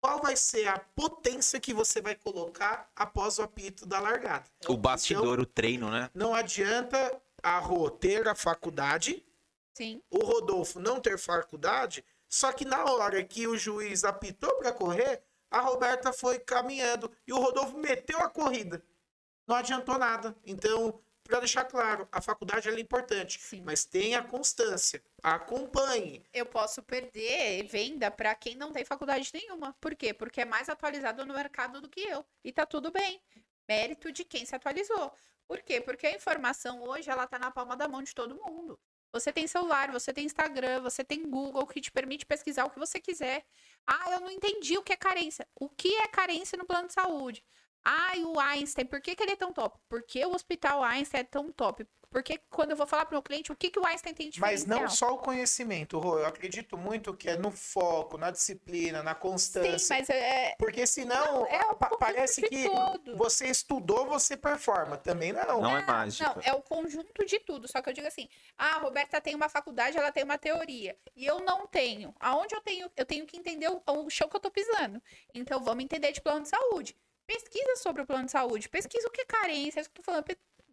qual 0.00 0.20
vai 0.20 0.34
ser 0.34 0.66
a 0.66 0.80
potência 0.80 1.60
que 1.60 1.72
você 1.72 2.00
vai 2.00 2.16
colocar 2.16 2.90
após 2.96 3.38
o 3.38 3.42
apito 3.42 3.86
da 3.86 4.00
largada. 4.00 4.44
O 4.66 4.76
bastidor, 4.76 5.38
o 5.38 5.46
treino, 5.46 5.88
né? 5.88 6.10
Não 6.12 6.34
adianta 6.34 7.22
a 7.40 7.60
Rô 7.60 7.88
ter 7.88 8.26
a 8.26 8.34
faculdade, 8.34 9.24
Sim. 9.72 10.02
o 10.10 10.24
Rodolfo 10.24 10.80
não 10.80 11.00
ter 11.00 11.16
faculdade, 11.16 12.04
só 12.32 12.50
que 12.50 12.64
na 12.64 12.82
hora 12.86 13.22
que 13.22 13.46
o 13.46 13.58
juiz 13.58 14.04
apitou 14.04 14.54
para 14.54 14.72
correr, 14.72 15.22
a 15.50 15.60
Roberta 15.60 16.14
foi 16.14 16.38
caminhando 16.38 17.14
e 17.26 17.32
o 17.32 17.36
Rodolfo 17.36 17.76
meteu 17.76 18.18
a 18.20 18.30
corrida. 18.30 18.82
Não 19.46 19.54
adiantou 19.54 19.98
nada. 19.98 20.34
Então, 20.42 20.98
para 21.22 21.40
deixar 21.40 21.66
claro, 21.66 22.08
a 22.10 22.22
faculdade 22.22 22.70
é 22.70 22.80
importante, 22.80 23.38
Sim. 23.38 23.60
mas 23.60 23.84
tenha 23.84 24.22
constância, 24.22 25.04
acompanhe. 25.22 26.24
Eu 26.32 26.46
posso 26.46 26.82
perder 26.82 27.64
venda 27.64 28.10
para 28.10 28.34
quem 28.34 28.56
não 28.56 28.72
tem 28.72 28.82
faculdade 28.82 29.30
nenhuma. 29.34 29.76
Por 29.78 29.94
quê? 29.94 30.14
Porque 30.14 30.40
é 30.40 30.46
mais 30.46 30.70
atualizado 30.70 31.26
no 31.26 31.34
mercado 31.34 31.82
do 31.82 31.88
que 31.90 32.00
eu. 32.00 32.24
E 32.42 32.50
tá 32.50 32.64
tudo 32.64 32.90
bem. 32.90 33.20
Mérito 33.68 34.10
de 34.10 34.24
quem 34.24 34.46
se 34.46 34.56
atualizou. 34.56 35.12
Por 35.46 35.60
quê? 35.60 35.82
Porque 35.82 36.06
a 36.06 36.16
informação 36.16 36.82
hoje 36.82 37.10
ela 37.10 37.26
tá 37.26 37.38
na 37.38 37.50
palma 37.50 37.76
da 37.76 37.86
mão 37.86 38.02
de 38.02 38.14
todo 38.14 38.34
mundo. 38.42 38.80
Você 39.12 39.32
tem 39.32 39.46
celular, 39.46 39.92
você 39.92 40.12
tem 40.12 40.24
Instagram, 40.24 40.80
você 40.80 41.04
tem 41.04 41.28
Google 41.28 41.66
que 41.66 41.80
te 41.80 41.92
permite 41.92 42.24
pesquisar 42.24 42.64
o 42.64 42.70
que 42.70 42.78
você 42.78 43.00
quiser. 43.00 43.44
Ah, 43.86 44.10
eu 44.12 44.20
não 44.20 44.30
entendi 44.30 44.78
o 44.78 44.82
que 44.82 44.92
é 44.92 44.96
carência. 44.96 45.46
O 45.54 45.68
que 45.68 45.94
é 45.96 46.08
carência 46.08 46.56
no 46.56 46.64
plano 46.64 46.88
de 46.88 46.94
saúde? 46.94 47.44
Ah, 47.84 48.16
e 48.16 48.24
o 48.24 48.38
Einstein, 48.40 48.86
por 48.86 49.00
que, 49.00 49.14
que 49.14 49.22
ele 49.22 49.32
é 49.32 49.36
tão 49.36 49.52
top? 49.52 49.78
Por 49.88 50.02
que 50.02 50.24
o 50.24 50.34
hospital 50.34 50.82
Einstein 50.82 51.20
é 51.20 51.24
tão 51.24 51.52
top? 51.52 51.86
Porque 52.12 52.38
quando 52.50 52.72
eu 52.72 52.76
vou 52.76 52.86
falar 52.86 53.06
para 53.06 53.14
o 53.14 53.16
meu 53.16 53.22
cliente 53.22 53.50
o 53.50 53.56
que, 53.56 53.70
que 53.70 53.78
o 53.78 53.86
Einstein 53.86 54.12
tem 54.12 54.28
de 54.28 54.38
Mas 54.38 54.66
não 54.66 54.88
só 54.88 55.14
o 55.14 55.18
conhecimento, 55.18 55.98
Rô. 55.98 56.18
Eu 56.18 56.26
acredito 56.26 56.76
muito 56.76 57.14
que 57.14 57.30
é 57.30 57.36
no 57.36 57.50
foco, 57.50 58.18
na 58.18 58.30
disciplina, 58.30 59.02
na 59.02 59.14
Sim, 59.14 59.20
constância. 59.20 59.96
mas 59.96 60.10
é, 60.10 60.54
Porque 60.58 60.86
senão 60.86 61.40
Não, 61.40 61.46
é 61.46 61.60
parece 61.98 62.42
que 62.42 62.68
tudo. 62.68 63.16
você 63.16 63.46
estudou, 63.46 64.06
você 64.06 64.36
performa. 64.36 64.98
Também 64.98 65.32
não. 65.32 65.62
Não 65.62 65.78
é 65.78 65.84
mágica. 65.86 66.34
Não, 66.34 66.42
é 66.44 66.52
o 66.52 66.60
conjunto 66.60 67.24
de 67.24 67.40
tudo. 67.40 67.66
Só 67.66 67.80
que 67.80 67.88
eu 67.88 67.94
digo 67.94 68.06
assim: 68.06 68.28
ah, 68.58 68.76
a 68.76 68.78
Roberta 68.78 69.20
tem 69.20 69.34
uma 69.34 69.48
faculdade, 69.48 69.96
ela 69.96 70.12
tem 70.12 70.22
uma 70.22 70.36
teoria. 70.36 70.96
E 71.16 71.24
eu 71.24 71.40
não 71.40 71.66
tenho. 71.66 72.14
Aonde 72.20 72.54
eu 72.54 72.60
tenho? 72.60 72.90
Eu 72.94 73.06
tenho 73.06 73.24
que 73.26 73.38
entender 73.38 73.68
o, 73.68 73.82
o 73.86 74.10
chão 74.10 74.28
que 74.28 74.36
eu 74.36 74.40
tô 74.40 74.50
pisando. 74.50 75.02
Então 75.34 75.62
vamos 75.64 75.82
entender 75.82 76.12
de 76.12 76.20
plano 76.20 76.42
de 76.42 76.48
saúde. 76.48 76.94
Pesquisa 77.26 77.76
sobre 77.76 78.02
o 78.02 78.06
plano 78.06 78.26
de 78.26 78.32
saúde. 78.32 78.68
Pesquisa 78.68 79.08
o 79.08 79.10
que 79.10 79.22
é 79.22 79.24
carência. 79.24 79.78
É 79.78 79.82
isso 79.82 79.90
que 79.90 80.00
eu 80.00 80.04
tô 80.04 80.10
falando. 80.10 80.24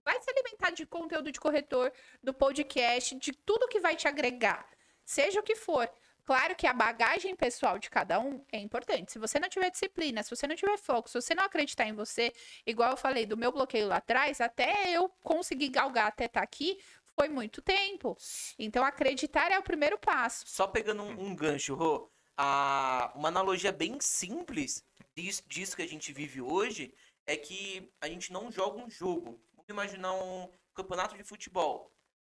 Vai 0.10 0.20
se 0.24 0.32
alimentar 0.32 0.72
de 0.72 0.88
conteúdo 0.88 1.32
de 1.32 1.40
corretor, 1.40 1.94
do 2.24 2.34
podcast, 2.34 3.14
de 3.14 3.32
tudo 3.32 3.68
que 3.68 3.80
vai 3.80 3.96
te 3.96 4.08
agregar. 4.08 4.68
Seja 5.06 5.40
o 5.40 5.44
que 5.44 5.56
for. 5.56 5.88
Claro 6.26 6.56
que 6.56 6.66
a 6.66 6.74
bagagem 6.74 7.36
pessoal 7.36 7.78
de 7.78 7.92
cada 7.92 8.20
um 8.20 8.44
é 8.52 8.58
importante. 8.58 9.12
Se 9.12 9.20
você 9.20 9.40
não 9.40 9.48
tiver 9.48 9.70
disciplina, 9.70 10.24
se 10.24 10.32
você 10.32 10.48
não 10.48 10.56
tiver 10.56 10.80
foco, 10.80 11.08
se 11.08 11.22
você 11.22 11.36
não 11.36 11.44
acreditar 11.44 11.86
em 11.86 11.94
você, 11.94 12.34
igual 12.66 12.90
eu 12.90 12.98
falei 12.98 13.28
do 13.28 13.38
meu 13.38 13.52
bloqueio 13.52 13.88
lá 13.88 13.98
atrás, 13.98 14.42
até 14.42 14.90
eu 14.90 15.10
conseguir 15.22 15.70
galgar 15.70 16.08
até 16.08 16.26
estar 16.26 16.42
aqui, 16.42 16.80
foi 17.16 17.30
muito 17.30 17.62
tempo. 17.62 18.18
Então, 18.58 18.84
acreditar 18.84 19.52
é 19.52 19.60
o 19.60 19.64
primeiro 19.64 20.00
passo. 20.00 20.44
Só 20.48 20.66
pegando 20.66 21.04
um, 21.04 21.28
um 21.28 21.36
gancho, 21.36 21.76
Rô, 21.76 22.10
a, 22.36 23.12
uma 23.14 23.28
analogia 23.28 23.72
bem 23.72 24.00
simples 24.00 24.84
disso, 25.16 25.44
disso 25.48 25.76
que 25.76 25.84
a 25.84 25.88
gente 25.88 26.12
vive 26.12 26.42
hoje 26.42 26.96
é 27.28 27.38
que 27.38 27.88
a 28.02 28.08
gente 28.08 28.34
não 28.34 28.52
joga 28.52 28.84
um 28.84 28.90
jogo. 28.90 29.40
Imaginar 29.74 30.14
um 30.14 30.50
campeonato 30.74 31.16
de 31.16 31.24
futebol. 31.24 31.92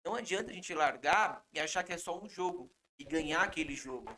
Não 0.04 0.14
adianta 0.14 0.50
a 0.50 0.54
gente 0.54 0.74
largar 0.74 1.44
e 1.52 1.58
achar 1.60 1.82
que 1.82 1.92
é 1.92 1.98
só 1.98 2.20
um 2.20 2.28
jogo 2.28 2.70
e 2.98 3.04
ganhar 3.04 3.42
aquele 3.42 3.74
jogo. 3.74 4.14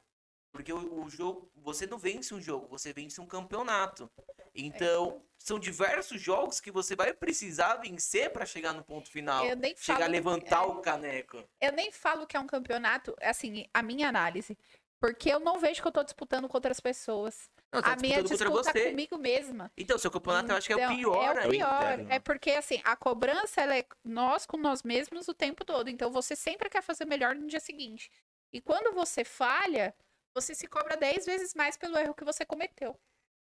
Porque 0.52 0.72
o, 0.72 1.02
o 1.04 1.10
jogo, 1.10 1.50
você 1.56 1.86
não 1.86 1.98
vence 1.98 2.32
um 2.32 2.40
jogo, 2.40 2.68
você 2.68 2.92
vence 2.92 3.20
um 3.20 3.26
campeonato. 3.26 4.10
Então, 4.54 5.20
são 5.36 5.58
diversos 5.58 6.20
jogos 6.20 6.60
que 6.60 6.70
você 6.70 6.94
vai 6.94 7.12
precisar 7.12 7.74
vencer 7.76 8.30
para 8.32 8.46
chegar 8.46 8.72
no 8.72 8.84
ponto 8.84 9.10
final. 9.10 9.44
Eu 9.44 9.56
nem 9.56 9.76
Chegar 9.76 9.96
a 9.96 10.00
falo- 10.02 10.12
levantar 10.12 10.62
é. 10.62 10.66
o 10.66 10.80
caneco. 10.80 11.44
Eu 11.60 11.72
nem 11.72 11.90
falo 11.90 12.24
que 12.26 12.36
é 12.36 12.40
um 12.40 12.46
campeonato, 12.46 13.14
assim, 13.20 13.66
a 13.74 13.82
minha 13.82 14.08
análise. 14.08 14.56
Porque 15.00 15.30
eu 15.30 15.40
não 15.40 15.58
vejo 15.58 15.82
que 15.82 15.88
eu 15.88 15.92
tô 15.92 16.02
disputando 16.02 16.48
contra 16.48 16.70
as 16.70 16.80
pessoas. 16.80 17.50
Não, 17.72 17.82
tá 17.82 17.92
a 17.92 17.96
minha 17.96 18.22
disputa 18.22 18.44
é 18.70 18.72
você. 18.72 18.90
comigo 18.90 19.18
mesma. 19.18 19.70
Então, 19.76 19.98
seu 19.98 20.10
campeonato 20.10 20.50
eu 20.50 20.56
acho 20.56 20.66
que 20.66 20.72
é 20.72 20.76
o 20.76 20.78
Então, 20.78 20.96
pior. 20.96 21.36
É 21.36 21.46
o 21.46 21.50
pior. 21.50 22.06
É 22.08 22.18
porque, 22.18 22.52
assim, 22.52 22.80
a 22.84 22.96
cobrança, 22.96 23.60
ela 23.60 23.76
é 23.76 23.84
nós 24.04 24.46
com 24.46 24.56
nós 24.56 24.82
mesmos 24.82 25.28
o 25.28 25.34
tempo 25.34 25.64
todo. 25.64 25.90
Então, 25.90 26.10
você 26.10 26.34
sempre 26.34 26.70
quer 26.70 26.82
fazer 26.82 27.04
melhor 27.04 27.34
no 27.34 27.46
dia 27.46 27.60
seguinte. 27.60 28.10
E 28.52 28.60
quando 28.60 28.94
você 28.94 29.24
falha, 29.24 29.94
você 30.34 30.54
se 30.54 30.66
cobra 30.66 30.96
10 30.96 31.26
vezes 31.26 31.54
mais 31.54 31.76
pelo 31.76 31.98
erro 31.98 32.14
que 32.14 32.24
você 32.24 32.46
cometeu. 32.46 32.98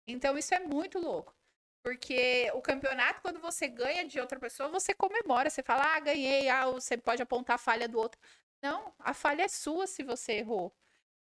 Então, 0.08 0.38
isso 0.38 0.54
é 0.56 0.60
muito 0.60 1.00
louco. 1.00 1.36
Porque 1.84 2.50
o 2.56 2.62
campeonato, 2.62 3.22
quando 3.22 3.40
você 3.40 3.68
ganha 3.68 4.04
de 4.06 4.20
outra 4.20 4.40
pessoa, 4.40 4.70
você 4.70 4.94
comemora. 4.96 5.52
Você 5.52 5.62
fala, 5.62 5.96
ah, 5.96 6.00
ganhei. 6.00 6.50
Ah, 6.50 6.66
você 6.72 6.98
pode 6.98 7.22
apontar 7.22 7.56
a 7.56 7.60
falha 7.60 7.88
do 7.88 8.00
outro. 8.00 8.20
Não, 8.64 8.92
a 8.98 9.14
falha 9.14 9.44
é 9.44 9.48
sua 9.48 9.86
se 9.86 10.02
você 10.02 10.34
errou. 10.34 10.74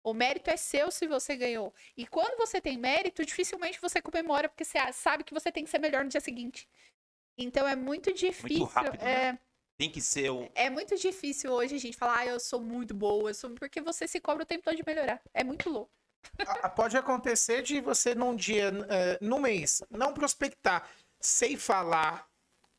O 0.02 0.12
mérito 0.12 0.50
é 0.50 0.56
seu 0.56 0.90
se 0.90 1.06
você 1.06 1.36
ganhou. 1.36 1.72
E 1.96 2.06
quando 2.06 2.36
você 2.36 2.60
tem 2.60 2.76
mérito, 2.76 3.24
dificilmente 3.24 3.80
você 3.80 4.02
comemora, 4.02 4.48
porque 4.48 4.64
você 4.64 4.92
sabe 4.92 5.24
que 5.24 5.34
você 5.34 5.52
tem 5.52 5.64
que 5.64 5.70
ser 5.70 5.78
melhor 5.78 6.02
no 6.04 6.10
dia 6.10 6.20
seguinte. 6.20 6.68
Então 7.38 7.66
é 7.66 7.76
muito 7.76 8.12
difícil. 8.12 8.64
rápido, 8.64 9.02
é, 9.02 9.32
né? 9.32 9.38
Tem 9.78 9.90
que 9.90 10.00
ser 10.00 10.30
o. 10.30 10.50
é 10.54 10.68
muito 10.68 10.96
difícil 10.96 11.50
hoje 11.50 11.76
a 11.76 11.78
gente 11.78 11.96
falar, 11.96 12.18
ah, 12.18 12.26
eu 12.26 12.40
sou 12.40 12.60
muito 12.60 12.94
boa, 12.94 13.30
eu 13.30 13.34
sou... 13.34 13.50
porque 13.50 13.80
você 13.80 14.06
se 14.06 14.20
cobra 14.20 14.42
o 14.42 14.46
tempo 14.46 14.64
todo 14.64 14.76
de 14.76 14.84
melhorar. 14.86 15.20
É 15.32 15.42
muito 15.42 15.70
louco. 15.70 15.90
Pode 16.76 16.96
acontecer 16.96 17.62
de 17.62 17.80
você 17.80 18.14
num 18.14 18.36
dia, 18.36 18.72
eh, 18.88 19.18
num 19.20 19.40
mês, 19.40 19.82
não 19.90 20.14
prospectar, 20.14 20.88
sem 21.20 21.56
falar, 21.56 22.28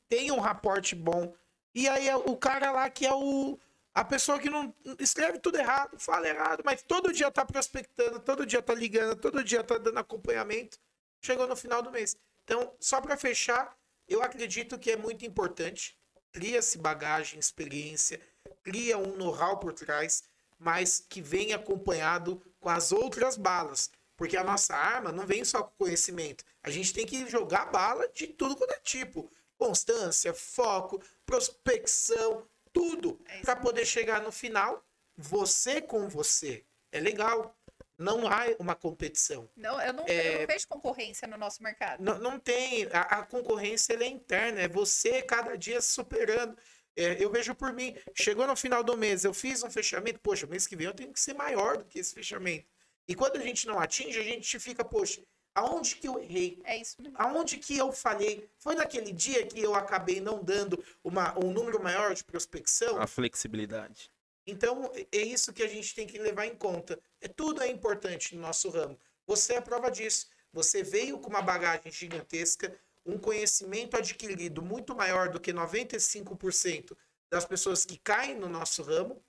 tem 0.07 0.31
um 0.31 0.39
raporte 0.39 0.95
bom, 0.95 1.33
e 1.75 1.87
aí 1.89 2.07
é 2.07 2.15
o 2.15 2.37
cara 2.37 2.71
lá 2.71 2.89
que 2.89 3.05
é 3.05 3.13
o. 3.13 3.59
A 3.93 4.03
pessoa 4.03 4.39
que 4.39 4.49
não 4.49 4.73
escreve 4.99 5.37
tudo 5.37 5.57
errado, 5.57 5.99
fala 5.99 6.27
errado, 6.27 6.63
mas 6.65 6.81
todo 6.81 7.13
dia 7.13 7.29
tá 7.29 7.45
prospectando, 7.45 8.19
todo 8.19 8.45
dia 8.45 8.61
tá 8.61 8.73
ligando, 8.73 9.15
todo 9.15 9.43
dia 9.43 9.63
tá 9.63 9.77
dando 9.77 9.99
acompanhamento, 9.99 10.79
chegou 11.21 11.47
no 11.47 11.55
final 11.55 11.81
do 11.83 11.91
mês. 11.91 12.17
Então, 12.43 12.75
só 12.79 12.99
para 12.99 13.15
fechar, 13.15 13.77
eu 14.07 14.23
acredito 14.23 14.79
que 14.79 14.91
é 14.91 14.97
muito 14.97 15.25
importante. 15.25 15.95
Cria-se 16.31 16.79
bagagem, 16.79 17.39
experiência, 17.39 18.19
cria 18.63 18.97
um 18.97 19.15
know-how 19.15 19.59
por 19.59 19.73
trás, 19.73 20.23
mas 20.57 21.05
que 21.07 21.21
vem 21.21 21.53
acompanhado 21.53 22.41
com 22.59 22.69
as 22.69 22.91
outras 22.91 23.37
balas. 23.37 23.91
Porque 24.17 24.37
a 24.37 24.43
nossa 24.43 24.75
arma 24.75 25.11
não 25.11 25.27
vem 25.27 25.45
só 25.45 25.63
com 25.63 25.85
conhecimento. 25.85 26.43
A 26.63 26.69
gente 26.69 26.93
tem 26.93 27.05
que 27.05 27.29
jogar 27.29 27.65
bala 27.65 28.07
de 28.07 28.27
tudo 28.27 28.55
quanto 28.55 28.71
é 28.71 28.79
tipo. 28.79 29.31
Constância, 29.57 30.33
foco, 30.33 31.01
prospecção, 31.25 32.47
tudo. 32.73 33.21
É 33.27 33.41
Para 33.41 33.55
poder 33.55 33.85
chegar 33.85 34.21
no 34.21 34.31
final, 34.31 34.83
você 35.15 35.81
com 35.81 36.09
você. 36.09 36.65
É 36.91 36.99
legal. 36.99 37.55
Não 37.97 38.27
há 38.27 38.45
uma 38.59 38.75
competição. 38.75 39.47
Não, 39.55 39.79
eu, 39.79 39.93
não, 39.93 40.05
É- 40.07 40.35
eu 40.35 40.39
não 40.41 40.47
vejo 40.47 40.67
concorrência 40.67 41.27
no 41.27 41.37
nosso 41.37 41.61
mercado. 41.61 42.03
Não, 42.03 42.17
não 42.17 42.39
tem. 42.39 42.85
A, 42.91 43.01
a 43.19 43.23
concorrência 43.25 43.93
ela 43.93 44.03
é 44.03 44.07
interna, 44.07 44.61
é 44.61 44.67
você 44.67 45.21
cada 45.21 45.55
dia 45.55 45.79
se 45.79 45.93
superando. 45.93 46.57
É, 46.95 47.23
eu 47.23 47.31
vejo 47.31 47.55
por 47.55 47.71
mim. 47.71 47.95
Chegou 48.15 48.45
no 48.47 48.55
final 48.55 48.83
do 48.83 48.97
mês, 48.97 49.23
eu 49.23 49.33
fiz 49.33 49.63
um 49.63 49.69
fechamento. 49.71 50.19
Poxa, 50.19 50.47
mês 50.47 50.65
que 50.67 50.75
vem 50.75 50.87
eu 50.87 50.93
tenho 50.93 51.13
que 51.13 51.19
ser 51.19 51.33
maior 51.33 51.77
do 51.77 51.85
que 51.85 51.99
esse 51.99 52.13
fechamento. 52.13 52.67
E 53.07 53.15
quando 53.15 53.37
a 53.37 53.41
gente 53.41 53.67
não 53.67 53.79
atinge, 53.79 54.19
a 54.19 54.23
gente 54.23 54.59
fica, 54.59 54.83
poxa, 54.83 55.21
aonde 55.55 55.95
que 55.95 56.07
eu 56.07 56.19
errei? 56.19 56.61
É 56.63 56.77
isso 56.77 57.01
mesmo. 57.01 57.15
Aonde 57.19 57.57
que 57.57 57.77
eu 57.77 57.91
falhei? 57.91 58.49
Foi 58.57 58.75
naquele 58.75 59.11
dia 59.11 59.45
que 59.45 59.59
eu 59.59 59.75
acabei 59.75 60.19
não 60.19 60.43
dando 60.43 60.83
uma, 61.03 61.37
um 61.37 61.51
número 61.51 61.81
maior 61.81 62.13
de 62.13 62.23
prospecção? 62.23 63.01
A 63.01 63.07
flexibilidade. 63.07 64.11
Então, 64.45 64.91
é 65.11 65.17
isso 65.17 65.53
que 65.53 65.63
a 65.63 65.67
gente 65.67 65.95
tem 65.95 66.05
que 66.05 66.17
levar 66.17 66.45
em 66.45 66.55
conta. 66.55 66.99
É, 67.21 67.27
tudo 67.27 67.61
é 67.61 67.67
importante 67.67 68.35
no 68.35 68.41
nosso 68.41 68.69
ramo. 68.69 68.99
Você 69.25 69.53
é 69.53 69.57
a 69.57 69.61
prova 69.61 69.89
disso. 69.89 70.27
Você 70.51 70.83
veio 70.83 71.17
com 71.17 71.29
uma 71.29 71.41
bagagem 71.41 71.91
gigantesca, 71.91 72.75
um 73.05 73.17
conhecimento 73.17 73.97
adquirido 73.97 74.61
muito 74.61 74.95
maior 74.95 75.29
do 75.29 75.39
que 75.39 75.53
95% 75.53 76.95
das 77.31 77.45
pessoas 77.45 77.85
que 77.85 77.97
caem 77.97 78.35
no 78.35 78.47
nosso 78.47 78.83
ramo 78.83 79.21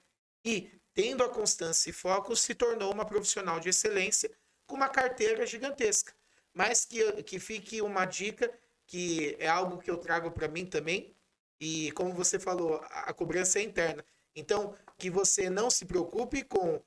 e, 0.45 0.71
tendo 0.93 1.25
a 1.25 1.29
constância 1.29 1.91
e 1.91 1.93
foco, 1.93 2.37
se 2.37 2.55
tornou 2.55 2.93
uma 2.93 3.05
profissional 3.05 3.59
de 3.59 3.71
excelência 3.71 4.31
com 4.75 4.79
uma 4.79 4.89
carteira 4.89 5.47
gigantesca. 5.47 6.13
Mas 6.53 6.85
que, 6.85 7.23
que 7.23 7.39
fique 7.39 7.81
uma 7.81 8.05
dica, 8.05 8.53
que 8.87 9.37
é 9.39 9.47
algo 9.47 9.79
que 9.79 9.89
eu 9.89 9.97
trago 9.97 10.33
para 10.33 10.49
mim 10.49 10.67
também, 10.67 11.15
e 11.61 11.93
como 11.93 12.13
você 12.13 12.41
falou, 12.41 12.81
a, 12.91 13.11
a 13.11 13.15
cobrança 13.15 13.61
é 13.61 13.63
interna. 13.63 14.05
Então, 14.35 14.77
que 14.99 15.09
você 15.09 15.49
não 15.49 15.71
se 15.71 15.85
preocupe 15.85 16.43
com 16.43 16.83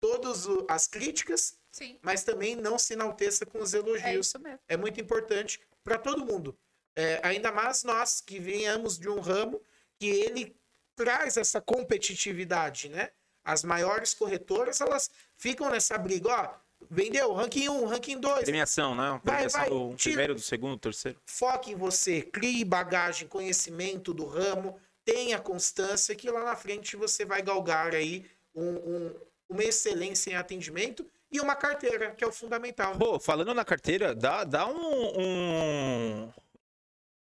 todas 0.00 0.46
as 0.68 0.88
críticas, 0.88 1.56
Sim, 1.70 1.96
mas 2.02 2.24
também 2.24 2.56
não 2.56 2.76
se 2.76 2.94
enalteça 2.94 3.46
com 3.46 3.60
os 3.60 3.72
é 3.72 3.78
elogios. 3.78 4.34
mesmo. 4.34 4.58
É, 4.66 4.76
muito 4.76 5.00
importante 5.00 5.60
para 5.84 5.96
todo 5.96 6.26
mundo. 6.26 6.58
É, 6.96 7.20
ainda 7.22 7.52
mais 7.52 7.84
nós 7.84 8.20
que 8.20 8.40
venhamos 8.40 8.98
de 8.98 9.08
um 9.08 9.20
ramo 9.20 9.62
que 9.96 10.08
ele 10.08 10.56
traz 10.96 11.36
essa 11.36 11.60
competitividade, 11.60 12.88
né? 12.88 13.10
As 13.44 13.62
maiores 13.62 14.12
corretoras, 14.12 14.80
elas 14.80 15.08
ficam 15.36 15.70
nessa 15.70 15.96
briga, 15.96 16.28
ó, 16.28 16.67
vendeu, 16.90 17.32
ranking 17.34 17.68
1, 17.68 17.84
ranking 17.86 18.18
2, 18.20 18.44
Premiação, 18.44 18.94
né? 18.94 19.20
Premiação 19.24 19.60
vai, 19.60 19.70
do 19.70 19.94
tira- 19.96 20.12
primeiro, 20.14 20.34
do 20.34 20.40
segundo, 20.40 20.72
do 20.76 20.80
terceiro. 20.80 21.20
foque 21.26 21.72
em 21.72 21.76
você, 21.76 22.22
crie 22.22 22.64
bagagem, 22.64 23.26
conhecimento 23.28 24.12
do 24.14 24.26
ramo, 24.26 24.78
tenha 25.04 25.38
constância 25.38 26.14
que 26.14 26.30
lá 26.30 26.44
na 26.44 26.56
frente 26.56 26.96
você 26.96 27.24
vai 27.24 27.42
galgar 27.42 27.94
aí 27.94 28.24
um- 28.54 28.76
um- 29.06 29.14
uma 29.50 29.64
excelência 29.64 30.30
em 30.30 30.34
atendimento 30.34 31.06
e 31.30 31.40
uma 31.40 31.54
carteira, 31.56 32.10
que 32.14 32.22
é 32.22 32.26
o 32.26 32.32
fundamental. 32.32 32.96
Pô, 32.98 33.18
falando 33.18 33.52
na 33.54 33.64
carteira, 33.64 34.14
dá, 34.14 34.44
dá 34.44 34.66
um, 34.66 35.20
um- 35.20 36.32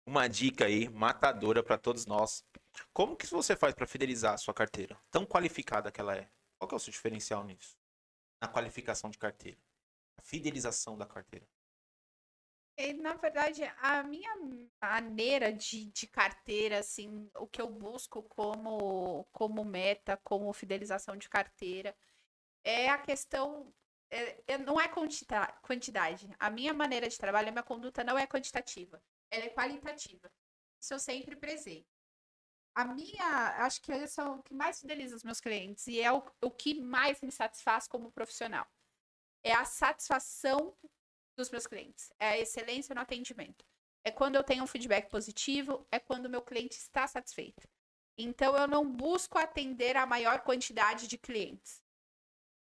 uma 0.06 0.28
dica 0.28 0.66
aí, 0.66 0.90
matadora 0.90 1.62
pra 1.64 1.78
todos 1.78 2.06
nós. 2.06 2.44
Como 2.94 3.16
que 3.16 3.28
você 3.28 3.56
faz 3.56 3.74
pra 3.74 3.86
fidelizar 3.88 4.34
a 4.34 4.38
sua 4.38 4.54
carteira? 4.54 4.98
Tão 5.12 5.26
qualificada 5.26 5.92
que 5.92 6.00
ela 6.02 6.16
é. 6.16 6.28
Qual 6.58 6.68
que 6.68 6.74
é 6.76 6.78
o 6.78 6.80
seu 6.80 6.92
diferencial 6.92 7.44
nisso? 7.44 7.78
Na 8.42 8.48
qualificação 8.48 9.10
de 9.10 9.18
carteira. 9.18 9.58
A 10.18 10.22
fidelização 10.22 10.98
da 10.98 11.06
carteira. 11.06 11.48
Na 13.02 13.14
verdade, 13.14 13.62
a 13.82 14.04
minha 14.04 14.34
maneira 14.82 15.52
de, 15.52 15.86
de 15.92 16.08
carteira, 16.08 16.80
assim, 16.80 17.30
o 17.38 17.46
que 17.46 17.62
eu 17.62 17.70
busco 17.70 18.24
como, 18.24 19.26
como 19.34 19.66
meta, 19.66 20.16
como 20.24 20.54
fidelização 20.54 21.18
de 21.18 21.28
carteira, 21.28 21.94
é 22.64 22.90
a 22.90 22.98
questão. 22.98 23.74
é- 24.12 24.42
é- 24.48 24.58
não 24.58 24.80
é 24.82 24.88
quantidade. 24.88 26.30
A 26.40 26.50
minha 26.50 26.74
maneira 26.74 27.08
de 27.10 27.18
trabalho, 27.18 27.50
a 27.50 27.52
minha 27.52 27.64
conduta 27.64 28.04
não 28.04 28.18
é 28.18 28.26
quantitativa, 28.28 29.02
ela 29.30 29.46
é 29.46 29.50
qualitativa. 29.50 30.32
Isso 30.82 30.94
eu 30.96 31.00
sempre 31.00 31.36
prezei. 31.36 31.86
A 32.76 32.86
minha, 32.86 33.66
acho 33.66 33.82
que 33.82 33.92
esse 33.92 34.20
é 34.20 34.24
o 34.24 34.42
que 34.42 34.54
mais 34.54 34.80
fideliza 34.80 35.16
os 35.16 35.24
meus 35.24 35.42
clientes 35.42 35.88
e 35.88 36.00
é 36.00 36.12
o, 36.12 36.24
o 36.42 36.52
que 36.52 36.80
mais 36.80 37.22
me 37.22 37.32
satisfaz 37.32 37.88
como 37.88 38.12
profissional. 38.12 38.68
É 39.44 39.54
a 39.54 39.66
satisfação 39.66 40.76
dos 41.36 41.50
meus 41.50 41.66
clientes. 41.66 42.12
É 42.20 42.30
a 42.30 42.38
excelência 42.38 42.94
no 42.94 43.02
atendimento. 43.02 43.66
É 44.04 44.12
quando 44.12 44.36
eu 44.36 44.44
tenho 44.44 44.64
um 44.64 44.68
feedback 44.68 45.10
positivo, 45.10 45.86
é 45.92 46.00
quando 46.00 46.26
o 46.26 46.30
meu 46.30 46.42
cliente 46.42 46.76
está 46.76 47.08
satisfeito. 47.08 47.68
Então 48.18 48.56
eu 48.56 48.68
não 48.68 48.90
busco 48.90 49.38
atender 49.38 49.96
a 49.96 50.06
maior 50.06 50.42
quantidade 50.42 51.08
de 51.08 51.18
clientes. 51.18 51.82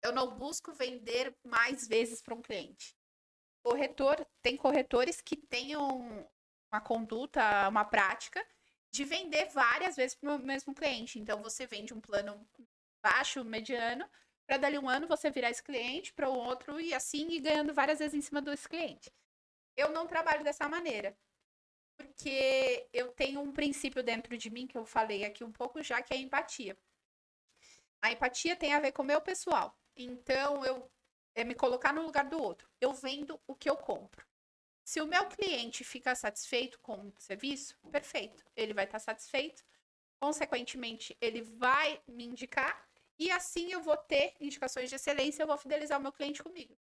Eu 0.03 0.13
não 0.13 0.37
busco 0.37 0.73
vender 0.73 1.37
mais 1.45 1.87
vezes 1.87 2.23
para 2.23 2.35
um 2.35 2.43
cliente. 2.43 2.95
Corretor, 3.63 4.25
tem 4.43 4.57
corretores 4.57 5.21
que 5.21 5.37
tenham 5.37 6.29
uma 6.71 6.81
conduta, 6.81 7.69
uma 7.69 7.85
prática 7.85 8.47
de 8.91 9.05
vender 9.05 9.47
várias 9.47 9.97
vezes 9.97 10.15
para 10.15 10.35
o 10.35 10.39
mesmo 10.39 10.75
cliente. 10.75 11.19
Então 11.19 11.43
você 11.43 11.67
vende 11.67 11.95
um 11.95 12.01
plano 12.01 12.47
baixo, 13.03 13.45
mediano, 13.45 14.09
para 14.47 14.57
dali 14.57 14.79
um 14.79 14.89
ano 14.89 15.07
você 15.07 15.31
virar 15.31 15.51
esse 15.51 15.63
cliente 15.63 16.13
para 16.13 16.29
o 16.29 16.37
outro 16.37 16.81
e 16.81 16.95
assim 16.95 17.29
ir 17.31 17.41
ganhando 17.41 17.75
várias 17.75 17.99
vezes 17.99 18.15
em 18.15 18.21
cima 18.21 18.41
desse 18.41 18.69
cliente. 18.69 19.13
Eu 19.77 19.91
não 19.91 20.07
trabalho 20.07 20.43
dessa 20.43 20.69
maneira. 20.69 21.17
Porque 21.97 22.89
eu 22.93 23.09
tenho 23.13 23.41
um 23.41 23.53
princípio 23.53 24.03
dentro 24.03 24.37
de 24.39 24.51
mim 24.51 24.67
que 24.67 24.79
eu 24.79 24.87
falei 24.87 25.25
aqui 25.25 25.43
um 25.43 25.51
pouco 25.51 25.83
já, 25.83 26.01
que 26.01 26.15
é 26.15 26.17
a 26.17 26.21
empatia. 26.21 26.79
A 28.01 28.13
empatia 28.13 28.55
tem 28.55 28.73
a 28.73 28.81
ver 28.81 28.93
com 28.93 29.03
o 29.03 29.05
meu 29.05 29.21
pessoal. 29.21 29.77
Então, 29.97 30.65
eu 30.65 30.89
é 31.35 31.45
me 31.45 31.55
colocar 31.55 31.93
no 31.93 32.03
lugar 32.03 32.25
do 32.25 32.41
outro. 32.41 32.69
Eu 32.81 32.93
vendo 32.93 33.41
o 33.47 33.55
que 33.55 33.71
eu 33.71 33.77
compro. 33.77 34.28
Se 34.89 35.03
o 35.03 35.07
meu 35.07 35.27
cliente 35.27 35.85
fica 35.85 36.15
satisfeito 36.15 36.81
com 36.81 37.09
o 37.09 37.15
serviço, 37.19 37.77
perfeito. 37.93 38.43
Ele 38.57 38.73
vai 38.73 38.87
estar 38.87 38.99
satisfeito. 38.99 39.63
Consequentemente, 40.19 41.15
ele 41.21 41.43
vai 41.43 42.01
me 42.09 42.25
indicar 42.25 42.89
e 43.19 43.31
assim 43.31 43.71
eu 43.71 43.83
vou 43.83 43.99
ter 43.99 44.35
indicações 44.41 44.89
de 44.89 44.97
excelência, 44.97 45.43
eu 45.43 45.47
vou 45.47 45.59
fidelizar 45.59 45.99
o 45.99 46.03
meu 46.03 46.11
cliente 46.11 46.43
comigo. 46.43 46.75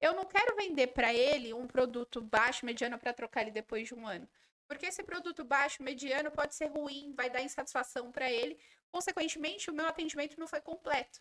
Eu 0.00 0.14
não 0.14 0.24
quero 0.24 0.56
vender 0.56 0.86
para 0.86 1.12
ele 1.12 1.52
um 1.52 1.66
produto 1.66 2.22
baixo, 2.22 2.64
mediano 2.64 2.98
para 2.98 3.12
trocar 3.12 3.42
ele 3.42 3.50
depois 3.50 3.86
de 3.86 3.94
um 3.94 4.06
ano. 4.06 4.26
Porque 4.66 4.86
esse 4.86 5.02
produto 5.02 5.44
baixo, 5.44 5.82
mediano 5.82 6.30
pode 6.30 6.54
ser 6.54 6.68
ruim, 6.68 7.12
vai 7.14 7.28
dar 7.28 7.42
insatisfação 7.42 8.10
para 8.10 8.32
ele. 8.32 8.58
Consequentemente, 8.90 9.70
o 9.70 9.74
meu 9.74 9.86
atendimento 9.86 10.40
não 10.40 10.48
foi 10.48 10.62
completo. 10.62 11.20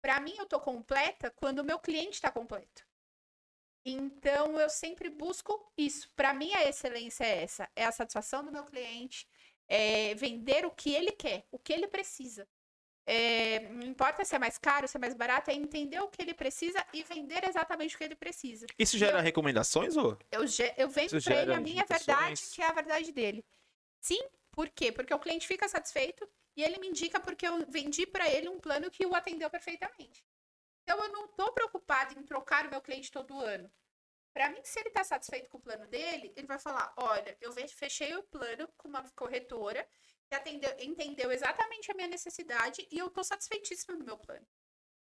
Para 0.00 0.20
mim, 0.20 0.36
eu 0.38 0.46
tô 0.46 0.60
completa 0.60 1.28
quando 1.28 1.58
o 1.58 1.64
meu 1.64 1.80
cliente 1.80 2.14
está 2.14 2.30
completo. 2.30 2.88
Então, 3.84 4.60
eu 4.60 4.68
sempre 4.68 5.08
busco 5.08 5.72
isso. 5.76 6.10
Para 6.14 6.34
mim, 6.34 6.52
a 6.54 6.68
excelência 6.68 7.24
é 7.24 7.42
essa: 7.42 7.68
é 7.74 7.84
a 7.84 7.92
satisfação 7.92 8.44
do 8.44 8.52
meu 8.52 8.64
cliente, 8.64 9.26
é 9.68 10.14
vender 10.14 10.66
o 10.66 10.70
que 10.70 10.94
ele 10.94 11.12
quer, 11.12 11.46
o 11.50 11.58
que 11.58 11.72
ele 11.72 11.86
precisa. 11.88 12.46
É, 13.06 13.60
não 13.70 13.86
importa 13.88 14.24
se 14.24 14.36
é 14.36 14.38
mais 14.38 14.58
caro, 14.58 14.86
se 14.86 14.96
é 14.96 15.00
mais 15.00 15.14
barato, 15.14 15.50
é 15.50 15.54
entender 15.54 15.98
o 16.00 16.08
que 16.08 16.22
ele 16.22 16.34
precisa 16.34 16.84
e 16.92 17.02
vender 17.02 17.42
exatamente 17.48 17.94
o 17.94 17.98
que 17.98 18.04
ele 18.04 18.14
precisa. 18.14 18.66
Isso 18.78 18.96
gera 18.98 19.18
Eu- 19.18 19.22
recomendações, 19.22 19.96
ou? 19.96 20.16
Eu, 20.30 20.42
eu 20.76 20.88
vendo 20.88 21.20
para 21.22 21.42
ele 21.42 21.54
a 21.54 21.60
minha 21.60 21.84
verdade, 21.86 22.40
que 22.52 22.62
é 22.62 22.66
a 22.66 22.72
verdade 22.72 23.10
dele. 23.10 23.44
Sim, 24.00 24.22
por 24.52 24.68
quê? 24.68 24.92
Porque 24.92 25.12
o 25.12 25.18
cliente 25.18 25.46
fica 25.46 25.68
satisfeito 25.68 26.28
e 26.56 26.62
ele 26.62 26.78
me 26.78 26.88
indica 26.88 27.18
porque 27.18 27.46
eu 27.48 27.66
vendi 27.68 28.06
para 28.06 28.28
ele 28.28 28.48
um 28.48 28.60
plano 28.60 28.90
que 28.90 29.04
o 29.06 29.14
atendeu 29.14 29.50
perfeitamente. 29.50 30.24
Então 30.90 31.04
eu 31.04 31.12
não 31.12 31.26
estou 31.26 31.52
preocupado 31.52 32.18
em 32.18 32.22
trocar 32.24 32.66
o 32.66 32.70
meu 32.70 32.80
cliente 32.80 33.12
todo 33.12 33.38
ano. 33.38 33.70
Para 34.34 34.50
mim, 34.50 34.58
se 34.64 34.80
ele 34.80 34.88
está 34.88 35.04
satisfeito 35.04 35.48
com 35.48 35.58
o 35.58 35.60
plano 35.60 35.86
dele, 35.86 36.32
ele 36.36 36.48
vai 36.48 36.58
falar: 36.58 36.92
olha, 36.96 37.38
eu 37.40 37.52
fechei 37.68 38.12
o 38.16 38.24
plano 38.24 38.66
com 38.76 38.88
uma 38.88 39.08
corretora 39.10 39.88
que 40.26 40.34
atendeu, 40.34 40.74
entendeu 40.80 41.30
exatamente 41.30 41.92
a 41.92 41.94
minha 41.94 42.08
necessidade 42.08 42.88
e 42.90 42.98
eu 42.98 43.06
estou 43.06 43.22
satisfeitíssima 43.22 43.96
no 43.96 44.04
meu 44.04 44.18
plano. 44.18 44.44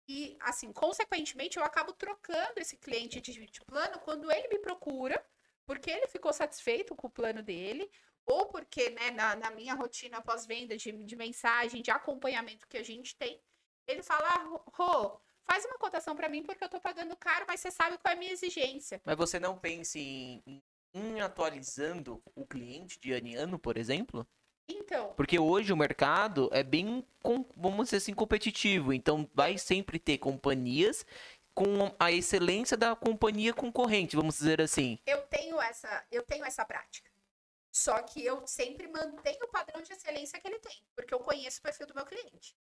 E, 0.08 0.38
assim, 0.42 0.72
consequentemente, 0.72 1.58
eu 1.58 1.64
acabo 1.64 1.92
trocando 1.94 2.60
esse 2.60 2.78
cliente 2.78 3.20
de, 3.20 3.34
de 3.44 3.62
plano 3.62 4.00
quando 4.02 4.32
ele 4.32 4.50
me 4.50 4.60
procura, 4.60 5.26
porque 5.66 5.90
ele 5.90 6.06
ficou 6.06 6.32
satisfeito 6.32 6.96
com 6.96 7.08
o 7.08 7.12
plano 7.12 7.42
dele, 7.42 7.90
ou 8.28 8.46
porque, 8.48 8.92
né, 8.92 9.10
na, 9.10 9.36
na 9.36 9.50
minha 9.50 9.74
rotina 9.74 10.22
pós-venda 10.22 10.78
de, 10.78 10.92
de 10.92 11.16
mensagem, 11.16 11.82
de 11.82 11.90
acompanhamento 11.90 12.68
que 12.68 12.78
a 12.78 12.84
gente 12.84 13.16
tem, 13.16 13.42
ele 13.88 14.04
fala: 14.04 14.28
ah, 14.28 14.62
Rô, 14.72 15.20
faz 15.46 15.66
uma 15.66 15.78
cotação 15.78 16.16
para 16.16 16.30
mim 16.30 16.44
porque 16.44 16.64
eu 16.64 16.70
tô 16.70 16.80
pagando 16.80 17.16
caro, 17.16 17.46
mas 17.48 17.60
você 17.60 17.72
sabe 17.72 17.98
qual 17.98 18.12
é 18.12 18.16
a 18.16 18.20
minha 18.20 18.32
exigência. 18.32 19.02
Mas 19.06 19.16
você 19.18 19.40
não 19.40 19.58
pensa 19.58 20.00
em, 20.00 20.42
em- 20.94 21.22
atualizando 21.22 22.22
o 22.36 22.46
cliente 22.46 23.00
de 23.00 23.12
ano 23.14 23.28
em 23.28 23.36
ano, 23.36 23.60
por 23.60 23.78
exemplo? 23.78 24.28
Então, 24.70 25.14
Porque 25.16 25.38
hoje 25.38 25.74
o 25.74 25.78
mercado 25.78 26.50
é 26.54 26.64
bem, 26.64 27.06
vamos 27.56 27.86
dizer 27.86 27.98
assim, 27.98 28.14
competitivo. 28.14 28.94
Então 28.94 29.30
vai 29.34 29.58
sempre 29.58 30.00
ter 30.00 30.18
companhias 30.18 31.06
com 31.54 31.94
a 32.00 32.12
excelência 32.12 32.76
da 32.76 32.96
companhia 32.96 33.54
concorrente, 33.54 34.16
vamos 34.16 34.38
dizer 34.38 34.62
assim. 34.62 34.98
eu 35.06 35.22
tenho 35.28 35.62
essa, 35.62 36.06
eu 36.12 36.24
tenho 36.24 36.46
essa 36.46 36.66
prática. 36.66 37.12
Só 37.76 38.02
que 38.04 38.24
eu 38.24 38.46
sempre 38.48 38.88
mantenho 38.88 39.46
o 39.46 39.48
padrão 39.50 39.82
de 39.82 39.92
excelência 39.92 40.40
que 40.40 40.48
ele 40.48 40.60
tem, 40.60 40.84
porque 40.96 41.14
eu 41.14 41.20
conheço 41.20 41.60
o 41.60 41.64
perfil 41.64 41.88
do 41.88 41.96
meu 41.96 42.06
cliente. 42.06 42.56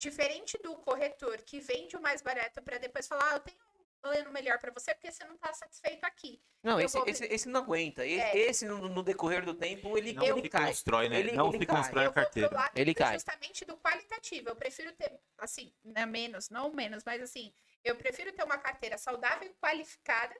Diferente 0.00 0.56
do 0.62 0.74
corretor 0.78 1.36
que 1.42 1.60
vende 1.60 1.94
o 1.94 2.00
mais 2.00 2.22
barato 2.22 2.62
para 2.62 2.78
depois 2.78 3.06
falar, 3.06 3.32
ah, 3.32 3.34
eu 3.36 3.40
tenho 3.40 3.58
um 3.58 3.84
plano 4.00 4.32
melhor 4.32 4.58
para 4.58 4.72
você 4.72 4.94
porque 4.94 5.12
você 5.12 5.22
não 5.26 5.34
está 5.34 5.52
satisfeito 5.52 6.02
aqui. 6.04 6.42
Não, 6.62 6.80
esse, 6.80 6.96
vou- 6.96 7.06
esse, 7.06 7.24
esse 7.26 7.46
não 7.50 7.60
aguenta. 7.60 8.06
É. 8.06 8.34
Esse, 8.34 8.64
no, 8.64 8.88
no 8.88 9.02
decorrer 9.02 9.44
do 9.44 9.52
tempo, 9.52 9.98
ele, 9.98 10.14
Não 10.14 10.24
ele 10.38 10.48
cai. 10.48 10.68
constrói, 10.68 11.10
né? 11.10 11.18
Ele- 11.20 11.32
não 11.32 11.50
ele 11.50 11.58
se 11.58 11.66
cai. 11.66 11.76
constrói 11.76 12.06
a 12.06 12.12
carteira. 12.12 12.70
Ele 12.74 12.94
cai. 12.94 13.12
justamente 13.12 13.64
do 13.66 13.76
qualitativo. 13.76 14.48
Eu 14.48 14.56
prefiro 14.56 14.90
ter, 14.92 15.20
assim, 15.36 15.70
né, 15.84 16.06
menos, 16.06 16.48
não 16.48 16.72
menos, 16.72 17.04
mas 17.04 17.20
assim, 17.20 17.52
eu 17.84 17.94
prefiro 17.94 18.32
ter 18.32 18.42
uma 18.42 18.56
carteira 18.56 18.96
saudável 18.96 19.46
e 19.50 19.54
qualificada, 19.60 20.34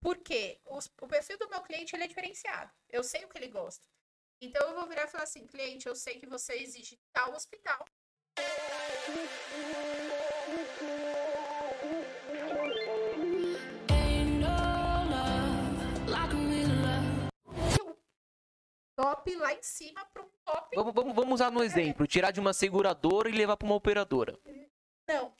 porque 0.00 0.60
os- 0.64 0.90
o 1.02 1.06
perfil 1.06 1.36
do 1.38 1.48
meu 1.50 1.60
cliente 1.60 1.94
ele 1.94 2.04
é 2.04 2.08
diferenciado. 2.08 2.72
Eu 2.88 3.04
sei 3.04 3.22
o 3.26 3.28
que 3.28 3.36
ele 3.36 3.48
gosta. 3.48 3.84
Então 4.40 4.66
eu 4.68 4.74
vou 4.74 4.86
virar 4.88 5.04
e 5.04 5.08
falar 5.08 5.24
assim, 5.24 5.46
cliente, 5.46 5.86
eu 5.86 5.94
sei 5.94 6.18
que 6.18 6.26
você 6.26 6.54
exige 6.54 6.98
tal 7.12 7.32
hospital. 7.34 7.84
Top 18.96 19.34
lá 19.36 19.52
em 19.52 19.62
cima 19.62 20.04
para 20.06 20.22
um 20.22 20.28
top. 20.44 20.76
Vamos, 20.76 20.94
vamos, 20.94 21.14
vamos 21.14 21.34
usar 21.34 21.50
no 21.50 21.64
exemplo. 21.64 22.06
Tirar 22.06 22.30
de 22.30 22.38
uma 22.40 22.52
seguradora 22.52 23.28
e 23.28 23.32
levar 23.32 23.56
para 23.56 23.66
uma 23.66 23.74
operadora. 23.74 24.38
Não. 25.08 25.34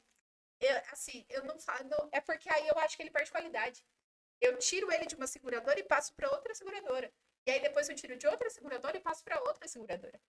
Eu, 0.60 0.76
assim, 0.90 1.24
eu 1.28 1.44
não 1.44 1.58
falo. 1.58 1.84
não- 1.88 2.08
é 2.12 2.20
porque 2.20 2.48
aí 2.50 2.66
eu 2.66 2.78
acho 2.80 2.96
que 2.96 3.02
ele 3.02 3.10
perde 3.10 3.30
qualidade. 3.30 3.84
Eu 4.40 4.58
tiro 4.58 4.90
ele 4.92 5.06
de 5.06 5.14
uma 5.14 5.26
seguradora 5.26 5.78
e 5.78 5.84
passo 5.84 6.12
para 6.14 6.30
outra 6.30 6.54
seguradora. 6.54 7.12
E 7.46 7.50
aí 7.50 7.60
depois 7.60 7.88
eu 7.88 7.94
tiro 7.94 8.16
de 8.16 8.26
outra 8.26 8.50
seguradora 8.50 8.96
e 8.96 9.00
passo 9.00 9.22
para 9.22 9.40
outra 9.40 9.68
seguradora. 9.68 10.20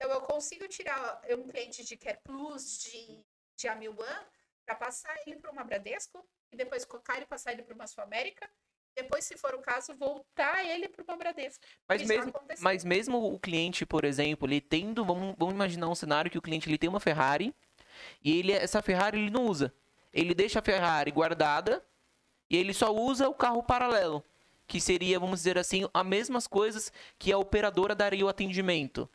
Então 0.00 0.10
eu 0.12 0.22
consigo 0.22 0.66
tirar 0.66 1.20
um 1.28 1.46
cliente 1.46 1.84
de 1.84 1.94
Care 1.94 2.18
Plus, 2.24 2.78
de, 2.78 3.22
de 3.54 3.68
Amil 3.68 3.92
One, 3.92 4.26
para 4.64 4.74
passar 4.74 5.14
ele 5.26 5.36
para 5.36 5.50
uma 5.50 5.62
Bradesco, 5.62 6.26
e 6.50 6.56
depois 6.56 6.86
colocar 6.86 7.18
ele 7.18 7.26
passar 7.26 7.52
ele 7.52 7.62
para 7.62 7.74
uma 7.74 7.86
Sul 7.86 8.02
América. 8.02 8.48
Depois, 8.96 9.24
se 9.24 9.36
for 9.36 9.54
o 9.54 9.60
caso, 9.60 9.94
voltar 9.94 10.64
ele 10.64 10.88
para 10.88 11.04
uma 11.04 11.16
Bradesco. 11.18 11.62
Mas 11.86 12.02
mesmo, 12.02 12.32
mas 12.60 12.84
mesmo 12.84 13.32
o 13.32 13.38
cliente, 13.38 13.84
por 13.84 14.04
exemplo, 14.04 14.48
ele 14.48 14.60
tendo, 14.60 15.04
vamos, 15.04 15.34
vamos 15.38 15.54
imaginar 15.54 15.88
um 15.88 15.94
cenário 15.94 16.30
que 16.30 16.38
o 16.38 16.42
cliente 16.42 16.68
ele 16.68 16.78
tem 16.78 16.88
uma 16.88 16.98
Ferrari 16.98 17.54
e 18.24 18.38
ele 18.38 18.52
essa 18.52 18.80
Ferrari 18.80 19.18
ele 19.18 19.30
não 19.30 19.46
usa. 19.46 19.72
Ele 20.12 20.34
deixa 20.34 20.60
a 20.60 20.62
Ferrari 20.62 21.10
guardada 21.10 21.84
e 22.48 22.56
ele 22.56 22.72
só 22.72 22.92
usa 22.92 23.28
o 23.28 23.34
carro 23.34 23.62
paralelo, 23.62 24.24
que 24.66 24.80
seria, 24.80 25.20
vamos 25.20 25.40
dizer 25.40 25.58
assim, 25.58 25.86
as 25.92 26.06
mesmas 26.06 26.46
coisas 26.46 26.90
que 27.18 27.30
a 27.32 27.38
operadora 27.38 27.94
daria 27.94 28.24
o 28.24 28.28
atendimento. 28.28 29.08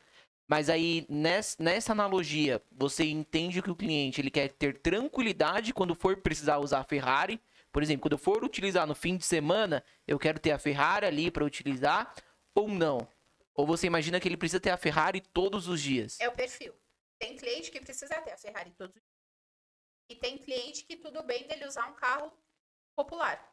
Mas 0.48 0.70
aí, 0.70 1.06
ness- 1.10 1.58
nessa 1.58 1.92
analogia, 1.92 2.62
você 2.72 3.04
entende 3.06 3.62
que 3.62 3.72
o 3.72 3.76
cliente 3.76 4.22
ele 4.22 4.30
quer 4.30 4.50
ter 4.50 4.80
tranquilidade 4.80 5.74
quando 5.74 5.96
for 5.96 6.18
precisar 6.18 6.60
usar 6.60 6.80
a 6.82 6.84
Ferrari. 6.84 7.42
Por 7.72 7.82
exemplo, 7.82 8.04
quando 8.04 8.14
eu 8.14 8.18
for 8.18 8.44
utilizar 8.44 8.86
no 8.86 8.94
fim 8.96 9.18
de 9.18 9.26
semana, 9.26 9.84
eu 10.08 10.20
quero 10.20 10.40
ter 10.40 10.52
a 10.52 10.60
Ferrari 10.60 11.06
ali 11.06 11.32
para 11.32 11.44
utilizar 11.44 12.14
ou 12.54 12.68
não? 12.70 13.08
Ou 13.56 13.66
você 13.66 13.88
imagina 13.88 14.20
que 14.20 14.28
ele 14.28 14.38
precisa 14.38 14.60
ter 14.60 14.70
a 14.70 14.78
Ferrari 14.78 15.20
todos 15.20 15.68
os 15.68 15.82
dias? 15.82 16.20
É 16.20 16.28
o 16.30 16.32
perfil. 16.32 16.74
Tem 17.18 17.36
cliente 17.36 17.72
que 17.72 17.80
precisa 17.80 18.22
ter 18.22 18.32
a 18.32 18.38
Ferrari 18.38 18.72
todos 18.72 18.96
os 18.96 19.02
dias. 19.02 19.16
E 20.10 20.16
tem 20.16 20.38
cliente 20.38 20.84
que 20.84 20.96
tudo 20.96 21.24
bem 21.24 21.48
dele 21.48 21.66
usar 21.66 21.88
um 21.88 21.96
carro 21.96 22.32
popular. 22.96 23.52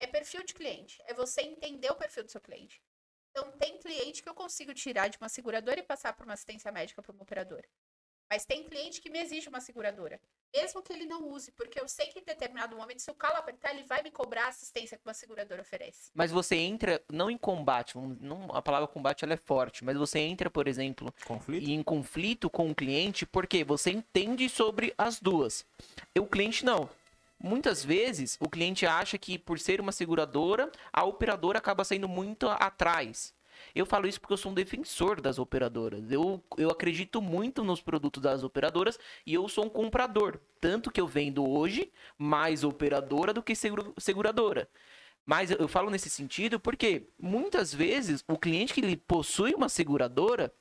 É 0.00 0.06
perfil 0.06 0.42
de 0.44 0.54
cliente. 0.54 1.02
É 1.04 1.12
você 1.12 1.42
entender 1.42 1.90
o 1.90 1.96
perfil 1.96 2.24
do 2.24 2.30
seu 2.30 2.40
cliente. 2.40 2.82
Então, 3.30 3.50
tem 3.52 3.78
cliente 3.78 4.22
que 4.22 4.28
eu 4.28 4.34
consigo 4.34 4.74
tirar 4.74 5.08
de 5.08 5.18
uma 5.18 5.28
seguradora 5.28 5.80
e 5.80 5.82
passar 5.82 6.12
para 6.12 6.24
uma 6.24 6.34
assistência 6.34 6.70
médica 6.72 7.02
para 7.02 7.12
uma 7.12 7.22
operadora. 7.22 7.68
Mas 8.30 8.44
tem 8.44 8.62
cliente 8.62 9.00
que 9.00 9.10
me 9.10 9.18
exige 9.18 9.48
uma 9.48 9.60
seguradora. 9.60 10.20
Mesmo 10.54 10.82
que 10.82 10.92
ele 10.92 11.04
não 11.04 11.28
use, 11.28 11.50
porque 11.52 11.80
eu 11.80 11.88
sei 11.88 12.06
que 12.06 12.20
em 12.20 12.24
determinado 12.24 12.76
momento, 12.76 13.00
se 13.00 13.10
o 13.10 13.14
calo 13.14 13.36
apertar, 13.36 13.72
ele 13.72 13.84
vai 13.84 14.02
me 14.02 14.10
cobrar 14.10 14.44
a 14.44 14.48
assistência 14.48 14.96
que 14.96 15.04
uma 15.04 15.14
seguradora 15.14 15.62
oferece. 15.62 16.10
Mas 16.14 16.30
você 16.30 16.56
entra, 16.56 17.02
não 17.08 17.28
em 17.28 17.36
combate, 17.36 17.98
não, 17.98 18.54
a 18.54 18.62
palavra 18.62 18.86
combate 18.86 19.24
ela 19.24 19.34
é 19.34 19.36
forte, 19.36 19.84
mas 19.84 19.96
você 19.96 20.20
entra, 20.20 20.48
por 20.48 20.68
exemplo, 20.68 21.12
Conflito? 21.24 21.68
em 21.68 21.82
conflito 21.82 22.48
com 22.48 22.70
o 22.70 22.74
cliente 22.74 23.26
porque 23.26 23.64
você 23.64 23.90
entende 23.90 24.48
sobre 24.48 24.94
as 24.96 25.20
duas. 25.20 25.64
E 26.14 26.20
o 26.20 26.26
cliente 26.26 26.64
não. 26.64 26.88
Muitas 27.42 27.82
vezes 27.84 28.36
o 28.38 28.48
cliente 28.48 28.84
acha 28.86 29.16
que 29.16 29.38
por 29.38 29.58
ser 29.58 29.80
uma 29.80 29.92
seguradora, 29.92 30.70
a 30.92 31.04
operadora 31.04 31.58
acaba 31.58 31.84
saindo 31.84 32.08
muito 32.08 32.46
atrás. 32.48 33.34
Eu 33.74 33.84
falo 33.86 34.06
isso 34.06 34.20
porque 34.20 34.32
eu 34.32 34.38
sou 34.38 34.52
um 34.52 34.54
defensor 34.54 35.20
das 35.20 35.38
operadoras. 35.38 36.10
Eu, 36.10 36.42
eu 36.56 36.70
acredito 36.70 37.20
muito 37.20 37.64
nos 37.64 37.80
produtos 37.80 38.22
das 38.22 38.42
operadoras 38.42 38.98
e 39.26 39.34
eu 39.34 39.48
sou 39.48 39.64
um 39.66 39.68
comprador. 39.68 40.38
Tanto 40.60 40.90
que 40.90 41.00
eu 41.00 41.06
vendo 41.06 41.48
hoje 41.48 41.90
mais 42.18 42.62
operadora 42.64 43.32
do 43.32 43.42
que 43.42 43.54
seguro- 43.54 43.94
seguradora. 43.98 44.68
Mas 45.26 45.50
eu- 45.50 45.58
eu 45.58 45.68
falo 45.68 45.90
nesse 45.90 46.10
sentido 46.10 46.58
porque 46.58 47.08
muitas 47.18 47.72
vezes 47.74 48.24
o 48.28 48.38
cliente 48.38 48.72
que 48.74 48.80
ele 48.80 48.96
possui 48.96 49.54
uma 49.54 49.68
seguradora, 49.68 50.52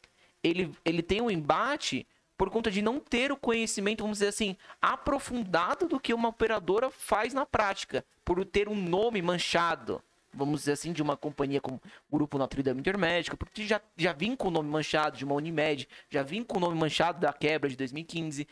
ele, 0.43 0.71
ele 0.83 1.01
tem 1.01 1.21
um 1.21 1.31
embate 1.31 2.07
por 2.39 2.49
conta 2.49 2.71
de 2.71 2.81
não 2.81 3.01
ter 3.01 3.33
o 3.33 3.35
conhecimento, 3.35 4.01
vamos 4.01 4.19
dizer 4.19 4.29
assim, 4.29 4.55
aprofundado 4.81 5.89
do 5.89 5.99
que 5.99 6.13
uma 6.13 6.29
operadora 6.29 6.89
faz 6.89 7.33
na 7.33 7.45
prática, 7.45 8.05
por 8.23 8.45
ter 8.45 8.69
um 8.69 8.75
nome 8.75 9.21
manchado, 9.21 10.01
vamos 10.33 10.61
dizer 10.61 10.71
assim, 10.71 10.93
de 10.93 11.01
uma 11.01 11.17
companhia 11.17 11.59
como 11.59 11.81
o 12.09 12.15
Grupo 12.15 12.37
Notre 12.37 12.63
Dame 12.63 12.79
Intermédica, 12.79 13.35
porque 13.35 13.67
já, 13.67 13.81
já 13.97 14.13
vim 14.13 14.37
com 14.37 14.47
o 14.47 14.51
nome 14.51 14.69
manchado 14.69 15.17
de 15.17 15.25
uma 15.25 15.35
Unimed, 15.35 15.85
já 16.09 16.23
vim 16.23 16.41
com 16.41 16.55
o 16.55 16.61
nome 16.61 16.79
manchado 16.79 17.19
da 17.19 17.33
quebra 17.33 17.69
de 17.69 17.75
2015. 17.75 18.47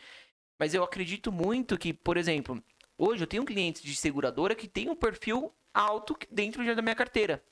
Mas 0.58 0.74
eu 0.74 0.84
acredito 0.84 1.32
muito 1.32 1.78
que, 1.78 1.94
por 1.94 2.18
exemplo, 2.18 2.62
hoje 2.98 3.22
eu 3.22 3.26
tenho 3.26 3.42
clientes 3.42 3.80
de 3.80 3.96
seguradora 3.96 4.54
que 4.54 4.68
tem 4.68 4.90
um 4.90 4.96
perfil 4.96 5.50
alto 5.72 6.14
dentro 6.30 6.62
da 6.76 6.82
minha 6.82 6.94
carteira. 6.94 7.42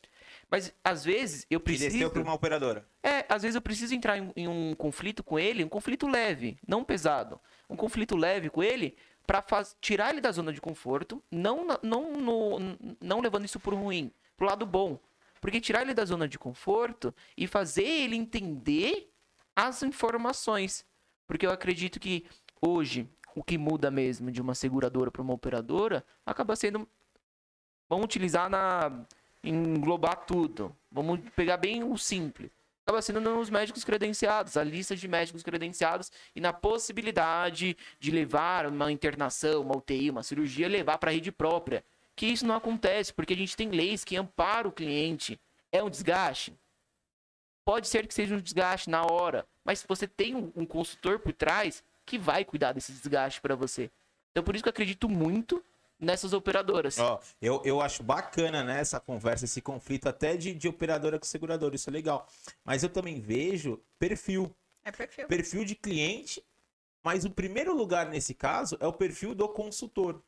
Mas 0.50 0.72
às 0.84 1.04
vezes 1.04 1.44
eu 1.50 1.58
preciso. 1.58 1.90
desceu 1.90 2.10
para 2.10 2.22
uma 2.22 2.34
operadora. 2.34 2.86
É, 3.02 3.24
às 3.28 3.42
vezes 3.42 3.56
eu 3.56 3.60
preciso 3.62 3.94
entrar 3.94 4.16
em, 4.16 4.32
em 4.36 4.46
um 4.48 4.74
conflito 4.74 5.22
com 5.24 5.38
ele, 5.38 5.64
um 5.64 5.68
conflito 5.68 6.06
leve, 6.06 6.56
não 6.66 6.84
pesado. 6.84 7.40
Um 7.68 7.74
conflito 7.76 8.16
leve 8.16 8.48
com 8.48 8.62
ele 8.62 8.96
para 9.26 9.42
tirar 9.80 10.10
ele 10.10 10.20
da 10.20 10.30
zona 10.30 10.52
de 10.52 10.60
conforto, 10.60 11.20
não, 11.30 11.66
não, 11.82 12.12
no- 12.12 12.58
não 13.00 13.20
levando 13.20 13.44
isso 13.44 13.58
por 13.58 13.74
ruim, 13.74 14.12
pro 14.36 14.46
lado 14.46 14.64
bom. 14.64 15.00
Porque 15.40 15.60
tirar 15.60 15.82
ele 15.82 15.92
da 15.94 16.04
zona 16.04 16.28
de 16.28 16.38
conforto 16.38 17.12
e 17.36 17.46
fazer 17.48 17.84
ele 17.84 18.14
entender 18.16 19.10
as 19.54 19.82
informações. 19.82 20.84
Porque 21.26 21.44
eu 21.44 21.50
acredito 21.50 21.98
que 21.98 22.24
hoje 22.60 23.08
o 23.34 23.42
que 23.42 23.58
muda 23.58 23.90
mesmo 23.90 24.30
de 24.30 24.40
uma 24.40 24.54
seguradora 24.54 25.10
para 25.10 25.22
uma 25.22 25.34
operadora 25.34 26.04
acaba 26.24 26.54
sendo. 26.54 26.88
Vamos 27.88 28.04
utilizar 28.04 28.48
na. 28.48 29.04
Englobar 29.42 30.26
tudo. 30.26 30.74
Vamos 30.90 31.20
pegar 31.34 31.56
bem 31.56 31.84
o 31.84 31.96
simples. 31.96 32.50
Acaba 32.86 33.02
sendo 33.02 33.20
nos 33.20 33.50
médicos 33.50 33.82
credenciados, 33.82 34.56
a 34.56 34.62
lista 34.62 34.94
de 34.94 35.08
médicos 35.08 35.42
credenciados 35.42 36.12
e 36.36 36.40
na 36.40 36.52
possibilidade 36.52 37.76
de 37.98 38.10
levar 38.12 38.64
uma 38.66 38.92
internação, 38.92 39.62
uma 39.62 39.76
UTI, 39.76 40.10
uma 40.10 40.22
cirurgia, 40.22 40.68
levar 40.68 40.96
para 40.98 41.10
a 41.10 41.14
rede 41.14 41.32
própria. 41.32 41.84
Que 42.14 42.26
isso 42.26 42.46
não 42.46 42.54
acontece, 42.54 43.12
porque 43.12 43.34
a 43.34 43.36
gente 43.36 43.56
tem 43.56 43.70
leis 43.70 44.04
que 44.04 44.16
amparam 44.16 44.70
o 44.70 44.72
cliente. 44.72 45.40
É 45.72 45.82
um 45.82 45.90
desgaste? 45.90 46.54
Pode 47.64 47.88
ser 47.88 48.06
que 48.06 48.14
seja 48.14 48.36
um 48.36 48.40
desgaste 48.40 48.88
na 48.88 49.04
hora, 49.04 49.44
mas 49.64 49.84
você 49.86 50.06
tem 50.06 50.36
um, 50.36 50.52
um 50.54 50.64
consultor 50.64 51.18
por 51.18 51.32
trás 51.32 51.82
que 52.06 52.16
vai 52.16 52.44
cuidar 52.44 52.72
desse 52.72 52.92
desgaste 52.92 53.40
para 53.40 53.56
você. 53.56 53.90
Então 54.30 54.44
por 54.44 54.54
isso 54.54 54.62
que 54.62 54.68
eu 54.68 54.70
acredito 54.70 55.08
muito 55.08 55.60
nessas 55.98 56.32
operadoras. 56.32 56.98
Ó, 56.98 57.20
eu, 57.40 57.62
eu 57.64 57.80
acho 57.80 58.02
bacana 58.02 58.62
né, 58.62 58.80
essa 58.80 59.00
conversa, 59.00 59.44
esse 59.44 59.60
conflito 59.60 60.08
até 60.08 60.36
de, 60.36 60.54
de 60.54 60.68
operadora 60.68 61.18
com 61.18 61.26
seguradora, 61.26 61.74
isso 61.74 61.88
é 61.90 61.92
legal. 61.92 62.28
Mas 62.64 62.82
eu 62.82 62.88
também 62.90 63.20
vejo 63.20 63.82
perfil, 63.98 64.54
É 64.84 64.92
perfil. 64.92 65.26
perfil 65.26 65.64
de 65.64 65.74
cliente, 65.74 66.44
mas 67.02 67.24
o 67.24 67.30
primeiro 67.30 67.74
lugar 67.74 68.06
nesse 68.08 68.34
caso 68.34 68.76
é 68.80 68.86
o 68.86 68.92
perfil 68.92 69.34
do 69.34 69.48
consultor. 69.48 70.22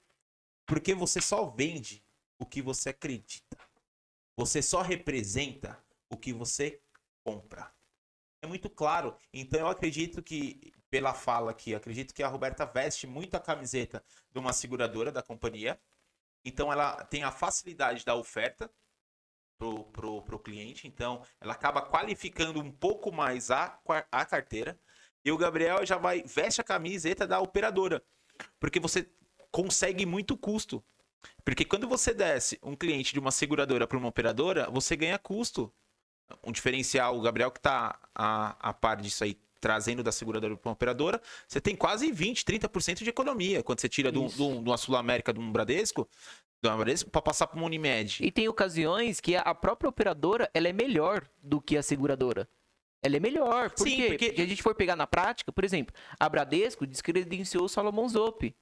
Porque 0.67 0.95
você 0.95 1.21
só 1.21 1.47
vende 1.47 2.05
o 2.39 2.47
que 2.47 2.63
você 2.63 2.91
acredita. 2.91 3.57
Você 4.37 4.63
só 4.63 4.83
representa 4.83 5.79
o 6.09 6.17
que 6.17 6.33
você 6.33 6.81
compra. 7.25 7.73
É 8.41 8.47
muito 8.47 8.71
claro. 8.71 9.17
Então 9.33 9.59
eu 9.59 9.69
acredito 9.69 10.23
que, 10.23 10.73
pela 10.91 11.15
fala 11.15 11.51
aqui, 11.51 11.75
acredito 11.75 12.15
que 12.15 12.23
a 12.23 12.29
Roberta 12.29 12.65
veste 12.65 13.07
muito 13.07 13.37
a 13.37 13.41
camiseta 13.41 14.03
de 14.33 14.39
uma 14.39 14.53
seguradora 14.53 15.13
da 15.13 15.23
companhia. 15.23 15.79
Então 16.45 16.73
ela 16.73 17.05
tem 17.05 17.25
a 17.25 17.31
facilidade 17.31 18.05
da 18.05 18.15
oferta 18.15 18.71
pro, 19.59 19.85
pro, 19.85 20.23
pro 20.23 20.39
cliente. 20.39 20.87
Então 20.87 21.23
ela 21.41 21.53
acaba 21.53 21.83
qualificando 21.83 22.61
um 22.61 22.71
pouco 22.71 23.13
mais 23.13 23.51
a, 23.51 23.79
a 24.11 24.25
carteira. 24.25 24.79
E 25.25 25.33
o 25.33 25.37
Gabriel 25.37 25.85
já 25.85 25.99
vai, 25.99 26.23
veste 26.23 26.61
a 26.61 26.65
camiseta 26.65 27.27
da 27.27 27.41
operadora. 27.41 28.03
Porque 28.59 28.81
você 28.81 29.11
consegue 29.51 30.07
muito 30.07 30.37
custo. 30.37 30.83
Porque 31.45 31.65
quando 31.65 31.89
você 31.89 32.15
desce 32.15 32.59
um 32.63 32.77
cliente 32.77 33.13
de 33.13 33.19
uma 33.19 33.33
seguradora 33.33 33.87
para 33.87 33.99
uma 33.99 34.09
operadora, 34.09 34.71
você 34.71 34.97
ganha 34.97 35.19
custo. 35.19 35.73
Um 36.45 36.53
diferencial, 36.53 37.17
o 37.17 37.23
Gabriel 37.23 37.51
que 37.51 37.59
está 37.59 37.99
a, 38.15 38.71
a 38.71 38.73
par 38.73 39.01
disso 39.01 39.25
aí, 39.25 39.41
trazendo 39.61 40.03
da 40.03 40.13
seguradora 40.13 40.57
para 40.57 40.69
uma 40.69 40.73
operadora, 40.73 41.21
você 41.47 41.61
tem 41.61 41.75
quase 41.77 42.11
20, 42.13 42.45
30% 42.45 43.03
de 43.03 43.11
economia. 43.11 43.63
Quando 43.63 43.81
você 43.81 43.89
tira 43.89 44.11
de, 44.13 44.19
um- 44.19 44.27
um- 44.41 44.59
uma 44.61 44.77
Sul 44.77 44.97
América, 44.97 45.33
de 45.33 45.41
um 45.41 45.51
Bradesco, 45.53 46.09
para 46.61 47.23
passar 47.23 47.47
para 47.47 47.57
uma 47.57 47.67
Unimed. 47.67 48.19
E 48.25 48.31
tem 48.33 48.49
ocasiões 48.49 49.21
que 49.21 49.37
a 49.37 49.55
própria 49.55 49.89
operadora 49.89 50.51
ela 50.53 50.69
é 50.69 50.73
melhor 50.73 51.25
do 51.43 51.61
que 51.61 51.77
a 51.77 51.83
seguradora. 51.83 52.49
Ela 53.01 53.17
é 53.17 53.21
melhor. 53.21 53.71
Por 53.71 53.87
Sim, 53.87 53.97
quê? 53.97 54.07
porque- 54.09 54.27
Porque 54.27 54.43
a 54.43 54.47
gente 54.47 54.63
for 54.63 54.75
pegar 54.75 54.97
na 54.97 55.07
prática, 55.07 55.53
por 55.53 55.65
exemplo, 55.65 55.95
a 56.19 56.29
Bradesco 56.29 56.85
descredenciou 56.87 57.65
o 57.65 57.69
Salomon 57.69 58.09
Zope. 58.09 58.57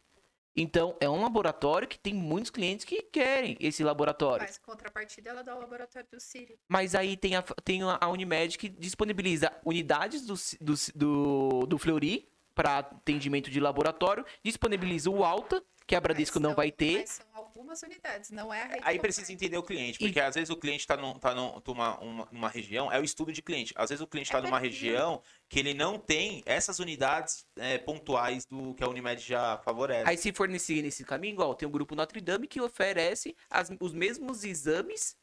Então, 0.56 0.96
é 1.00 1.08
um 1.08 1.20
laboratório 1.22 1.86
que 1.86 1.98
tem 1.98 2.14
muitos 2.14 2.50
clientes 2.50 2.84
que 2.84 3.02
querem 3.02 3.56
esse 3.60 3.84
laboratório. 3.84 4.46
Mas 4.46 4.56
contrapartida 4.58 5.28
ela 5.30 5.42
dá 5.42 5.54
o 5.54 5.60
laboratório 5.60 6.08
do 6.10 6.18
Sírio. 6.18 6.58
Mas 6.66 6.94
aí 6.94 7.16
tem 7.16 7.36
a, 7.36 7.42
tem 7.42 7.82
a 7.82 8.08
Unimed 8.08 8.56
que 8.56 8.68
disponibiliza 8.68 9.52
unidades 9.64 10.24
do, 10.24 10.34
do, 10.60 10.74
do, 10.94 11.66
do 11.66 11.78
Fleury 11.78 12.26
para 12.54 12.78
atendimento 12.78 13.50
de 13.50 13.60
laboratório, 13.60 14.24
disponibiliza 14.42 15.10
o 15.10 15.22
Alta, 15.22 15.62
que 15.86 15.94
a 15.94 16.00
Bradesco 16.00 16.38
Mas 16.38 16.42
não 16.42 16.50
são- 16.50 16.56
vai 16.56 16.72
ter. 16.72 17.00
Mas 17.00 17.10
são 17.10 17.25
algumas 17.56 17.82
unidades, 17.82 18.30
não 18.30 18.52
é 18.52 18.62
a 18.62 18.66
rede 18.66 18.82
Aí 18.84 18.98
precisa 18.98 19.32
entender 19.32 19.56
o 19.56 19.62
cliente, 19.62 19.98
porque 19.98 20.20
às 20.20 20.34
vezes 20.34 20.50
o 20.50 20.56
cliente 20.56 20.80
está 20.80 20.96
num, 20.96 21.14
tá 21.18 21.34
num, 21.34 21.60
numa, 21.66 21.98
uma, 22.00 22.28
numa 22.30 22.48
região, 22.50 22.92
é 22.92 23.00
o 23.00 23.04
estudo 23.04 23.32
de 23.32 23.40
cliente. 23.40 23.72
Às 23.76 23.88
vezes 23.88 24.02
o 24.02 24.06
cliente 24.06 24.28
está 24.28 24.38
É 24.38 24.42
numa 24.42 24.60
perfil. 24.60 24.90
região 24.90 25.22
que 25.48 25.58
ele 25.58 25.72
não 25.72 25.98
tem 25.98 26.42
essas 26.44 26.78
unidades 26.78 27.46
é, 27.56 27.78
pontuais 27.78 28.44
do 28.44 28.74
que 28.74 28.84
a 28.84 28.88
Unimed 28.88 29.22
já 29.22 29.58
favorece. 29.64 30.08
Aí 30.08 30.18
se 30.18 30.32
for 30.32 30.48
nesse, 30.48 30.82
nesse 30.82 31.02
caminho, 31.04 31.32
igual, 31.32 31.54
tem 31.54 31.66
o 31.66 31.70
grupo 31.70 31.94
Notre 31.94 32.20
Dame 32.20 32.46
que 32.46 32.60
oferece 32.60 33.34
as- 33.50 33.70
os 33.80 33.94
mesmos 33.94 34.44
exames 34.44 35.16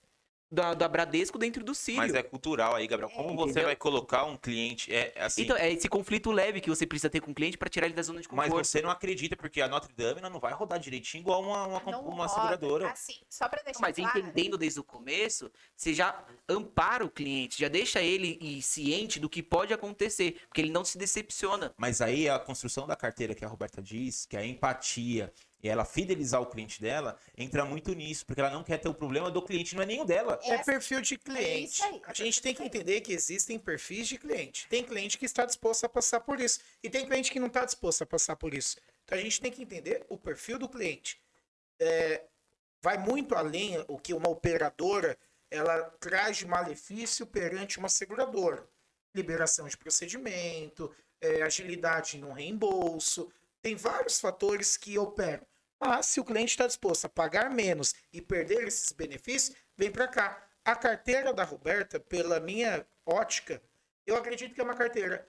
da, 0.52 0.74
da 0.74 0.88
Bradesco 0.88 1.38
dentro 1.38 1.64
do 1.64 1.74
Sírio. 1.74 2.02
Mas 2.02 2.14
é 2.14 2.22
cultural 2.22 2.76
aí, 2.76 2.86
Gabriel. 2.88 3.10
Como 3.12 3.36
você 3.36 3.52
Entendeu? 3.52 3.66
vai 3.66 3.76
colocar 3.76 4.26
um 4.26 4.38
cliente 4.38 4.94
é 4.94 5.14
assim? 5.18 5.44
Então, 5.44 5.58
é 5.58 5.72
esse 5.72 5.90
conflito 5.90 6.32
leve 6.32 6.62
que 6.62 6.70
você 6.70 6.86
precisa 6.86 7.10
ter 7.10 7.22
com 7.22 7.32
o 7.32 7.34
cliente 7.34 7.58
para 7.58 7.70
tirar 7.70 7.88
ele 7.88 7.96
da 7.96 8.04
zona 8.04 8.22
de 8.22 8.28
mas 8.32 8.48
conforto. 8.48 8.66
você 8.68 8.82
não 8.82 8.90
acredita 8.92 9.36
porque 9.36 9.62
a 9.62 9.68
Notre 9.68 9.94
Dame 9.94 10.22
não 10.22 10.40
vai 10.40 10.54
rodar 10.54 10.80
direitinho 10.80 11.22
igual 11.22 11.42
uma, 11.42 11.66
uma, 11.68 11.92
Não 11.92 12.02
uma 12.06 12.28
roda. 12.28 12.30
seguradora. 12.30 12.92
Assim, 12.92 13.16
só 13.30 13.50
pra 13.50 13.62
deixar 13.64 13.82
Mas 13.82 13.96
claro, 13.96 14.20
entendendo 14.20 14.58
desde 14.58 14.80
o 14.80 14.84
começo, 14.84 15.52
você 15.76 15.94
já 15.94 16.24
ampara 16.48 17.04
o 17.04 17.10
cliente, 17.10 17.60
já 17.60 17.68
deixa 17.68 18.02
ele 18.02 18.62
ciente 18.62 19.20
do 19.20 19.30
que 19.30 19.42
pode 19.42 19.74
acontecer, 19.74 20.40
porque 20.48 20.62
ele 20.62 20.72
não 20.72 20.86
se 20.86 20.98
decepciona. 20.98 21.74
Mas 21.78 22.02
aí 22.02 22.30
a 22.30 22.38
construção 22.40 22.86
da 22.86 22.96
carteira 22.96 23.34
que 23.34 23.44
a 23.44 23.48
Roberta 23.48 23.82
diz, 23.82 24.26
que 24.26 24.38
é 24.38 24.42
a 24.42 24.46
empatia 24.46 25.32
e 25.64 25.70
ela 25.70 25.86
fidelizar 25.86 26.42
o 26.42 26.46
cliente 26.46 26.82
dela, 26.82 27.18
entra 27.38 27.64
muito 27.64 27.94
nisso, 27.94 28.26
porque 28.26 28.42
ela 28.42 28.50
não 28.50 28.64
quer 28.66 28.78
ter 28.80 28.90
o 28.90 28.94
problema 28.94 29.32
do 29.32 29.42
cliente, 29.42 29.74
não 29.76 29.82
é 29.82 29.86
nem 29.86 30.02
o 30.02 30.06
dela. 30.06 30.38
É 30.44 30.56
Essa- 30.56 30.66
perfil 30.66 31.00
de 31.00 31.18
cliente. 31.18 31.72
isso 31.72 31.84
aí, 31.86 31.96
é 31.96 32.02
a 32.12 32.14
gente 32.14 32.42
tem 32.42 32.54
que 32.54 32.62
entender 32.62 33.00
que 33.00 33.14
existem 33.14 33.58
perfis 33.58 34.10
de 34.10 34.18
cliente. 34.18 34.68
Tem 34.68 34.84
cliente 34.84 35.18
que 35.18 35.26
está 35.26 35.46
disposto 35.46 35.86
a 35.86 35.90
passar 35.90 36.20
por 36.20 36.42
isso. 36.42 36.60
E 36.84 36.90
tem 36.90 37.06
cliente 37.06 37.32
que 37.32 37.40
não 37.40 37.48
está 37.48 37.64
disposto 37.64 38.02
a 38.02 38.06
passar 38.06 38.36
por 38.36 38.54
isso. 38.54 38.78
Então 39.06 39.18
a 39.18 39.22
gente 39.22 39.40
tem 39.40 39.52
que 39.52 39.62
entender 39.64 40.06
o 40.10 40.18
perfil 40.18 40.60
do 40.60 40.68
cliente. 40.68 41.22
É, 41.80 42.24
vai 42.82 42.98
muito 42.98 43.34
além 43.34 43.84
o 43.88 43.98
que 43.98 44.14
uma 44.14 44.30
operadora 44.30 45.18
ela 45.50 45.82
traz 46.00 46.38
de 46.38 46.46
malefício 46.46 47.26
perante 47.26 47.80
uma 47.80 47.88
seguradora. 47.88 48.68
Liberação 49.16 49.66
de 49.68 49.78
procedimento, 49.78 50.94
é, 51.22 51.42
agilidade 51.42 52.18
no 52.18 52.34
reembolso. 52.34 53.32
Tem 53.62 53.76
vários 53.76 54.20
fatores 54.20 54.76
que 54.76 54.98
operam. 55.00 55.46
Mas 55.80 56.06
se 56.06 56.20
o 56.20 56.26
cliente 56.26 56.52
está 56.52 56.68
disposto 56.68 57.06
a 57.06 57.10
pagar 57.10 57.50
menos 57.50 57.94
e 58.12 58.22
perder 58.22 58.68
esses 58.68 58.92
benefícios, 58.92 59.56
vem 59.76 59.92
para 59.92 60.08
cá. 60.08 60.48
A 60.64 60.76
carteira 60.76 61.34
da 61.34 61.44
Roberta, 61.44 62.00
pela 62.00 62.40
minha 62.40 62.86
ótica, 63.06 63.62
eu 64.06 64.16
acredito 64.16 64.54
que 64.54 64.62
é 64.62 64.64
uma 64.64 64.76
carteira, 64.76 65.28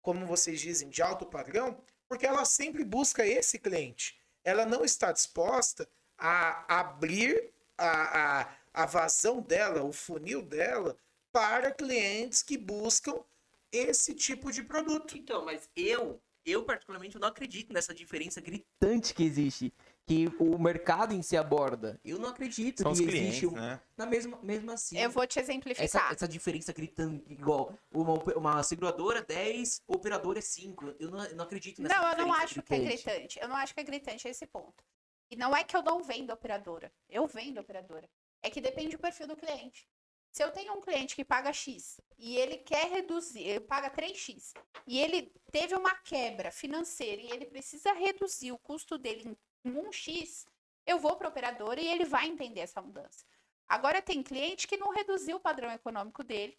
como 0.00 0.26
vocês 0.26 0.60
dizem, 0.60 0.88
de 0.88 1.02
alto 1.02 1.26
padrão, 1.26 1.82
porque 2.08 2.26
ela 2.26 2.44
sempre 2.44 2.84
busca 2.84 3.26
esse 3.26 3.58
cliente. 3.58 4.20
Ela 4.44 4.64
não 4.64 4.84
está 4.84 5.10
disposta 5.10 5.88
a 6.16 6.80
abrir 6.80 7.52
a, 7.76 8.40
a, 8.42 8.56
a 8.72 8.86
vazão 8.86 9.40
dela, 9.40 9.82
o 9.82 9.92
funil 9.92 10.42
dela, 10.42 10.96
para 11.32 11.72
clientes 11.72 12.42
que 12.42 12.56
buscam 12.56 13.24
esse 13.72 14.14
tipo 14.14 14.52
de 14.52 14.62
produto. 14.62 15.18
Então, 15.18 15.44
mas 15.44 15.68
eu, 15.74 16.20
eu 16.44 16.62
particularmente, 16.64 17.18
não 17.18 17.28
acredito 17.28 17.72
nessa 17.72 17.94
diferença 17.94 18.40
gritante 18.40 19.14
que 19.14 19.22
existe, 19.24 19.72
que 20.06 20.30
o 20.38 20.58
mercado 20.58 21.14
em 21.14 21.22
si 21.22 21.36
aborda. 21.36 21.98
Eu 22.04 22.18
não 22.18 22.28
acredito 22.28 22.82
São 22.82 22.92
que 22.92 22.98
clientes, 23.06 23.20
existe 23.28 23.46
um- 23.46 23.52
né? 23.52 23.80
na 23.96 24.04
mesma, 24.06 24.38
mesmo 24.42 24.70
assim. 24.70 24.98
Eu 24.98 25.10
vou 25.10 25.26
te 25.26 25.38
essa, 25.38 25.50
exemplificar. 25.50 26.12
essa 26.12 26.28
diferença 26.28 26.72
gritante, 26.72 27.24
igual 27.32 27.72
uma, 27.90 28.14
uma 28.36 28.62
seguradora 28.62 29.22
10, 29.22 29.80
operadora 29.86 30.42
5. 30.42 30.94
Eu 30.98 31.10
não, 31.10 31.24
eu 31.24 31.36
não 31.36 31.44
acredito 31.44 31.80
nessa 31.80 31.94
Não, 31.94 32.02
eu 32.02 32.16
não 32.18 32.24
diferença 32.26 32.44
acho 32.44 32.62
que 32.62 32.74
é 32.74 32.78
gritante. 32.78 33.04
gritante. 33.04 33.38
Eu 33.40 33.48
não 33.48 33.56
acho 33.56 33.74
que 33.74 33.80
é 33.80 33.84
gritante 33.84 34.28
esse 34.28 34.46
ponto. 34.46 34.84
E 35.30 35.36
não 35.36 35.56
é 35.56 35.64
que 35.64 35.74
eu 35.76 35.82
não 35.82 36.02
vendo 36.02 36.30
operadora. 36.32 36.92
Eu 37.08 37.26
vendo 37.26 37.58
operadora. 37.58 38.08
É 38.42 38.50
que 38.50 38.60
depende 38.60 38.90
do 38.96 39.00
perfil 39.00 39.26
do 39.26 39.34
cliente. 39.36 39.88
Se 40.34 40.42
eu 40.42 40.50
tenho 40.50 40.72
um 40.74 40.80
cliente 40.80 41.14
que 41.14 41.24
paga 41.24 41.52
X 41.52 42.00
e 42.18 42.36
ele 42.36 42.56
quer 42.56 42.90
reduzir, 42.90 43.44
ele 43.44 43.60
paga 43.60 43.88
3X, 43.88 44.52
e 44.84 44.98
ele 44.98 45.32
teve 45.52 45.76
uma 45.76 45.94
quebra 45.94 46.50
financeira 46.50 47.22
e 47.22 47.30
ele 47.30 47.46
precisa 47.46 47.92
reduzir 47.92 48.50
o 48.50 48.58
custo 48.58 48.98
dele 48.98 49.38
em 49.64 49.72
1X, 49.72 50.44
eu 50.84 50.98
vou 50.98 51.14
para 51.14 51.28
a 51.28 51.30
operadora 51.30 51.80
e 51.80 51.86
ele 51.86 52.04
vai 52.04 52.26
entender 52.26 52.62
essa 52.62 52.82
mudança. 52.82 53.24
Agora 53.68 54.02
tem 54.02 54.24
cliente 54.24 54.66
que 54.66 54.76
não 54.76 54.90
reduziu 54.90 55.36
o 55.36 55.40
padrão 55.40 55.70
econômico 55.70 56.24
dele. 56.24 56.58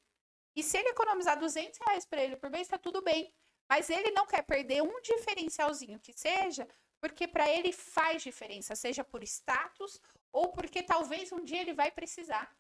E 0.56 0.64
se 0.64 0.78
ele 0.78 0.92
economizar 0.92 1.38
200 1.38 1.78
reais 1.86 2.06
para 2.06 2.24
ele 2.24 2.38
por 2.38 2.50
mês, 2.50 2.68
está 2.68 2.78
tudo 2.78 3.02
bem. 3.02 3.30
Mas 3.70 3.90
ele 3.90 4.12
não 4.12 4.26
quer 4.26 4.44
perder 4.44 4.84
um 4.84 5.02
diferencialzinho 5.02 6.00
que 6.00 6.14
seja, 6.14 6.66
porque 7.02 7.28
para 7.28 7.52
ele 7.52 7.74
faz 7.74 8.24
diferença, 8.24 8.74
seja 8.74 9.04
por 9.04 9.22
status 9.22 10.00
ou 10.32 10.54
porque 10.54 10.82
talvez 10.82 11.34
um 11.34 11.44
dia 11.44 11.60
ele 11.60 11.74
vai 11.74 11.92
precisar. 11.92 12.56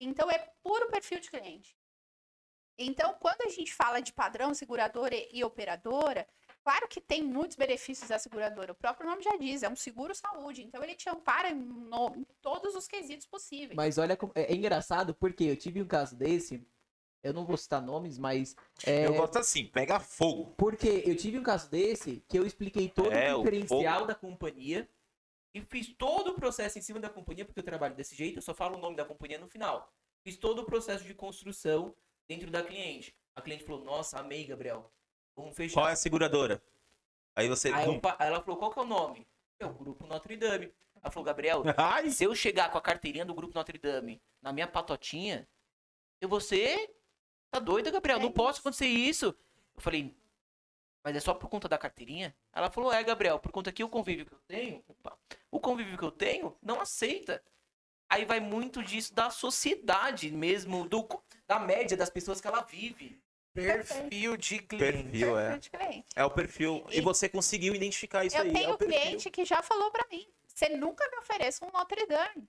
Então 0.00 0.30
é 0.30 0.38
puro 0.62 0.88
perfil 0.90 1.20
de 1.20 1.30
cliente. 1.30 1.76
Então, 2.78 3.14
quando 3.20 3.42
a 3.42 3.48
gente 3.50 3.74
fala 3.74 4.00
de 4.00 4.10
padrão, 4.12 4.54
seguradora 4.54 5.14
e 5.30 5.44
operadora, 5.44 6.26
claro 6.64 6.88
que 6.88 6.98
tem 6.98 7.22
muitos 7.22 7.54
benefícios 7.54 8.08
da 8.08 8.18
seguradora. 8.18 8.72
O 8.72 8.74
próprio 8.74 9.06
nome 9.06 9.22
já 9.22 9.36
diz, 9.36 9.62
é 9.62 9.68
um 9.68 9.76
seguro 9.76 10.14
saúde. 10.14 10.62
Então 10.62 10.82
ele 10.82 10.94
te 10.94 11.06
ampara 11.10 11.50
em, 11.50 11.54
no- 11.56 12.14
em 12.16 12.24
todos 12.40 12.74
os 12.74 12.88
quesitos 12.88 13.26
possíveis. 13.26 13.76
Mas 13.76 13.98
olha, 13.98 14.16
como- 14.16 14.32
é, 14.34 14.50
é 14.50 14.54
engraçado 14.54 15.14
porque 15.14 15.44
eu 15.44 15.56
tive 15.56 15.82
um 15.82 15.86
caso 15.86 16.16
desse 16.16 16.66
eu 17.22 17.34
não 17.34 17.44
vou 17.44 17.54
citar 17.58 17.82
nomes, 17.82 18.16
mas 18.16 18.56
é, 18.86 19.04
Eu 19.06 19.12
gosto 19.12 19.38
assim, 19.38 19.66
pega 19.66 20.00
fogo. 20.00 20.54
porque 20.56 21.02
eu 21.04 21.14
tive 21.14 21.38
um 21.38 21.42
caso 21.42 21.68
desse 21.70 22.24
que 22.26 22.38
eu 22.38 22.46
expliquei 22.46 22.88
todo 22.88 23.12
É, 23.12 23.34
o 23.34 23.40
o 23.40 23.44
diferencial 23.44 24.06
da 24.06 24.14
companhia 24.14 24.88
e 25.54 25.60
fiz 25.62 25.88
todo 25.94 26.28
o 26.30 26.34
processo 26.34 26.78
em 26.78 26.82
cima 26.82 27.00
da 27.00 27.08
companhia, 27.10 27.44
porque 27.44 27.60
eu 27.60 27.64
trabalho 27.64 27.94
desse 27.94 28.14
jeito, 28.14 28.38
eu 28.38 28.42
só 28.42 28.54
falo 28.54 28.76
o 28.76 28.80
nome 28.80 28.96
da 28.96 29.04
companhia 29.04 29.38
no 29.38 29.48
final. 29.48 29.92
Fiz 30.22 30.36
todo 30.36 30.60
o 30.60 30.64
processo 30.64 31.04
de 31.04 31.14
construção 31.14 31.94
dentro 32.28 32.50
da 32.50 32.62
cliente. 32.62 33.14
A 33.34 33.40
cliente 33.40 33.64
falou, 33.64 33.84
nossa, 33.84 34.18
amei, 34.18 34.44
Gabriel. 34.44 34.92
Vamos 35.34 35.56
fechar. 35.56 35.74
Qual 35.80 35.88
é 35.88 35.92
a 35.92 35.96
seguradora? 35.96 36.62
Aí 37.34 37.48
você. 37.48 37.72
Aí 37.72 37.86
eu 37.86 38.00
pa- 38.00 38.16
aí 38.18 38.28
ela 38.28 38.40
falou, 38.42 38.58
qual 38.58 38.70
que 38.72 38.78
é 38.78 38.82
o 38.82 38.86
nome? 38.86 39.26
É 39.58 39.66
o 39.66 39.72
Grupo 39.72 40.06
Notre 40.06 40.36
Dame. 40.36 40.72
Ela 41.02 41.10
falou, 41.10 41.24
Gabriel, 41.24 41.62
Ai, 41.78 42.10
se 42.10 42.24
eu 42.24 42.34
chegar 42.34 42.70
com 42.70 42.78
a 42.78 42.80
carteirinha 42.82 43.24
do 43.24 43.34
Grupo 43.34 43.54
Notre 43.54 43.78
Dame 43.78 44.20
na 44.42 44.52
minha 44.52 44.66
patotinha, 44.66 45.48
eu 46.20 46.28
vou 46.28 46.40
ser... 46.40 46.94
Tá 47.50 47.58
doida, 47.58 47.90
Gabriel? 47.90 48.18
É 48.18 48.22
não 48.22 48.30
posso 48.30 48.58
isso. 48.58 48.60
acontecer 48.60 48.86
isso. 48.86 49.26
Eu 49.74 49.80
falei, 49.80 50.14
mas 51.02 51.16
é 51.16 51.20
só 51.20 51.34
por 51.34 51.48
conta 51.48 51.68
da 51.68 51.78
carteirinha? 51.78 52.34
Ela 52.52 52.70
falou, 52.70 52.92
é, 52.92 53.02
Gabriel, 53.02 53.38
por 53.38 53.50
conta 53.52 53.72
que 53.72 53.82
o 53.84 53.88
convívio 53.88 54.26
que 54.26 54.32
eu 54.34 54.40
tenho, 54.46 54.84
opa, 54.88 55.16
o 55.50 55.58
convívio 55.60 55.96
que 55.98 56.04
eu 56.04 56.10
tenho 56.10 56.56
não 56.62 56.80
aceita. 56.80 57.42
Aí 58.08 58.24
vai 58.24 58.40
muito 58.40 58.82
disso 58.82 59.14
da 59.14 59.30
sociedade 59.30 60.30
mesmo, 60.32 60.88
do, 60.88 61.06
da 61.46 61.58
média 61.60 61.96
das 61.96 62.10
pessoas 62.10 62.40
que 62.40 62.46
ela 62.46 62.62
vive. 62.62 63.22
Perfil 63.52 64.36
de 64.36 64.58
cliente. 64.60 65.02
perfil, 65.10 65.38
é. 65.38 65.42
Perfil 65.48 65.60
de 65.60 65.70
cliente. 65.70 66.08
É 66.16 66.24
o 66.24 66.30
perfil. 66.30 66.86
E 66.90 66.98
E- 66.98 67.00
você 67.00 67.28
conseguiu 67.28 67.74
identificar 67.74 68.24
isso 68.24 68.36
eu 68.36 68.42
aí. 68.42 68.50
é 68.50 68.52
tenho 68.52 68.74
o 68.74 68.78
perfil. 68.78 69.00
cliente 69.00 69.30
que 69.30 69.44
já 69.44 69.60
falou 69.62 69.90
pra 69.90 70.06
mim: 70.10 70.26
você 70.46 70.68
nunca 70.68 71.08
me 71.10 71.18
oferece 71.18 71.64
um 71.64 71.70
Notre 71.72 72.06
Dame. 72.06 72.48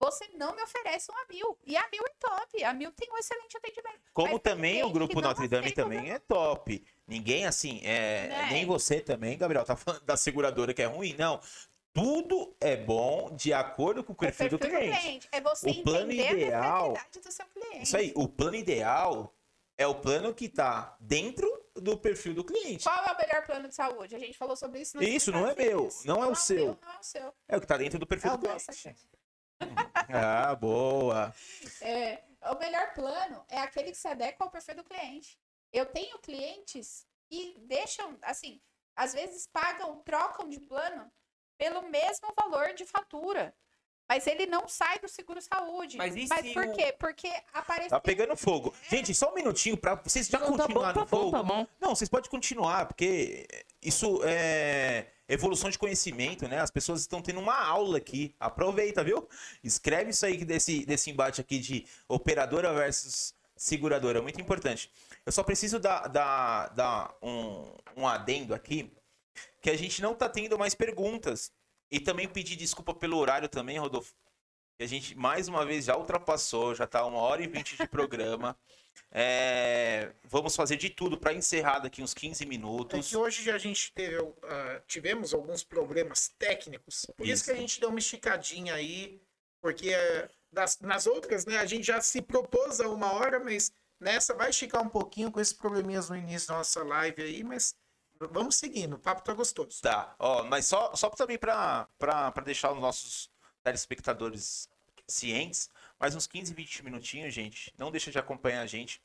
Você 0.00 0.28
não 0.34 0.54
me 0.54 0.62
oferece 0.62 1.10
um 1.10 1.14
a 1.16 1.26
mil. 1.28 1.58
E 1.66 1.76
a 1.76 1.88
mil 1.90 2.02
é 2.06 2.10
top. 2.20 2.64
A 2.64 2.72
mil 2.72 2.92
tem 2.92 3.10
um 3.12 3.16
excelente 3.18 3.56
atendimento. 3.56 3.98
Como 4.12 4.32
Mas 4.34 4.42
também 4.42 4.74
o 4.74 4.86
cliente 4.86 4.92
grupo 4.92 5.20
não 5.20 5.28
Notre 5.30 5.48
Dame 5.48 5.72
também 5.72 6.12
é 6.12 6.18
top. 6.20 6.84
Ninguém 7.06 7.46
assim, 7.46 7.80
é, 7.84 8.28
Né? 8.28 8.48
nem 8.52 8.66
você 8.66 9.00
também, 9.00 9.36
Gabriel, 9.36 9.64
tá 9.64 9.74
falando 9.76 10.02
da 10.04 10.16
seguradora 10.16 10.72
que 10.72 10.82
é 10.82 10.86
ruim, 10.86 11.14
não. 11.18 11.40
Tudo 11.92 12.54
é 12.60 12.76
bom 12.76 13.34
de 13.34 13.52
acordo 13.52 14.04
com 14.04 14.12
o 14.12 14.14
o 14.14 14.18
perfil 14.18 14.50
do 14.50 14.58
cliente. 14.58 15.28
É 15.32 15.40
você 15.40 15.68
O 15.70 15.82
plano 15.82 16.12
entender 16.12 16.42
ideal- 16.46 16.94
do 17.12 17.32
seu 17.32 17.46
cliente. 17.46 17.82
Isso 17.82 17.96
aí, 17.96 18.12
o 18.14 18.28
plano 18.28 18.54
ideal 18.54 19.34
é 19.76 19.86
o 19.86 19.94
plano 19.96 20.32
que 20.32 20.48
tá 20.48 20.96
dentro 21.00 21.48
do 21.74 21.96
perfil 21.98 22.34
do 22.34 22.44
cliente. 22.44 22.84
Qual 22.84 23.04
é 23.04 23.12
o 23.12 23.16
melhor 23.16 23.44
plano 23.46 23.68
de 23.68 23.74
saúde? 23.74 24.14
A 24.14 24.18
gente 24.18 24.36
falou 24.38 24.54
sobre 24.54 24.80
isso 24.80 24.96
no 24.96 25.02
Isso, 25.02 25.32
não 25.32 25.48
é 25.48 25.54
meu, 25.56 25.88
não 26.04 26.22
é 26.22 26.26
o 26.28 26.34
seu. 26.36 26.56
meu, 26.56 26.78
não 26.80 26.92
é 26.92 26.98
o 27.00 27.02
seu. 27.02 27.34
É 27.48 27.56
o 27.56 27.60
que 27.60 27.66
tá 27.66 27.76
dentro 27.76 27.98
do 27.98 28.06
perfil 28.06 28.30
É 28.32 28.36
do 28.36 28.46
cliente. 28.46 28.96
Ah, 30.08 30.54
boa. 30.54 31.34
É, 31.82 32.22
o 32.50 32.58
melhor 32.58 32.92
plano 32.94 33.44
é 33.48 33.58
aquele 33.58 33.90
que 33.90 33.98
se 33.98 34.08
adequa 34.08 34.44
ao 34.44 34.50
perfil 34.50 34.76
do 34.76 34.84
cliente. 34.84 35.38
Eu 35.72 35.86
tenho 35.86 36.18
clientes 36.18 37.06
que 37.28 37.56
deixam, 37.60 38.16
assim, 38.22 38.60
às 38.96 39.12
vezes 39.12 39.46
pagam, 39.52 40.00
trocam 40.02 40.48
de 40.48 40.60
plano 40.60 41.10
pelo 41.58 41.82
mesmo 41.88 42.32
valor 42.40 42.72
de 42.74 42.84
fatura. 42.86 43.54
Mas 44.08 44.26
ele 44.26 44.46
não 44.46 44.66
sai 44.66 44.98
do 45.00 45.06
seguro 45.08 45.38
saúde. 45.42 45.98
Mas 45.98 46.16
e 46.16 46.26
Mas 46.26 46.40
se 46.46 46.54
por 46.54 46.64
o- 46.66 46.72
quê? 46.72 46.94
Porque 46.98 47.30
apareceu. 47.52 47.90
Tá 47.90 48.00
pegando 48.00 48.34
fogo. 48.34 48.74
Gente, 48.88 49.14
só 49.14 49.30
um 49.30 49.34
minutinho 49.34 49.76
pra 49.76 49.96
vocês 49.96 50.26
já 50.28 50.38
Não, 50.38 50.56
tá 50.56 50.66
bom, 50.66 50.80
tá 50.80 50.88
no 50.94 51.00
bom, 51.00 51.06
fogo. 51.06 51.30
tá 51.32 51.42
bom. 51.42 51.66
Não, 51.78 51.94
vocês 51.94 52.08
podem 52.08 52.30
continuar, 52.30 52.86
porque 52.86 53.46
isso 53.82 54.20
é 54.24 55.12
evolução 55.28 55.68
de 55.68 55.78
conhecimento, 55.78 56.48
né? 56.48 56.60
As 56.60 56.70
pessoas 56.70 57.00
estão 57.00 57.20
tendo 57.20 57.40
uma 57.40 57.56
aula 57.56 57.98
aqui. 57.98 58.34
Aproveita, 58.40 59.04
viu? 59.04 59.28
Escreve 59.62 60.10
isso 60.10 60.24
aí 60.24 60.44
desse, 60.44 60.86
desse 60.86 61.10
embate 61.10 61.40
aqui 61.40 61.58
de 61.58 61.86
operadora 62.08 62.72
versus 62.72 63.34
seguradora. 63.56 64.22
Muito 64.22 64.40
importante. 64.40 64.90
Eu 65.26 65.32
só 65.32 65.42
preciso 65.42 65.78
dar, 65.78 66.08
dar, 66.08 66.68
dar 66.68 67.14
um, 67.22 67.70
um 67.96 68.06
adendo 68.06 68.54
aqui, 68.54 68.90
que 69.60 69.68
a 69.68 69.76
gente 69.76 70.00
não 70.00 70.14
tá 70.14 70.28
tendo 70.28 70.58
mais 70.58 70.74
perguntas. 70.74 71.52
E 71.90 71.98
também 71.98 72.28
pedir 72.28 72.56
desculpa 72.56 72.94
pelo 72.94 73.16
horário 73.16 73.48
também, 73.48 73.78
Rodolfo. 73.78 74.14
Que 74.76 74.84
a 74.84 74.86
gente, 74.86 75.14
mais 75.16 75.48
uma 75.48 75.64
vez, 75.64 75.86
já 75.86 75.96
ultrapassou, 75.96 76.74
já 76.74 76.86
tá 76.86 77.04
uma 77.04 77.18
hora 77.18 77.42
e 77.42 77.46
vinte 77.46 77.76
de 77.76 77.86
programa. 77.88 78.56
É, 79.10 80.12
vamos 80.24 80.54
fazer 80.54 80.76
de 80.76 80.90
tudo 80.90 81.18
para 81.18 81.32
encerrar 81.32 81.78
daqui 81.80 82.02
uns 82.02 82.14
15 82.14 82.44
É 82.44 82.46
minutos. 82.46 83.08
que 83.08 83.16
hoje 83.16 83.50
a 83.50 83.58
gente 83.58 83.92
teve, 83.92 84.16
ah, 84.44 84.80
tivemos 84.86 85.32
alguns 85.34 85.64
problemas 85.64 86.28
técnicos, 86.38 87.06
por 87.16 87.26
isso. 87.26 87.44
que 87.44 87.50
a 87.50 87.54
Isso. 87.54 87.60
gente 87.62 87.80
deu 87.80 87.88
uma 87.88 87.98
esticadinha 87.98 88.74
aí, 88.74 89.20
porque 89.60 89.90
eh, 89.90 90.28
das- 90.52 90.78
nas 90.80 91.06
outras, 91.06 91.44
né, 91.46 91.58
a 91.58 91.66
gente 91.66 91.84
já 91.86 92.00
se 92.00 92.22
propôs 92.22 92.80
a 92.80 92.88
uma 92.88 93.12
hora, 93.12 93.40
mas 93.40 93.72
nessa 93.98 94.34
vai 94.34 94.50
esticar 94.50 94.82
um 94.82 94.88
pouquinho 94.88 95.30
com 95.32 95.40
esses 95.40 95.52
probleminhas 95.54 96.08
no 96.08 96.16
início 96.16 96.48
da 96.48 96.58
nossa 96.58 96.82
live 96.84 97.22
aí, 97.22 97.42
mas 97.42 97.74
vamos 98.30 98.56
seguindo, 98.56 98.94
o 98.96 98.98
papo 98.98 99.22
tá 99.22 99.32
gostoso. 99.32 99.80
Tá, 99.82 100.14
ó, 100.18 100.44
mas 100.44 100.66
só, 100.66 100.94
só 100.94 101.08
também 101.10 101.38
para 101.38 101.88
deixar 102.44 102.72
os 102.72 102.80
nossos 102.80 103.30
telespectadores 103.62 104.68
cientes, 105.06 105.68
mais 105.98 106.14
uns 106.14 106.26
15, 106.26 106.54
20 106.54 106.84
minutinhos, 106.84 107.34
gente. 107.34 107.72
Não 107.76 107.90
deixa 107.90 108.10
de 108.10 108.18
acompanhar 108.18 108.62
a 108.62 108.66
gente. 108.66 109.00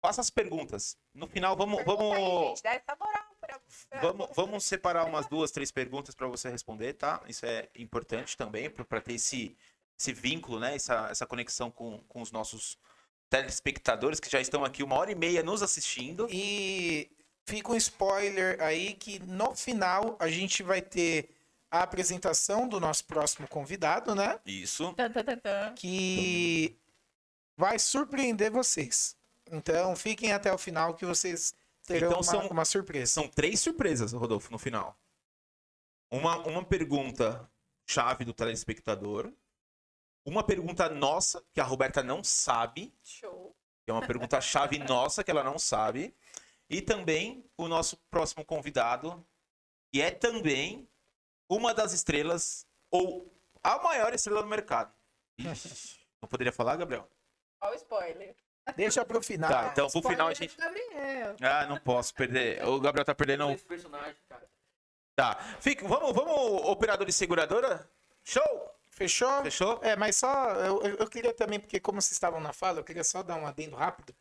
Faça 0.00 0.20
as 0.20 0.30
perguntas. 0.30 0.96
No 1.14 1.26
final, 1.28 1.56
vamos, 1.56 1.76
Pergunta 1.76 2.02
aí, 2.02 2.08
vamos, 2.08 2.48
gente, 2.48 2.62
dá 2.62 2.74
essa 2.74 2.96
moral 2.98 3.36
pra- 3.40 3.60
pra- 3.90 4.00
Vamos, 4.00 4.28
vamos 4.34 4.64
separar 4.64 5.04
umas 5.04 5.26
duas, 5.28 5.50
três 5.50 5.70
perguntas 5.70 6.14
para 6.14 6.26
você 6.26 6.48
responder, 6.50 6.94
tá? 6.94 7.22
Isso 7.28 7.46
é 7.46 7.68
importante 7.76 8.36
também 8.36 8.68
para 8.68 9.00
ter 9.00 9.14
esse, 9.14 9.56
esse 9.98 10.12
vínculo, 10.12 10.58
né? 10.58 10.74
Essa, 10.74 11.08
essa 11.08 11.26
conexão 11.26 11.70
com, 11.70 11.98
com 12.08 12.20
os 12.20 12.32
nossos 12.32 12.76
telespectadores 13.30 14.18
que 14.20 14.28
já 14.30 14.40
estão 14.40 14.64
aqui 14.64 14.82
uma 14.82 14.96
hora 14.96 15.12
e 15.12 15.14
meia 15.14 15.42
nos 15.42 15.62
assistindo. 15.62 16.26
E 16.30 17.08
fica 17.46 17.70
um 17.70 17.76
spoiler 17.76 18.60
aí 18.60 18.94
que 18.94 19.20
no 19.20 19.54
final 19.54 20.16
a 20.18 20.28
gente 20.28 20.62
vai 20.64 20.82
ter 20.82 21.30
a 21.72 21.82
apresentação 21.82 22.68
do 22.68 22.78
nosso 22.78 23.02
próximo 23.06 23.48
convidado, 23.48 24.14
né? 24.14 24.38
Isso. 24.44 24.94
Que 25.74 26.76
vai 27.56 27.78
surpreender 27.78 28.50
vocês. 28.52 29.16
Então, 29.50 29.96
fiquem 29.96 30.32
até 30.34 30.52
o 30.52 30.58
final 30.58 30.94
que 30.94 31.06
vocês 31.06 31.54
terão 31.86 32.08
Então 32.08 32.18
uma, 32.18 32.22
são- 32.22 32.46
uma 32.48 32.64
surpresa. 32.66 33.12
São 33.14 33.26
três 33.26 33.58
surpresas, 33.60 34.12
Rodolfo, 34.12 34.52
no 34.52 34.58
final. 34.58 34.98
Uma, 36.10 36.36
uma 36.46 36.62
pergunta 36.62 37.50
chave 37.88 38.26
do 38.26 38.34
telespectador. 38.34 39.32
Uma 40.26 40.44
pergunta 40.44 40.90
nossa, 40.90 41.42
que 41.54 41.60
a 41.60 41.64
Roberta 41.64 42.02
não 42.02 42.22
sabe. 42.22 42.94
Show. 43.02 43.56
que 43.84 43.90
é 43.90 43.94
uma 43.94 44.06
pergunta 44.06 44.38
chave 44.42 44.76
nossa 44.84 45.24
que 45.24 45.30
ela 45.30 45.42
não 45.42 45.58
sabe. 45.58 46.14
E 46.68 46.82
também 46.82 47.44
o 47.56 47.66
nosso 47.66 47.96
próximo 48.10 48.44
convidado, 48.44 49.26
que 49.90 50.02
é 50.02 50.10
também 50.10 50.86
uma 51.48 51.72
das 51.74 51.92
estrelas, 51.92 52.66
ou 52.90 53.32
a 53.62 53.78
maior 53.82 54.12
estrela 54.14 54.42
do 54.42 54.48
mercado. 54.48 54.92
Ixi, 55.38 55.98
não 56.20 56.28
poderia 56.28 56.52
falar, 56.52 56.76
Gabriel? 56.76 57.08
Olha 57.60 57.72
o 57.72 57.76
spoiler. 57.76 58.34
Deixa 58.76 59.04
pro 59.04 59.20
final. 59.22 59.50
Tá, 59.50 59.68
então 59.72 59.88
pro 59.90 60.02
final 60.02 60.28
a 60.28 60.34
gente. 60.34 60.56
Gabriel. 60.56 61.36
Ah, 61.40 61.66
não 61.66 61.78
posso 61.78 62.14
perder. 62.14 62.64
O 62.66 62.80
Gabriel 62.80 63.04
tá 63.04 63.14
perdendo. 63.14 63.50
Esse 63.50 63.64
personagem, 63.64 64.16
cara. 64.28 64.48
Tá. 65.16 65.34
Fica, 65.60 65.86
vamos, 65.86 66.12
vamos, 66.12 66.62
operador 66.68 67.08
e 67.08 67.12
seguradora? 67.12 67.88
Show! 68.24 68.70
Fechou? 68.90 69.42
Fechou? 69.42 69.80
É, 69.82 69.96
mas 69.96 70.16
só, 70.16 70.50
eu, 70.56 70.82
eu- 70.82 70.96
eu 70.96 71.08
queria 71.08 71.32
também, 71.34 71.58
porque 71.58 71.80
como 71.80 72.00
vocês 72.00 72.12
estavam 72.12 72.40
na 72.40 72.52
fala, 72.52 72.78
eu 72.78 72.84
queria 72.84 73.02
só 73.02 73.22
dar 73.22 73.36
um 73.36 73.46
adendo 73.46 73.74
rápido. 73.74 74.14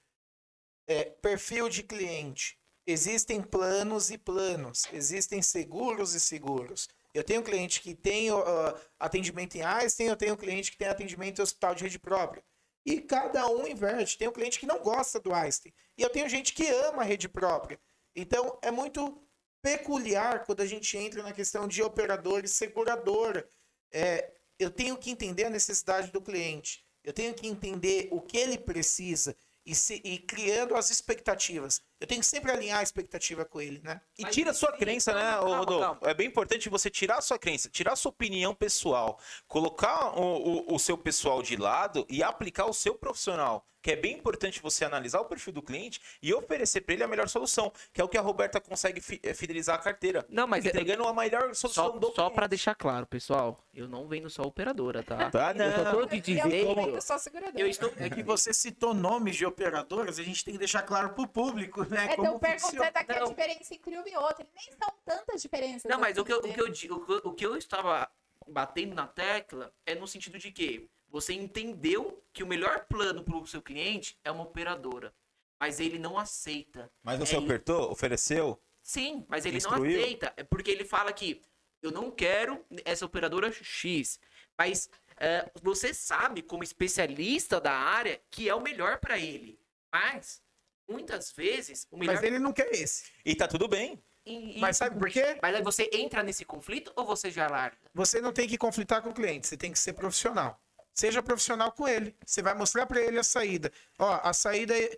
É, 0.87 1.05
perfil 1.05 1.69
de 1.69 1.83
cliente. 1.83 2.57
Existem 2.87 3.41
planos 3.41 4.09
e 4.09 4.17
planos. 4.17 4.87
Existem 4.91 5.41
seguros 5.41 6.13
e 6.15 6.19
seguros. 6.19 6.89
Eu 7.13 7.23
tenho 7.23 7.43
cliente 7.43 7.81
que 7.81 7.93
tem 7.93 8.31
ó, 8.31 8.73
atendimento 8.99 9.55
em 9.55 9.61
Einstein, 9.61 10.07
eu 10.07 10.15
tenho 10.15 10.37
cliente 10.37 10.71
que 10.71 10.77
tem 10.77 10.87
atendimento 10.87 11.39
em 11.39 11.43
hospital 11.43 11.75
de 11.75 11.83
rede 11.83 11.99
própria. 11.99 12.43
E 12.85 12.99
cada 13.01 13.47
um 13.47 13.67
inverte. 13.67 14.17
Tem 14.17 14.27
um 14.27 14.31
cliente 14.31 14.59
que 14.59 14.65
não 14.65 14.79
gosta 14.79 15.19
do 15.19 15.33
Einstein. 15.33 15.73
E 15.97 16.01
eu 16.01 16.09
tenho 16.09 16.27
gente 16.27 16.53
que 16.53 16.67
ama 16.67 17.01
a 17.01 17.05
rede 17.05 17.29
própria. 17.29 17.79
Então, 18.15 18.57
é 18.61 18.71
muito 18.71 19.21
peculiar 19.61 20.45
quando 20.45 20.61
a 20.61 20.65
gente 20.65 20.97
entra 20.97 21.21
na 21.21 21.31
questão 21.31 21.67
de 21.67 21.83
operador 21.83 22.43
e 22.43 22.47
seguradora. 22.47 23.47
É, 23.91 24.31
eu 24.57 24.71
tenho 24.71 24.97
que 24.97 25.11
entender 25.11 25.45
a 25.45 25.49
necessidade 25.49 26.11
do 26.11 26.21
cliente. 26.21 26.85
Eu 27.03 27.13
tenho 27.13 27.33
que 27.33 27.47
entender 27.47 28.07
o 28.11 28.21
que 28.21 28.37
ele 28.37 28.57
precisa 28.57 29.35
e, 29.65 29.75
se, 29.75 30.01
e 30.03 30.17
criando 30.19 30.75
as 30.75 30.89
expectativas. 30.89 31.81
Eu 32.01 32.07
tenho 32.07 32.19
que 32.19 32.25
sempre 32.25 32.51
alinhar 32.51 32.79
a 32.79 32.83
expectativa 32.83 33.45
com 33.45 33.61
ele, 33.61 33.79
né? 33.83 34.01
E 34.17 34.25
tira 34.25 34.49
a 34.49 34.53
sua 34.55 34.71
crença, 34.71 35.13
né, 35.13 35.37
ô 35.37 35.41
calma, 35.41 35.57
Rodolfo? 35.59 35.85
calma. 35.85 35.99
É 36.03 36.13
bem 36.15 36.27
importante 36.27 36.67
você 36.67 36.89
tirar 36.89 37.17
a 37.19 37.21
sua 37.21 37.37
crença, 37.37 37.69
tirar 37.69 37.93
a 37.93 37.95
sua 37.95 38.09
opinião 38.09 38.55
pessoal, 38.55 39.19
colocar 39.47 40.17
o, 40.19 40.23
o- 40.71 40.75
o 40.75 40.79
seu 40.79 40.97
pessoal 40.97 41.43
de 41.43 41.55
lado 41.55 42.05
e 42.09 42.23
aplicar 42.23 42.65
o 42.65 42.73
seu 42.73 42.95
profissional. 42.95 43.65
Que 43.83 43.93
é 43.93 43.95
bem 43.95 44.13
importante 44.15 44.61
você 44.61 44.85
analisar 44.85 45.19
o 45.21 45.25
perfil 45.25 45.51
do 45.53 45.61
cliente 45.63 45.99
e 46.21 46.31
oferecer 46.35 46.81
para 46.81 46.93
ele 46.93 47.03
a 47.03 47.07
melhor 47.07 47.27
solução, 47.27 47.73
que 47.91 47.99
é 47.99 48.03
o 48.03 48.07
que 48.07 48.15
a 48.15 48.21
Roberta 48.21 48.61
consegue 48.61 49.01
fi- 49.01 49.19
eh, 49.23 49.33
fidelizar 49.33 49.73
a 49.75 49.79
carteira. 49.79 50.23
Não, 50.29 50.45
mas 50.45 50.63
é- 50.63 50.67
entregando 50.69 51.03
a 51.07 51.11
melhor 51.11 51.55
solução 51.55 51.85
Só, 51.93 51.97
do 51.97 52.13
só 52.13 52.29
pra 52.29 52.45
deixar 52.45 52.75
claro, 52.75 53.07
pessoal, 53.07 53.57
eu 53.73 53.87
não 53.87 54.07
vendo 54.07 54.29
só 54.29 54.43
operadora, 54.43 55.01
tá? 55.01 55.17
Tá, 55.35 55.51
Eu 55.57 55.71
só 55.71 55.83
não. 55.83 55.91
tô 55.93 55.99
Eu 56.01 56.07
também 56.07 57.01
sou 57.01 57.17
seguradora. 57.17 57.59
Eu 57.59 57.65
estou. 57.67 57.91
É 57.97 58.07
que 58.07 58.21
você 58.21 58.53
citou 58.53 58.93
nomes 58.93 59.35
de 59.35 59.47
operadoras, 59.47 60.19
a 60.19 60.23
gente 60.23 60.45
tem 60.45 60.53
que 60.53 60.59
deixar 60.59 60.83
claro 60.83 61.15
pro 61.15 61.27
público, 61.27 61.83
né? 61.91 62.05
É, 62.05 62.15
como 62.15 62.23
Estão 62.27 62.39
perguntando 62.39 62.61
funciona. 62.61 62.87
aqui 62.87 63.11
a 63.11 63.23
diferença 63.25 63.73
entre 63.75 63.97
uma 63.97 64.09
e 64.09 64.17
outra. 64.17 64.43
E 64.45 64.49
nem 64.55 64.77
são 64.77 64.93
tantas 65.05 65.41
diferenças. 65.41 65.89
Não, 65.89 65.99
mas 65.99 66.17
o 66.17 66.25
que, 66.25 66.33
eu, 66.33 66.39
o, 66.39 66.41
que 66.41 66.59
eu, 66.61 66.65
o, 66.67 66.71
que 66.73 66.87
eu- 67.11 67.21
o 67.25 67.33
que 67.33 67.45
eu 67.45 67.57
estava 67.57 68.09
batendo 68.47 68.95
na 68.95 69.07
tecla 69.07 69.73
é 69.85 69.93
no 69.95 70.07
sentido 70.07 70.37
de 70.39 70.51
que 70.51 70.89
você 71.07 71.33
entendeu 71.33 72.23
que 72.33 72.43
o 72.43 72.47
melhor 72.47 72.85
plano 72.85 73.23
para 73.23 73.35
o 73.35 73.45
seu 73.45 73.61
cliente 73.61 74.17
é 74.23 74.31
uma 74.31 74.43
operadora, 74.43 75.13
mas 75.59 75.79
ele 75.79 75.99
não 75.99 76.17
aceita. 76.17 76.89
Mas 77.03 77.19
você 77.19 77.35
É, 77.35 77.39
ofertou, 77.39 77.91
ofereceu? 77.91 78.61
Sim, 78.81 79.25
mas 79.27 79.45
ele 79.45 79.57
Instruiu? 79.57 79.83
não 79.97 80.03
aceita. 80.03 80.33
É 80.37 80.43
porque 80.43 80.71
ele 80.71 80.85
fala 80.85 81.11
que 81.13 81.41
eu 81.83 81.91
não 81.91 82.09
quero 82.09 82.65
essa 82.85 83.05
operadora 83.05 83.51
X. 83.51 84.19
Mas 84.57 84.89
é, 85.17 85.51
você 85.61 85.93
sabe, 85.93 86.41
como 86.41 86.63
especialista 86.63 87.59
da 87.59 87.73
área, 87.73 88.21
que 88.29 88.47
é 88.49 88.55
o 88.55 88.61
melhor 88.61 88.99
para 88.99 89.19
ele. 89.19 89.59
Mas, 89.93 90.41
muitas 90.87 91.31
vezes, 91.31 91.87
o 91.91 91.97
melhor. 91.97 92.15
Mas 92.15 92.23
ele 92.23 92.39
não 92.39 92.51
quer 92.53 92.73
esse. 92.73 93.05
E 93.25 93.35
tá 93.35 93.47
tudo 93.47 93.67
bem. 93.67 94.01
E- 94.25 94.57
e- 94.57 94.59
Mas 94.59 94.77
sabe 94.77 94.99
por 94.99 95.09
quê? 95.09 95.37
Mas 95.41 95.55
aí 95.55 95.63
você 95.63 95.89
entra 95.91 96.21
nesse 96.21 96.45
conflito 96.45 96.91
ou 96.95 97.05
você 97.05 97.31
já 97.31 97.47
larga? 97.47 97.77
Você 97.93 98.21
não 98.21 98.31
tem 98.31 98.47
que 98.47 98.57
conflitar 98.57 99.01
com 99.01 99.09
o 99.09 99.13
cliente, 99.13 99.47
você 99.47 99.57
tem 99.57 99.71
que 99.71 99.79
ser 99.79 99.93
profissional. 99.93 100.61
Seja 100.93 101.23
profissional 101.23 101.71
com 101.71 101.87
ele. 101.87 102.15
Você 102.25 102.41
vai 102.41 102.53
mostrar 102.53 102.85
para 102.85 103.01
ele 103.01 103.17
a 103.17 103.23
saída. 103.23 103.71
Ó, 103.97 104.19
a 104.21 104.33
saída 104.33 104.77
é. 104.77 104.95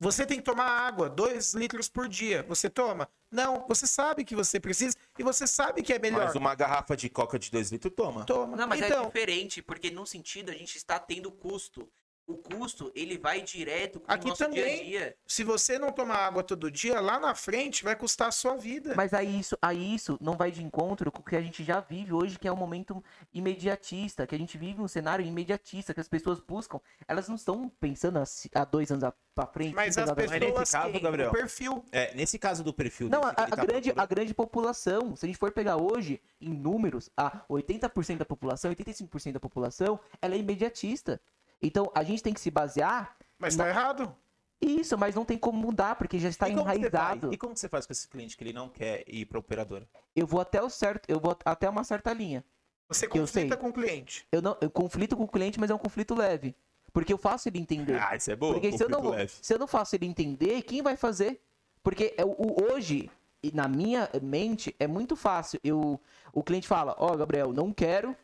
Você 0.00 0.24
tem 0.26 0.36
que 0.38 0.44
tomar 0.44 0.64
água, 0.64 1.08
2 1.08 1.54
litros 1.54 1.88
por 1.88 2.08
dia. 2.08 2.42
Você 2.44 2.68
toma? 2.70 3.08
Não, 3.30 3.66
você 3.66 3.86
sabe 3.86 4.24
que 4.24 4.34
você 4.34 4.60
precisa 4.60 4.96
e 5.18 5.22
você 5.24 5.46
sabe 5.46 5.82
que 5.82 5.92
é 5.92 5.98
melhor. 5.98 6.26
Mas 6.26 6.34
uma 6.36 6.54
garrafa 6.54 6.96
de 6.96 7.08
coca 7.08 7.38
de 7.38 7.50
2 7.50 7.70
litros 7.72 7.92
toma. 7.96 8.24
Toma. 8.24 8.56
Não, 8.56 8.66
mas 8.68 8.80
é 8.82 8.86
então, 8.86 9.06
diferente, 9.06 9.60
porque 9.62 9.90
no 9.90 10.06
sentido 10.06 10.50
a 10.50 10.54
gente 10.54 10.76
está 10.76 10.98
tendo 11.00 11.32
custo. 11.32 11.88
O 12.28 12.36
custo, 12.36 12.92
ele 12.94 13.16
vai 13.16 13.40
direto 13.40 13.98
com 14.00 14.12
Aqui 14.12 14.26
o 14.26 14.28
nosso 14.28 14.50
dia 14.50 14.62
a 14.62 14.66
também. 14.68 14.84
dia. 14.84 15.16
se 15.26 15.42
você 15.42 15.78
não 15.78 15.90
tomar 15.90 16.16
água 16.26 16.42
todo 16.42 16.70
dia, 16.70 17.00
lá 17.00 17.18
na 17.18 17.34
frente 17.34 17.82
vai 17.82 17.96
custar 17.96 18.28
a 18.28 18.30
sua 18.30 18.54
vida. 18.54 18.92
Mas 18.94 19.14
aí 19.14 19.40
isso, 19.40 19.56
aí 19.62 19.94
isso 19.94 20.18
não 20.20 20.36
vai 20.36 20.50
de 20.50 20.62
encontro 20.62 21.10
com 21.10 21.22
o 21.22 21.24
que 21.24 21.34
a 21.34 21.40
gente 21.40 21.64
já 21.64 21.80
vive 21.80 22.12
hoje, 22.12 22.38
que 22.38 22.46
é 22.46 22.52
um 22.52 22.56
momento 22.56 23.02
imediatista, 23.32 24.26
que 24.26 24.34
a 24.34 24.38
gente 24.38 24.58
vive 24.58 24.82
um 24.82 24.86
cenário 24.86 25.24
imediatista, 25.24 25.94
que 25.94 26.00
as 26.00 26.08
pessoas 26.08 26.38
buscam. 26.38 26.78
Elas 27.08 27.28
não 27.28 27.34
estão 27.36 27.66
pensando 27.80 28.18
há, 28.54 28.64
dois 28.66 28.90
anos 28.92 29.04
a- 29.04 29.14
pra 29.34 29.46
frente. 29.46 29.74
Mas 29.74 29.96
as 29.96 30.12
pessoas 30.12 30.38
nesse 30.58 30.72
caso, 30.72 31.00
Gabriel, 31.00 31.30
o 31.30 31.32
perfil. 31.32 31.84
É, 31.90 32.14
nesse 32.14 32.38
caso 32.38 32.62
do 32.62 32.74
perfil 32.74 33.08
Não, 33.08 33.22
a, 33.22 33.34
que 33.34 33.40
a 33.40 33.46
tá 33.46 33.64
grande, 33.64 33.92
a 33.96 34.04
grande 34.04 34.34
população, 34.34 35.16
se 35.16 35.24
a 35.24 35.28
gente 35.28 35.38
for 35.38 35.50
pegar 35.50 35.76
hoje 35.76 36.20
em 36.40 36.50
números, 36.52 37.08
a 37.16 37.42
80% 37.48 38.18
da 38.18 38.24
população, 38.26 38.70
85% 38.70 39.32
da 39.32 39.40
população, 39.40 39.98
ela 40.20 40.34
é 40.34 40.38
imediatista. 40.38 41.18
Então 41.60 41.90
a 41.94 42.02
gente 42.02 42.22
tem 42.22 42.32
que 42.32 42.40
se 42.40 42.50
basear 42.50 43.16
Mas 43.38 43.56
tá 43.56 43.68
errado. 43.68 44.14
isso, 44.60 44.96
mas 44.98 45.14
não 45.14 45.24
tem 45.24 45.36
como 45.38 45.58
mudar, 45.58 45.96
porque 45.96 46.18
já 46.18 46.28
está 46.28 46.48
E 46.48 46.52
enraizado. 46.52 47.32
E 47.32 47.36
como 47.36 47.56
você 47.56 47.68
faz 47.68 47.86
com 47.86 47.92
esse 47.92 48.06
cliente 48.08 48.36
que 48.36 48.44
ele 48.44 48.52
não 48.52 48.68
quer 48.68 49.04
ir 49.06 49.24
pra 49.26 49.38
operadora? 49.38 49.88
Eu 50.14 50.26
vou 50.26 50.40
até 50.40 50.62
o 50.62 50.68
certo, 50.70 51.08
eu 51.08 51.18
vou 51.20 51.36
até 51.44 51.68
uma 51.68 51.84
certa 51.84 52.12
linha. 52.12 52.44
Você 52.88 53.06
Que 53.06 53.18
eu 53.18 53.22
conflita 53.22 53.54
sei. 53.54 53.62
com 53.62 53.68
o 53.68 53.72
cliente. 53.72 54.26
Eu 54.32 54.40
não, 54.40 54.56
eu 54.60 54.70
conflito 54.70 55.16
com 55.16 55.24
o 55.24 55.28
cliente, 55.28 55.60
mas 55.60 55.70
é 55.70 55.74
um 55.74 55.78
conflito 55.78 56.14
leve, 56.14 56.54
porque 56.92 57.12
eu 57.12 57.18
faço 57.18 57.48
ele 57.48 57.58
entender. 57.58 58.00
Ah, 58.00 58.16
isso 58.16 58.30
é 58.30 58.36
boa. 58.36 58.54
Porque 58.54 58.72
se 58.72 58.82
eu, 58.82 58.88
não, 58.88 59.10
leve. 59.10 59.32
se 59.42 59.52
eu 59.52 59.58
não 59.58 59.66
faço 59.66 59.94
ele 59.94 60.06
entender, 60.06 60.62
quem 60.62 60.80
vai 60.82 60.96
fazer? 60.96 61.40
Porque 61.82 62.14
é 62.16 62.24
o, 62.24 62.30
o- 62.30 62.72
hoje, 62.72 63.10
e 63.42 63.52
na 63.52 63.68
minha 63.68 64.08
mente, 64.22 64.74
é 64.80 64.86
muito 64.86 65.14
fácil. 65.16 65.60
Eu, 65.62 66.00
o 66.32 66.42
cliente 66.42 66.66
fala, 66.66 66.96
ó, 66.98 67.14
Gabriel, 67.14 67.52
não 67.52 67.72
quero, 67.72 68.16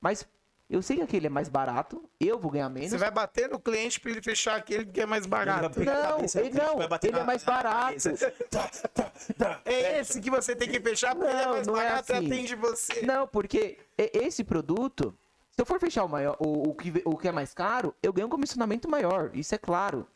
mas 0.00 0.26
eu 0.68 0.82
sei 0.82 0.96
que 0.96 1.02
aquele 1.02 1.26
é 1.26 1.30
mais 1.30 1.48
barato, 1.48 2.02
eu 2.18 2.38
vou 2.38 2.50
ganhar 2.50 2.68
menos. 2.68 2.90
Você 2.90 2.98
vai 2.98 3.10
bater 3.10 3.48
no 3.48 3.58
cliente 3.60 4.00
para 4.00 4.10
ele 4.10 4.20
fechar 4.22 4.56
aquele 4.56 4.84
que 4.84 5.00
é 5.00 5.06
mais 5.06 5.24
barato. 5.26 5.78
Ele 5.80 5.90
Não, 5.90 6.02
cabeça, 6.16 6.40
ele 6.40 6.58
não, 6.58 6.76
vai 6.78 6.88
bater 6.88 7.08
ele 7.08 7.16
é 7.16 7.20
na- 7.20 7.26
mais 7.26 7.44
na 7.44 7.52
barato. 7.52 7.86
cabeça. 7.86 8.10
É 9.64 10.00
esse 10.00 10.20
que 10.20 10.30
você 10.30 10.54
tem 10.56 10.68
que 10.68 10.80
fechar 10.80 11.14
porque 11.14 11.30
ele 11.30 11.40
é 11.40 11.44
Não, 11.44 11.52
mais 11.52 11.66
não 11.66 11.76
é 11.80 11.84
barato 11.88 12.12
e 12.12 12.16
assim. 12.16 12.26
atende 12.26 12.54
você. 12.54 13.02
Não, 13.02 13.26
porque 13.26 13.78
e- 13.98 14.10
esse 14.14 14.44
produto, 14.44 15.16
se 15.50 15.60
eu 15.60 15.66
for 15.66 15.78
fechar 15.80 16.04
o 16.04 16.08
maior, 16.08 16.36
o, 16.38 16.70
o 16.70 16.74
que, 16.74 17.02
o 17.04 17.16
que 17.16 17.28
é 17.28 17.32
mais 17.32 17.54
caro, 17.54 17.94
eu 18.02 18.12
ganho 18.12 18.26
um 18.26 18.30
comissionamento 18.30 18.88
maior, 18.88 19.30
isso 19.34 19.54
é 19.54 19.58
claro. 19.58 20.06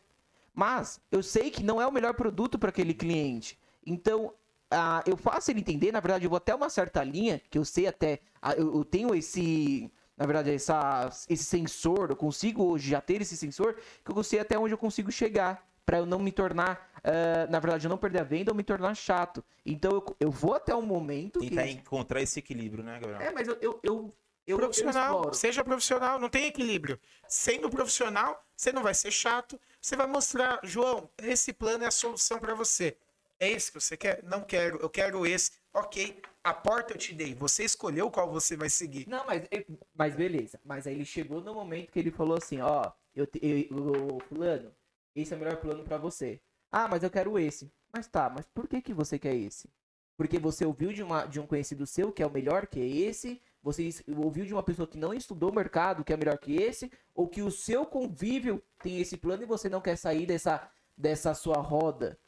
Mas 0.53 0.99
eu 1.11 1.23
sei 1.23 1.49
que 1.49 1.63
não 1.63 1.81
é 1.81 1.87
o 1.87 1.91
melhor 1.91 2.13
produto 2.13 2.59
para 2.59 2.69
aquele 2.69 2.93
cliente. 2.93 3.57
Então, 3.85 4.33
ah, 4.69 5.01
eu 5.07 5.15
faço 5.17 5.49
ele 5.49 5.61
entender, 5.61 5.91
na 5.91 5.99
verdade, 5.99 6.25
eu 6.25 6.29
vou 6.29 6.37
até 6.37 6.53
uma 6.53 6.69
certa 6.69 7.03
linha, 7.03 7.41
que 7.49 7.57
eu 7.57 7.65
sei 7.65 7.87
até. 7.87 8.19
ah, 8.41 8.53
eu, 8.53 8.75
eu 8.75 8.83
tenho 8.85 9.15
esse. 9.15 9.89
Na 10.21 10.27
verdade, 10.27 10.53
essa, 10.53 11.09
esse 11.27 11.43
sensor, 11.43 12.11
eu 12.11 12.15
consigo 12.15 12.63
hoje 12.63 12.91
já 12.91 13.01
ter 13.01 13.19
esse 13.23 13.35
sensor, 13.35 13.75
que 14.05 14.11
eu 14.11 14.23
sei 14.23 14.39
até 14.39 14.55
onde 14.55 14.71
eu 14.71 14.77
consigo 14.77 15.11
chegar. 15.11 15.67
Pra 15.83 15.97
eu 15.97 16.05
não 16.05 16.19
me 16.19 16.31
tornar. 16.31 16.91
ah, 17.03 17.47
na 17.49 17.59
verdade, 17.59 17.87
eu 17.87 17.89
não 17.89 17.97
perder 17.97 18.19
a 18.19 18.23
venda 18.23 18.51
ou 18.51 18.55
me 18.55 18.63
tornar 18.63 18.93
chato. 18.93 19.43
Então, 19.65 19.91
eu, 19.93 20.15
eu 20.19 20.29
vou 20.29 20.53
até 20.53 20.75
um 20.75 20.83
momento. 20.83 21.39
que 21.39 21.49
Tentar 21.49 21.67
encontrar 21.67 22.21
esse 22.21 22.37
equilíbrio, 22.37 22.83
né, 22.83 22.99
Gabriel? 22.99 23.19
É, 23.19 23.31
mas 23.31 23.47
eu. 23.47 23.57
eu, 23.59 23.79
eu, 23.81 24.13
eu 24.45 24.57
profissional, 24.57 25.33
seja 25.33 25.63
profissional, 25.63 26.19
não 26.19 26.29
tem 26.29 26.45
equilíbrio. 26.45 26.99
Sendo 27.27 27.67
profissional, 27.67 28.45
você 28.55 28.71
não 28.71 28.83
vai 28.83 28.93
ser 28.93 29.09
chato, 29.09 29.59
você 29.81 29.95
vai 29.95 30.05
mostrar, 30.05 30.59
João, 30.61 31.09
esse 31.17 31.51
plano 31.51 31.83
é 31.83 31.87
a 31.87 31.91
solução 31.91 32.37
para 32.37 32.53
você. 32.53 32.95
É 33.41 33.49
esse 33.49 33.71
que 33.71 33.81
você 33.81 33.97
quer? 33.97 34.23
Não 34.23 34.41
quero, 34.43 34.77
eu 34.77 34.89
quero 34.89 35.25
esse. 35.25 35.51
Ok, 35.73 36.21
a 36.43 36.53
porta 36.53 36.93
eu 36.93 36.97
te 36.97 37.13
dei, 37.13 37.33
você 37.33 37.63
escolheu 37.63 38.11
qual 38.11 38.31
você 38.31 38.55
vai 38.55 38.69
seguir. 38.69 39.07
Não, 39.07 39.25
mas, 39.25 39.43
mas 39.95 40.15
beleza. 40.15 40.59
Mas 40.63 40.85
aí 40.85 40.93
ele 40.93 41.05
chegou 41.05 41.41
no 41.41 41.53
momento 41.53 41.91
que 41.91 41.99
ele 41.99 42.11
falou 42.11 42.37
assim, 42.37 42.61
ó, 42.61 42.91
eu, 43.15 43.27
eu, 43.41 43.57
eu- 43.69 44.19
fulano, 44.29 44.71
esse 45.15 45.33
é 45.33 45.37
o 45.37 45.39
melhor 45.39 45.57
plano 45.57 45.83
pra 45.83 45.97
você. 45.97 46.39
Ah, 46.71 46.87
mas 46.87 47.01
eu 47.03 47.09
quero 47.09 47.39
esse. 47.39 47.71
Mas 47.91 48.07
tá, 48.07 48.29
mas 48.29 48.45
por 48.47 48.67
que 48.67 48.81
que 48.81 48.93
você 48.93 49.17
quer 49.17 49.35
esse? 49.35 49.69
Porque 50.15 50.37
você 50.37 50.63
ouviu 50.65 50.93
de, 50.93 51.01
uma, 51.03 51.25
de 51.25 51.39
um 51.39 51.47
conhecido 51.47 51.85
seu 51.87 52.11
que 52.11 52.21
é 52.21 52.27
o 52.27 52.31
melhor 52.31 52.67
que 52.67 52.79
é 52.79 52.85
esse, 52.87 53.41
você 53.63 53.89
ouviu 54.17 54.45
de 54.45 54.53
uma 54.53 54.61
pessoa 54.63 54.87
que 54.87 54.97
não 54.97 55.13
estudou 55.13 55.49
o 55.51 55.55
mercado 55.55 56.03
que 56.03 56.13
é 56.13 56.17
melhor 56.17 56.37
que 56.37 56.55
esse, 56.55 56.91
ou 57.15 57.27
que 57.27 57.41
o 57.41 57.49
seu 57.51 57.85
convívio 57.87 58.61
tem 58.83 58.99
esse 59.01 59.17
plano 59.17 59.43
e 59.43 59.47
você 59.47 59.67
não 59.67 59.81
quer 59.81 59.95
sair 59.97 60.25
dessa, 60.27 60.69
dessa 60.95 61.33
sua 61.33 61.57
roda. 61.57 62.19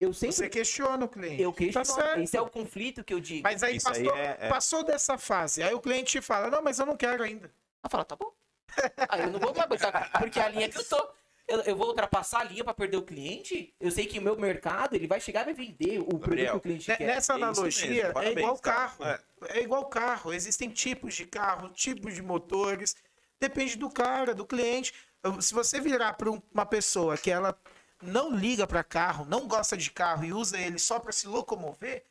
Eu 0.00 0.12
sempre... 0.12 0.36
Você 0.36 0.48
questiona 0.48 1.04
o 1.04 1.08
cliente. 1.08 1.40
eu 1.42 1.52
questiono, 1.52 1.84
Tá 1.86 1.92
certo. 1.94 2.20
Esse 2.20 2.36
é 2.36 2.40
o 2.40 2.50
conflito 2.50 3.02
que 3.02 3.14
eu 3.14 3.20
digo. 3.20 3.42
Mas 3.42 3.62
aí, 3.62 3.76
Isso 3.76 3.88
aí 3.88 4.04
passou, 4.04 4.16
é- 4.18 4.36
é- 4.40 4.48
passou 4.48 4.84
dessa 4.84 5.16
fase. 5.18 5.62
Aí 5.62 5.72
o 5.74 5.80
cliente 5.80 6.20
fala: 6.20 6.50
Não, 6.50 6.62
mas 6.62 6.78
eu 6.78 6.84
não 6.86 6.96
quero 6.96 7.22
ainda. 7.22 7.46
Ela 7.82 7.90
fala, 7.90 8.04
tá 8.04 8.14
bom. 8.16 8.30
Aí 9.08 9.22
eu 9.22 9.30
não 9.30 9.38
vou 9.38 9.48
ultrapassar, 9.50 10.10
porque 10.18 10.38
a 10.40 10.48
linha 10.48 10.68
que 10.68 10.76
eu 10.78 10.84
tô. 10.84 11.08
Eu, 11.48 11.60
eu 11.60 11.76
vou 11.76 11.86
ultrapassar 11.88 12.40
a 12.40 12.44
linha 12.44 12.64
pra 12.64 12.74
perder 12.74 12.96
o 12.96 13.02
cliente? 13.02 13.72
Eu 13.80 13.90
sei 13.92 14.04
que 14.04 14.18
o 14.18 14.22
meu 14.22 14.36
mercado, 14.36 14.96
ele 14.96 15.06
vai 15.06 15.20
chegar 15.20 15.42
e 15.42 15.44
vai 15.44 15.54
vender 15.54 16.00
o 16.00 16.04
produto 16.06 16.20
Gabriel, 16.22 16.52
que 16.54 16.56
o 16.58 16.60
cliente 16.60 16.88
Ne- 16.90 16.96
quer. 16.96 17.06
Nessa 17.06 17.32
É 17.32 17.36
analogia, 17.36 18.06
é 18.06 18.12
parabéns, 18.12 18.38
igual 18.38 18.58
cara. 18.58 18.76
carro. 18.76 19.04
É. 19.04 19.20
É 19.58 19.62
igual 19.62 19.84
carro. 19.86 20.32
Existem 20.34 20.68
tipos 20.68 21.14
de 21.14 21.24
carro, 21.24 21.68
tipos 21.70 22.14
de 22.14 22.20
motores. 22.22 22.96
Depende 23.40 23.76
do 23.78 23.88
cara, 23.88 24.34
do 24.34 24.44
cliente. 24.44 24.92
Se 25.40 25.54
você 25.54 25.80
virar 25.80 26.14
para 26.14 26.28
uma 26.30 26.66
pessoa 26.66 27.16
que 27.16 27.30
ela 27.30 27.56
não 28.02 28.30
liga 28.34 28.66
para 28.66 28.84
carro, 28.84 29.24
não 29.24 29.46
gosta 29.46 29.76
de 29.76 29.90
carro 29.90 30.24
e 30.24 30.32
usa 30.32 30.58
ele 30.58 30.78
só 30.78 30.98
para 30.98 31.12
se 31.12 31.26
locomover, 31.26 32.04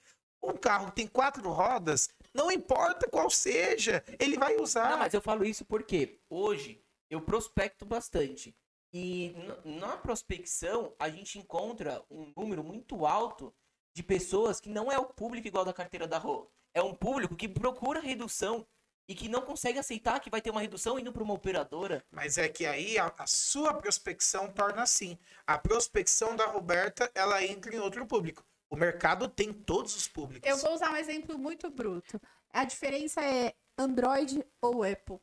um 0.44 0.54
carro 0.54 0.88
que 0.88 0.98
tem 0.98 1.08
quatro 1.08 1.50
rodas, 1.50 2.10
não 2.34 2.52
importa 2.52 3.10
qual 3.10 3.30
seja, 3.30 4.04
ele 4.20 4.38
vai 4.38 4.58
usar. 4.58 4.92
Não, 4.92 5.00
mas 5.00 5.14
eu 5.14 5.22
falo 5.22 5.44
isso 5.44 5.66
porque 5.66 6.20
hoje 6.30 6.82
eu 7.10 7.22
prospecto 7.22 7.86
bastante. 7.86 8.56
E 8.94 9.36
na 9.66 9.98
prospecção 9.98 10.94
a 10.98 11.10
gente 11.10 11.38
encontra 11.40 12.02
um 12.10 12.32
número 12.36 12.64
muito 12.64 13.06
alto 13.06 13.54
de 13.94 14.04
pessoas 14.04 14.60
que 14.60 14.70
não 14.70 14.92
é 14.92 14.98
o 14.98 15.06
público 15.06 15.48
igual 15.48 15.66
da 15.66 15.74
carteira 15.74 16.08
da 16.08 16.18
Rô. 16.18 16.50
É 16.74 16.82
um 16.82 16.94
público 16.94 17.36
que 17.36 17.48
procura 17.48 18.00
redução 18.00 18.66
e 19.08 19.14
que 19.14 19.30
não 19.30 19.42
consegue 19.42 19.78
aceitar 19.78 20.20
que 20.20 20.30
vai 20.30 20.42
ter 20.42 20.50
uma 20.50 20.62
redução 20.62 20.98
indo 20.98 21.12
para 21.12 21.24
uma 21.24 21.34
operadora. 21.34 22.04
Mas 22.12 22.38
é 22.38 22.50
que 22.50 22.66
aí 22.66 22.98
a, 22.98 23.14
a 23.18 23.28
sua 23.28 23.74
prospecção 23.74 24.52
torna 24.52 24.82
assim. 24.82 25.18
A 25.46 25.58
prospecção 25.58 26.36
da 26.36 26.46
Roberta, 26.46 27.12
ela 27.14 27.44
entra 27.44 27.76
em 27.76 27.80
outro 27.80 28.06
público. 28.06 28.44
O 28.70 28.76
mercado 28.76 29.28
tem 29.28 29.54
todos 29.54 29.96
os 29.96 30.08
públicos. 30.08 30.50
Eu 30.50 30.58
vou 30.58 30.74
usar 30.74 30.92
um 30.92 30.98
exemplo 30.98 31.38
muito 31.38 31.70
bruto. 31.70 32.20
A 32.50 32.64
diferença 32.64 33.22
é 33.22 33.54
Android 33.78 34.44
ou 34.62 34.84
Apple. 34.84 35.20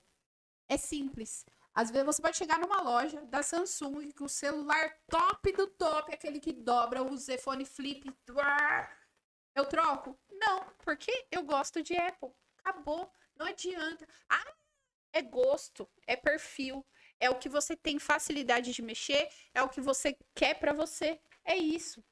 É 0.68 0.76
simples. 0.76 1.44
Às 1.74 1.90
vezes 1.90 2.06
você 2.06 2.22
pode 2.22 2.36
chegar 2.36 2.58
numa 2.58 2.82
loja 2.82 3.20
da 3.22 3.42
Samsung 3.42 4.10
com 4.12 4.24
o 4.24 4.28
celular 4.28 4.94
top 5.08 5.52
do 5.52 5.66
top, 5.66 6.12
aquele 6.12 6.38
que 6.38 6.52
dobra 6.52 7.02
o 7.02 7.16
Z-Phone 7.16 7.64
Flip. 7.64 8.14
Eu 9.54 9.66
troco? 9.66 10.18
Não, 10.30 10.64
porque 10.84 11.26
eu 11.30 11.42
gosto 11.42 11.82
de 11.82 11.96
Apple. 11.96 12.30
Acabou. 12.58 13.10
Não 13.36 13.46
adianta. 13.46 14.06
Ah, 14.28 14.52
é 15.12 15.22
gosto, 15.22 15.88
é 16.06 16.16
perfil, 16.16 16.84
é 17.20 17.28
o 17.30 17.34
que 17.38 17.48
você 17.48 17.76
tem 17.76 17.98
facilidade 17.98 18.72
de 18.72 18.82
mexer, 18.82 19.28
é 19.54 19.62
o 19.62 19.68
que 19.68 19.80
você 19.80 20.16
quer 20.34 20.54
pra 20.58 20.72
você. 20.72 21.20
É 21.44 21.56
isso. 21.56 22.02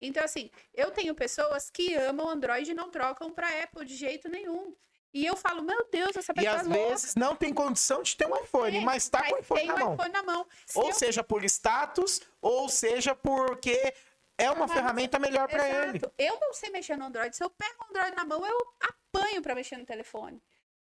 Então, 0.00 0.22
assim, 0.24 0.50
eu 0.72 0.90
tenho 0.92 1.14
pessoas 1.14 1.70
que 1.70 1.94
amam 1.94 2.28
Android 2.28 2.70
e 2.70 2.74
não 2.74 2.90
trocam 2.90 3.32
pra 3.32 3.62
Apple 3.62 3.84
de 3.84 3.96
jeito 3.96 4.28
nenhum. 4.28 4.74
E 5.12 5.24
eu 5.26 5.36
falo, 5.36 5.62
meu 5.62 5.88
Deus, 5.90 6.16
essa 6.16 6.32
E 6.32 6.34
pessoa 6.34 6.54
às 6.56 6.66
é 6.66 6.68
louca. 6.68 6.88
vezes 6.90 7.14
não 7.16 7.34
tem 7.34 7.52
condição 7.52 8.02
de 8.02 8.14
ter 8.16 8.26
um 8.26 8.36
iPhone, 8.36 8.76
É, 8.76 8.80
mas 8.80 9.08
tá 9.08 9.24
com 9.26 9.34
o 9.34 9.38
iPhone 9.38 9.64
na 9.64 9.74
o 9.74 9.78
mão. 9.78 9.94
iPhone 9.94 10.12
na 10.12 10.22
mão. 10.22 10.46
Se 10.66 10.78
Ou 10.78 10.88
eu- 10.88 10.94
seja 10.94 11.24
por 11.24 11.42
status, 11.44 12.20
ou 12.42 12.68
seja 12.68 13.14
porque 13.14 13.94
é 14.36 14.50
uma 14.50 14.66
Mas- 14.66 14.72
ferramenta 14.72 15.18
melhor 15.18 15.48
pra 15.48 15.66
ele. 15.68 16.00
Eu 16.18 16.38
não 16.38 16.52
sei 16.52 16.70
mexer 16.70 16.96
no 16.96 17.06
Android. 17.06 17.34
Se 17.34 17.42
eu 17.42 17.50
pego 17.50 17.84
o 17.84 17.88
Android 17.90 18.14
na 18.16 18.24
mão, 18.24 18.46
eu 18.46 18.58
apanho 18.80 19.40
para 19.42 19.54
mexer 19.54 19.78
no 19.78 19.86
telefone. 19.86 20.40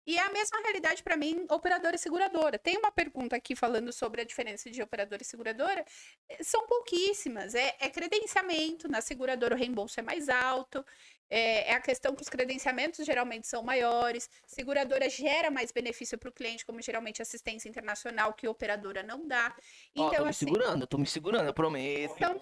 E 0.07 0.17
é 0.17 0.23
a 0.23 0.31
mesma 0.31 0.61
realidade 0.61 1.03
para 1.03 1.17
mim, 1.17 1.47
operadora 1.51 1.95
e 1.95 1.99
seguradora. 1.99 2.59
Tem 2.59 2.77
uma 2.77 2.91
pergunta 2.91 3.37
aqui 3.37 3.55
falando 3.55 3.93
sobre 3.93 4.23
a 4.23 4.25
diferença 4.25 4.71
de 4.71 4.83
operadora 4.83 5.23
e 5.23 5.25
seguradora. 5.25 5.85
Eh, 6.29 6.43
São 6.43 6.67
pouquíssimas. 6.67 7.55
É, 7.55 7.77
é 7.81 7.91
credenciamento. 7.91 8.89
Na 8.89 9.01
seguradora, 9.01 9.55
o 9.55 9.59
reembolso 9.59 10.01
é 10.01 10.03
mais 10.03 10.29
alto. 10.29 10.85
É, 11.29 11.71
é 11.71 11.75
a 11.75 11.81
questão 11.81 12.15
que 12.17 12.23
os 12.23 12.29
credenciamentos 12.29 13.05
geralmente 13.07 13.47
são 13.47 13.63
maiores. 13.63 14.29
Seguradora 14.47 15.09
gera 15.09 15.51
mais 15.51 15.71
benefício 15.71 16.19
para 16.19 16.29
o 16.29 16.33
cliente, 16.33 16.67
como 16.67 16.81
geralmente 16.83 17.23
assistência 17.23 17.69
internacional, 17.69 18.33
que 18.33 18.49
operadora 18.49 19.03
não 19.03 19.27
dá. 19.29 19.55
Então, 19.95 20.11
tô 20.11 20.23
me 20.25 20.31
assim, 20.31 20.47
segurando, 20.47 20.87
tô 20.87 20.99
me 20.99 21.07
segurando, 21.07 21.47
eu 21.47 21.55
prometo. 21.55 22.15
então, 22.17 22.37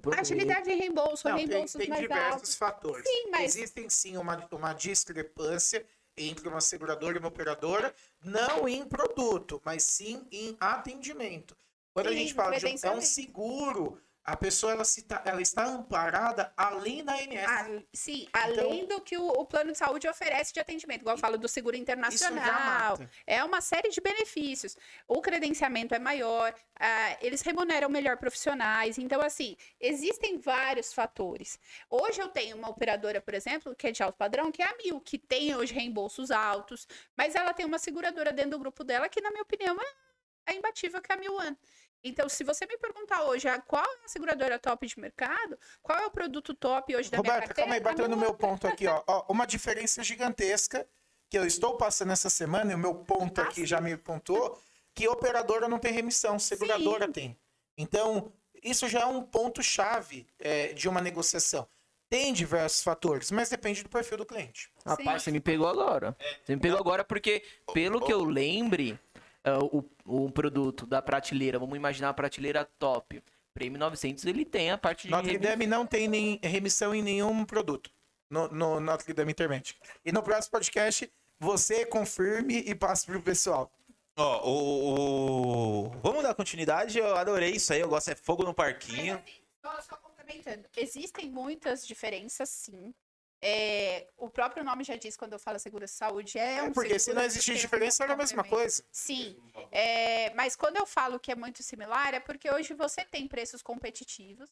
prometo. 0.00 0.20
agilidade 0.20 0.70
em 0.70 0.78
reembolso, 0.78 1.28
Não, 1.28 1.36
tem, 1.36 1.46
reembolsos 1.46 1.78
tem 1.78 1.88
mais 1.88 2.00
diversos 2.00 2.32
altos. 2.32 2.54
fatores. 2.54 3.06
Sim, 3.06 3.30
mas 3.30 3.54
Existem 3.54 3.90
sim 3.90 4.16
uma, 4.16 4.48
uma 4.50 4.72
discrepância 4.72 5.84
entre 6.16 6.48
uma 6.48 6.60
seguradora 6.60 7.16
e 7.16 7.18
uma 7.18 7.28
operadora, 7.28 7.94
não 8.22 8.68
em 8.68 8.86
produto, 8.86 9.60
mas 9.64 9.82
sim 9.82 10.26
em 10.30 10.56
atendimento. 10.60 11.56
Quando 11.92 12.08
a 12.08 12.10
Sim, 12.10 12.18
gente 12.18 12.34
fala 12.34 12.58
de 12.58 12.66
um, 12.66 12.76
é 12.82 12.90
um 12.90 13.00
seguro, 13.00 14.00
a 14.24 14.36
pessoa 14.36 14.72
ela, 14.72 14.84
se 14.84 15.02
tá- 15.02 15.22
ela 15.26 15.42
está 15.42 15.64
amparada 15.66 16.52
além 16.56 17.04
da 17.04 17.12
ANS. 17.14 17.44
A- 17.46 17.82
sim, 17.92 18.26
Então 18.30 18.42
além 18.42 18.86
do 18.86 19.00
que 19.02 19.18
o, 19.18 19.26
o 19.26 19.44
plano 19.44 19.70
de 19.72 19.76
saúde 19.78 20.08
oferece 20.08 20.52
de 20.52 20.60
atendimento, 20.60 21.02
igual 21.02 21.16
eu 21.16 21.20
falo 21.20 21.36
do 21.36 21.46
seguro 21.46 21.76
internacional, 21.76 22.98
é 23.26 23.44
uma 23.44 23.60
série 23.60 23.90
de 23.90 24.00
benefícios. 24.00 24.76
O 25.06 25.20
credenciamento 25.20 25.94
é 25.94 25.98
maior, 25.98 26.54
ah, 26.80 27.18
eles 27.20 27.42
remuneram 27.42 27.88
melhor 27.90 28.16
profissionais, 28.16 28.96
então 28.96 29.20
assim, 29.20 29.56
existem 29.78 30.38
vários 30.38 30.92
fatores. 30.94 31.58
Hoje 31.90 32.20
eu 32.20 32.28
tenho 32.28 32.56
uma 32.56 32.70
operadora, 32.70 33.20
por 33.20 33.34
exemplo, 33.34 33.74
que 33.74 33.88
é 33.88 33.92
de 33.92 34.02
alto 34.02 34.16
padrão, 34.16 34.50
que 34.50 34.62
é 34.62 34.66
a 34.66 34.76
Mil, 34.82 35.00
que 35.00 35.18
tem 35.18 35.54
hoje 35.54 35.74
reembolsos 35.74 36.30
altos, 36.30 36.88
mas 37.16 37.34
ela 37.34 37.52
tem 37.52 37.66
uma 37.66 37.78
seguradora 37.78 38.32
dentro 38.32 38.52
do 38.52 38.58
grupo 38.58 38.82
dela 38.84 39.08
que, 39.08 39.20
na 39.20 39.30
minha 39.30 39.42
opinião, 39.42 39.76
é, 39.80 40.52
é 40.52 40.54
imbatível 40.56 41.00
que 41.02 41.12
é 41.12 41.14
a 41.14 41.18
Mil 41.18 41.34
One. 41.34 41.56
Então, 42.04 42.28
se 42.28 42.44
você 42.44 42.66
me 42.66 42.76
perguntar 42.76 43.22
hoje 43.24 43.48
ah, 43.48 43.58
qual 43.58 43.82
é 43.82 44.04
a 44.04 44.08
seguradora 44.08 44.58
top 44.58 44.86
de 44.86 45.00
mercado, 45.00 45.58
qual 45.82 45.98
é 45.98 46.06
o 46.06 46.10
produto 46.10 46.52
top 46.52 46.94
hoje 46.94 47.10
da 47.10 47.18
minha 47.18 47.32
Roberto, 47.32 47.48
carteira, 47.48 47.70
calma 47.70 47.74
aí, 47.74 47.80
a 47.80 47.82
batendo 47.82 48.10
no 48.10 48.16
meu 48.16 48.34
ponto 48.34 48.66
aqui, 48.66 48.86
ó. 48.86 49.02
Ó, 49.06 49.24
Uma 49.32 49.46
diferença 49.46 50.02
gigantesca 50.04 50.86
que 51.30 51.38
eu 51.38 51.46
estou 51.46 51.78
passando 51.78 52.12
essa 52.12 52.28
semana, 52.28 52.72
e 52.72 52.74
o 52.74 52.78
meu 52.78 52.94
ponto 52.94 53.40
Ah, 53.40 53.44
aqui 53.44 53.60
sim. 53.60 53.66
já 53.66 53.80
me 53.80 53.96
pontuou, 53.96 54.60
que 54.94 55.08
operadora 55.08 55.66
não 55.66 55.78
tem 55.78 55.92
remissão, 55.92 56.38
seguradora 56.38 57.10
tem. 57.10 57.36
Então, 57.76 58.30
isso 58.62 58.86
já 58.86 59.00
é 59.00 59.06
um 59.06 59.22
ponto-chave 59.22 60.26
é, 60.38 60.74
de 60.74 60.88
uma 60.88 61.00
negociação. 61.00 61.66
Tem 62.08 62.32
diversos 62.32 62.82
fatores, 62.82 63.30
mas 63.30 63.48
depende 63.48 63.82
do 63.82 63.88
perfil 63.88 64.18
do 64.18 64.26
cliente. 64.26 64.70
Rapaz, 64.86 65.22
Sim. 65.22 65.24
você 65.24 65.30
me 65.32 65.40
pegou 65.40 65.66
agora. 65.66 66.14
Você 66.44 66.54
me 66.54 66.60
pegou 66.60 66.78
agora 66.78 67.02
porque, 67.02 67.42
pelo 67.72 68.00
que 68.00 68.12
eu 68.12 68.22
lembre, 68.22 69.00
é, 69.44 69.52
o, 69.58 69.84
o 70.04 70.30
produto 70.30 70.86
da 70.86 71.00
prateleira, 71.02 71.58
vamos 71.58 71.76
imaginar 71.76 72.08
a 72.10 72.14
prateleira 72.14 72.64
top. 72.78 73.22
Prêmio 73.52 73.78
900, 73.78 74.24
ele 74.24 74.44
tem 74.44 74.72
a 74.72 74.78
parte 74.78 75.04
de... 75.04 75.10
Notre 75.12 75.38
Dame 75.38 75.64
não 75.66 75.86
tem 75.86 76.08
nem 76.08 76.40
remissão 76.42 76.92
em 76.92 77.00
nenhum 77.02 77.44
produto 77.44 77.88
no, 78.28 78.48
no 78.48 78.80
Notre 78.80 79.12
Dame 79.12 79.30
Internet. 79.30 79.78
E 80.04 80.10
no 80.10 80.22
próximo 80.24 80.50
podcast, 80.50 81.08
você 81.38 81.86
confirme 81.86 82.58
e 82.66 82.74
passe 82.74 83.06
pro 83.06 83.22
pessoal. 83.22 83.70
Ó, 84.16 84.48
o, 84.50 85.84
o- 85.86 85.88
Vamos 86.02 86.22
dar 86.24 86.34
continuidade? 86.34 86.98
Eu 86.98 87.16
adorei 87.16 87.50
isso 87.52 87.72
aí. 87.72 87.80
Eu 87.80 87.88
gosto 87.88 88.08
é 88.10 88.14
fogo 88.16 88.42
no 88.42 88.52
parquinho. 88.54 89.22
Só, 89.64 89.80
só 89.82 89.96
complementando. 89.96 90.64
Existem 90.76 91.30
muitas 91.30 91.86
diferenças, 91.86 92.48
sim. 92.48 92.92
É, 93.40 94.08
o 94.16 94.30
próprio 94.30 94.64
nome 94.64 94.84
já 94.84 94.96
diz 94.96 95.16
quando 95.16 95.34
eu 95.34 95.38
falo 95.38 95.58
seguro 95.58 95.84
de 95.84 95.90
saúde. 95.90 96.38
É, 96.38 96.62
um 96.62 96.72
Porque 96.72 96.98
se 96.98 97.12
não 97.12 97.22
existir 97.22 97.54
diferença, 97.56 98.04
era 98.04 98.14
a 98.14 98.16
mesma 98.16 98.42
coisa. 98.42 98.82
Sim, 98.90 99.36
é, 99.70 100.32
mas 100.34 100.56
quando 100.56 100.76
eu 100.76 100.86
falo 100.86 101.20
que 101.20 101.30
é 101.30 101.34
muito 101.34 101.62
similar, 101.62 102.14
é 102.14 102.20
porque 102.20 102.50
hoje 102.50 102.72
você 102.72 103.04
tem 103.04 103.28
preços 103.28 103.62
competitivos, 103.62 104.50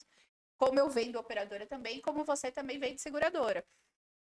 como 0.58 0.78
eu 0.78 0.90
vendo 0.90 1.18
operadora 1.18 1.66
também, 1.66 2.00
como 2.00 2.24
você 2.24 2.50
também 2.50 2.78
vende 2.78 3.00
seguradora. 3.00 3.64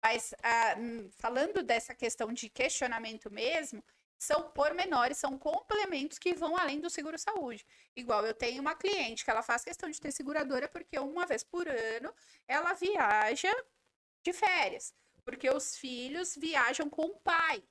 Mas 0.02 0.32
ah, 0.42 0.76
hum, 0.78 1.10
falando 1.18 1.62
dessa 1.62 1.94
questão 1.94 2.32
de 2.32 2.48
questionamento 2.48 3.30
mesmo, 3.30 3.84
são 4.20 4.50
pormenores, 4.50 5.16
são 5.16 5.38
complementos 5.38 6.18
que 6.18 6.34
vão 6.34 6.56
além 6.56 6.78
do 6.78 6.90
seguro-saúde. 6.90 7.64
Igual 7.96 8.26
eu 8.26 8.34
tenho 8.34 8.60
uma 8.60 8.74
cliente 8.74 9.24
que 9.24 9.30
ela 9.30 9.42
faz 9.42 9.64
questão 9.64 9.90
de 9.90 9.98
ter 9.98 10.12
seguradora 10.12 10.68
porque 10.68 10.98
uma 10.98 11.26
vez 11.26 11.42
por 11.42 11.66
ano 11.66 12.14
ela 12.46 12.74
viaja 12.74 13.50
de 14.22 14.32
férias, 14.32 14.94
porque 15.24 15.48
os 15.51 15.76
filhos 15.76 16.34
viajam 16.36 16.88
com 16.88 17.02
o 17.02 17.20
pai. 17.20 17.62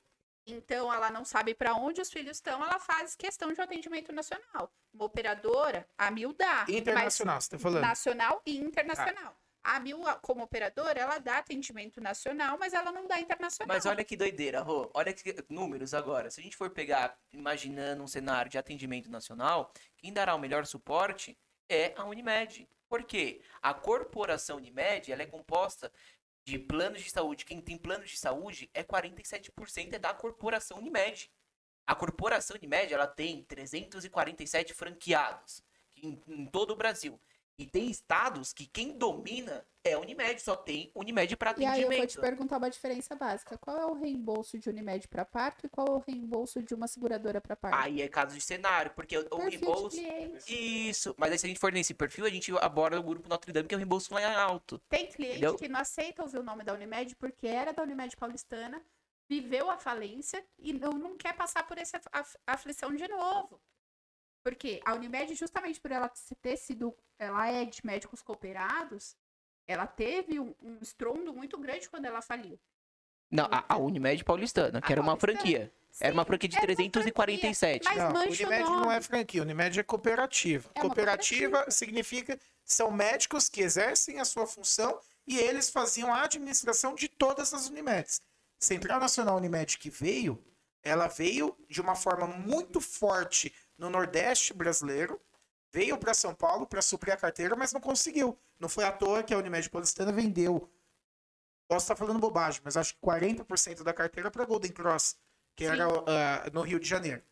Então, 0.45 0.91
ela 0.91 1.11
não 1.11 1.23
sabe 1.23 1.53
para 1.53 1.75
onde 1.75 2.01
os 2.01 2.09
filhos 2.09 2.37
estão, 2.37 2.63
ela 2.63 2.79
faz 2.79 3.15
questão 3.15 3.53
de 3.53 3.59
um 3.59 3.63
atendimento 3.63 4.11
nacional. 4.11 4.73
Uma 4.93 5.05
operadora, 5.05 5.87
a 5.97 6.09
Mil 6.09 6.33
dá. 6.33 6.65
mas 6.67 6.75
Internacional, 6.75 7.41
você 7.41 7.49
tá 7.49 7.59
falando. 7.59 7.81
Nacional 7.81 8.41
e 8.45 8.57
internacional. 8.57 9.37
A 9.61 9.79
Mil, 9.79 9.99
como 10.21 10.43
operadora, 10.43 10.99
ela 10.99 11.19
dá 11.19 11.37
atendimento 11.37 12.01
nacional, 12.01 12.57
mas 12.57 12.73
ela 12.73 12.91
não 12.91 13.05
dá 13.07 13.19
internacional. 13.19 13.67
Mas 13.75 13.85
olha 13.85 14.03
que 14.03 14.15
doideira, 14.15 14.61
Rô. 14.61 14.89
Olha 14.93 15.13
que 15.13 15.35
números 15.49 15.93
agora. 15.93 16.31
Se 16.31 16.39
a 16.39 16.43
gente 16.43 16.55
for 16.55 16.69
pegar, 16.69 17.17
imaginando 17.31 18.01
um 18.01 18.07
cenário 18.07 18.49
de 18.49 18.57
atendimento 18.57 19.11
nacional, 19.11 19.71
quem 19.97 20.13
dará 20.13 20.33
o 20.33 20.39
melhor 20.39 20.65
suporte 20.65 21.37
é 21.67 21.93
a 21.97 22.05
Unimed. 22.05 22.67
Por 22.87 23.03
quê? 23.03 23.41
A 23.61 23.73
corporação 23.73 24.57
Unimed, 24.57 25.11
ela 25.11 25.21
é 25.21 25.27
composta 25.27 25.91
de 26.49 26.59
planos 26.59 27.01
de 27.01 27.09
saúde. 27.09 27.45
Quem 27.45 27.61
tem 27.61 27.77
planos 27.77 28.09
de 28.09 28.17
saúde 28.17 28.69
é 28.73 28.83
47% 28.83 29.93
é 29.93 29.99
da 29.99 30.13
corporação 30.13 30.77
Unimed. 30.79 31.31
A 31.85 31.95
corporação 31.95 32.55
Unimed, 32.57 32.93
ela 32.93 33.07
tem 33.07 33.43
347 33.43 34.73
franqueados 34.73 35.63
em, 35.95 36.21
em 36.27 36.45
todo 36.45 36.71
o 36.71 36.75
Brasil. 36.75 37.19
E 37.59 37.65
tem 37.65 37.89
estados 37.91 38.53
que 38.53 38.65
quem 38.65 38.97
domina 38.97 39.65
é 39.83 39.97
Unimed, 39.97 40.41
só 40.41 40.55
tem 40.55 40.89
Unimed 40.95 41.35
para 41.35 41.51
E 41.57 41.65
aí 41.65 41.81
eu 41.81 41.87
atendimento. 41.87 41.97
vou 41.97 42.07
te 42.07 42.19
perguntar 42.21 42.57
uma 42.57 42.69
diferença 42.69 43.15
básica. 43.15 43.57
Qual 43.57 43.77
é 43.77 43.85
o 43.85 43.93
reembolso 43.95 44.57
de 44.57 44.69
Unimed 44.69 45.09
para 45.09 45.25
parto 45.25 45.65
e 45.65 45.69
qual 45.69 45.85
é 45.87 45.91
o 45.91 45.97
reembolso 45.99 46.63
de 46.63 46.73
uma 46.73 46.87
seguradora 46.87 47.41
para 47.41 47.57
parto? 47.57 47.77
Aí 47.77 48.01
é 48.01 48.07
caso 48.07 48.33
de 48.33 48.39
cenário, 48.39 48.91
porque 48.95 49.17
o, 49.17 49.27
o 49.29 49.37
reembolso. 49.39 49.97
Isso, 50.47 51.13
mas 51.17 51.33
aí 51.33 51.37
se 51.37 51.45
a 51.47 51.49
gente 51.49 51.59
for 51.59 51.73
nesse 51.73 51.93
perfil, 51.93 52.25
a 52.25 52.29
gente 52.29 52.49
aborda 52.59 52.97
o 52.97 53.03
grupo 53.03 53.27
Notre 53.27 53.51
Dame, 53.51 53.67
que 53.67 53.75
é 53.75 53.77
o 53.77 53.79
reembolso 53.79 54.13
lá 54.13 54.41
alto. 54.41 54.79
Tem 54.87 55.07
cliente 55.07 55.31
Entendeu? 55.39 55.55
que 55.57 55.67
não 55.67 55.81
aceita 55.81 56.21
ouvir 56.23 56.37
o 56.39 56.43
nome 56.43 56.63
da 56.63 56.73
Unimed 56.73 57.13
porque 57.17 57.45
era 57.45 57.73
da 57.73 57.83
Unimed 57.83 58.15
paulistana, 58.15 58.81
viveu 59.27 59.69
a 59.69 59.77
falência 59.77 60.45
e 60.57 60.71
não, 60.71 60.91
não 60.93 61.17
quer 61.17 61.35
passar 61.35 61.67
por 61.67 61.77
essa 61.77 61.99
af- 62.13 62.37
aflição 62.47 62.95
de 62.95 63.05
novo. 63.09 63.59
Porque 64.43 64.79
a 64.85 64.93
Unimed, 64.93 65.35
justamente 65.35 65.79
por 65.79 65.91
ela 65.91 66.11
ter 66.41 66.57
sido, 66.57 66.95
ela 67.17 67.47
é 67.49 67.65
de 67.65 67.85
médicos 67.85 68.21
cooperados, 68.21 69.15
ela 69.67 69.85
teve 69.85 70.39
um, 70.39 70.55
um 70.61 70.79
estrondo 70.81 71.33
muito 71.33 71.57
grande 71.57 71.89
quando 71.89 72.05
ela 72.05 72.21
faliu. 72.21 72.59
Não, 73.31 73.45
a, 73.51 73.63
a 73.69 73.77
Unimed 73.77 74.23
Paulistana, 74.23 74.81
que 74.81 74.91
A 74.91 74.93
era 74.93 75.01
uma 75.01 75.15
Paulistana. 75.15 75.39
franquia. 75.39 75.73
Era 75.99 76.13
uma 76.13 76.23
Sim, 76.23 76.27
franquia 76.27 76.49
de 76.49 76.57
era 76.57 76.65
uma 76.65 76.75
347. 76.75 77.83
franquia, 77.83 78.03
Mas 78.03 78.13
não, 78.13 78.21
Unimed 78.21 78.69
não 78.69 78.91
é 78.91 79.01
franquia, 79.01 79.41
Unimed 79.41 79.79
é 79.79 79.83
cooperativa. 79.83 80.69
É 80.73 80.79
cooperativa, 80.79 81.49
cooperativa. 81.49 81.71
significa 81.71 82.39
são 82.63 82.91
médicos 82.91 83.49
que 83.49 83.61
exercem 83.61 84.19
a 84.19 84.25
sua 84.25 84.47
função 84.47 84.99
e 85.27 85.37
eles 85.37 85.69
faziam 85.69 86.13
a 86.13 86.23
administração 86.23 86.95
de 86.95 87.07
todas 87.07 87.53
as 87.53 87.69
Unimeds. 87.69 88.21
Central 88.59 88.99
Nacional 88.99 89.37
Unimed 89.37 89.77
que 89.77 89.89
veio, 89.89 90.43
ela 90.83 91.07
veio 91.07 91.55
de 91.69 91.81
uma 91.81 91.95
forma 91.95 92.27
muito 92.27 92.79
forte 92.79 93.53
no 93.79 93.89
Nordeste 93.89 94.53
brasileiro, 94.53 95.19
veio 95.73 95.97
para 95.97 96.13
São 96.13 96.35
Paulo 96.35 96.67
para 96.67 96.81
suprir 96.81 97.13
a 97.13 97.17
carteira, 97.17 97.55
mas 97.55 97.71
não 97.73 97.79
conseguiu. 97.81 98.37
Não 98.59 98.67
foi 98.69 98.83
à 98.83 98.91
toa 98.91 99.23
que 99.23 99.33
a 99.33 99.37
Unimed 99.37 99.69
Paulistana 99.69 100.11
vendeu. 100.11 100.69
Posso 101.67 101.85
estar 101.85 101.95
falando 101.95 102.19
bobagem, 102.19 102.61
mas 102.63 102.75
acho 102.75 102.93
que 102.95 102.99
40% 103.01 103.83
da 103.83 103.93
carteira 103.93 104.29
para 104.29 104.43
Golden 104.45 104.71
Cross, 104.71 105.15
que 105.55 105.63
era 105.65 105.85
ah, 105.87 106.49
no 106.51 106.61
Rio 106.61 106.79
de 106.79 106.87
Janeiro. 106.87 107.23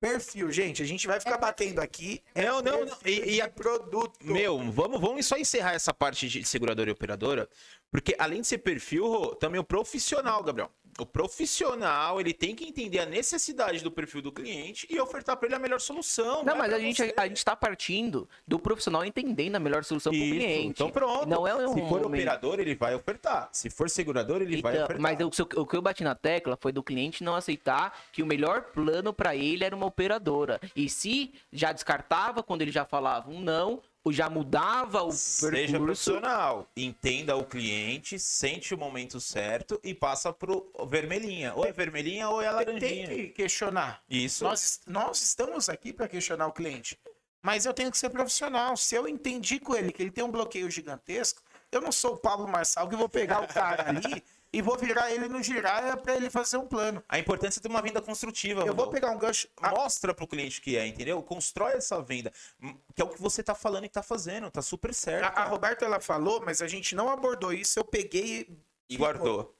Perfil, 0.00 0.52
gente, 0.52 0.80
a 0.80 0.84
gente 0.84 1.08
vai 1.08 1.18
ficar 1.18 1.38
batendo 1.38 1.80
aqui. 1.80 2.22
É 2.32 2.44
Não, 2.46 2.62
não, 2.62 2.84
não. 2.84 2.96
perfil 2.98 3.24
E- 3.24 3.34
e 3.36 3.40
a- 3.40 3.48
produto. 3.48 4.16
Meu, 4.24 4.58
vamos, 4.70 5.00
vamos 5.00 5.26
só 5.26 5.36
encerrar 5.36 5.72
essa 5.74 5.92
parte 5.92 6.28
de 6.28 6.44
seguradora 6.44 6.88
e 6.88 6.92
operadora, 6.92 7.48
porque 7.90 8.14
além 8.16 8.40
de 8.42 8.46
ser 8.46 8.58
perfil, 8.58 9.08
Rô, 9.08 9.34
também 9.34 9.60
o 9.60 9.64
profissional, 9.64 10.42
Gabriel. 10.44 10.70
O 11.00 11.06
profissional, 11.06 12.20
ele 12.20 12.34
tem 12.34 12.56
que 12.56 12.64
entender 12.64 12.98
a 12.98 13.06
necessidade 13.06 13.84
do 13.84 13.90
perfil 13.90 14.20
do 14.20 14.32
cliente 14.32 14.84
e 14.90 14.98
ofertar 15.00 15.36
para 15.36 15.46
ele 15.46 15.54
a 15.54 15.58
melhor 15.58 15.80
solução. 15.80 16.42
Não, 16.42 16.54
é 16.54 16.58
mas 16.58 16.72
a 16.72 16.78
gente, 16.80 16.96
você. 16.96 17.14
a 17.16 17.28
gente 17.28 17.44
tá 17.44 17.54
partindo 17.54 18.28
do 18.46 18.58
profissional 18.58 19.04
entendendo 19.04 19.54
a 19.54 19.60
melhor 19.60 19.84
solução 19.84 20.10
pro 20.12 20.20
Isso, 20.20 20.34
cliente. 20.34 20.66
Então 20.70 20.90
pronto. 20.90 21.26
Não 21.28 21.46
é 21.46 21.54
um 21.54 21.72
Se 21.74 21.80
for 21.82 22.00
momento. 22.02 22.06
operador, 22.06 22.58
ele 22.58 22.74
vai 22.74 22.96
ofertar. 22.96 23.48
Se 23.52 23.70
for 23.70 23.88
segurador, 23.88 24.42
ele 24.42 24.60
vai 24.60 24.72
Então, 24.72 24.84
ofertar. 24.86 25.00
mas 25.00 25.20
eu- 25.20 25.30
o 25.62 25.64
que 25.66 25.76
eu 25.76 25.82
bati 25.82 26.02
na 26.02 26.16
tecla 26.16 26.58
foi 26.60 26.72
do 26.72 26.82
cliente 26.82 27.22
não 27.22 27.36
aceitar 27.36 27.96
que 28.12 28.20
o 28.20 28.26
melhor 28.26 28.62
plano 28.62 29.12
pra 29.12 29.36
ele 29.36 29.62
era 29.62 29.76
uma 29.76 29.86
operadora. 29.86 30.60
E 30.74 30.88
se 30.88 31.32
já 31.52 31.70
descartava 31.70 32.42
quando 32.42 32.62
ele 32.62 32.72
já 32.72 32.84
falava 32.84 33.30
um 33.30 33.40
não, 33.40 33.80
já 34.10 34.30
mudava 34.30 35.02
o 35.02 35.12
Seja 35.12 35.50
percurso. 35.52 35.84
profissional, 35.84 36.66
entenda 36.76 37.36
o 37.36 37.44
cliente, 37.44 38.18
sente 38.18 38.74
o 38.74 38.78
momento 38.78 39.20
certo 39.20 39.78
e 39.82 39.92
passa 39.94 40.32
pro 40.32 40.72
vermelhinha. 40.88 41.52
Ou 41.54 41.64
é 41.64 41.72
vermelhinha 41.72 42.28
ou 42.28 42.40
é 42.40 42.46
Tem 42.46 42.54
laranjinha. 42.54 43.06
que 43.08 43.28
questionar. 43.28 44.02
Isso. 44.08 44.44
Nós, 44.44 44.80
nós 44.86 45.20
estamos 45.22 45.68
aqui 45.68 45.92
para 45.92 46.08
questionar 46.08 46.46
o 46.46 46.52
cliente. 46.52 46.98
Mas 47.42 47.66
eu 47.66 47.74
tenho 47.74 47.90
que 47.90 47.98
ser 47.98 48.10
profissional. 48.10 48.76
Se 48.76 48.94
eu 48.94 49.06
entendi 49.06 49.60
com 49.60 49.74
ele 49.76 49.92
que 49.92 50.02
ele 50.02 50.10
tem 50.10 50.24
um 50.24 50.30
bloqueio 50.30 50.70
gigantesco, 50.70 51.42
eu 51.70 51.80
não 51.80 51.92
sou 51.92 52.14
o 52.14 52.16
Pablo 52.16 52.48
Marçal 52.48 52.88
que 52.88 52.96
vou 52.96 53.08
pegar 53.08 53.42
o 53.42 53.46
cara 53.48 53.88
ali 53.88 54.22
e 54.52 54.62
vou 54.62 54.78
virar 54.78 55.10
ele 55.12 55.28
no 55.28 55.42
girar 55.42 55.96
para 55.98 56.14
ele 56.16 56.30
fazer 56.30 56.56
um 56.56 56.66
plano. 56.66 57.02
A 57.08 57.18
importância 57.18 57.60
de 57.60 57.68
uma 57.68 57.82
venda 57.82 58.00
construtiva. 58.00 58.60
Eu 58.62 58.66
vou 58.66 58.86
Rodolfo. 58.86 58.92
pegar 58.92 59.10
um 59.10 59.18
gancho. 59.18 59.48
Mostra 59.60 60.14
pro 60.14 60.26
cliente 60.26 60.60
que 60.60 60.76
é, 60.76 60.86
entendeu? 60.86 61.22
Constrói 61.22 61.72
essa 61.74 62.00
venda. 62.00 62.32
hum, 62.62 62.76
Que 62.94 63.02
é 63.02 63.04
o 63.04 63.08
que 63.08 63.20
você 63.20 63.42
tá 63.42 63.54
falando 63.54 63.84
e 63.84 63.88
tá 63.88 64.02
fazendo. 64.02 64.50
Tá 64.50 64.62
super 64.62 64.94
certo. 64.94 65.24
a, 65.24 65.42
a 65.42 65.44
Roberta 65.44 65.84
ela 65.84 66.00
falou, 66.00 66.40
mas 66.44 66.62
a 66.62 66.66
gente 66.66 66.94
não 66.94 67.10
abordou 67.10 67.52
isso. 67.52 67.78
Eu 67.78 67.84
peguei 67.84 68.48
E 68.88 68.96
guardou. 68.96 69.54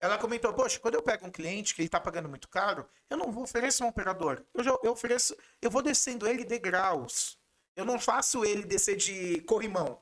Ela 0.00 0.18
comentou, 0.18 0.52
poxa, 0.52 0.80
quando 0.80 0.94
eu 0.96 1.02
pego 1.02 1.26
um 1.26 1.30
cliente 1.30 1.74
que 1.74 1.82
ele 1.82 1.88
tá 1.88 2.00
pagando 2.00 2.28
muito 2.28 2.48
caro, 2.48 2.84
eu 3.08 3.16
não 3.16 3.30
vou 3.30 3.44
oferecer 3.44 3.84
um 3.84 3.88
operador. 3.88 4.42
Eu, 4.52 4.64
já, 4.64 4.76
eu 4.82 4.90
ofereço, 4.92 5.36
eu 5.60 5.70
vou 5.70 5.80
descendo 5.80 6.26
ele 6.26 6.44
degraus. 6.44 7.38
Eu 7.76 7.84
não 7.84 8.00
faço 8.00 8.44
ele 8.44 8.64
descer 8.64 8.96
de 8.96 9.40
corrimão. 9.42 10.00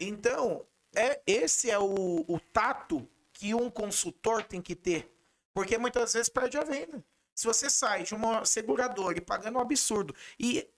Então, 0.00 0.66
é, 0.94 1.20
esse 1.26 1.70
é 1.70 1.78
o, 1.78 2.24
o 2.26 2.40
tato 2.52 3.08
que 3.38 3.54
um 3.54 3.70
consultor 3.70 4.42
tem 4.42 4.60
que 4.60 4.74
ter. 4.74 5.10
Porque 5.54 5.78
muitas 5.78 6.12
vezes 6.12 6.28
perde 6.28 6.58
a 6.58 6.64
venda. 6.64 7.02
Se 7.34 7.46
você 7.46 7.70
sai 7.70 8.02
de 8.02 8.12
uma 8.14 8.44
seguradora 8.44 9.16
e 9.16 9.20
pagando 9.20 9.58
um 9.58 9.62
absurdo 9.62 10.12
e 10.38 10.68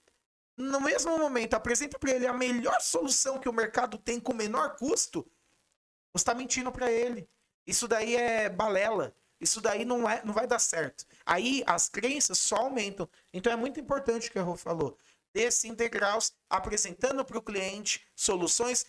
no 0.55 0.79
mesmo 0.79 1.17
momento 1.17 1.55
apresenta 1.55 1.97
para 1.97 2.11
ele 2.11 2.27
a 2.27 2.33
melhor 2.33 2.79
solução 2.79 3.39
que 3.39 3.49
o 3.49 3.53
mercado 3.53 3.97
tem 3.97 4.19
com 4.19 4.31
menor 4.31 4.75
custo, 4.75 5.25
você 6.13 6.21
está 6.21 6.35
mentindo 6.35 6.71
para 6.71 6.91
ele. 6.91 7.27
Isso 7.65 7.87
daí 7.87 8.15
é 8.15 8.47
balela. 8.47 9.15
Isso 9.39 9.59
daí 9.59 9.83
não, 9.83 10.07
é, 10.07 10.21
não 10.23 10.33
vai 10.35 10.45
dar 10.45 10.59
certo. 10.59 11.03
Aí 11.25 11.63
as 11.65 11.89
crenças 11.89 12.37
só 12.37 12.57
aumentam. 12.57 13.09
Então 13.33 13.51
é 13.51 13.55
muito 13.55 13.79
importante 13.79 14.29
o 14.29 14.31
que 14.31 14.37
a 14.37 14.43
Rô 14.43 14.55
falou. 14.55 14.95
Desce 15.33 15.67
em 15.67 15.73
degraus, 15.73 16.31
apresentando 16.47 17.25
para 17.25 17.39
o 17.39 17.41
cliente 17.41 18.05
soluções 18.15 18.85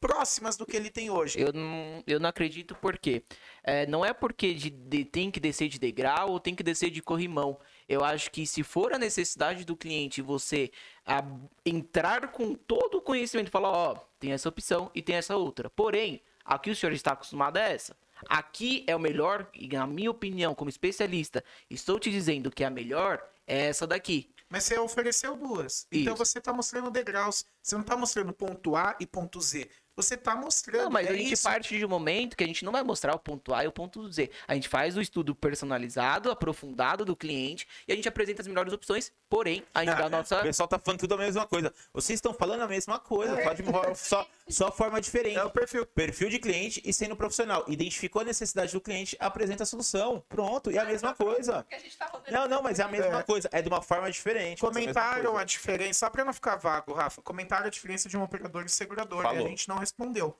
próximas 0.00 0.56
do 0.56 0.66
que 0.66 0.76
ele 0.76 0.90
tem 0.90 1.10
hoje. 1.10 1.40
Eu 1.40 1.52
não, 1.52 2.02
eu 2.06 2.18
não 2.20 2.28
acredito 2.28 2.74
porque 2.76 3.22
é, 3.62 3.86
não 3.86 4.04
é 4.04 4.12
porque 4.12 4.54
de, 4.54 4.70
de- 4.70 5.04
tem 5.04 5.30
que 5.30 5.40
descer 5.40 5.68
de 5.68 5.78
degrau 5.78 6.30
ou 6.30 6.40
tem 6.40 6.54
que 6.54 6.62
descer 6.62 6.90
de 6.90 7.02
corrimão. 7.02 7.58
Eu 7.88 8.04
acho 8.04 8.30
que 8.30 8.46
se 8.46 8.62
for 8.62 8.92
a 8.92 8.98
necessidade 8.98 9.64
do 9.64 9.76
cliente 9.76 10.20
você 10.22 10.70
a- 11.04 11.24
entrar 11.64 12.32
com 12.32 12.54
todo 12.54 12.98
o 12.98 13.02
conhecimento 13.02 13.50
falar, 13.50 13.70
ó, 13.70 13.94
tem 14.18 14.32
essa 14.32 14.48
opção 14.48 14.90
e 14.94 15.02
tem 15.02 15.16
essa 15.16 15.36
outra. 15.36 15.68
Porém, 15.70 16.20
aqui 16.44 16.70
o 16.70 16.76
senhor 16.76 16.92
está 16.92 17.12
acostumado 17.12 17.56
a 17.56 17.60
essa. 17.62 17.96
Aqui 18.28 18.82
é 18.86 18.96
o 18.96 19.00
melhor, 19.00 19.46
e 19.52 19.68
na 19.68 19.86
minha 19.86 20.10
opinião, 20.10 20.54
como 20.54 20.70
especialista, 20.70 21.44
estou 21.68 21.98
te 21.98 22.10
dizendo 22.10 22.50
que 22.50 22.64
a 22.64 22.70
melhor 22.70 23.22
é 23.46 23.66
essa 23.66 23.86
daqui. 23.86 24.30
Mas 24.48 24.64
você 24.64 24.78
ofereceu 24.78 25.36
duas. 25.36 25.86
Então 25.90 26.14
Isso. 26.14 26.24
você 26.24 26.38
está 26.38 26.52
mostrando 26.52 26.90
degraus. 26.90 27.44
Você 27.62 27.74
não 27.74 27.82
está 27.82 27.96
mostrando 27.96 28.32
ponto 28.32 28.76
A 28.76 28.96
e 29.00 29.06
ponto 29.06 29.40
Z. 29.40 29.68
Você 29.96 30.14
está 30.14 30.36
mostrando. 30.36 30.84
Não, 30.84 30.90
mas 30.90 31.06
é 31.06 31.10
a 31.10 31.16
gente 31.16 31.32
isso. 31.32 31.42
parte 31.42 31.76
de 31.78 31.84
um 31.84 31.88
momento 31.88 32.36
que 32.36 32.44
a 32.44 32.46
gente 32.46 32.64
não 32.64 32.70
vai 32.72 32.82
mostrar 32.82 33.14
o 33.14 33.18
ponto 33.18 33.54
A 33.54 33.64
e 33.64 33.66
o 33.66 33.72
ponto 33.72 34.10
Z. 34.12 34.30
A 34.46 34.54
gente 34.54 34.68
faz 34.68 34.94
o 34.96 35.00
estudo 35.00 35.34
personalizado, 35.34 36.30
aprofundado 36.30 37.04
do 37.04 37.16
cliente 37.16 37.66
e 37.88 37.92
a 37.92 37.96
gente 37.96 38.06
apresenta 38.06 38.42
as 38.42 38.46
melhores 38.46 38.72
opções, 38.72 39.10
porém, 39.28 39.62
a 39.74 39.84
gente 39.84 39.96
dá 39.96 40.04
a 40.04 40.06
O 40.06 40.10
nossa. 40.10 40.42
pessoal 40.42 40.68
tá 40.68 40.78
falando 40.78 41.00
tudo 41.00 41.14
a 41.14 41.18
mesma 41.18 41.46
coisa. 41.46 41.72
Vocês 41.94 42.18
estão 42.18 42.34
falando 42.34 42.60
a 42.62 42.68
mesma 42.68 42.98
coisa, 42.98 43.34
uma 43.34 43.94
só, 43.96 44.28
só 44.48 44.70
forma 44.70 45.00
diferente. 45.00 45.38
É 45.38 45.44
o 45.44 45.50
perfil. 45.50 45.86
Perfil 45.86 46.28
de 46.28 46.38
cliente 46.38 46.82
e 46.84 46.92
sendo 46.92 47.16
profissional. 47.16 47.64
Identificou 47.66 48.20
a 48.20 48.24
necessidade 48.24 48.72
do 48.72 48.80
cliente, 48.80 49.16
apresenta 49.18 49.62
a 49.62 49.66
solução. 49.66 50.22
Pronto, 50.28 50.70
e 50.70 50.78
a 50.78 50.84
mesma 50.84 51.14
coisa. 51.14 51.64
Que 51.68 51.74
a 51.74 51.78
gente 51.78 51.96
tá. 51.96 52.12
Não, 52.30 52.46
não, 52.46 52.62
mas 52.62 52.78
é 52.78 52.82
a 52.82 52.88
mesma 52.88 53.20
É. 53.20 53.22
coisa. 53.22 53.48
É 53.50 53.62
de 53.62 53.68
uma 53.68 53.80
forma 53.80 54.10
diferente. 54.10 54.62
é 54.62 54.66
a 54.66 54.68
Comentaram 54.68 55.22
coisa. 55.24 55.40
a 55.40 55.44
diferença, 55.44 56.00
só 56.00 56.10
para 56.10 56.24
não 56.24 56.32
ficar 56.34 56.56
vago, 56.56 56.92
Rafa, 56.92 57.22
comentaram 57.22 57.66
a 57.66 57.70
diferença 57.70 58.08
de 58.08 58.16
um 58.16 58.22
operador 58.22 58.64
e 58.64 58.68
segurador. 58.68 59.20
E 59.20 59.22
Falou. 59.22 59.46
a 59.46 59.48
gente 59.48 59.68
não 59.68 59.82
respondeu. 59.86 60.38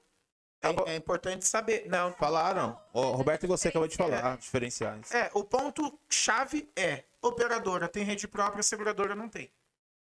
Tá. 0.60 0.70
É, 0.86 0.94
é 0.94 0.96
importante 0.96 1.46
saber. 1.46 1.86
Não, 1.88 2.12
Falaram. 2.12 2.78
O 2.92 3.12
Roberto 3.12 3.44
e 3.44 3.46
você 3.46 3.68
acabou 3.68 3.88
de 3.88 3.96
falar. 3.96 4.36
Diferenciais. 4.36 5.12
É, 5.12 5.30
o 5.34 5.44
ponto 5.44 5.98
chave 6.08 6.70
é: 6.76 7.04
operadora 7.22 7.88
tem 7.88 8.04
rede 8.04 8.26
própria, 8.26 8.62
seguradora 8.62 9.14
não 9.14 9.28
tem. 9.28 9.52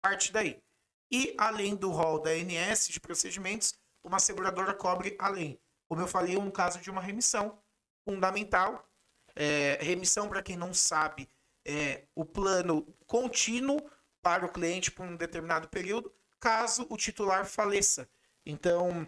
Parte 0.00 0.32
daí. 0.32 0.62
E 1.10 1.34
além 1.38 1.76
do 1.76 1.90
rol 1.90 2.20
da 2.20 2.30
ANS 2.30 2.88
de 2.88 2.98
procedimentos, 2.98 3.74
uma 4.02 4.18
seguradora 4.18 4.72
cobre 4.72 5.16
além. 5.18 5.60
Como 5.88 6.00
eu 6.00 6.08
falei, 6.08 6.36
um 6.36 6.50
caso 6.50 6.80
de 6.80 6.90
uma 6.90 7.00
remissão 7.00 7.58
fundamental. 8.04 8.88
É, 9.34 9.78
remissão, 9.80 10.28
para 10.28 10.42
quem 10.42 10.56
não 10.56 10.74
sabe, 10.74 11.28
é 11.64 12.04
o 12.14 12.24
plano 12.24 12.86
contínuo 13.06 13.78
para 14.22 14.44
o 14.44 14.48
cliente 14.48 14.90
por 14.90 15.04
um 15.06 15.16
determinado 15.16 15.68
período, 15.68 16.12
caso 16.38 16.86
o 16.88 16.96
titular 16.96 17.44
faleça. 17.44 18.08
Então, 18.44 19.06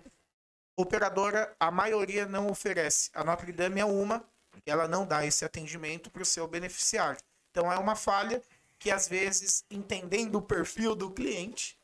operadora, 0.77 1.55
a 1.59 1.71
maioria 1.71 2.27
não 2.27 2.49
oferece. 2.49 3.11
A 3.15 3.23
Notre 3.25 3.53
Dame 3.53 3.81
é 3.81 3.85
uma, 3.85 4.25
ela 4.67 4.89
não 4.89 5.07
dá 5.07 5.25
esse 5.25 5.45
atendimento 5.45 6.11
para 6.11 6.23
o 6.23 6.27
seu 6.27 6.47
beneficiário. 6.49 7.21
Então 7.51 7.73
é 7.73 7.79
uma 7.79 7.95
falha 7.97 8.43
que 8.79 8.91
às 8.91 9.09
vezes, 9.09 9.65
entendendo 9.71 10.37
o 10.37 10.43
perfil 10.43 10.95
do 10.95 11.11
cliente, 11.11 11.79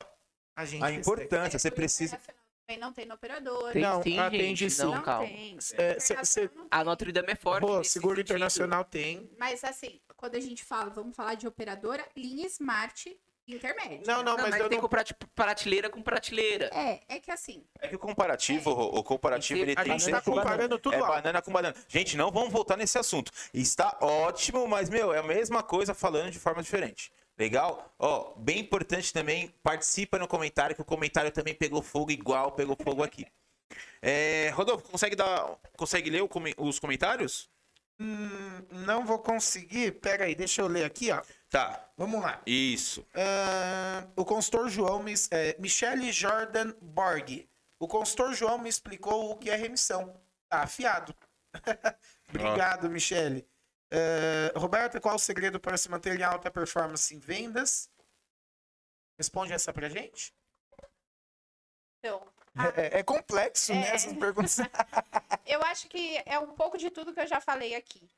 a 0.56 0.64
gente 0.64 0.82
A 0.82 0.86
recebe. 0.88 1.00
importância, 1.00 1.58
você 1.58 1.70
precisa. 1.70 2.18
Também 2.66 2.80
não 2.80 2.92
tem 2.92 3.06
no 3.06 3.14
operador. 3.14 3.72
Tem 3.72 3.82
Não, 3.82 4.02
sim, 4.02 4.18
atende 4.18 4.68
gente. 4.68 4.70
sim. 4.70 4.84
Não, 4.84 5.02
calma. 5.02 5.26
tem. 5.26 5.56
É, 5.74 5.98
cê- 5.98 6.24
cê- 6.24 6.50
A 6.70 6.84
Notre 6.84 7.10
Dame 7.10 7.32
é 7.32 7.36
forte. 7.36 7.60
Pô, 7.66 7.82
seguro 7.82 8.16
sentido. 8.16 8.26
internacional 8.34 8.84
tem. 8.84 9.30
Mas 9.38 9.64
assim, 9.64 10.00
quando 10.16 10.36
a 10.36 10.40
gente 10.40 10.62
fala, 10.64 10.90
vamos 10.90 11.16
falar 11.16 11.34
de 11.34 11.48
operadora, 11.48 12.06
linha 12.16 12.46
Smart 12.46 13.18
intermédia. 13.56 14.01
Não, 14.06 14.22
não, 14.22 14.36
Não, 14.36 14.43
mas, 14.43 14.51
mas 14.51 14.60
eu 14.60 14.68
tem 14.68 14.77
não. 14.78 14.82
com 14.82 14.89
prate- 14.89 15.14
prateleira 15.35 15.89
com 15.90 16.02
prateleira. 16.02 16.70
É, 16.74 17.01
é 17.09 17.18
que 17.20 17.31
assim, 17.31 17.64
É 17.81 17.89
que 17.89 17.97
o 17.97 17.98
comparativo, 17.98 18.70
o 18.70 19.02
comparativo, 19.02 19.60
ele 19.60 19.72
A 19.77 19.82
tem 19.85 19.98
gente 19.98 20.05
que 20.06 20.10
tá 20.12 20.20
comparando 20.20 20.78
tudo 20.78 20.94
É 20.94 20.98
alto. 20.98 21.09
banana 21.09 21.43
com 21.43 21.52
banana. 21.52 21.74
Gente, 21.89 22.16
não 22.16 22.31
vamos 22.31 22.52
voltar 22.52 22.77
nesse 22.77 22.98
assunto. 22.98 23.31
Está 23.52 23.97
ótimo, 24.01 24.66
mas, 24.68 24.89
meu, 24.89 25.12
é 25.12 25.18
a 25.18 25.22
mesma 25.22 25.62
coisa 25.62 25.94
falando 25.94 26.31
de 26.31 26.39
forma 26.39 26.62
diferente. 26.62 27.12
Legal? 27.39 27.94
Ó, 27.98 28.32
bem 28.36 28.59
importante 28.59 29.12
também, 29.12 29.48
participa 29.62 30.18
no 30.18 30.28
comentário, 30.28 30.74
que 30.77 30.82
o 30.82 30.85
comentário 30.85 31.31
também 31.31 31.55
pegou 31.55 31.81
fogo 31.81 32.10
igual 32.10 32.52
pegou 32.52 32.77
fogo 32.77 33.02
aqui. 33.02 33.27
É, 34.02 34.51
Rodolfo, 34.55 34.89
consegue 34.90 35.14
dar. 35.16 35.56
Consegue 35.77 36.10
ler 36.10 36.27
os 36.59 36.78
comentários? 36.78 37.48
Hum, 38.01 38.66
não 38.86 39.05
vou 39.05 39.18
conseguir. 39.18 39.93
Pera 40.01 40.24
aí, 40.24 40.35
deixa 40.35 40.62
eu 40.62 40.66
ler 40.66 40.85
aqui, 40.85 41.12
ó. 41.12 41.22
Tá, 41.51 41.86
Vamos 41.97 42.22
lá. 42.22 42.40
isso. 42.47 43.06
Ah, 43.14 44.09
o 44.16 44.24
consultor 44.24 44.70
João, 44.70 45.02
me, 45.02 45.12
é, 45.31 45.56
Michele 45.59 46.10
Jordan 46.10 46.72
Borg. 46.81 47.47
O 47.78 47.86
consultor 47.86 48.32
João 48.32 48.59
me 48.59 48.68
explicou 48.68 49.31
o 49.31 49.36
que 49.36 49.51
é 49.51 49.56
remissão. 49.56 50.18
Tá 50.48 50.62
afiado. 50.62 51.14
Obrigado, 52.28 52.89
Michele. 52.89 53.47
Ah, 53.93 54.59
Roberta, 54.59 55.01
qual 55.01 55.16
o 55.16 55.18
segredo 55.18 55.60
para 55.60 55.77
se 55.77 55.90
manter 55.90 56.18
em 56.18 56.22
alta 56.22 56.51
performance 56.51 57.14
em 57.14 57.18
vendas? 57.18 57.90
Responde 59.18 59.52
essa 59.52 59.72
pra 59.72 59.89
gente. 59.90 60.32
então, 61.98 62.27
É, 62.77 63.01
é 63.01 63.03
complexo, 63.03 63.73
né? 63.73 63.89
É. 63.89 63.95
Essas 63.95 64.12
perguntas. 64.12 64.59
eu 65.47 65.62
acho 65.62 65.89
que 65.89 66.23
é 66.27 66.39
um 66.39 66.49
pouco 66.49 66.78
de 66.78 66.91
tudo 66.91 67.12
que 67.12 67.20
eu 67.20 67.27
já 67.27 67.41
falei 67.41 67.74
aqui. 67.74 68.09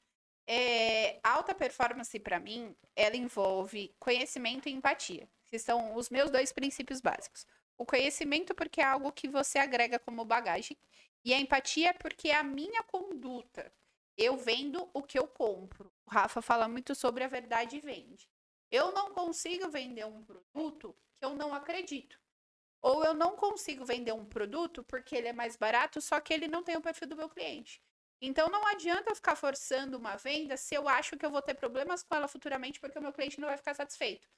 É, 0.46 1.20
alta 1.22 1.54
performance, 1.54 2.18
para 2.18 2.40
mim, 2.40 2.74
ela 2.96 3.16
envolve 3.16 3.94
conhecimento 3.98 4.68
e 4.68 4.72
empatia, 4.72 5.28
que 5.46 5.58
são 5.58 5.94
os 5.94 6.10
meus 6.10 6.30
dois 6.30 6.52
princípios 6.52 7.00
básicos. 7.00 7.46
O 7.78 7.86
conhecimento, 7.86 8.54
porque 8.54 8.80
é 8.80 8.84
algo 8.84 9.12
que 9.12 9.28
você 9.28 9.58
agrega 9.58 9.98
como 9.98 10.24
bagagem, 10.24 10.76
e 11.24 11.32
a 11.32 11.38
empatia, 11.38 11.94
porque 11.94 12.28
é 12.28 12.36
a 12.36 12.42
minha 12.42 12.82
conduta. 12.82 13.72
Eu 14.16 14.36
vendo 14.36 14.88
o 14.92 15.02
que 15.02 15.18
eu 15.18 15.26
compro. 15.26 15.90
O 16.06 16.10
Rafa 16.10 16.42
fala 16.42 16.68
muito 16.68 16.94
sobre 16.94 17.24
a 17.24 17.28
verdade 17.28 17.80
vende. 17.80 18.28
Eu 18.70 18.92
não 18.92 19.12
consigo 19.12 19.68
vender 19.68 20.04
um 20.06 20.22
produto 20.24 20.94
que 21.18 21.24
eu 21.24 21.34
não 21.34 21.54
acredito. 21.54 22.18
Ou 22.82 23.04
eu 23.04 23.14
não 23.14 23.36
consigo 23.36 23.84
vender 23.84 24.12
um 24.12 24.24
produto 24.24 24.82
porque 24.84 25.14
ele 25.16 25.28
é 25.28 25.32
mais 25.32 25.56
barato, 25.56 26.00
só 26.00 26.20
que 26.20 26.34
ele 26.34 26.48
não 26.48 26.64
tem 26.64 26.76
o 26.76 26.82
perfil 26.82 27.08
do 27.08 27.16
meu 27.16 27.28
cliente. 27.28 27.80
Então 28.20 28.48
não 28.48 28.66
adianta 28.66 29.10
eu 29.10 29.16
ficar 29.16 29.36
forçando 29.36 29.96
uma 29.96 30.16
venda 30.16 30.56
se 30.56 30.74
eu 30.74 30.88
acho 30.88 31.16
que 31.16 31.24
eu 31.24 31.30
vou 31.30 31.42
ter 31.42 31.54
problemas 31.54 32.02
com 32.02 32.14
ela 32.14 32.28
futuramente 32.28 32.80
porque 32.80 32.98
o 32.98 33.02
meu 33.02 33.12
cliente 33.12 33.40
não 33.40 33.48
vai 33.48 33.56
ficar 33.56 33.74
satisfeito. 33.74 34.28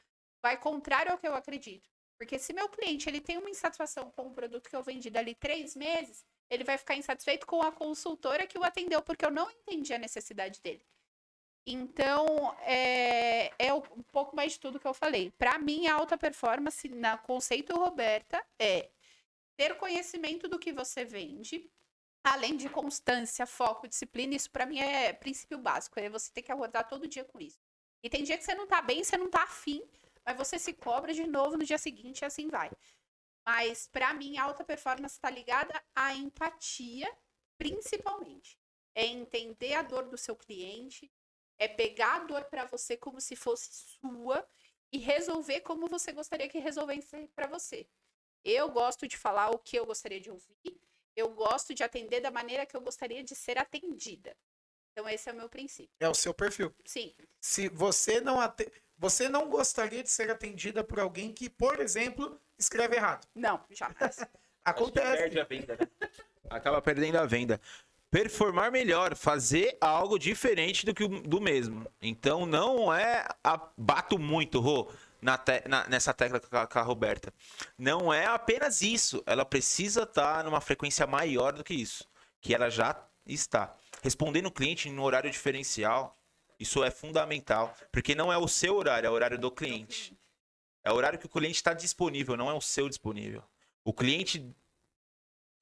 Vai 0.43 0.59
contrário 0.59 1.13
ao 1.13 1.19
que 1.19 1.27
eu 1.27 1.35
acredito. 1.35 1.89
Porque 2.19 2.39
se 2.39 2.53
meu 2.53 2.69
cliente 2.69 3.09
ele 3.09 3.21
tem 3.21 3.39
uma 3.39 3.51
insatisfação 3.51 4.11
com 4.11 4.29
o 4.29 4.33
produto 4.33 4.69
que 4.69 4.77
eu 4.77 4.83
vendi 4.83 5.11
dali 5.11 5.35
três 5.35 5.75
meses, 5.75 6.25
ele 6.49 6.65
vai 6.65 6.79
ficar 6.79 6.97
insatisfeito 6.97 7.47
com 7.47 7.63
a 7.63 7.73
consultora 7.73 8.47
que 8.47 8.59
o 8.59 8.65
atendeu 8.65 9.03
porque 9.03 9.25
eu 9.25 9.31
não 9.31 9.51
entendi 9.51 9.93
a 9.93 9.99
necessidade 9.99 10.61
dele. 10.63 10.85
Então, 11.67 12.55
é, 12.61 13.51
é 13.59 13.73
um 13.73 14.03
pouco 14.13 14.37
mais 14.37 14.53
de 14.53 14.61
tudo 14.61 14.79
que 14.79 14.87
eu 14.87 14.93
falei. 14.93 15.31
Para 15.31 15.59
mim, 15.59 15.87
a 15.87 15.95
alta 15.95 16.19
performance, 16.19 16.89
na 16.89 17.17
conceito 17.17 17.75
Roberta, 17.75 18.45
é 18.59 18.91
ter 19.57 19.77
conhecimento 19.77 20.47
do 20.47 20.59
que 20.59 20.73
você 20.73 21.05
vende, 21.05 21.71
além 22.23 22.57
de 22.57 22.69
constância, 22.69 23.47
foco, 23.47 23.89
disciplina. 23.89 24.35
Isso 24.35 24.51
para 24.51 24.67
mim 24.67 24.79
é 24.79 25.13
princípio 25.13 25.57
básico. 25.59 25.99
É 25.99 26.11
você 26.11 26.31
ter 26.33 26.43
que 26.43 26.53
acordar 26.53 26.85
todo 26.85 27.09
dia 27.09 27.25
com 27.25 27.41
isso. 27.41 27.59
E 28.03 28.11
tem 28.11 28.23
dia 28.23 28.37
que 28.37 28.45
você 28.45 28.55
não 28.55 28.67
tá 28.67 28.83
bem, 28.83 29.03
você 29.03 29.17
não 29.17 29.31
tá 29.31 29.45
afim, 29.45 29.83
mas 30.27 30.37
você 30.37 30.59
se 30.59 30.75
cobra 30.75 31.15
de 31.15 31.27
novo 31.27 31.57
no 31.57 31.65
dia 31.65 31.79
seguinte 31.79 32.21
e 32.21 32.25
assim 32.27 32.49
vai. 32.49 32.71
Mas 33.47 33.89
para 33.89 34.13
mim, 34.13 34.37
a 34.37 34.45
alta 34.45 34.63
performance 34.65 35.15
está 35.15 35.31
ligada 35.31 35.83
à 35.95 36.15
empatia, 36.15 37.11
principalmente. 37.57 38.59
É 38.95 39.07
entender 39.07 39.75
a 39.75 39.83
dor 39.83 40.05
do 40.09 40.19
seu 40.19 40.37
cliente, 40.37 41.11
é 41.65 41.69
pegar 41.69 42.17
a 42.17 42.25
dor 42.25 42.45
para 42.45 42.65
você 42.67 42.97
como 42.97 43.21
se 43.21 43.35
fosse 43.35 43.71
sua 43.73 44.47
e 44.93 44.99
resolver 44.99 45.61
como 45.61 45.89
você 45.89 46.13
gostaria 46.13 46.49
que 46.49 46.59
resolvesse 46.59 47.29
para 47.35 47.47
você. 47.47 47.87
Eu 48.45 48.71
gosto 48.71 49.09
de 49.09 49.17
falar 49.17 49.51
o 49.51 49.59
que 49.59 49.77
eu 49.77 49.87
gostaria 49.87 50.21
de 50.21 50.31
ouvir, 50.31 50.81
eu 51.17 51.31
gosto 51.31 51.75
de 51.75 51.83
atender 51.83 52.21
da 52.21 52.31
maneira 52.31 52.67
que 52.67 52.77
eu 52.77 52.81
gostaria 52.81 53.23
de 53.25 53.35
ser 53.35 53.57
atendida. 53.59 54.37
Então 54.93 55.09
esse 55.09 55.29
é 55.29 55.33
o 55.33 55.37
meu 55.37 55.49
princípio. 55.49 55.97
É 55.99 56.09
o 56.09 56.15
seu 56.15 56.33
perfil. 56.35 56.73
Sim, 56.85 57.15
Se 57.41 57.69
você 57.69 58.21
não 58.21 58.41
ate... 58.41 58.71
você 58.97 59.29
não 59.29 59.49
gostaria 59.49 60.03
de 60.03 60.11
ser 60.11 60.31
atendida 60.31 60.85
por 60.85 61.01
alguém 61.01 61.33
que, 61.33 61.49
por 61.49 61.81
exemplo, 61.81 62.41
escreve 62.59 62.97
errado. 62.97 63.27
não, 63.35 63.65
jamais. 63.71 64.19
Acontece. 64.65 65.19
Perde 65.19 65.41
a 65.41 65.45
venda, 65.45 65.77
né? 65.77 66.09
Acaba 66.49 66.81
perdendo 66.81 67.19
a 67.19 67.27
venda. 67.27 67.61
Performar 68.15 68.71
melhor, 68.71 69.17
fazer 69.17 69.77
algo 69.81 70.21
diferente 70.21 70.87
do 70.87 70.95
que 70.95 71.05
do 71.09 71.41
mesmo. 71.41 71.85
Então 72.01 72.47
não 72.47 72.95
é 72.95 73.27
a, 73.43 73.61
bato 73.77 74.21
muito, 74.21 74.61
Rô, 74.61 74.89
na 75.21 75.37
te- 75.37 75.67
na- 75.67 75.89
nessa 75.89 76.15
tecla 76.15 76.39
com 76.39 76.57
a, 76.57 76.65
com 76.65 76.79
a 76.79 76.83
Roberta. 76.83 77.35
Não 77.77 78.15
é 78.15 78.27
apenas 78.27 78.83
isso. 78.83 79.21
Ela 79.27 79.45
precisa 79.45 80.05
estar 80.05 80.45
numa 80.45 80.61
frequência 80.61 81.05
maior 81.09 81.55
do 81.55 81.65
que 81.65 81.75
isso. 81.75 82.09
Que 82.41 82.55
ela 82.55 82.71
já 82.71 82.97
está. 83.27 83.75
Respondendo 84.01 84.47
o 84.47 84.53
cliente 84.53 84.89
no 84.91 85.03
horário 85.03 85.29
diferencial, 85.29 86.17
isso 86.57 86.85
é 86.85 86.93
fundamental. 86.93 87.77
Porque 87.91 88.15
não 88.15 88.33
é 88.33 88.39
o 88.39 88.47
seu 88.47 88.77
horário, 88.77 89.09
é 89.09 89.11
o 89.11 89.15
horário 89.15 89.41
do 89.41 89.51
cliente. 89.51 90.17
É 90.85 90.93
o 90.93 90.95
horário 90.95 91.19
que 91.19 91.27
o 91.27 91.29
cliente 91.29 91.57
está 91.57 91.75
disponível, 91.75 92.37
não 92.37 92.49
é 92.49 92.55
o 92.55 92.61
seu 92.61 92.89
disponível. 92.89 93.43
O 93.83 93.93
cliente 93.93 94.55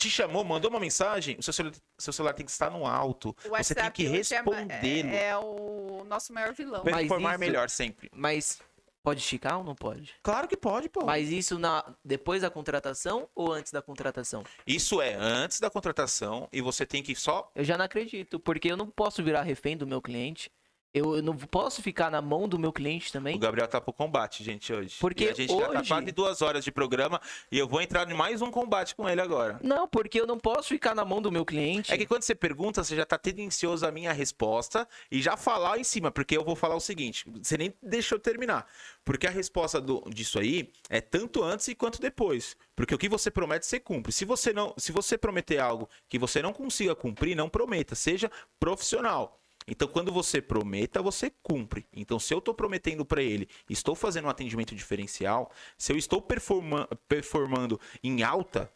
te 0.03 0.11
chamou, 0.11 0.45
mandou 0.45 0.71
uma 0.71 0.81
mensagem, 0.81 1.37
o 1.39 1.43
seu 1.43 1.53
celular, 1.53 1.75
seu 1.99 2.13
celular 2.13 2.33
tem 2.35 2.45
que 2.45 2.53
estar 2.53 2.71
no 2.71 2.87
alto. 2.87 3.35
O 3.45 3.57
Você 3.57 3.75
tem 3.75 3.91
que 3.91 4.07
é 4.07 4.09
respondê-lo. 4.09 5.09
É, 5.11 5.27
é 5.29 5.37
o 5.37 6.05
nosso 6.07 6.33
maior 6.33 6.53
vilão. 6.53 6.83
Mas 6.85 6.97
Performar 6.97 7.33
isso- 7.35 7.41
melhor 7.41 7.69
sempre. 7.71 8.11
Mas 8.15 8.61
pode 9.03 9.21
esticar 9.21 9.59
ou 9.59 9.65
não 9.65 9.75
pode? 9.75 10.15
Claro 10.23 10.47
que 10.49 10.57
pode, 10.57 10.89
pô. 10.89 11.05
Mas 11.05 11.31
isso 11.31 11.59
na, 11.59 11.85
depois 12.05 12.43
da 12.43 12.51
contratação 12.51 13.29
ou 13.35 13.53
antes 13.53 13.73
da 13.73 13.83
contratação? 13.83 14.45
Isso 14.67 15.01
é 15.01 15.15
antes 15.15 15.59
da 15.61 15.71
contratação 15.71 16.49
e 16.53 16.61
você 16.61 16.85
tem 16.87 17.03
que 17.03 17.15
só. 17.15 17.51
Eu 17.55 17.65
já 17.65 17.77
não 17.79 17.85
acredito, 17.85 18.39
porque 18.41 18.71
eu 18.71 18.77
não 18.77 18.87
posso 18.89 19.23
virar 19.23 19.43
refém 19.43 19.77
do 19.77 19.87
meu 19.87 20.01
cliente. 20.03 20.51
Eu, 20.95 21.17
eu 21.17 21.23
não 21.23 21.35
posso 21.35 21.81
ficar 21.83 22.11
na 22.11 22.21
mão 22.21 22.47
do 22.47 22.59
meu 22.59 22.71
cliente 22.71 23.09
O 23.09 23.13
também. 23.13 23.39
Gabriel 23.39 23.67
tá 23.67 23.81
pro 23.81 23.95
combate, 23.95 24.45
gente, 24.45 24.71
hoje. 24.73 24.97
Porque 25.01 25.25
E 25.25 25.29
a 25.31 25.33
gente 25.33 25.49
já 25.51 25.69
tá 25.69 25.79
hoje- 25.81 25.89
quase 25.89 26.13
duas 26.13 26.43
horas 26.43 26.63
de 26.63 26.71
programa 26.71 27.19
e 27.51 27.59
eu 27.59 27.67
vou 27.67 27.81
entrar 27.81 28.11
em 28.11 28.15
mais 28.15 28.43
um 28.43 28.51
combate 28.51 28.95
com 28.95 29.09
ele 29.09 29.21
agora. 29.23 29.59
Não, 29.63 29.89
porque 29.89 30.21
eu 30.21 30.27
não 30.27 30.39
posso 30.39 30.69
ficar 30.69 30.95
na 30.95 31.03
mão 31.05 31.23
do 31.23 31.33
meu 31.33 31.47
cliente. 31.47 31.91
É 31.91 31.97
que 31.97 32.05
quando 32.05 32.23
você 32.23 32.35
pergunta, 32.35 32.85
você 32.85 32.95
já 32.95 33.07
tá 33.07 33.17
tendencioso 33.17 33.87
à 33.87 33.91
minha 33.91 34.13
resposta 34.13 34.87
e 35.11 35.23
já 35.23 35.35
falar 35.35 35.79
em 35.79 35.85
cima, 35.85 36.11
porque 36.11 36.37
eu 36.37 36.45
vou 36.45 36.55
falar 36.55 36.77
o 36.77 36.81
seguinte, 36.81 37.25
você 37.43 37.57
nem 37.57 37.73
deixou 37.83 38.19
terminar. 38.19 38.67
Porque 39.03 39.27
a 39.27 39.31
resposta 39.31 39.81
do- 39.81 40.03
disso 40.11 40.39
aí 40.39 40.71
é 40.91 41.01
tanto 41.01 41.43
antes 41.43 41.69
e 41.69 41.75
quanto 41.75 42.03
depois. 42.03 42.55
Porque 42.77 42.95
o 42.95 42.99
que 42.99 43.09
você 43.09 43.31
promete, 43.31 43.65
você 43.65 43.81
cumpre. 43.81 44.13
Se 44.13 44.27
você 44.27 44.53
não, 44.53 44.75
se 44.77 44.93
você 44.93 45.17
prometer 45.17 45.59
algo 45.59 45.89
que 46.07 46.19
você 46.19 46.43
não 46.43 46.53
consiga 46.53 46.95
cumprir, 46.95 47.35
não 47.35 47.49
prometa, 47.49 47.95
seja 47.95 48.31
profissional. 48.61 49.39
Então, 49.67 49.87
quando 49.89 50.13
você 50.13 50.41
prometa, 50.41 51.01
você 51.03 51.31
cumpre. 51.43 51.87
Então, 51.93 52.19
se 52.19 52.33
eu 52.35 52.39
estou 52.39 52.55
prometendo 52.55 53.05
para 53.05 53.23
ele, 53.23 53.49
estou 53.69 53.95
fazendo 53.95 54.27
um 54.27 54.31
atendimento 54.31 54.75
diferencial, 54.75 55.51
se 55.79 55.93
eu 55.93 55.97
estou 55.97 56.21
performa- 56.21 56.89
performando 57.09 57.81
em 58.03 58.23
alta, 58.23 58.73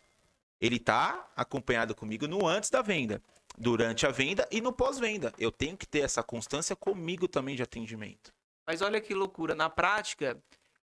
ele 0.61 0.77
está 0.77 1.31
acompanhado 1.37 1.95
comigo 1.95 2.27
no 2.27 2.47
antes 2.47 2.71
da 2.71 2.83
venda, 2.83 3.23
durante 3.59 4.07
a 4.07 4.11
venda 4.11 4.49
e 4.51 4.61
no 4.61 4.73
pós-venda. 4.73 5.33
Eu 5.39 5.51
tenho 5.53 5.77
que 5.77 5.87
ter 5.87 6.01
essa 6.01 6.23
constância 6.23 6.75
comigo 6.77 7.27
também 7.29 7.57
de 7.57 7.63
atendimento. 7.63 8.33
Mas 8.67 8.81
olha 8.83 9.01
que 9.01 9.15
loucura. 9.15 9.55
Na 9.55 9.69
prática, 9.69 10.37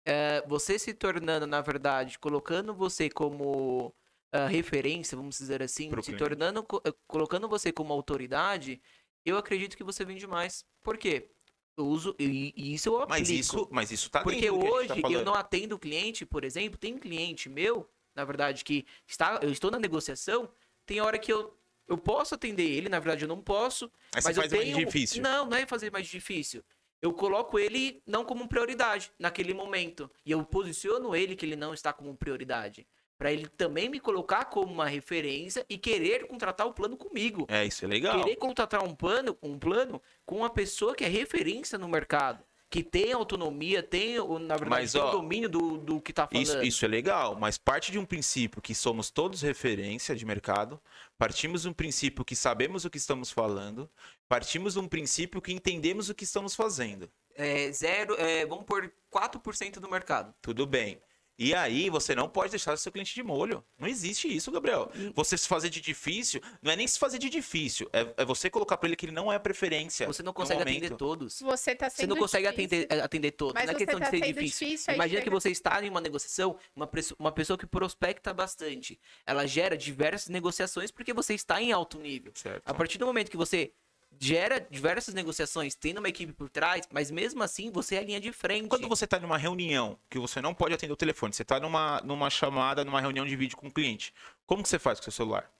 é, 0.06 0.44
você 0.48 0.78
se 0.78 0.94
tornando, 0.94 1.48
na 1.48 1.62
verdade, 1.62 2.20
colocando 2.20 2.74
você 2.74 3.10
como 3.10 3.94
ah, 4.32 4.48
referência, 4.48 5.16
vamos 5.18 5.38
dizer 5.38 5.62
assim, 5.62 5.90
Pro 5.90 6.02
se 6.02 6.08
cliente. 6.14 6.24
tornando, 6.24 6.64
co- 6.64 6.82
colocando 7.08 7.48
você 7.48 7.72
como 7.72 7.94
autoridade, 7.94 8.82
eu 9.26 9.38
acredito 9.38 9.78
que 9.78 9.84
você 9.84 10.04
vende 10.04 10.28
mais. 10.28 10.66
Por 10.82 10.98
quê? 10.98 11.30
Eu 11.76 11.88
uso, 11.88 12.16
e, 12.20 12.54
e 12.56 12.74
isso 12.76 12.90
eu 12.90 12.98
aplico. 12.98 13.20
Mas 13.20 13.30
isso, 13.30 13.68
mas 13.72 13.92
isso 13.92 14.10
tá 14.10 14.22
Porque 14.22 14.42
gente 14.42 14.52
hoje 14.52 15.02
tá 15.02 15.10
eu 15.10 15.26
não 15.26 15.34
atendo 15.34 15.76
o 15.76 15.80
cliente, 15.80 16.26
por 16.26 16.44
exemplo, 16.44 16.78
tem 16.78 16.98
cliente 16.98 17.50
meu, 17.50 17.90
na 18.16 18.24
verdade, 18.24 18.64
que 18.64 18.86
está, 19.08 19.40
eu 19.42 19.52
estou 19.52 19.72
na 19.72 19.80
negociação, 19.80 20.48
tem 20.86 21.02
hora 21.02 21.18
que 21.18 21.34
eu, 21.34 21.58
eu 21.88 21.98
posso 21.98 22.36
atender 22.36 22.70
ele, 22.70 22.90
na 22.90 23.00
verdade 23.00 23.24
eu 23.24 23.28
não 23.28 23.42
posso, 23.42 23.86
Aí 24.14 24.22
você 24.22 24.28
mas 24.28 24.38
faz 24.38 24.52
eu 24.52 24.58
mais 24.60 24.70
tenho... 24.72 24.86
difícil. 24.86 25.22
Não, 25.24 25.46
não 25.48 25.58
é 25.58 25.66
fazer 25.66 25.92
mais 25.92 26.08
difícil. 26.08 26.64
Eu 27.02 27.12
coloco 27.12 27.60
ele 27.60 28.02
não 28.06 28.24
como 28.24 28.48
prioridade 28.48 29.12
naquele 29.20 29.54
momento. 29.54 30.10
E 30.26 30.32
eu 30.32 30.42
posiciono 30.46 31.14
ele 31.14 31.36
que 31.36 31.46
ele 31.46 31.58
não 31.58 31.74
está 31.74 31.92
como 31.92 32.16
prioridade. 32.16 32.88
Pra 33.24 33.32
ele 33.32 33.48
também 33.48 33.88
me 33.88 34.02
colocar 34.02 34.44
como 34.44 34.74
uma 34.74 34.86
referência 34.86 35.66
e 35.70 35.78
querer 35.78 36.28
contratar 36.28 36.68
o 36.68 36.74
plano 36.74 36.98
comigo. 36.98 37.46
É, 37.48 37.66
isso 37.66 37.86
é 37.86 37.88
legal. 37.88 38.22
Querer 38.22 38.36
contratar 38.36 38.84
um 38.84 38.94
plano, 38.94 39.38
um 39.42 39.58
plano 39.58 40.02
com 40.26 40.40
uma 40.40 40.50
pessoa 40.50 40.94
que 40.94 41.06
é 41.06 41.08
referência 41.08 41.78
no 41.78 41.88
mercado. 41.88 42.44
Que 42.70 42.84
tem 42.84 43.14
autonomia, 43.14 43.82
tem, 43.82 44.18
na 44.18 44.58
verdade, 44.58 44.70
Mas, 44.70 44.92
tem 44.92 45.02
o 45.02 45.12
domínio 45.12 45.48
do, 45.48 45.78
do 45.78 46.02
que 46.02 46.12
tá 46.12 46.28
falando. 46.28 46.44
Isso, 46.44 46.64
isso 46.64 46.84
é 46.84 46.88
legal, 46.90 47.38
mas 47.40 47.58
parte 47.58 47.94
de 47.94 47.98
um 47.98 48.04
princípio 48.04 48.62
que 48.62 48.76
somos 48.76 49.10
todos 49.10 49.42
referência 49.42 50.14
de 50.14 50.26
mercado, 50.26 50.78
partimos 51.18 51.62
de 51.62 51.70
um 51.70 51.74
princípio 51.74 52.26
que 52.26 52.36
sabemos 52.36 52.84
o 52.84 52.90
que 52.90 52.98
estamos 52.98 53.32
falando, 53.32 53.90
partimos 54.28 54.74
de 54.74 54.80
um 54.80 54.88
princípio 54.90 55.42
que 55.42 55.54
entendemos 55.54 56.10
o 56.10 56.14
que 56.14 56.26
estamos 56.26 56.56
fazendo. 56.56 57.10
É, 57.36 57.72
zero, 57.72 58.20
é, 58.20 58.46
vamos 58.46 58.66
por 58.66 58.92
4% 59.10 59.80
do 59.80 59.90
mercado. 59.90 60.34
Tudo 60.42 60.68
bem. 60.68 61.00
E 61.38 61.54
aí, 61.56 61.90
você 61.90 62.14
não 62.14 62.30
pode 62.30 62.52
deixar 62.52 62.78
seu 62.78 62.92
cliente 62.92 63.14
de 63.16 63.24
molho. 63.24 63.64
Não 63.80 63.88
existe 63.88 64.28
isso, 64.34 64.52
Gabriel. 64.52 64.92
Você 65.16 65.38
se 65.38 65.48
fazer 65.48 65.70
de 65.70 65.82
difícil, 65.82 66.42
não 66.62 66.72
é 66.72 66.76
nem 66.76 66.88
se 66.88 67.00
fazer 67.00 67.18
de 67.18 67.30
difícil, 67.30 67.90
é, 67.92 68.14
é 68.18 68.26
você 68.26 68.50
colocar 68.50 68.78
pra 68.78 68.88
ele 68.88 68.96
que 68.96 69.06
ele 69.06 69.12
não 69.14 69.32
é 69.32 69.36
a 69.36 69.40
preferência. 69.40 70.06
Você 70.06 70.22
não 70.22 70.32
consegue 70.34 70.62
atender 70.62 70.92
todos. 70.96 71.40
Você 71.42 71.76
tá 71.76 71.90
Você 71.90 71.98
sendo 72.04 72.12
não 72.16 72.18
consegue 72.22 72.48
difícil. 72.50 72.84
atender, 72.86 73.02
atender 73.04 73.32
todos. 73.32 73.54
Mas 73.56 73.66
não 73.66 73.72
é 73.72 73.74
você 73.74 73.86
questão 73.86 74.00
tá 74.00 74.06
de 74.06 74.12
ser 74.20 74.34
difícil. 74.34 74.68
difícil, 74.68 74.94
Imagina 74.94 75.20
que 75.22 75.26
chega- 75.26 75.36
você 75.40 75.50
está 75.50 75.84
em 75.84 75.90
uma 75.90 76.02
negociação, 76.02 76.56
uma, 76.76 76.90
uma 77.18 77.32
pessoa 77.32 77.58
que 77.58 77.66
prospecta 77.66 78.34
bastante. 78.34 79.00
Ela 79.26 79.46
gera 79.48 79.76
diversas 79.76 80.30
negociações 80.30 80.92
porque 80.92 81.14
você 81.14 81.34
está 81.34 81.62
em 81.62 81.72
alto 81.72 81.98
nível. 82.00 82.32
Certo. 82.36 82.62
A 82.66 82.74
partir 82.74 82.98
do 82.98 83.06
momento 83.06 83.32
que 83.32 83.38
você 83.38 83.72
gera 84.20 84.60
diversas 84.60 85.14
negociações, 85.14 85.76
tendo 85.76 86.00
uma 86.00 86.10
equipe 86.10 86.34
por 86.34 86.50
trás, 86.50 86.88
mas 86.92 87.12
mesmo 87.12 87.44
assim 87.44 87.72
você 87.72 87.96
é 87.96 88.00
a 88.00 88.04
linha 88.04 88.20
de 88.20 88.32
frente. 88.32 88.68
Quando 88.68 88.88
você 88.88 89.06
está 89.06 89.20
numa 89.20 89.38
reunião, 89.38 90.00
que 90.10 90.20
você 90.20 90.42
não 90.42 90.54
pode 90.54 90.74
atender 90.74 90.94
o 90.94 90.98
telefone, 90.98 91.34
você 91.34 91.42
está 91.42 91.60
numa, 91.60 92.02
numa 92.02 92.30
chamada, 92.30 92.84
numa 92.86 93.02
reunião 93.02 93.26
de 93.26 93.36
vídeo 93.36 93.58
com 93.58 93.68
o 93.68 93.72
cliente, 93.72 94.14
como 94.46 94.64
que 94.64 94.70
você 94.70 94.80
faz 94.80 95.00
com 95.00 95.02
o 95.02 95.04
seu 95.06 95.14
celular? 95.14 95.52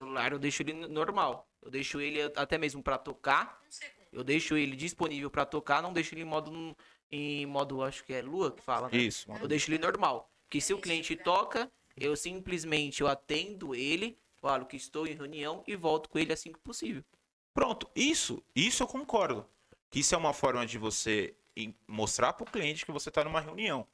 O 0.00 0.04
celular 0.04 0.32
eu 0.32 0.38
deixo 0.38 0.62
ele 0.62 0.72
normal. 0.72 1.48
Eu 1.62 1.70
deixo 1.70 2.00
ele 2.00 2.22
até 2.36 2.56
mesmo 2.56 2.82
para 2.82 2.96
tocar. 2.96 3.60
Eu 4.12 4.24
deixo 4.24 4.56
ele 4.56 4.74
disponível 4.74 5.30
para 5.30 5.44
tocar, 5.44 5.82
não 5.82 5.92
deixo 5.92 6.14
ele 6.14 6.22
em 6.22 6.24
modo 6.24 6.76
em 7.12 7.44
modo 7.44 7.82
acho 7.82 8.04
que 8.04 8.12
é 8.12 8.22
lua 8.22 8.52
que 8.52 8.62
fala, 8.62 8.88
né? 8.88 8.96
Isso. 8.96 9.30
Eu 9.40 9.48
deixo 9.48 9.70
ele 9.70 9.78
normal. 9.78 10.30
Que 10.48 10.60
se 10.60 10.72
o 10.72 10.78
cliente 10.78 11.16
toca, 11.16 11.70
eu 11.96 12.16
simplesmente 12.16 13.00
eu 13.00 13.08
atendo 13.08 13.74
ele, 13.74 14.16
falo 14.40 14.64
que 14.64 14.76
estou 14.76 15.06
em 15.06 15.14
reunião 15.14 15.62
e 15.66 15.74
volto 15.76 16.08
com 16.08 16.18
ele 16.18 16.32
assim 16.32 16.52
que 16.52 16.58
possível. 16.60 17.04
Pronto, 17.52 17.88
isso, 17.94 18.42
isso 18.54 18.82
eu 18.82 18.86
concordo. 18.86 19.46
Que 19.90 20.00
isso 20.00 20.14
é 20.14 20.18
uma 20.18 20.32
forma 20.32 20.64
de 20.66 20.78
você 20.78 21.34
mostrar 21.86 22.32
pro 22.32 22.46
cliente 22.46 22.86
que 22.86 22.92
você 22.92 23.10
tá 23.10 23.24
numa 23.24 23.40
reunião. 23.40 23.86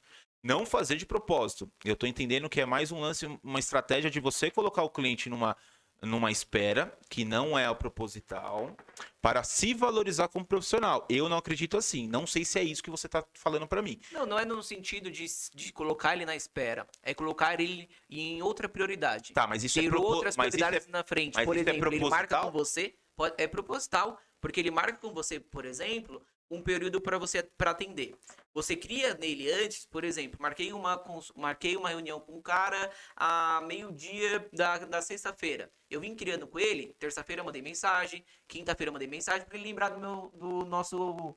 Não 0.43 0.65
fazer 0.65 0.95
de 0.95 1.05
propósito. 1.05 1.69
Eu 1.83 1.95
tô 1.95 2.05
entendendo 2.05 2.47
que 2.49 2.61
é 2.61 2.65
mais 2.65 2.91
um 2.91 2.99
lance, 2.99 3.25
uma 3.43 3.59
estratégia 3.59 4.09
de 4.09 4.19
você 4.19 4.51
colocar 4.51 4.83
o 4.83 4.89
cliente 4.89 5.27
numa, 5.27 5.57
numa 6.01 6.31
espera, 6.31 6.95
que 7.09 7.25
não 7.25 7.57
é 7.57 7.67
o 7.69 7.75
proposital, 7.75 8.77
para 9.21 9.43
se 9.43 9.73
valorizar 9.73 10.27
como 10.27 10.45
profissional. 10.45 11.05
Eu 11.09 11.27
não 11.27 11.37
acredito 11.37 11.75
assim. 11.75 12.07
Não 12.07 12.27
sei 12.27 12.45
se 12.45 12.59
é 12.59 12.63
isso 12.63 12.83
que 12.83 12.91
você 12.91 13.09
tá 13.09 13.25
falando 13.33 13.67
para 13.67 13.81
mim. 13.81 13.99
Não, 14.11 14.25
não 14.27 14.39
é 14.39 14.45
no 14.45 14.61
sentido 14.61 15.09
de, 15.09 15.25
de 15.55 15.73
colocar 15.73 16.13
ele 16.15 16.25
na 16.25 16.35
espera. 16.35 16.87
É 17.01 17.13
colocar 17.15 17.59
ele 17.59 17.89
em 18.09 18.41
outra 18.43 18.69
prioridade. 18.69 19.33
Tá, 19.33 19.47
mas 19.47 19.63
isso 19.63 19.79
é 19.79 19.81
ter 19.81 19.89
propo- 19.89 20.07
outras 20.07 20.35
é- 20.37 20.41
prioridades 20.41 20.87
na 20.87 21.03
frente. 21.03 21.33
mas 21.35 21.45
Por 21.45 21.57
é 21.57 21.61
exemplo, 21.61 21.91
ele 21.93 22.07
marca 22.07 22.39
com 22.41 22.51
você, 22.51 22.93
pode- 23.17 23.35
é 23.37 23.47
proposital, 23.47 24.17
porque 24.39 24.59
ele 24.61 24.71
marca 24.71 24.97
com 24.99 25.13
você, 25.13 25.39
por 25.39 25.65
exemplo, 25.65 26.25
um 26.49 26.61
período 26.61 27.01
para 27.01 27.17
você 27.17 27.43
para 27.43 27.71
atender. 27.71 28.15
Você 28.53 28.75
cria 28.77 29.13
nele 29.15 29.51
antes, 29.51 29.85
por 29.85 30.03
exemplo, 30.05 30.39
marquei 30.41 30.71
uma 30.71 31.03
marquei 31.35 31.75
uma 31.75 31.89
reunião 31.89 32.21
com 32.21 32.37
um 32.37 32.41
cara 32.41 32.91
a 33.15 33.61
meio-dia 33.61 34.47
da, 34.53 34.77
da 34.79 35.01
sexta-feira. 35.01 35.71
Eu 35.89 35.99
vim 36.01 36.15
criando 36.15 36.47
com 36.47 36.59
ele, 36.59 36.93
terça-feira 36.99 37.43
mandei 37.43 37.61
mensagem, 37.61 38.25
quinta-feira 38.47 38.91
mandei 38.91 39.07
mensagem 39.07 39.45
para 39.47 39.57
ele 39.57 39.67
lembrar 39.67 39.89
do 39.89 39.99
meu 39.99 40.31
do 40.35 40.65
nosso 40.65 41.35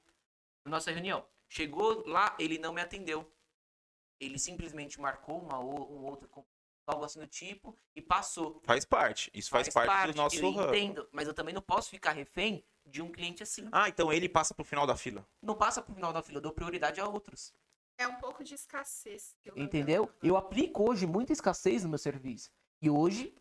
nossa 0.65 0.90
reunião. 0.93 1.27
Chegou 1.48 2.07
lá, 2.07 2.36
ele 2.39 2.59
não 2.59 2.73
me 2.73 2.81
atendeu. 2.81 3.31
Ele 4.20 4.39
simplesmente 4.39 5.01
marcou 5.01 5.40
uma, 5.40 5.59
um 5.59 6.05
outro 6.05 6.28
algo 6.91 7.05
assim 7.05 7.21
do 7.21 7.27
tipo 7.27 7.77
e 7.95 8.03
passou. 8.03 8.61
Faz 8.65 8.85
parte. 8.85 9.31
Isso 9.35 9.51
faz, 9.51 9.69
parte, 9.69 10.12
do 10.12 10.17
nosso 10.17 10.37
eu 10.37 10.51
ramo. 10.51 10.75
entendo, 10.75 11.09
mas 11.12 11.27
eu 11.27 11.35
também 11.35 11.55
não 11.55 11.62
posso 11.62 11.91
ficar 11.91 12.12
refém 12.12 12.65
de 12.85 13.01
um 13.01 13.11
cliente 13.11 13.43
assim. 13.43 13.69
Ah, 13.73 13.89
então 13.89 14.12
ele 14.12 14.29
passa 14.29 14.55
pro 14.55 14.65
final 14.65 14.87
da 14.87 14.97
fila. 14.97 15.27
Não 15.43 15.55
passa 15.55 15.81
pro 15.81 15.95
final 15.95 16.12
da 16.12 16.23
fila, 16.23 16.39
eu 16.39 16.43
dou 16.43 16.53
prioridade 16.53 17.01
a 17.01 17.07
outros. 17.07 17.55
É 17.97 18.09
um 18.09 18.17
pouco 18.17 18.43
de 18.43 18.55
escassez. 18.55 19.37
Entendeu? 19.55 20.11
Eu 20.23 20.37
aplico 20.37 20.91
hoje 20.91 21.07
muita 21.07 21.33
escassez 21.33 21.85
no 21.85 21.91
meu 21.91 21.99
serviço. 21.99 22.51
E 22.81 22.89
hoje, 22.89 23.35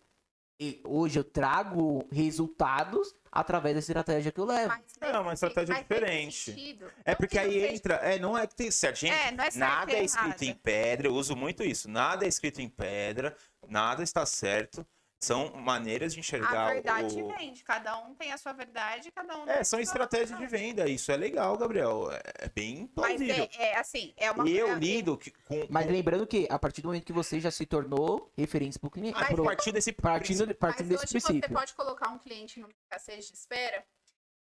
e 0.60 0.82
hoje 0.84 1.18
eu 1.18 1.24
trago 1.24 2.06
resultados 2.12 3.16
através 3.32 3.76
da 3.76 3.80
estratégia 3.80 4.32
que 4.32 4.40
eu 4.40 4.46
levo. 4.46 4.68
Mas 4.68 4.84
É 5.00 5.18
uma 5.18 5.34
estratégia 5.34 5.74
mas 5.76 5.84
diferente. 5.84 6.78
É 7.06 7.12
não 7.12 7.18
porque 7.18 7.40
que 7.40 7.46
não 7.46 7.52
aí 7.52 7.76
entra. 7.76 7.96
É, 7.96 8.20
não 8.20 8.38
é 8.38 8.46
que 8.46 8.56
tem 8.56 8.70
certo, 8.70 8.98
gente. 8.98 9.14
É, 9.14 9.32
não 9.32 9.44
é 9.44 9.52
certo 9.52 9.58
nada 9.58 9.92
é 9.94 10.04
escrito 10.04 10.44
errado. 10.44 10.44
em 10.44 10.54
pedra. 10.54 11.08
Eu 11.08 11.14
uso 11.14 11.36
muito 11.36 11.64
isso. 11.64 11.90
Nada 11.90 12.26
é 12.26 12.28
escrito 12.28 12.60
em 12.62 12.68
pedra. 12.68 13.36
Nada 13.68 14.04
está 14.04 14.26
certo. 14.26 14.86
São 15.22 15.52
maneiras 15.58 16.14
de 16.14 16.22
enxergar 16.22 16.68
A 16.70 16.74
verdade 16.74 17.22
o. 17.22 17.28
vende. 17.28 17.62
Cada 17.64 17.98
um 18.00 18.16
tem 18.16 18.32
a 18.32 18.38
sua 18.38 18.54
verdade, 18.54 19.12
cada 19.12 19.38
um 19.38 19.46
tem 19.46 19.54
É, 19.56 19.64
são 19.66 19.78
sua 19.78 19.82
estratégias 19.84 20.40
de 20.40 20.48
venda. 20.48 20.88
Isso 20.90 21.12
é 21.12 21.18
legal, 21.18 21.58
Gabriel. 21.58 22.10
É 22.12 22.46
é 22.46 22.50
bem 22.50 22.90
Mas 22.96 23.18
plausível. 23.18 23.50
é, 23.58 23.66
é 23.72 23.78
assim, 23.78 24.14
é 24.16 24.32
uma 24.32 24.48
E 24.48 24.58
eu 24.58 24.70
é- 24.70 24.76
lido 24.76 25.18
que- 25.18 25.32
com. 25.32 25.68
Mas 25.70 25.86
lembrando 25.88 26.26
que 26.26 26.48
a 26.50 26.58
partir 26.58 26.82
do 26.82 26.88
momento 26.88 27.04
que 27.06 27.12
você 27.12 27.38
já 27.40 27.52
se 27.52 27.66
tornou 27.66 28.32
referência 28.38 28.80
para 28.80 28.88
o 28.88 28.92
cliente, 28.92 29.22
a 29.22 29.26
pro- 29.26 29.44
partir 29.44 29.74
desse 29.74 29.92
partindo, 29.92 30.38
princípio- 30.38 30.56
partindo 30.56 30.88
Mas 30.92 31.02
desse 31.02 31.04
hoje 31.18 31.22
você 31.22 31.28
princípio. 31.34 31.54
pode 31.56 31.74
colocar 31.74 32.10
um 32.10 32.18
cliente 32.18 32.60
numa 32.62 32.72
escassez 32.84 33.28
de 33.28 33.34
espera 33.34 33.84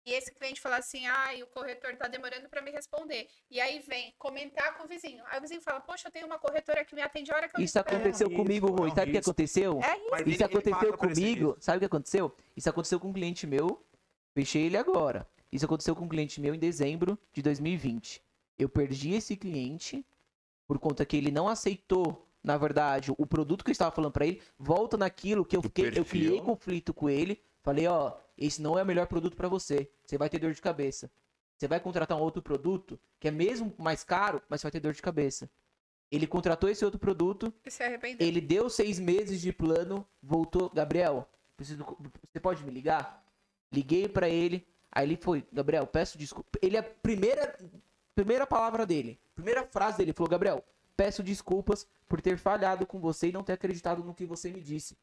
e 0.10 0.14
esse 0.14 0.32
cliente 0.34 0.60
falar 0.60 0.78
assim, 0.78 1.06
ai, 1.08 1.44
o 1.44 1.48
corretor 1.48 1.96
tá 1.96 2.08
demorando 2.08 2.50
para 2.50 2.62
me 2.62 2.72
responder. 2.72 3.28
E 3.50 3.60
aí 3.62 3.80
vem 3.80 4.14
comentar 4.18 4.78
com 4.78 4.86
o 4.86 4.88
vizinho. 4.88 5.24
Aí 5.28 5.38
o 5.38 5.42
vizinho 5.42 5.62
fala, 5.62 5.80
poxa, 5.80 6.08
eu 6.08 6.12
tenho 6.12 6.26
uma 6.26 6.40
corretora 6.40 6.84
que 6.84 6.96
me 6.96 7.02
atende 7.02 7.32
a 7.32 7.36
hora 7.36 7.48
que 7.50 7.56
eu 7.58 7.64
Isso 7.64 7.78
espero." 7.78 7.96
aconteceu 7.98 8.28
É 8.32 8.36
comigo, 8.36 8.68
risco, 8.68 8.82
Rui. 8.82 8.90
Sabe 8.92 9.10
o 9.10 9.12
que 9.14 9.18
aconteceu? 9.20 9.80
É 9.84 9.98
isso. 9.98 10.16
Ele- 10.16 10.32
Isso 10.32 10.44
ele 10.44 10.44
aconteceu 10.44 10.98
comigo. 10.98 11.58
Sabe 11.60 11.78
o 11.78 11.80
que 11.80 11.86
aconteceu? 11.86 12.36
Isso 12.58 12.70
aconteceu 12.70 13.00
com 13.00 13.10
um 13.10 13.14
cliente 13.14 13.46
meu. 13.48 13.84
Fechei 14.34 14.64
ele 14.64 14.78
agora. 14.78 15.28
Isso 15.52 15.66
aconteceu 15.66 15.96
com 15.96 16.06
um 16.06 16.10
cliente 16.10 16.40
meu 16.40 16.54
em 16.54 16.60
dezembro 16.60 17.18
de 17.34 17.42
2020. 17.42 18.22
Eu 18.58 18.70
perdi 18.70 19.14
esse 19.14 19.36
cliente 19.36 20.06
por 20.68 20.78
conta 20.80 21.06
que 21.06 21.18
ele 21.18 21.32
não 21.32 21.48
aceitou, 21.48 22.28
na 22.44 22.56
verdade, 22.58 23.12
o 23.18 23.26
produto 23.26 23.64
que 23.64 23.72
eu 23.72 23.74
estava 23.74 23.90
falando 23.94 24.12
para 24.12 24.26
ele. 24.28 24.42
Volta 24.58 24.96
naquilo 24.98 25.44
que 25.46 25.58
eu 25.58 25.62
fiquei, 25.62 25.92
eu 25.96 26.06
criei 26.06 26.40
conflito 26.42 26.94
com 26.94 27.10
ele. 27.10 27.42
Falei, 27.64 27.88
ó, 27.88 28.14
esse 28.40 28.62
não 28.62 28.80
é 28.80 28.84
o 28.84 28.86
melhor 28.86 29.08
produto 29.08 29.36
para 29.36 29.50
você. 29.50 29.90
Você 30.06 30.18
vai 30.18 30.30
ter 30.30 30.40
dor 30.40 30.54
de 30.54 30.62
cabeça. 30.62 31.12
Você 31.58 31.68
vai 31.68 31.80
contratar 31.80 32.18
um 32.18 32.22
outro 32.22 32.42
produto 32.42 32.98
que 33.20 33.28
é 33.28 33.32
mesmo 33.32 33.74
mais 33.78 34.04
caro, 34.04 34.42
mas 34.48 34.62
você 34.62 34.66
vai 34.66 34.72
ter 34.72 34.80
dor 34.80 34.94
de 34.94 35.02
cabeça. 35.02 35.50
Ele 36.10 36.26
contratou 36.26 36.70
esse 36.70 36.84
outro 36.84 37.00
produto, 37.00 37.54
ele 38.18 38.42
deu 38.42 38.70
seis 38.70 38.98
meses 38.98 39.42
de 39.42 39.52
plano, 39.52 40.08
voltou. 40.24 40.70
Gabriel, 40.70 41.30
preciso, 41.56 41.86
você 42.32 42.40
pode 42.40 42.64
me 42.64 42.72
ligar? 42.72 43.24
Liguei 43.72 44.08
pra 44.08 44.28
ele, 44.28 44.66
aí 44.92 45.06
ele 45.06 45.18
foi, 45.18 45.46
Gabriel, 45.52 45.86
peço 45.86 46.18
desculpa. 46.18 46.58
Ele 46.62 46.78
é 46.78 46.80
a 46.80 46.84
primeira, 46.84 47.56
primeira 48.16 48.48
palavra 48.48 48.86
dele, 48.86 49.20
primeira 49.36 49.68
frase 49.68 49.98
dele, 49.98 50.14
falou, 50.14 50.30
Gabriel, 50.30 50.64
peço 50.98 51.22
desculpas 51.22 51.86
por 52.08 52.22
ter 52.22 52.38
falhado 52.38 52.88
com 52.88 53.00
você 53.00 53.28
e 53.28 53.32
não 53.32 53.44
ter 53.44 53.54
acreditado 53.54 54.04
no 54.04 54.16
que 54.16 54.26
você 54.26 54.50
me 54.50 54.62
disse. 54.62 54.98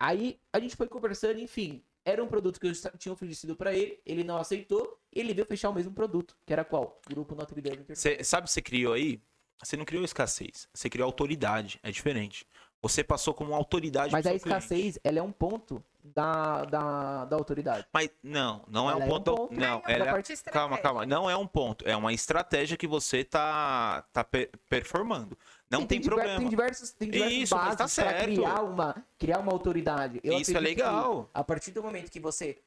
Aí 0.00 0.40
a 0.52 0.58
gente 0.58 0.74
foi 0.74 0.88
conversando, 0.88 1.38
enfim, 1.38 1.82
era 2.06 2.22
um 2.22 2.28
produto 2.28 2.60
que 2.60 2.68
eu 2.68 2.72
tinha 2.96 3.12
oferecido 3.12 3.56
pra 3.56 3.74
ele, 3.74 3.98
ele 4.06 4.22
não 4.22 4.36
aceitou, 4.38 4.98
e 5.12 5.18
ele 5.20 5.34
veio 5.34 5.46
fechar 5.46 5.68
o 5.70 5.74
mesmo 5.74 5.92
produto, 5.92 6.36
que 6.46 6.52
era 6.52 6.64
qual? 6.64 7.00
Grupo 7.08 7.34
Notre 7.34 7.60
Dame. 7.60 7.84
Cê, 7.94 8.22
sabe 8.22 8.44
o 8.44 8.46
que 8.46 8.52
você 8.52 8.62
criou 8.62 8.94
aí? 8.94 9.20
Você 9.62 9.76
não 9.76 9.84
criou 9.84 10.04
escassez. 10.04 10.68
Você 10.72 10.88
criou 10.88 11.06
autoridade. 11.06 11.80
É 11.82 11.90
diferente. 11.90 12.46
Você 12.82 13.02
passou 13.02 13.34
como 13.34 13.54
autoridade 13.54 14.12
Mas 14.12 14.24
a 14.24 14.30
seu 14.30 14.38
cliente. 14.40 14.62
escassez, 14.64 14.98
ela 15.02 15.18
é 15.18 15.22
um 15.22 15.32
ponto 15.32 15.82
da, 16.04 16.64
da, 16.66 17.24
da 17.24 17.36
autoridade. 17.36 17.86
Mas 17.92 18.10
não, 18.22 18.62
não 18.68 18.88
é 18.88 18.92
Ela 18.92 19.00
um 19.00 19.02
é 19.02 19.06
um 19.06 19.08
ponto. 19.08 19.34
ponto. 19.34 19.54
Não, 19.54 19.82
é 19.86 19.92
ela 19.94 20.04
é- 20.18 20.50
Calma, 20.52 20.78
calma. 20.78 21.04
Não 21.06 21.28
é 21.28 21.36
um 21.36 21.46
ponto. 21.46 21.88
É 21.88 21.96
uma 21.96 22.12
estratégia 22.12 22.76
que 22.76 22.86
você 22.86 23.24
tá, 23.24 24.02
tá 24.12 24.22
pe- 24.22 24.50
performando. 24.68 25.36
Não 25.70 25.86
tem, 25.86 26.00
diver- 26.00 26.14
problema. 26.14 26.38
Tem 26.38 26.48
diversos, 26.48 26.90
tem 26.92 27.10
diversos 27.10 27.38
Isso, 27.38 27.54
mas 27.54 27.64
bases 27.64 27.78
tá 27.78 27.88
certo. 27.88 28.24
criar 28.24 28.62
uma, 28.62 29.04
criar 29.18 29.38
uma 29.40 29.52
autoridade. 29.52 30.20
Eu 30.22 30.38
Isso 30.38 30.56
é 30.56 30.60
legal. 30.60 31.28
A 31.34 31.42
partir 31.42 31.72
do 31.72 31.82
momento 31.82 32.10
que 32.10 32.20
você... 32.20 32.58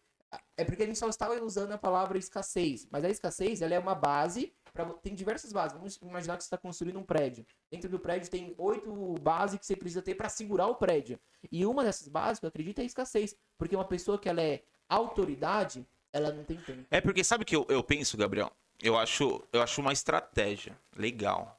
É 0.56 0.64
porque 0.64 0.84
a 0.84 0.86
gente 0.86 1.00
só 1.00 1.10
estava 1.10 1.42
usando 1.44 1.72
a 1.72 1.78
palavra 1.78 2.18
escassez. 2.18 2.88
Mas 2.92 3.04
a 3.04 3.10
escassez, 3.10 3.62
ela 3.62 3.74
é 3.74 3.80
uma 3.80 3.96
base... 3.96 4.54
Pra... 4.72 4.86
Tem 4.86 5.16
diversas 5.16 5.52
bases. 5.52 5.76
Vamos 5.76 5.96
imaginar 5.96 6.38
que 6.38 6.44
você 6.44 6.48
está 6.48 6.58
construindo 6.58 7.00
um 7.00 7.04
prédio. 7.04 7.46
Dentro 7.72 7.90
do 7.90 7.98
prédio 7.98 8.30
tem 8.30 8.54
oito 8.58 9.16
bases 9.22 9.58
que 9.58 9.66
você 9.66 9.76
precisa 9.76 10.02
ter 10.02 10.14
para 10.14 10.30
segurar 10.30 10.68
o 10.68 10.76
prédio. 10.76 11.20
E 11.52 11.66
uma 11.66 11.84
dessas 11.84 12.08
bases, 12.08 12.44
eu 12.44 12.50
acredito, 12.50 12.80
é 12.80 12.84
a 12.84 12.86
escassez. 12.86 13.36
Porque 13.58 13.76
uma 13.76 13.86
pessoa 13.86 14.20
que 14.20 14.30
ela 14.30 14.42
é 14.42 14.62
autoridade, 14.88 15.88
ela 16.14 16.32
não 16.32 16.44
tem 16.44 16.58
tempo. 16.58 16.86
É 16.92 17.02
porque 17.02 17.24
sabe 17.24 17.44
o 17.44 17.46
que 17.46 17.56
eu, 17.56 17.66
eu 17.70 17.84
penso, 17.84 18.16
Gabriel? 18.16 18.52
Eu 18.82 18.98
acho, 18.98 19.44
eu 19.52 19.62
acho 19.62 19.82
uma 19.82 19.92
estratégia 19.92 20.78
legal. 20.96 21.59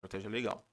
Estratégia 0.00 0.30
legal. 0.30 0.66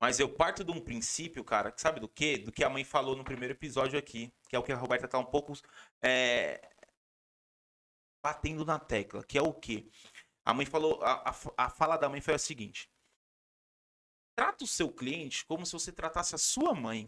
Mas 0.00 0.20
eu 0.20 0.32
parto 0.32 0.64
de 0.64 0.70
um 0.70 0.80
princípio, 0.80 1.44
cara, 1.44 1.72
que 1.72 1.80
sabe 1.80 2.00
do 2.00 2.08
quê? 2.08 2.38
Do 2.38 2.52
que 2.52 2.64
a 2.64 2.70
mãe 2.70 2.84
falou 2.84 3.16
no 3.16 3.24
primeiro 3.24 3.52
episódio 3.52 3.98
aqui. 3.98 4.32
Que 4.48 4.56
é 4.56 4.58
o 4.58 4.62
que 4.62 4.72
a 4.72 4.76
Roberta 4.76 5.08
tá 5.08 5.18
um 5.18 5.24
pouco 5.24 5.52
é, 6.02 6.70
batendo 8.22 8.64
na 8.64 8.78
tecla. 8.78 9.24
Que 9.24 9.36
é 9.36 9.42
o 9.42 9.52
quê? 9.52 9.90
A 10.44 10.54
mãe 10.54 10.64
falou. 10.64 11.02
A, 11.02 11.30
a, 11.30 11.34
a 11.66 11.68
fala 11.68 11.96
da 11.96 12.08
mãe 12.08 12.20
foi 12.20 12.34
a 12.34 12.38
seguinte: 12.38 12.90
trata 14.34 14.64
o 14.64 14.68
seu 14.68 14.90
cliente 14.90 15.44
como 15.44 15.66
se 15.66 15.72
você 15.72 15.92
tratasse 15.92 16.34
a 16.34 16.38
sua 16.38 16.74
mãe. 16.74 17.06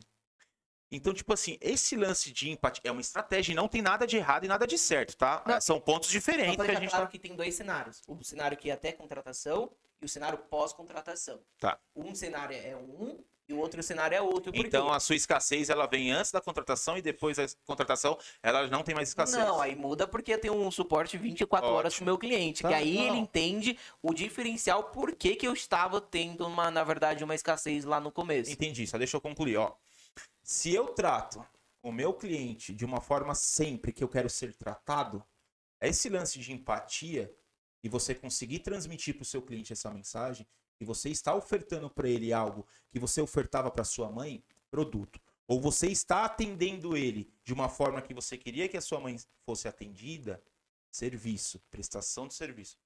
Então, 0.93 1.15
tipo 1.15 1.33
assim, 1.33 1.57
esse 1.59 1.97
lance 1.97 2.31
de 2.31 2.51
empatia 2.51 2.83
é 2.85 2.93
uma 2.93 3.01
estratégia 3.01 3.53
e 3.53 3.55
não 3.55 3.67
tem 3.67 3.81
nada 3.81 4.07
de 4.07 4.19
errado 4.19 4.45
e 4.45 4.49
nada 4.49 4.67
de 4.67 4.77
certo, 4.77 5.17
tá? 5.17 5.43
Não. 5.47 5.59
São 5.59 5.81
pontos 5.81 6.09
Só 6.09 6.13
diferentes 6.13 6.55
pra 6.55 6.67
que 6.67 6.71
a 6.71 6.81
gente 6.81 6.91
claro 6.91 7.07
tá. 7.07 7.11
que 7.11 7.19
tem 7.19 7.35
dois 7.35 7.55
cenários. 7.55 8.03
O 8.07 8.23
cenário 8.23 8.59
que 8.59 8.69
é 8.69 8.75
até 8.75 8.93
contratação 8.93 9.73
e 10.03 10.05
o 10.05 10.09
cenário 10.09 10.37
pós-contratação. 10.37 11.41
Tá. 11.59 11.79
Um 11.97 12.15
cenário 12.15 12.55
é 12.55 12.77
um 12.77 13.19
e 13.49 13.55
o 13.55 13.59
outro 13.59 13.83
cenário 13.83 14.15
é 14.15 14.21
outro. 14.21 14.53
Então 14.55 14.89
quê? 14.89 14.95
a 14.95 15.01
sua 15.01 15.17
escassez 15.17 15.69
ela 15.69 15.87
vem 15.87 16.13
antes 16.13 16.31
da 16.31 16.41
contratação 16.41 16.97
e 16.97 17.03
depois 17.03 17.39
da 17.39 17.47
contratação 17.65 18.19
ela 18.43 18.67
não 18.69 18.83
tem 18.83 18.95
mais 18.95 19.09
escassez. 19.09 19.43
Não, 19.43 19.61
aí 19.61 19.75
muda 19.75 20.07
porque 20.07 20.35
eu 20.35 20.39
tenho 20.39 20.55
um 20.55 20.71
suporte 20.71 21.17
24 21.17 21.69
horas 21.69 21.95
Ótimo. 21.95 21.97
pro 21.97 22.05
meu 22.05 22.19
cliente. 22.19 22.63
Tá, 22.63 22.69
que 22.69 22.75
aí 22.75 22.97
não. 22.97 23.07
ele 23.07 23.17
entende 23.17 23.79
o 24.03 24.13
diferencial 24.13 24.85
por 24.85 25.15
que, 25.15 25.37
que 25.37 25.47
eu 25.47 25.55
estava 25.55 26.01
tendo, 26.01 26.47
uma, 26.47 26.71
na 26.71 26.85
verdade, 26.85 27.25
uma 27.25 27.35
escassez 27.35 27.85
lá 27.85 27.99
no 27.99 28.13
começo. 28.13 28.51
Entendi, 28.51 28.87
só 28.87 28.99
deixa 28.99 29.17
eu 29.17 29.21
concluir, 29.21 29.57
ó. 29.57 29.73
Se 30.53 30.75
eu 30.75 30.89
trato 30.89 31.43
o 31.83 31.91
meu 31.91 32.13
cliente 32.13 32.75
de 32.75 32.85
uma 32.85 33.01
forma 33.01 33.35
sempre 33.35 33.91
que 33.91 34.05
eu 34.05 34.09
quero 34.09 34.29
ser 34.29 34.55
tratado, 34.55 35.25
esse 35.81 36.11
lance 36.11 36.39
de 36.39 36.53
empatia 36.53 37.35
e 37.83 37.89
você 37.89 38.15
conseguir 38.15 38.59
transmitir 38.59 39.15
para 39.15 39.23
o 39.23 39.25
seu 39.25 39.41
cliente 39.41 39.73
essa 39.73 39.91
mensagem 39.91 40.47
que 40.77 40.85
você 40.85 41.09
está 41.09 41.35
ofertando 41.35 41.89
para 41.89 42.07
ele 42.07 42.35
algo 42.35 42.67
que 42.91 42.99
você 42.99 43.23
ofertava 43.23 43.71
para 43.71 43.83
sua 43.83 44.13
mãe, 44.13 44.45
produto, 44.71 45.19
ou 45.49 45.59
você 45.59 45.87
está 45.87 46.27
atendendo 46.27 46.99
ele 46.99 47.33
de 47.43 47.55
uma 47.55 47.71
forma 47.71 48.03
que 48.03 48.13
você 48.13 48.37
queria 48.37 48.69
que 48.69 48.77
a 48.77 48.83
sua 48.83 49.01
mãe 49.01 49.17
fosse 49.47 49.67
atendida, 49.67 50.45
serviço, 50.91 51.61
prestação 51.71 52.29
de 52.29 52.35
serviço. 52.35 52.77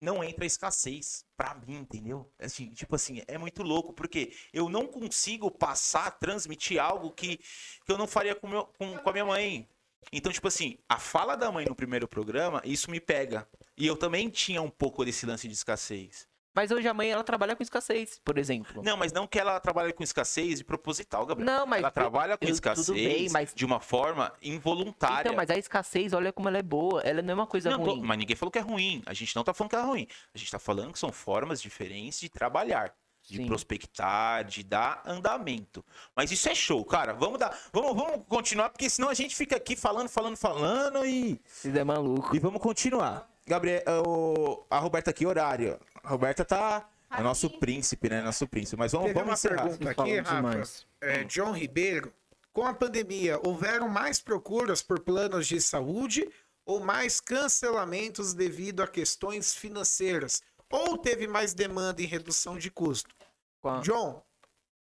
Não 0.00 0.22
entra 0.22 0.44
escassez 0.44 1.24
pra 1.36 1.54
mim, 1.54 1.78
entendeu? 1.78 2.30
Assim, 2.38 2.70
tipo 2.70 2.94
assim, 2.94 3.22
é 3.26 3.38
muito 3.38 3.62
louco, 3.62 3.92
porque 3.92 4.34
eu 4.52 4.68
não 4.68 4.86
consigo 4.86 5.50
passar, 5.50 6.10
transmitir 6.18 6.78
algo 6.80 7.10
que, 7.10 7.38
que 7.38 7.92
eu 7.92 7.98
não 7.98 8.06
faria 8.06 8.34
com, 8.34 8.46
meu, 8.48 8.66
com, 8.66 8.96
com 8.98 9.10
a 9.10 9.12
minha 9.12 9.24
mãe. 9.24 9.68
Então, 10.12 10.30
tipo 10.32 10.48
assim, 10.48 10.78
a 10.88 10.98
fala 10.98 11.36
da 11.36 11.50
mãe 11.50 11.64
no 11.66 11.74
primeiro 11.74 12.06
programa, 12.06 12.62
isso 12.64 12.90
me 12.90 13.00
pega. 13.00 13.48
E 13.76 13.86
eu 13.86 13.96
também 13.96 14.28
tinha 14.30 14.62
um 14.62 14.70
pouco 14.70 15.04
desse 15.04 15.26
lance 15.26 15.48
de 15.48 15.54
escassez. 15.54 16.28
Mas 16.56 16.70
hoje 16.70 16.88
a 16.88 16.94
mãe, 16.94 17.10
ela 17.10 17.22
trabalha 17.22 17.54
com 17.54 17.62
escassez, 17.62 18.18
por 18.24 18.38
exemplo. 18.38 18.82
Não, 18.82 18.96
mas 18.96 19.12
não 19.12 19.26
que 19.26 19.38
ela 19.38 19.60
trabalhe 19.60 19.92
com 19.92 20.02
escassez 20.02 20.56
de 20.58 20.64
proposital, 20.64 21.26
Gabriel. 21.26 21.44
Não, 21.46 21.66
mas... 21.66 21.80
ela 21.80 21.90
trabalha 21.90 22.38
com 22.38 22.46
eu- 22.46 22.50
escassez 22.50 22.88
bem, 22.88 23.28
mas- 23.30 23.52
de 23.54 23.66
uma 23.66 23.78
forma 23.78 24.32
involuntária. 24.42 25.28
Então, 25.28 25.36
mas 25.36 25.50
a 25.50 25.58
escassez, 25.58 26.14
olha 26.14 26.32
como 26.32 26.48
ela 26.48 26.56
é 26.56 26.62
boa. 26.62 27.02
Ela 27.02 27.20
não 27.20 27.32
é 27.32 27.34
uma 27.34 27.46
coisa 27.46 27.68
Não, 27.68 27.84
ruim. 27.84 28.00
mas 28.02 28.16
ninguém 28.18 28.34
falou 28.34 28.50
que 28.50 28.58
é 28.58 28.62
ruim. 28.62 29.02
A 29.04 29.12
gente 29.12 29.36
não 29.36 29.44
tá 29.44 29.52
falando 29.52 29.70
que 29.70 29.76
é 29.76 29.80
ruim. 29.82 30.08
A 30.34 30.38
gente 30.38 30.50
tá 30.50 30.58
falando 30.58 30.92
que 30.94 30.98
são 30.98 31.12
formas 31.12 31.60
diferentes 31.60 32.18
de 32.20 32.30
trabalhar, 32.30 32.94
de 33.28 33.36
Sim. 33.36 33.46
prospectar, 33.46 34.42
de 34.44 34.62
dar 34.62 35.02
andamento. 35.04 35.84
Mas 36.14 36.30
isso 36.32 36.48
é 36.48 36.54
show, 36.54 36.82
cara. 36.86 37.12
Vamos 37.12 37.38
dar, 37.38 37.54
vamos, 37.72 37.94
vamos 37.94 38.24
continuar 38.28 38.70
porque 38.70 38.88
senão 38.88 39.10
a 39.10 39.14
gente 39.14 39.36
fica 39.36 39.56
aqui 39.56 39.76
falando, 39.76 40.08
falando, 40.08 40.36
falando 40.38 41.04
e 41.04 41.38
Você 41.44 41.68
é 41.68 41.84
maluco. 41.84 42.34
e 42.34 42.38
vamos 42.38 42.62
continuar. 42.62 43.28
Gabriel, 43.48 43.82
o- 44.04 44.66
a 44.68 44.78
Roberta 44.78 45.10
aqui 45.10 45.24
horário. 45.24 45.78
Roberta 46.06 46.44
tá 46.44 46.88
é 47.10 47.22
nosso 47.22 47.48
príncipe, 47.58 48.08
né? 48.08 48.22
Nosso 48.22 48.46
príncipe. 48.48 48.76
Mas 48.76 48.92
vamos, 48.92 49.06
Teve 49.08 49.14
vamos 49.20 49.28
uma 49.30 49.34
encerrar. 49.34 49.68
pergunta 49.68 49.90
aqui, 49.90 50.18
Rafa. 50.20 50.34
demais. 50.36 50.86
É, 51.00 51.24
John 51.24 51.52
Ribeiro. 51.52 52.12
Com 52.52 52.66
a 52.66 52.72
pandemia, 52.72 53.38
houveram 53.46 53.86
mais 53.88 54.18
procuras 54.18 54.82
por 54.82 55.00
planos 55.00 55.46
de 55.46 55.60
saúde 55.60 56.26
ou 56.64 56.80
mais 56.80 57.20
cancelamentos 57.20 58.32
devido 58.32 58.82
a 58.82 58.88
questões 58.88 59.54
financeiras? 59.54 60.42
Ou 60.70 60.96
teve 60.96 61.26
mais 61.28 61.52
demanda 61.52 62.00
e 62.02 62.06
redução 62.06 62.56
de 62.58 62.70
custo? 62.70 63.14
A- 63.62 63.80
John, 63.80 64.22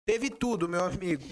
teve 0.07 0.31
tudo, 0.31 0.69
meu 0.69 0.83
amigo. 0.85 1.23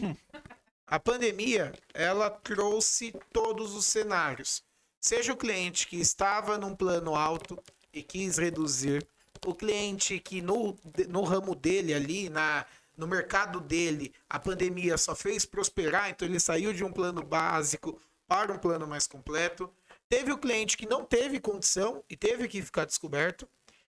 A 0.87 1.01
pandemia, 1.01 1.73
ela 1.95 2.29
trouxe 2.31 3.13
todos 3.33 3.75
os 3.75 3.87
cenários. 3.87 4.63
Seja 5.01 5.33
o 5.33 5.37
cliente 5.37 5.87
que 5.89 5.97
estava 5.99 6.59
num 6.59 6.77
plano 6.77 7.15
alto 7.15 7.59
e 7.93 8.03
quis 8.03 8.37
reduzir, 8.37 9.07
o 9.45 9.55
cliente 9.55 10.19
que 10.21 10.41
no, 10.41 10.77
no 11.09 11.23
ramo 11.23 11.55
dele 11.55 11.93
ali, 11.95 12.29
na, 12.29 12.65
no 12.97 13.07
mercado 13.07 13.61
dele, 13.61 14.15
a 14.29 14.39
pandemia 14.39 14.97
só 14.97 15.15
fez 15.15 15.45
prosperar, 15.45 16.11
então 16.11 16.27
ele 16.27 16.41
saiu 16.41 16.73
de 16.73 16.85
um 16.85 16.93
plano 16.93 17.23
básico 17.23 18.01
para 18.27 18.53
um 18.53 18.59
plano 18.59 18.87
mais 18.87 19.07
completo. 19.07 19.73
Teve 20.09 20.33
o 20.33 20.39
cliente 20.39 20.77
que 20.77 20.87
não 20.87 21.05
teve 21.05 21.41
condição 21.41 22.03
e 22.09 22.17
teve 22.17 22.49
que 22.49 22.63
ficar 22.63 22.85
descoberto. 22.85 23.49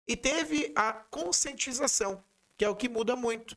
E 0.06 0.16
teve 0.16 0.72
a 0.76 0.92
conscientização, 0.92 2.22
que 2.56 2.64
é 2.64 2.68
o 2.68 2.76
que 2.76 2.88
muda 2.88 3.16
muito. 3.16 3.56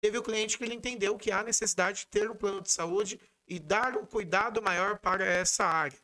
Teve 0.00 0.16
o 0.16 0.22
cliente 0.22 0.56
que 0.56 0.64
ele 0.64 0.74
entendeu 0.74 1.18
que 1.18 1.32
há 1.32 1.42
necessidade 1.42 2.00
de 2.00 2.06
ter 2.06 2.30
um 2.30 2.36
plano 2.36 2.60
de 2.60 2.70
saúde 2.70 3.20
e 3.46 3.58
dar 3.58 3.96
um 3.96 4.06
cuidado 4.06 4.62
maior 4.62 4.98
para 4.98 5.24
essa 5.24 5.64
área. 5.64 5.98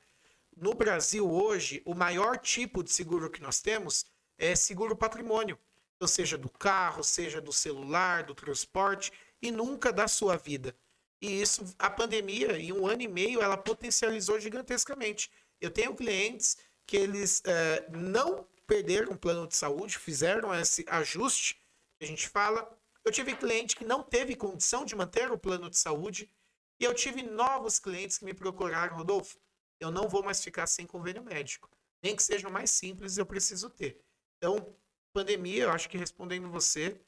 No 0.56 0.74
Brasil, 0.74 1.30
hoje, 1.30 1.82
o 1.84 1.94
maior 1.94 2.38
tipo 2.38 2.82
de 2.82 2.90
seguro 2.90 3.30
que 3.30 3.42
nós 3.42 3.60
temos 3.60 4.04
é 4.38 4.54
seguro 4.54 4.96
patrimônio. 4.96 5.58
Então, 5.96 6.08
seja 6.08 6.36
do 6.36 6.48
carro, 6.48 7.02
seja 7.02 7.40
do 7.40 7.52
celular, 7.52 8.24
do 8.24 8.34
transporte 8.34 9.12
e 9.40 9.50
nunca 9.50 9.92
da 9.92 10.08
sua 10.08 10.36
vida. 10.36 10.76
E 11.20 11.40
isso, 11.40 11.64
a 11.78 11.88
pandemia, 11.88 12.58
em 12.58 12.72
um 12.72 12.86
ano 12.86 13.02
e 13.02 13.08
meio, 13.08 13.40
ela 13.40 13.56
potencializou 13.56 14.38
gigantescamente. 14.38 15.30
Eu 15.60 15.70
tenho 15.70 15.94
clientes 15.94 16.58
que 16.86 16.96
eles 16.96 17.40
eh, 17.46 17.86
não 17.90 18.46
perderam 18.66 19.12
o 19.12 19.18
plano 19.18 19.46
de 19.46 19.56
saúde, 19.56 19.98
fizeram 19.98 20.54
esse 20.54 20.84
ajuste 20.88 21.54
que 21.98 22.04
a 22.04 22.06
gente 22.06 22.28
fala. 22.28 22.70
Eu 23.04 23.12
tive 23.12 23.34
cliente 23.36 23.76
que 23.76 23.84
não 23.84 24.02
teve 24.02 24.34
condição 24.34 24.84
de 24.84 24.94
manter 24.94 25.30
o 25.30 25.38
plano 25.38 25.70
de 25.70 25.78
saúde. 25.78 26.30
E 26.78 26.84
eu 26.84 26.92
tive 26.92 27.22
novos 27.22 27.78
clientes 27.78 28.18
que 28.18 28.24
me 28.24 28.34
procuraram, 28.34 28.96
Rodolfo. 28.96 29.38
Eu 29.78 29.90
não 29.90 30.08
vou 30.08 30.22
mais 30.22 30.42
ficar 30.42 30.66
sem 30.66 30.86
convênio 30.86 31.22
médico. 31.22 31.70
Nem 32.02 32.14
que 32.16 32.22
seja 32.22 32.48
o 32.48 32.52
mais 32.52 32.70
simples, 32.70 33.16
eu 33.16 33.24
preciso 33.24 33.70
ter. 33.70 33.98
Então, 34.44 34.76
pandemia, 35.14 35.62
eu 35.62 35.70
acho 35.70 35.88
que 35.88 35.96
respondendo 35.96 36.50
você, 36.50 37.02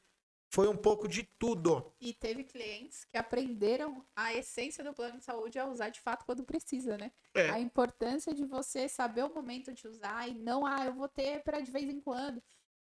foi 0.51 0.67
um 0.67 0.75
pouco 0.75 1.07
de 1.07 1.21
tudo. 1.37 1.93
E 2.01 2.11
teve 2.11 2.43
clientes 2.43 3.05
que 3.05 3.15
aprenderam 3.15 4.03
a 4.15 4.33
essência 4.33 4.83
do 4.83 4.91
plano 4.91 5.19
de 5.19 5.23
saúde 5.23 5.59
a 5.59 5.67
usar 5.67 5.89
de 5.89 6.01
fato 6.01 6.25
quando 6.25 6.43
precisa, 6.43 6.97
né? 6.97 7.11
É. 7.35 7.51
A 7.51 7.59
importância 7.59 8.33
de 8.33 8.43
você 8.43 8.89
saber 8.89 9.23
o 9.23 9.31
momento 9.31 9.71
de 9.71 9.87
usar 9.87 10.27
e 10.27 10.33
não, 10.33 10.65
ah, 10.65 10.83
eu 10.83 10.95
vou 10.95 11.07
ter 11.07 11.43
para 11.43 11.59
de 11.59 11.69
vez 11.69 11.87
em 11.87 12.01
quando. 12.01 12.41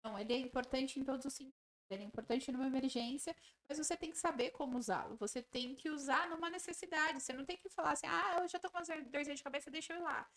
Não, 0.06 0.20
ele 0.20 0.34
é 0.34 0.38
importante 0.38 1.00
em 1.00 1.04
todos 1.04 1.26
os 1.26 1.34
sentidos. 1.34 1.58
Ele 1.90 2.04
é 2.04 2.06
importante 2.06 2.52
numa 2.52 2.68
emergência, 2.68 3.36
mas 3.68 3.80
você 3.80 3.98
tem 3.98 4.12
que 4.12 4.20
saber 4.20 4.52
como 4.52 4.78
usá-lo. 4.78 5.16
Você 5.16 5.42
tem 5.42 5.74
que 5.74 5.90
usar 5.90 6.30
numa 6.30 6.50
necessidade. 6.50 7.24
Você 7.24 7.34
não 7.34 7.44
tem 7.44 7.58
que 7.58 7.70
falar 7.70 7.94
assim, 7.94 8.06
ah, 8.06 8.38
eu 8.42 8.48
já 8.48 8.60
tô 8.60 8.70
com 8.70 8.78
dorzinha 9.10 9.36
de 9.36 9.42
cabeça, 9.42 9.72
deixa 9.72 9.94
eu 9.94 9.98
ir 9.98 10.04
lá. 10.04 10.30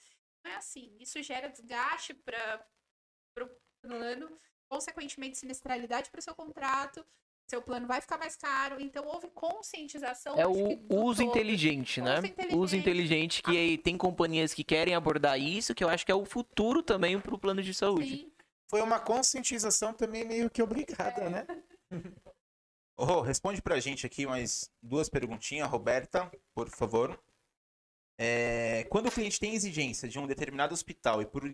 Não 0.43 0.53
é 0.53 0.57
assim. 0.57 0.97
Isso 0.99 1.23
gera 1.23 1.49
desgaste 1.49 2.15
para 2.15 2.65
o 3.83 3.89
plano, 3.89 4.29
consequentemente 4.69 5.39
sinistralidade 5.39 6.11
para 6.11 6.19
o 6.19 6.23
seu 6.23 6.35
contrato. 6.35 7.05
Seu 7.49 7.61
plano 7.61 7.89
vai 7.89 8.01
ficar 8.01 8.17
mais 8.17 8.37
caro. 8.37 8.81
Então, 8.81 9.05
houve 9.07 9.29
conscientização. 9.31 10.37
É 10.39 10.47
o 10.47 10.77
do 10.77 10.97
uso 10.97 11.25
todo. 11.25 11.31
inteligente, 11.31 12.01
né? 12.01 12.19
Uso 12.19 12.27
inteligente. 12.27 12.57
Uso 12.57 12.77
inteligente 12.77 13.43
que 13.43 13.51
aí 13.51 13.77
tem 13.77 13.97
companhias 13.99 14.55
que 14.55 14.63
querem 14.63 14.95
abordar 14.95 15.39
isso, 15.41 15.75
que 15.75 15.83
eu 15.83 15.89
acho 15.89 16.07
que 16.07 16.13
é 16.13 16.15
o 16.15 16.25
futuro 16.25 16.81
também 16.81 17.21
pro 17.21 17.39
plano 17.39 17.61
de 17.61 17.75
saúde. 17.75 18.19
Sim. 18.19 18.33
Foi 18.69 18.81
uma 18.83 19.01
conscientização 19.01 19.93
também 19.93 20.25
meio 20.25 20.49
que 20.49 20.63
obrigada, 20.63 21.29
né? 21.29 21.45
Ô, 22.97 23.05
Rô, 23.05 23.21
responde 23.21 23.61
pra 23.61 23.81
gente 23.81 24.07
aqui 24.07 24.27
mais 24.27 24.71
duas 24.81 25.09
perguntinhas, 25.09 25.69
Roberta, 25.69 26.31
por 26.55 26.69
favor. 26.69 27.21
É, 28.17 28.85
quando 28.91 29.07
o 29.07 29.11
cliente 29.11 29.41
tem 29.41 29.55
exigência 29.55 30.09
de 30.09 30.21
um 30.21 30.27
determinado 30.27 30.73
hospital 30.73 31.21
e 31.21 31.27
por 31.27 31.53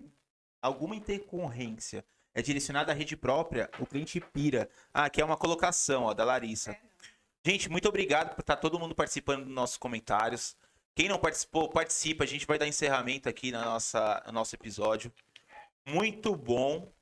alguma 0.61 0.95
intercorrência 0.95 2.05
é 2.37 2.43
direcionado 2.43 2.91
à 2.91 2.95
rede 2.95 3.17
própria, 3.17 3.71
o 3.79 3.87
cliente 3.87 4.21
pira. 4.21 4.69
Ah, 4.93 5.07
aqui 5.07 5.23
é 5.23 5.25
uma 5.25 5.39
colocação, 5.39 6.03
ó, 6.03 6.13
da 6.13 6.23
Larissa. 6.23 6.77
Gente, 7.43 7.71
muito 7.71 7.89
obrigado 7.89 8.35
por 8.35 8.43
estar 8.43 8.57
todo 8.57 8.79
mundo 8.79 8.95
participando 8.95 9.47
dos 9.47 9.55
nossos 9.55 9.79
comentários. 9.79 10.55
Quem 10.95 11.09
não 11.09 11.19
participou, 11.19 11.71
participa. 11.71 12.25
A 12.25 12.27
gente 12.27 12.47
vai 12.47 12.59
dar 12.59 12.69
encerramento 12.69 13.27
aqui 13.27 13.51
na 13.51 13.65
nossa, 13.65 14.23
no 14.27 14.33
nosso 14.33 14.55
episódio. 14.55 15.11
Muito 15.87 16.37
bom. 16.37 16.93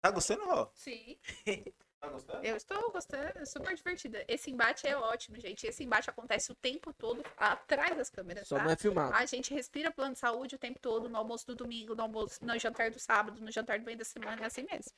Tá 0.00 0.12
gostando, 0.12 0.44
Rô? 0.44 0.68
Sim. 0.72 1.18
Tá 2.04 2.10
gostando? 2.10 2.44
Eu 2.44 2.56
estou 2.56 2.92
gostando, 2.92 3.38
é 3.38 3.44
super 3.44 3.74
divertida. 3.74 4.24
Esse 4.28 4.50
embate 4.50 4.86
é 4.86 4.96
ótimo, 4.96 5.38
gente. 5.38 5.66
Esse 5.66 5.84
embate 5.84 6.10
acontece 6.10 6.52
o 6.52 6.54
tempo 6.54 6.92
todo 6.92 7.24
atrás 7.36 7.96
das 7.96 8.10
câmeras, 8.10 8.46
Só 8.46 8.56
tá? 8.56 8.64
não 8.64 8.70
é 8.70 8.76
filmado. 8.76 9.14
A 9.14 9.24
gente 9.24 9.54
respira 9.54 9.90
plano 9.90 10.12
de 10.12 10.18
saúde 10.18 10.54
o 10.54 10.58
tempo 10.58 10.78
todo, 10.78 11.08
no 11.08 11.16
almoço 11.16 11.46
do 11.46 11.54
domingo, 11.54 11.94
no 11.94 12.02
almoço, 12.02 12.44
no 12.44 12.58
jantar 12.58 12.90
do 12.90 12.98
sábado, 12.98 13.40
no 13.40 13.50
jantar 13.50 13.78
do 13.78 13.86
meio 13.86 13.96
da 13.96 14.04
semana, 14.04 14.42
é 14.42 14.46
assim 14.46 14.66
mesmo. 14.70 14.92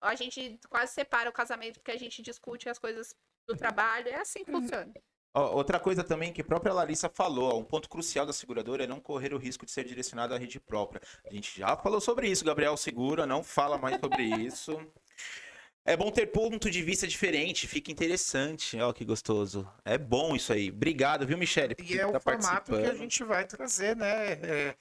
A 0.00 0.14
gente 0.14 0.58
quase 0.68 0.92
separa 0.92 1.30
o 1.30 1.32
casamento 1.32 1.78
porque 1.78 1.92
a 1.92 1.98
gente 1.98 2.20
discute 2.20 2.68
as 2.68 2.78
coisas 2.78 3.14
do 3.46 3.56
trabalho, 3.56 4.08
é 4.08 4.16
assim 4.16 4.44
que 4.44 4.50
funciona. 4.50 4.92
Ó, 5.34 5.54
outra 5.54 5.80
coisa 5.80 6.04
também 6.04 6.32
que 6.32 6.42
a 6.42 6.44
própria 6.44 6.74
Larissa 6.74 7.08
falou, 7.08 7.54
ó, 7.54 7.58
um 7.58 7.64
ponto 7.64 7.88
crucial 7.88 8.26
da 8.26 8.32
seguradora 8.34 8.84
é 8.84 8.86
não 8.86 9.00
correr 9.00 9.32
o 9.32 9.38
risco 9.38 9.64
de 9.64 9.70
ser 9.70 9.84
direcionado 9.84 10.34
à 10.34 10.38
rede 10.38 10.60
própria. 10.60 11.00
A 11.24 11.32
gente 11.32 11.58
já 11.58 11.74
falou 11.76 12.00
sobre 12.02 12.28
isso, 12.28 12.44
Gabriel 12.44 12.76
Segura, 12.76 13.24
não 13.24 13.42
fala 13.42 13.78
mais 13.78 13.98
sobre 13.98 14.24
isso. 14.24 14.78
É 15.84 15.96
bom 15.96 16.10
ter 16.12 16.26
ponto 16.26 16.70
de 16.70 16.80
vista 16.82 17.08
diferente, 17.08 17.66
fica 17.66 17.90
interessante. 17.90 18.80
Ó, 18.80 18.92
que 18.92 19.04
gostoso. 19.04 19.68
É 19.84 19.98
bom 19.98 20.36
isso 20.36 20.52
aí. 20.52 20.70
Obrigado, 20.70 21.26
viu, 21.26 21.36
Michele? 21.36 21.74
E 21.82 21.98
é 21.98 22.06
o 22.06 22.12
tá 22.12 22.20
formato 22.20 22.72
que 22.72 22.86
a 22.86 22.94
gente 22.94 23.24
vai 23.24 23.44
trazer, 23.44 23.96
né? 23.96 24.32
É, 24.32 24.76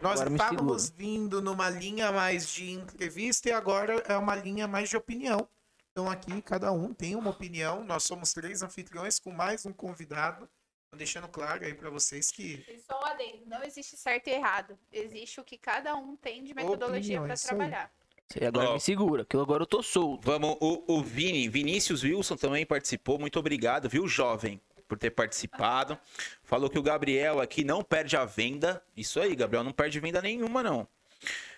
nós 0.00 0.20
Agora 0.20 0.34
estávamos 0.34 0.88
vindo 0.88 1.42
numa 1.42 1.68
linha 1.68 2.10
mais 2.10 2.50
de 2.50 2.70
entrevista 2.70 3.50
e 3.50 3.52
agora 3.52 4.02
é 4.08 4.16
uma 4.16 4.34
linha 4.34 4.66
mais 4.66 4.88
de 4.88 4.96
opinião. 4.96 5.46
Então 5.92 6.10
aqui 6.10 6.40
cada 6.40 6.72
um 6.72 6.94
tem 6.94 7.14
uma 7.14 7.30
opinião. 7.30 7.84
Nós 7.84 8.04
somos 8.04 8.32
três 8.32 8.62
anfitriões 8.62 9.18
com 9.18 9.30
mais 9.30 9.66
um 9.66 9.72
convidado. 9.74 10.48
Tô 10.90 10.96
deixando 10.96 11.28
claro 11.28 11.64
aí 11.64 11.74
para 11.74 11.90
vocês 11.90 12.30
que 12.30 12.64
E 12.66 12.78
só 12.80 12.98
um 12.98 13.04
adendo, 13.04 13.44
não 13.46 13.62
existe 13.62 13.96
certo 13.96 14.28
e 14.28 14.30
errado. 14.30 14.78
Existe 14.90 15.38
o 15.38 15.44
que 15.44 15.58
cada 15.58 15.94
um 15.94 16.16
tem 16.16 16.42
de 16.42 16.54
metodologia 16.54 17.20
para 17.20 17.34
isso 17.34 17.54
aí. 17.54 17.88
Você 18.30 18.44
agora 18.44 18.70
Ó. 18.70 18.74
me 18.74 18.80
segura, 18.80 19.24
que 19.24 19.36
agora 19.36 19.62
eu 19.64 19.66
tô 19.66 19.82
solto. 19.82 20.24
Vamos, 20.24 20.56
o, 20.60 20.84
o 20.86 21.02
Vini, 21.02 21.48
Vinícius 21.48 22.04
Wilson 22.04 22.36
também 22.36 22.64
participou. 22.64 23.18
Muito 23.18 23.40
obrigado, 23.40 23.88
viu, 23.88 24.06
jovem, 24.06 24.60
por 24.86 24.96
ter 24.96 25.10
participado. 25.10 25.98
Falou 26.44 26.70
que 26.70 26.78
o 26.78 26.82
Gabriel 26.82 27.40
aqui 27.40 27.64
não 27.64 27.82
perde 27.82 28.16
a 28.16 28.24
venda. 28.24 28.80
Isso 28.96 29.18
aí, 29.18 29.34
Gabriel, 29.34 29.64
não 29.64 29.72
perde 29.72 29.98
venda 29.98 30.22
nenhuma, 30.22 30.62
não. 30.62 30.86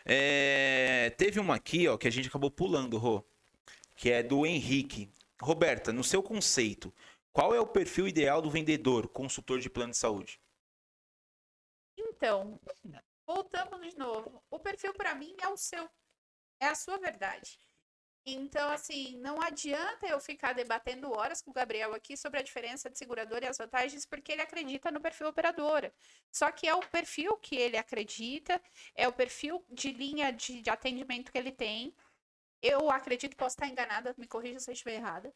É, 0.04 1.12
teve 1.18 1.38
uma 1.38 1.56
aqui, 1.56 1.86
ó, 1.86 1.98
que 1.98 2.08
a 2.08 2.10
gente 2.10 2.28
acabou 2.28 2.50
pulando, 2.50 2.96
Rô, 2.96 3.22
que 3.94 4.10
é 4.10 4.22
do 4.22 4.46
Henrique. 4.46 5.10
Roberta, 5.42 5.92
no 5.92 6.02
seu 6.02 6.22
conceito, 6.22 6.92
qual 7.32 7.54
é 7.54 7.60
o 7.60 7.66
perfil 7.66 8.08
ideal 8.08 8.40
do 8.40 8.50
vendedor, 8.50 9.08
consultor 9.08 9.60
de 9.60 9.68
plano 9.68 9.90
de 9.90 9.98
saúde? 9.98 10.40
Então, 11.98 12.58
voltamos 13.26 13.80
de 13.86 13.98
novo. 13.98 14.42
O 14.50 14.58
perfil 14.58 14.94
para 14.94 15.14
mim 15.14 15.34
é 15.42 15.48
o 15.48 15.56
seu. 15.56 15.86
É 16.62 16.68
a 16.68 16.76
sua 16.76 16.96
verdade. 16.96 17.58
Então, 18.24 18.70
assim, 18.70 19.18
não 19.18 19.42
adianta 19.42 20.06
eu 20.06 20.20
ficar 20.20 20.52
debatendo 20.52 21.10
horas 21.10 21.42
com 21.42 21.50
o 21.50 21.54
Gabriel 21.54 21.92
aqui 21.92 22.16
sobre 22.16 22.38
a 22.38 22.42
diferença 22.42 22.88
de 22.88 22.96
seguradora 22.96 23.44
e 23.44 23.48
as 23.48 23.58
vantagens, 23.58 24.06
porque 24.06 24.30
ele 24.30 24.42
acredita 24.42 24.88
no 24.92 25.00
perfil 25.00 25.26
operadora. 25.26 25.92
Só 26.30 26.52
que 26.52 26.68
é 26.68 26.74
o 26.74 26.86
perfil 26.86 27.36
que 27.38 27.56
ele 27.56 27.76
acredita, 27.76 28.62
é 28.94 29.08
o 29.08 29.12
perfil 29.12 29.64
de 29.68 29.90
linha 29.90 30.30
de, 30.30 30.62
de 30.62 30.70
atendimento 30.70 31.32
que 31.32 31.38
ele 31.38 31.50
tem. 31.50 31.92
Eu 32.62 32.88
acredito, 32.92 33.36
posso 33.36 33.56
estar 33.56 33.66
enganada, 33.66 34.14
me 34.16 34.28
corrija 34.28 34.60
se 34.60 34.70
eu 34.70 34.74
estiver 34.74 34.94
errada. 34.94 35.34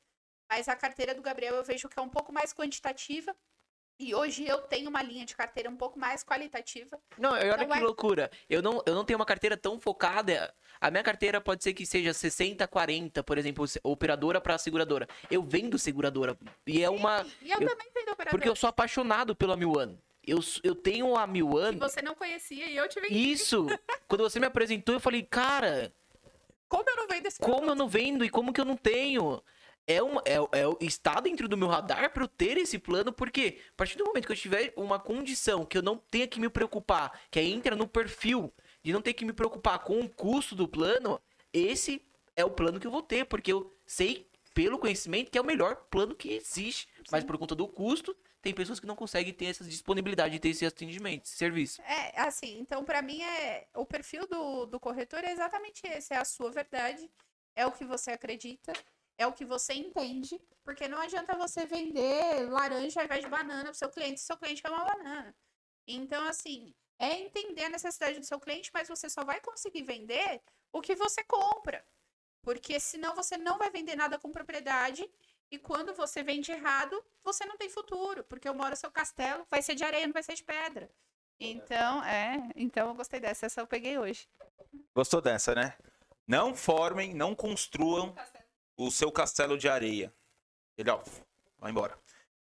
Mas 0.49 0.69
a 0.69 0.77
carteira 0.77 1.13
do 1.13 1.23
Gabriel 1.23 1.57
eu 1.57 1.65
vejo 1.65 1.89
que 1.89 1.99
é 1.99 2.03
um 2.03 2.09
pouco 2.09 2.33
mais 2.33 2.53
quantitativa. 2.55 3.37
E 3.99 4.15
hoje 4.15 4.47
eu 4.47 4.59
tenho 4.59 4.91
uma 4.91 5.03
linha 5.03 5.25
de 5.25 5.35
carteira 5.35 5.71
um 5.71 5.77
pouco 5.77 5.99
mais 5.99 6.23
qualitativa. 6.23 6.99
Não, 7.19 7.33
olha 7.33 7.47
Então 7.47 7.59
que 7.61 7.65
vai- 7.67 7.81
loucura. 7.81 8.31
Eu 8.49 8.61
não, 8.61 8.83
eu 8.85 8.95
não 8.95 9.05
tenho 9.05 9.19
uma 9.19 9.25
carteira 9.25 9.57
tão 9.57 9.81
focada. 9.81 10.53
A 10.79 10.91
minha 10.91 11.03
carteira 11.03 11.41
pode 11.41 11.65
ser 11.65 11.73
que 11.73 11.87
seja 11.87 12.13
60, 12.13 12.69
40, 12.69 13.23
por 13.25 13.39
exemplo, 13.39 13.65
operadora 13.83 14.39
para 14.41 14.59
seguradora. 14.59 15.09
Eu 15.31 15.43
vendo 15.43 15.79
seguradora. 15.79 16.37
E 16.67 16.83
é 16.83 16.91
uma. 16.91 17.25
E 17.41 17.51
eu, 17.51 17.59
eu- 17.59 17.69
também 17.69 17.91
tenho 17.95 18.13
operador 18.13 18.31
Porque 18.39 18.49
eu 18.49 18.55
sou 18.57 18.69
apaixonado 18.69 19.35
pela 19.35 19.57
Miwan. 19.57 19.97
Eu, 20.27 20.41
eu 20.63 20.75
tenho 20.75 21.17
a 21.17 21.25
que 21.25 21.33
Miwan. 21.33 21.79
você 21.79 22.03
não 22.03 22.15
conhecia 22.15 22.67
e 22.67 22.77
eu 22.77 22.87
te 22.89 23.01
vendi. 23.01 23.31
Isso! 23.33 23.67
Quando 24.09 24.23
você 24.29 24.39
me 24.41 24.47
apresentou, 24.47 24.95
eu 24.97 25.01
falei, 25.01 25.23
cara, 25.23 25.91
Como 26.69 26.85
eu 26.91 26.97
não 26.97 27.07
vendo 27.07 27.27
esse 27.27 27.39
como 27.41 27.71
eu 27.71 27.75
não 27.77 27.89
vendo 27.89 28.25
e 28.25 28.29
como 28.29 28.53
que 28.53 28.61
eu 28.61 28.65
não 28.65 28.77
tenho? 28.77 29.41
É 29.87 30.03
uma, 30.03 30.21
é, 30.25 30.35
é, 30.35 30.65
está 30.81 31.21
dentro 31.21 31.49
do 31.49 31.57
meu 31.57 31.69
radar 31.69 32.13
para 32.13 32.25
eu 32.25 32.29
ter 32.29 32.57
esse 32.59 32.79
plano, 32.79 33.13
porque 33.13 33.61
a 33.71 33.77
partir 33.77 33.97
do 33.97 34.05
momento 34.05 34.27
que 34.27 34.33
eu 34.33 34.37
tiver 34.37 34.73
uma 34.77 34.99
condição 34.99 35.65
que 35.65 35.79
eu 35.79 35.83
não 35.83 35.97
tenha 35.97 36.27
que 36.27 36.41
me 36.41 36.49
preocupar, 36.49 37.21
que 37.31 37.39
aí 37.39 37.53
entra 37.53 37.77
no 37.77 37.87
perfil, 37.87 38.53
de 38.83 38.93
não 38.93 39.01
ter 39.01 39.15
que 39.15 39.25
me 39.25 39.33
preocupar 39.33 39.79
com 39.81 40.01
o 40.01 40.09
custo 40.09 40.55
do 40.55 40.67
plano, 40.67 41.21
esse 41.53 42.05
é 42.35 42.45
o 42.45 42.51
plano 42.51 42.79
que 42.79 42.87
eu 42.87 42.91
vou 42.91 43.03
ter, 43.03 43.25
porque 43.27 43.53
eu 43.53 43.75
sei, 43.87 44.29
pelo 44.55 44.79
conhecimento, 44.79 45.31
que 45.31 45.39
é 45.39 45.41
o 45.41 45.45
melhor 45.45 45.77
plano 45.91 46.15
que 46.15 46.33
existe. 46.33 46.89
Mas 47.11 47.25
por 47.25 47.39
conta 47.39 47.55
do 47.55 47.67
custo, 47.67 48.17
tem 48.43 48.55
pessoas 48.55 48.79
que 48.79 48.87
não 48.87 48.95
conseguem 48.95 49.33
ter 49.33 49.47
essa 49.47 49.65
disponibilidade 49.65 50.35
de 50.35 50.39
ter 50.39 50.51
esse 50.51 50.65
atendimento, 50.65 51.25
esse 51.25 51.37
serviço. 51.37 51.83
É, 51.83 52.21
assim, 52.21 52.61
então 52.61 52.85
pra 52.85 53.03
mim 53.03 53.21
é 53.23 53.67
o 53.75 53.85
perfil 53.85 54.27
do, 54.29 54.67
do 54.67 54.79
corretor 54.79 55.25
é 55.25 55.33
exatamente 55.33 55.83
esse, 55.85 56.15
é 56.15 56.19
a 56.19 56.25
sua 56.25 56.51
verdade, 56.51 57.11
é 57.57 57.67
o 57.67 57.73
que 57.73 57.85
você 57.85 58.13
acredita, 58.13 58.73
é 59.19 59.27
o 59.27 59.33
que 59.33 59.45
você 59.45 59.75
entende, 59.75 60.41
porque 60.63 60.89
não 60.89 61.01
adianta 61.01 61.37
você 61.37 61.67
vender 61.67 62.49
laranja 62.51 63.01
ao 63.01 63.05
invés 63.05 63.25
de 63.25 63.31
banana 63.31 63.65
pro 63.65 63.75
seu 63.75 63.89
cliente, 63.89 64.21
se 64.21 64.27
seu 64.27 64.37
cliente 64.37 64.63
quer 64.63 64.71
uma 64.71 64.85
banana. 64.85 65.35
Então, 65.87 66.27
assim, 66.27 66.75
é 66.99 67.13
entender 67.21 67.65
a 67.65 67.71
necessidade 67.71 68.19
do 68.19 68.27
seu 68.27 68.41
cliente, 68.41 68.71
mas 68.73 68.89
você 68.89 69.09
só 69.09 69.25
vai 69.25 69.41
conseguir 69.41 69.83
vender 69.83 70.43
o 70.73 70.81
que 70.81 70.95
você 70.95 71.23
compra. 71.25 71.85
Porque 72.43 72.79
senão 72.79 73.15
você 73.15 73.37
não 73.37 73.59
vai 73.59 73.71
vender 73.71 73.97
nada 73.97 74.19
com 74.19 74.31
propriedade 74.31 75.09
e 75.51 75.59
quando 75.59 75.95
você 75.95 76.23
vende 76.23 76.51
errado, 76.51 77.03
você 77.23 77.45
não 77.45 77.57
tem 77.57 77.69
futuro, 77.69 78.25
porque 78.25 78.49
uma 78.49 78.65
hora 78.65 78.77
seu 78.77 78.91
castelo 78.91 79.47
vai 79.51 79.63
ser 79.63 79.75
de 79.75 79.85
areia, 79.85 80.07
não 80.07 80.13
vai 80.13 80.23
ser 80.23 80.35
de 80.35 80.45
pedra. 80.45 80.91
Então, 81.39 82.03
é, 82.05 82.51
então 82.57 82.89
eu 82.89 82.95
gostei 82.95 83.21
dessa, 83.21 83.47
essa 83.47 83.61
eu 83.61 83.67
peguei 83.67 83.99
hoje. 83.99 84.29
Gostou 84.95 85.21
dessa, 85.21 85.55
né? 85.55 85.77
Não 86.27 86.55
formem, 86.55 87.15
não 87.15 87.35
construam 87.35 88.15
o 88.77 88.91
seu 88.91 89.11
castelo 89.11 89.57
de 89.59 89.69
areia. 89.69 90.15
Ele, 90.77 90.91
ó, 90.91 91.03
vai 91.59 91.71
embora. 91.71 91.99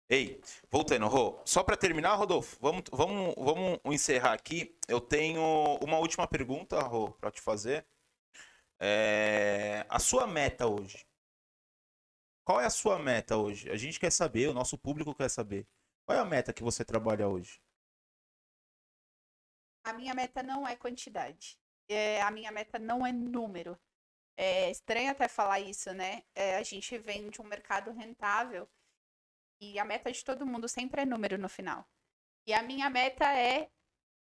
Ei, 0.08 0.40
voltando, 0.70 1.06
Rô. 1.08 1.40
Só 1.44 1.64
para 1.64 1.76
terminar, 1.76 2.14
Rodolfo, 2.14 2.56
vamos, 2.60 2.84
vamos, 2.92 3.34
vamos 3.36 3.80
encerrar 3.86 4.32
aqui. 4.34 4.78
Eu 4.86 5.00
tenho 5.00 5.42
uma 5.82 5.98
última 5.98 6.26
pergunta, 6.28 6.80
Rô, 6.80 7.10
para 7.12 7.30
te 7.30 7.40
fazer. 7.40 7.86
É, 8.78 9.84
A 9.88 9.98
sua 9.98 10.26
meta 10.26 10.66
hoje? 10.66 11.06
Qual 12.44 12.60
é 12.60 12.66
a 12.66 12.70
sua 12.70 12.98
meta 12.98 13.36
hoje? 13.36 13.68
A 13.70 13.76
gente 13.76 13.98
quer 13.98 14.12
saber, 14.12 14.48
o 14.48 14.54
nosso 14.54 14.78
público 14.78 15.12
quer 15.14 15.28
saber. 15.28 15.66
Qual 16.04 16.16
é 16.16 16.20
a 16.20 16.24
meta 16.24 16.52
que 16.52 16.62
você 16.62 16.84
trabalha 16.84 17.26
hoje? 17.26 17.60
A 19.82 19.92
minha 19.92 20.14
meta 20.14 20.42
não 20.42 20.66
é 20.66 20.76
quantidade. 20.76 21.58
É, 21.88 22.22
a 22.22 22.30
minha 22.30 22.52
meta 22.52 22.78
não 22.78 23.04
é 23.04 23.10
número. 23.10 23.76
É 24.36 24.70
estranho 24.70 25.10
até 25.10 25.28
falar 25.28 25.60
isso, 25.60 25.92
né? 25.94 26.22
É, 26.34 26.56
a 26.56 26.62
gente 26.62 26.98
vem 26.98 27.30
de 27.30 27.40
um 27.40 27.44
mercado 27.44 27.90
rentável 27.92 28.68
e 29.60 29.78
a 29.78 29.84
meta 29.84 30.12
de 30.12 30.22
todo 30.24 30.46
mundo 30.46 30.68
sempre 30.68 31.02
é 31.02 31.06
número 31.06 31.38
no 31.38 31.48
final. 31.48 31.88
E 32.46 32.52
a 32.52 32.62
minha 32.62 32.90
meta 32.90 33.24
é 33.36 33.70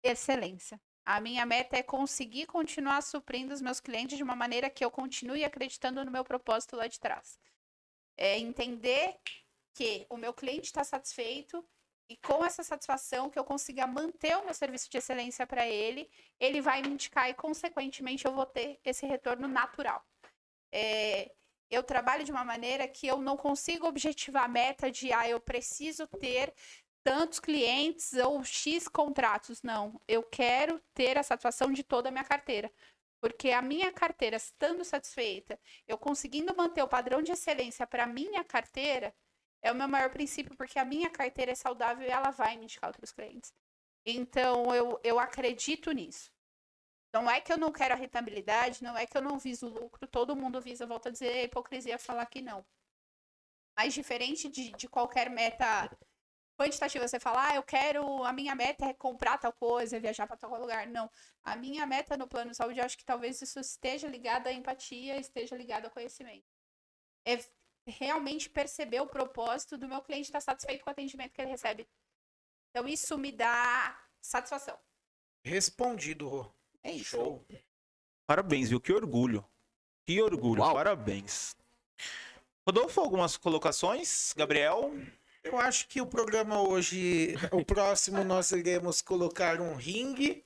excelência. 0.03 0.79
A 1.05 1.19
minha 1.19 1.45
meta 1.45 1.77
é 1.77 1.83
conseguir 1.83 2.45
continuar 2.47 3.01
suprindo 3.01 3.53
os 3.53 3.61
meus 3.61 3.79
clientes 3.79 4.17
de 4.17 4.23
uma 4.23 4.35
maneira 4.35 4.69
que 4.69 4.83
eu 4.83 4.91
continue 4.91 5.43
acreditando 5.43 6.03
no 6.03 6.11
meu 6.11 6.23
propósito 6.23 6.75
lá 6.75 6.87
de 6.87 6.99
trás. 6.99 7.39
É 8.17 8.39
entender 8.39 9.19
que 9.73 10.05
o 10.09 10.17
meu 10.17 10.33
cliente 10.33 10.65
está 10.65 10.83
satisfeito 10.83 11.67
e 12.07 12.17
com 12.17 12.45
essa 12.45 12.63
satisfação 12.63 13.29
que 13.29 13.39
eu 13.39 13.43
consiga 13.43 13.87
manter 13.87 14.37
o 14.37 14.45
meu 14.45 14.53
serviço 14.53 14.89
de 14.89 14.97
excelência 14.97 15.47
para 15.47 15.67
ele, 15.67 16.09
ele 16.39 16.61
vai 16.61 16.81
me 16.81 16.89
indicar 16.89 17.29
e, 17.29 17.33
consequentemente, 17.33 18.25
eu 18.25 18.33
vou 18.33 18.45
ter 18.45 18.79
esse 18.83 19.05
retorno 19.05 19.47
natural. 19.47 20.03
É, 20.71 21.31
eu 21.69 21.81
trabalho 21.83 22.23
de 22.23 22.31
uma 22.31 22.43
maneira 22.43 22.87
que 22.87 23.07
eu 23.07 23.17
não 23.19 23.35
consigo 23.35 23.87
objetivar 23.87 24.43
a 24.43 24.47
meta 24.47 24.91
de, 24.91 25.11
ah, 25.11 25.27
eu 25.27 25.39
preciso 25.39 26.05
ter 26.07 26.53
tantos 27.03 27.39
clientes 27.39 28.13
ou 28.13 28.43
X 28.43 28.87
contratos. 28.87 29.61
Não, 29.63 29.99
eu 30.07 30.21
quero 30.23 30.79
ter 30.93 31.17
a 31.17 31.23
satisfação 31.23 31.71
de 31.71 31.83
toda 31.83 32.09
a 32.09 32.11
minha 32.11 32.23
carteira. 32.23 32.71
Porque 33.19 33.49
a 33.51 33.61
minha 33.61 33.91
carteira 33.91 34.35
estando 34.35 34.83
satisfeita, 34.83 35.59
eu 35.87 35.97
conseguindo 35.97 36.55
manter 36.55 36.83
o 36.83 36.87
padrão 36.87 37.21
de 37.23 37.31
excelência 37.31 37.87
para 37.87 38.03
a 38.03 38.07
minha 38.07 38.43
carteira, 38.43 39.15
é 39.65 39.71
o 39.71 39.75
meu 39.75 39.87
maior 39.87 40.11
princípio, 40.11 40.55
porque 40.55 40.77
a 40.77 40.85
minha 40.85 41.09
carteira 41.09 41.51
é 41.51 41.55
saudável 41.55 42.07
e 42.07 42.11
ela 42.11 42.29
vai 42.29 42.55
me 42.55 42.65
indicar 42.65 42.87
outros 42.87 43.11
clientes. 43.11 43.51
Então, 44.05 44.73
eu, 44.75 44.99
eu 45.03 45.19
acredito 45.19 45.91
nisso. 45.91 46.31
Não 47.11 47.29
é 47.29 47.41
que 47.41 47.51
eu 47.51 47.57
não 47.57 47.71
quero 47.71 47.95
a 47.95 47.97
rentabilidade, 47.97 48.83
não 48.83 48.95
é 48.95 49.07
que 49.07 49.17
eu 49.17 49.23
não 49.23 49.39
viso 49.39 49.67
lucro, 49.67 50.07
todo 50.07 50.35
mundo 50.35 50.61
visa, 50.61 50.85
volto 50.85 51.07
a 51.07 51.11
dizer, 51.11 51.31
é 51.31 51.43
hipocrisia 51.45 51.97
falar 51.97 52.27
que 52.27 52.41
não. 52.41 52.63
Mas 53.75 53.93
diferente 53.93 54.47
de, 54.49 54.71
de 54.73 54.87
qualquer 54.87 55.31
meta 55.31 55.89
quantitativa, 56.59 57.07
você 57.07 57.19
falar, 57.19 57.51
ah, 57.51 57.55
eu 57.55 57.63
quero, 57.63 58.23
a 58.23 58.31
minha 58.31 58.53
meta 58.53 58.85
é 58.85 58.93
comprar 58.93 59.39
tal 59.39 59.51
coisa, 59.53 59.99
viajar 59.99 60.27
para 60.27 60.37
tal 60.37 60.59
lugar. 60.59 60.85
Não. 60.87 61.09
A 61.43 61.55
minha 61.55 61.87
meta 61.87 62.15
no 62.15 62.27
plano 62.27 62.51
de 62.51 62.57
saúde, 62.57 62.79
eu 62.79 62.85
acho 62.85 62.97
que 62.97 63.05
talvez 63.05 63.41
isso 63.41 63.59
esteja 63.59 64.07
ligado 64.07 64.45
à 64.45 64.53
empatia, 64.53 65.17
esteja 65.17 65.55
ligado 65.55 65.85
ao 65.85 65.91
conhecimento. 65.91 66.45
É 67.25 67.39
realmente 67.85 68.49
perceber 68.49 68.99
o 68.99 69.07
propósito 69.07 69.77
do 69.77 69.87
meu 69.87 70.01
cliente 70.01 70.25
estar 70.25 70.41
satisfeito 70.41 70.83
com 70.83 70.89
o 70.89 70.93
atendimento 70.93 71.33
que 71.33 71.41
ele 71.41 71.51
recebe. 71.51 71.87
Então, 72.69 72.87
isso 72.87 73.17
me 73.17 73.31
dá 73.31 73.99
satisfação. 74.21 74.77
Respondido, 75.43 76.27
Rô. 76.27 76.51
É 76.83 76.91
isso. 76.91 77.11
Show. 77.17 77.45
Parabéns, 78.27 78.69
viu? 78.69 78.79
Que 78.79 78.93
orgulho. 78.93 79.43
Que 80.05 80.21
orgulho. 80.21 80.61
Uau. 80.61 80.73
Parabéns. 80.73 81.55
Rodolfo, 82.67 83.01
algumas 83.01 83.37
colocações? 83.37 84.33
Gabriel? 84.35 84.91
Eu 85.43 85.59
acho 85.59 85.87
que 85.87 86.01
o 86.01 86.07
programa 86.07 86.61
hoje, 86.61 87.35
o 87.51 87.63
próximo, 87.63 88.23
nós 88.23 88.51
iremos 88.51 89.01
colocar 89.01 89.59
um 89.59 89.75
ringue. 89.75 90.44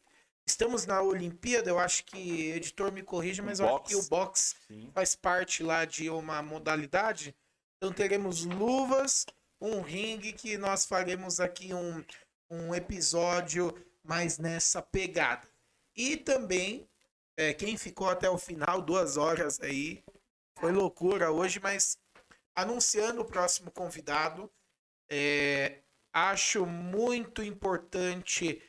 Estamos 0.49 0.88
na 0.88 0.99
Olimpíada, 0.99 1.69
eu 1.69 1.77
acho 1.77 2.03
que 2.05 2.49
editor 2.49 2.91
me 2.91 3.03
corrija, 3.03 3.43
mas 3.43 3.59
eu 3.59 3.67
acho 3.67 3.84
que 3.84 3.95
o 3.95 4.01
boxe 4.09 4.55
Sim. 4.67 4.89
faz 4.95 5.13
parte 5.15 5.61
lá 5.61 5.85
de 5.85 6.09
uma 6.09 6.41
modalidade. 6.41 7.35
Então 7.77 7.93
teremos 7.93 8.43
luvas, 8.45 9.27
um 9.61 9.80
ringue 9.81 10.34
que 10.34 10.57
nós 10.57 10.88
faremos 10.88 11.39
aqui 11.39 11.71
um, 11.71 12.03
um 12.49 12.73
episódio 12.73 13.71
mais 14.03 14.39
nessa 14.39 14.81
pegada. 14.81 15.47
E 15.95 16.17
também, 16.17 16.89
é, 17.38 17.53
quem 17.53 17.77
ficou 17.77 18.09
até 18.09 18.27
o 18.27 18.39
final, 18.39 18.81
duas 18.81 19.17
horas 19.17 19.61
aí, 19.61 20.03
foi 20.57 20.71
loucura 20.71 21.30
hoje, 21.31 21.59
mas 21.59 21.95
anunciando 22.55 23.21
o 23.21 23.26
próximo 23.26 23.69
convidado, 23.69 24.51
é, 25.11 25.84
acho 26.11 26.65
muito 26.65 27.43
importante 27.43 28.59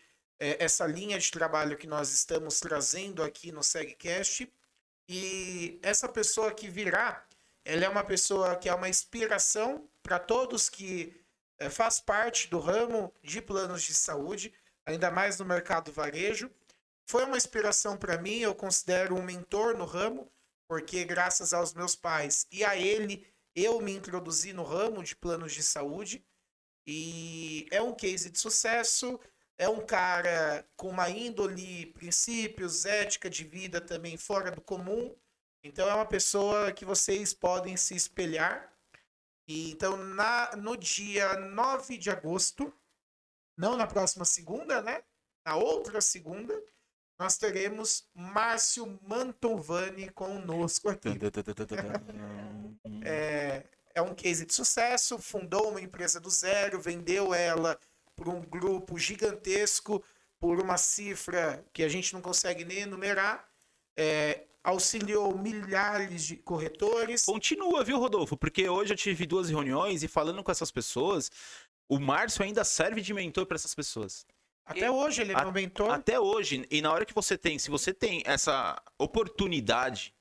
é, 0.40 0.64
essa 0.64 0.86
linha 0.86 1.18
de 1.18 1.30
trabalho 1.30 1.76
que 1.76 1.86
nós 1.86 2.10
estamos 2.10 2.58
trazendo 2.58 3.22
aqui 3.22 3.52
no 3.52 3.62
SegCast. 3.62 4.50
E 5.06 5.78
essa 5.82 6.08
pessoa 6.08 6.52
que 6.52 6.68
virá, 6.68 7.26
ela 7.64 7.84
é 7.84 7.88
uma 7.88 8.02
pessoa 8.02 8.56
que 8.56 8.68
é 8.68 8.74
uma 8.74 8.88
inspiração 8.88 9.88
para 10.02 10.18
todos 10.18 10.70
que 10.70 11.20
é, 11.58 11.68
faz 11.68 12.00
parte 12.00 12.48
do 12.48 12.58
ramo 12.58 13.12
de 13.22 13.42
planos 13.42 13.82
de 13.82 13.92
saúde, 13.92 14.52
ainda 14.86 15.10
mais 15.10 15.38
no 15.38 15.44
mercado 15.44 15.92
varejo. 15.92 16.50
Foi 17.06 17.24
uma 17.24 17.36
inspiração 17.36 17.96
para 17.96 18.18
mim, 18.18 18.38
eu 18.38 18.54
considero 18.54 19.16
um 19.16 19.22
mentor 19.22 19.76
no 19.76 19.84
ramo, 19.84 20.32
porque 20.66 21.04
graças 21.04 21.52
aos 21.52 21.74
meus 21.74 21.94
pais 21.94 22.46
e 22.50 22.64
a 22.64 22.76
ele, 22.76 23.26
eu 23.54 23.80
me 23.80 23.92
introduzi 23.92 24.52
no 24.52 24.62
ramo 24.62 25.02
de 25.02 25.14
planos 25.16 25.52
de 25.52 25.62
saúde. 25.62 26.24
E 26.86 27.66
é 27.70 27.82
um 27.82 27.94
case 27.94 28.30
de 28.30 28.38
sucesso, 28.38 29.20
é 29.60 29.68
um 29.68 29.84
cara 29.84 30.66
com 30.74 30.88
uma 30.88 31.10
índole, 31.10 31.92
princípios, 31.92 32.86
ética 32.86 33.28
de 33.28 33.44
vida 33.44 33.78
também 33.78 34.16
fora 34.16 34.50
do 34.50 34.62
comum. 34.62 35.14
Então 35.62 35.86
é 35.86 35.94
uma 35.94 36.06
pessoa 36.06 36.72
que 36.72 36.86
vocês 36.86 37.34
podem 37.34 37.76
se 37.76 37.94
espelhar. 37.94 38.72
E, 39.46 39.70
então, 39.70 39.98
na, 39.98 40.56
no 40.56 40.78
dia 40.78 41.36
9 41.36 41.98
de 41.98 42.08
agosto, 42.08 42.72
não 43.54 43.76
na 43.76 43.86
próxima 43.86 44.24
segunda, 44.24 44.80
né? 44.80 45.02
Na 45.44 45.56
outra 45.56 46.00
segunda, 46.00 46.58
nós 47.18 47.36
teremos 47.36 48.08
Márcio 48.14 48.98
Mantovani 49.02 50.08
conosco 50.08 50.88
aqui. 50.88 51.10
É, 53.04 53.66
é 53.94 54.00
um 54.00 54.14
case 54.14 54.46
de 54.46 54.54
sucesso, 54.54 55.18
fundou 55.18 55.68
uma 55.68 55.82
empresa 55.82 56.18
do 56.18 56.30
zero, 56.30 56.80
vendeu 56.80 57.34
ela 57.34 57.78
para 58.20 58.30
um 58.30 58.42
grupo 58.42 58.98
gigantesco 58.98 60.04
por 60.38 60.60
uma 60.60 60.76
cifra 60.76 61.64
que 61.72 61.82
a 61.82 61.88
gente 61.88 62.12
não 62.12 62.20
consegue 62.20 62.66
nem 62.66 62.80
enumerar, 62.80 63.48
é, 63.96 64.44
auxiliou 64.62 65.36
milhares 65.38 66.26
de 66.26 66.36
corretores. 66.36 67.24
Continua, 67.24 67.82
viu, 67.82 67.98
Rodolfo? 67.98 68.36
Porque 68.36 68.68
hoje 68.68 68.92
eu 68.92 68.96
tive 68.96 69.24
duas 69.24 69.48
reuniões 69.48 70.02
e 70.02 70.08
falando 70.08 70.44
com 70.44 70.52
essas 70.52 70.70
pessoas, 70.70 71.30
o 71.88 71.98
Márcio 71.98 72.44
ainda 72.44 72.62
serve 72.62 73.00
de 73.00 73.14
mentor 73.14 73.46
para 73.46 73.56
essas 73.56 73.74
pessoas. 73.74 74.26
Até 74.66 74.90
hoje 74.90 75.22
ele 75.22 75.32
é 75.32 75.36
meu 75.40 75.50
mentor. 75.50 75.90
Até 75.90 76.20
hoje, 76.20 76.66
e 76.70 76.82
na 76.82 76.92
hora 76.92 77.06
que 77.06 77.14
você 77.14 77.38
tem, 77.38 77.58
se 77.58 77.70
você 77.70 77.92
tem 77.94 78.22
essa 78.26 78.80
oportunidade 78.98 80.14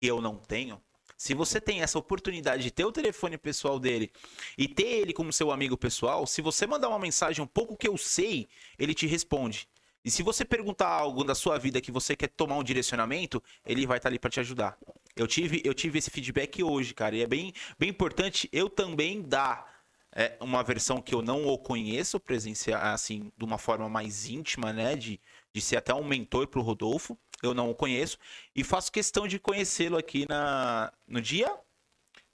que 0.00 0.06
eu 0.06 0.22
não 0.22 0.36
tenho, 0.36 0.80
se 1.20 1.34
você 1.34 1.60
tem 1.60 1.82
essa 1.82 1.98
oportunidade 1.98 2.62
de 2.62 2.70
ter 2.70 2.86
o 2.86 2.90
telefone 2.90 3.36
pessoal 3.36 3.78
dele 3.78 4.10
e 4.56 4.66
ter 4.66 4.86
ele 4.86 5.12
como 5.12 5.30
seu 5.30 5.50
amigo 5.50 5.76
pessoal, 5.76 6.26
se 6.26 6.40
você 6.40 6.66
mandar 6.66 6.88
uma 6.88 6.98
mensagem 6.98 7.44
um 7.44 7.46
pouco 7.46 7.76
que 7.76 7.86
eu 7.86 7.98
sei, 7.98 8.48
ele 8.78 8.94
te 8.94 9.06
responde. 9.06 9.68
E 10.02 10.10
se 10.10 10.22
você 10.22 10.46
perguntar 10.46 10.88
algo 10.88 11.22
da 11.22 11.34
sua 11.34 11.58
vida 11.58 11.78
que 11.78 11.92
você 11.92 12.16
quer 12.16 12.28
tomar 12.28 12.56
um 12.56 12.64
direcionamento, 12.64 13.42
ele 13.66 13.86
vai 13.86 13.98
estar 13.98 14.08
ali 14.08 14.18
para 14.18 14.30
te 14.30 14.40
ajudar. 14.40 14.78
Eu 15.14 15.26
tive, 15.26 15.60
eu 15.62 15.74
tive 15.74 15.98
esse 15.98 16.08
feedback 16.08 16.62
hoje, 16.62 16.94
cara, 16.94 17.14
e 17.14 17.20
é 17.20 17.26
bem, 17.26 17.52
bem 17.78 17.90
importante 17.90 18.48
eu 18.50 18.70
também 18.70 19.20
dar 19.20 19.82
é, 20.12 20.38
uma 20.40 20.62
versão 20.62 21.02
que 21.02 21.14
eu 21.14 21.20
não 21.20 21.46
o 21.46 21.58
conheço 21.58 22.18
presenciar 22.18 22.94
assim 22.94 23.30
de 23.36 23.44
uma 23.44 23.58
forma 23.58 23.90
mais 23.90 24.26
íntima, 24.26 24.72
né, 24.72 24.96
de, 24.96 25.20
de 25.52 25.60
ser 25.60 25.76
até 25.76 25.92
um 25.92 26.02
mentor 26.02 26.46
pro 26.46 26.62
Rodolfo. 26.62 27.18
Eu 27.42 27.54
não 27.54 27.70
o 27.70 27.74
conheço 27.74 28.18
e 28.54 28.62
faço 28.62 28.92
questão 28.92 29.26
de 29.26 29.38
conhecê-lo 29.38 29.96
aqui 29.96 30.26
na 30.28 30.92
no 31.06 31.20
dia 31.20 31.50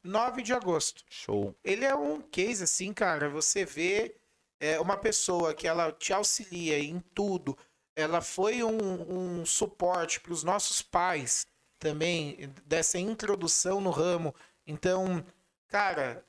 9 0.02 0.42
de 0.42 0.52
agosto. 0.52 1.04
show. 1.10 1.54
Ele 1.64 1.84
é 1.84 1.94
um 1.94 2.20
case 2.20 2.64
assim, 2.64 2.92
cara. 2.92 3.28
Você 3.28 3.64
vê 3.64 4.16
é, 4.60 4.78
uma 4.80 4.96
pessoa 4.96 5.52
que 5.52 5.66
ela 5.66 5.92
te 5.92 6.12
auxilia 6.12 6.78
em 6.78 7.00
tudo. 7.14 7.56
Ela 7.94 8.20
foi 8.20 8.62
um, 8.62 9.40
um 9.40 9.46
suporte 9.46 10.20
para 10.20 10.32
os 10.32 10.44
nossos 10.44 10.80
pais 10.80 11.46
também 11.78 12.52
dessa 12.64 12.98
introdução 12.98 13.80
no 13.80 13.90
ramo. 13.90 14.34
Então, 14.66 15.24
cara, 15.68 16.24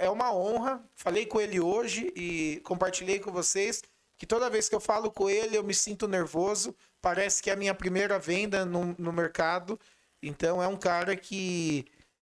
é 0.00 0.10
uma 0.10 0.34
honra. 0.34 0.82
Falei 0.94 1.26
com 1.26 1.40
ele 1.40 1.60
hoje 1.60 2.12
e 2.14 2.60
compartilhei 2.64 3.18
com 3.18 3.32
vocês 3.32 3.82
que 4.22 4.26
toda 4.26 4.48
vez 4.48 4.68
que 4.68 4.74
eu 4.76 4.78
falo 4.78 5.10
com 5.10 5.28
ele 5.28 5.56
eu 5.56 5.64
me 5.64 5.74
sinto 5.74 6.06
nervoso. 6.06 6.76
Parece 7.00 7.42
que 7.42 7.50
é 7.50 7.54
a 7.54 7.56
minha 7.56 7.74
primeira 7.74 8.20
venda 8.20 8.64
no, 8.64 8.94
no 8.96 9.12
mercado. 9.12 9.76
Então, 10.22 10.62
é 10.62 10.68
um 10.68 10.76
cara 10.76 11.16
que 11.16 11.84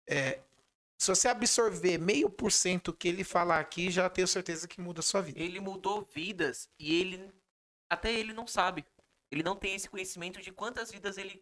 é, 0.10 0.40
se 0.98 1.10
você 1.10 1.28
absorver 1.28 1.99
meio 1.99 2.28
por 2.28 2.52
cento 2.52 2.91
que 2.91 3.07
ele 3.07 3.24
falar 3.24 3.60
aqui, 3.60 3.91
já 3.91 4.10
tenho 4.10 4.28
certeza 4.28 4.68
que 4.68 4.82
muda 4.82 5.02
a 5.02 5.03
sua 5.03 5.22
vida. 5.22 5.40
Ele 5.40 5.60
mudou 5.60 6.02
vidas 6.02 6.68
e 6.80 6.99
ele 6.99 7.32
até 7.88 8.12
ele 8.12 8.34
não 8.34 8.48
sabe. 8.48 8.84
Ele 9.30 9.44
não 9.44 9.56
tem 9.56 9.76
esse 9.76 9.88
conhecimento 9.88 10.41
de 10.41 10.52
quantas 10.52 10.90
vidas 10.90 11.20
ele 11.20 11.40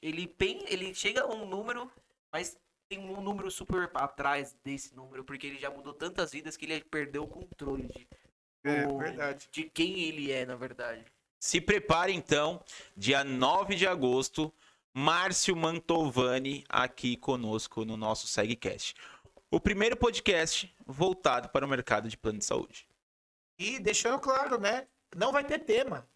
ele 0.00 0.28
pen, 0.28 0.64
ele 0.68 0.94
chega 0.94 1.22
a 1.22 1.26
um 1.26 1.46
número, 1.46 1.90
mas 2.32 2.56
tem 2.88 3.00
um 3.00 3.20
número 3.20 3.50
super 3.50 3.90
atrás 3.92 4.56
desse 4.62 4.94
número, 4.94 5.24
porque 5.24 5.48
ele 5.48 5.58
já 5.58 5.68
mudou 5.68 5.92
tantas 5.92 6.30
vidas 6.30 6.56
que 6.56 6.64
ele 6.64 6.84
perdeu 6.84 7.24
o 7.24 7.28
controle 7.28 7.88
de, 7.88 8.06
É, 8.64 8.86
verdade. 8.86 9.48
de 9.52 9.64
quem 9.64 10.00
ele 10.00 10.32
é, 10.32 10.46
na 10.46 10.56
verdade. 10.56 11.04
Se 11.38 11.60
prepare 11.60 12.12
então, 12.12 12.64
dia 12.96 13.22
9 13.22 13.74
de 13.74 13.86
agosto, 13.86 14.52
Márcio 14.94 15.54
Mantovani 15.54 16.64
aqui 16.68 17.16
conosco 17.16 17.84
no 17.84 17.96
nosso 17.96 18.26
SegCast. 18.26 18.94
O 19.50 19.60
primeiro 19.60 19.96
podcast 19.96 20.74
voltado 20.86 21.50
para 21.50 21.66
o 21.66 21.68
mercado 21.68 22.08
de 22.08 22.16
plano 22.16 22.38
de 22.38 22.44
saúde. 22.44 22.88
E 23.58 23.78
deixando 23.78 24.18
claro, 24.18 24.58
né? 24.58 24.88
Não 25.14 25.30
vai 25.30 25.44
ter 25.44 25.58
tema. 25.58 26.08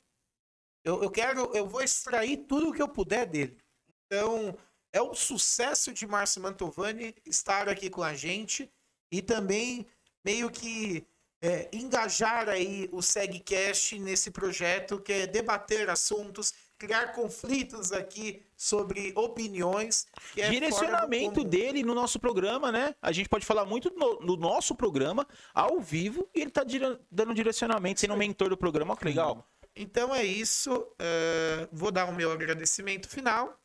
Eu, 0.83 1.03
eu 1.03 1.11
quero, 1.11 1.55
eu 1.55 1.67
vou 1.69 1.83
extrair 1.83 2.39
tudo 2.49 2.71
o 2.71 2.73
que 2.73 2.81
eu 2.81 2.89
puder 2.89 3.27
dele. 3.27 3.59
Então, 4.07 4.57
é 4.93 5.03
um 5.03 5.15
sucesso 5.15 5.93
de 5.93 6.07
Márcio 6.07 6.41
Mantovani 6.41 7.15
estar 7.27 7.69
aqui 7.69 7.91
com 7.91 8.03
a 8.03 8.15
gente 8.15 8.73
e 9.13 9.21
também 9.21 9.87
meio 10.25 10.51
que 10.51 11.07
é, 11.41 11.69
engajar 11.73 12.49
aí 12.49 12.89
o 12.93 13.01
SegCast 13.03 13.99
nesse 13.99 14.31
projeto 14.31 14.99
que 15.01 15.13
é 15.13 15.27
debater 15.27 15.89
assuntos, 15.89 16.53
criar 16.77 17.13
conflitos 17.13 17.93
aqui 17.93 18.43
sobre 18.57 19.13
opiniões. 19.17 20.07
É 20.37 20.49
Direcionamento 20.49 21.43
dele 21.45 21.83
no 21.83 21.95
nosso 21.95 22.19
programa, 22.19 22.71
né? 22.73 22.95
A 23.03 23.13
gente 23.13 23.29
pode 23.29 23.45
falar 23.47 23.65
muito 23.65 23.91
no, 23.97 24.21
no 24.21 24.37
nosso 24.37 24.75
programa, 24.75 25.27
ao 25.55 25.81
vivo, 25.81 26.29
e 26.35 26.41
ele 26.41 26.51
tá 26.51 26.65
dire- 26.65 26.99
dando 27.11 27.35
direcionamento, 27.35 28.01
sendo 28.01 28.15
um 28.15 28.17
mentor 28.17 28.49
do 28.51 28.57
programa. 28.57 28.93
Olha 28.93 28.99
que 28.99 29.05
legal. 29.05 29.49
Então 29.75 30.15
é 30.15 30.25
isso. 30.25 30.87
eh, 30.99 31.69
vou 31.73 31.91
dar 31.93 32.07
o 32.07 32.13
meu 32.15 32.33
agradecimento 32.33 33.09
final. 33.09 33.61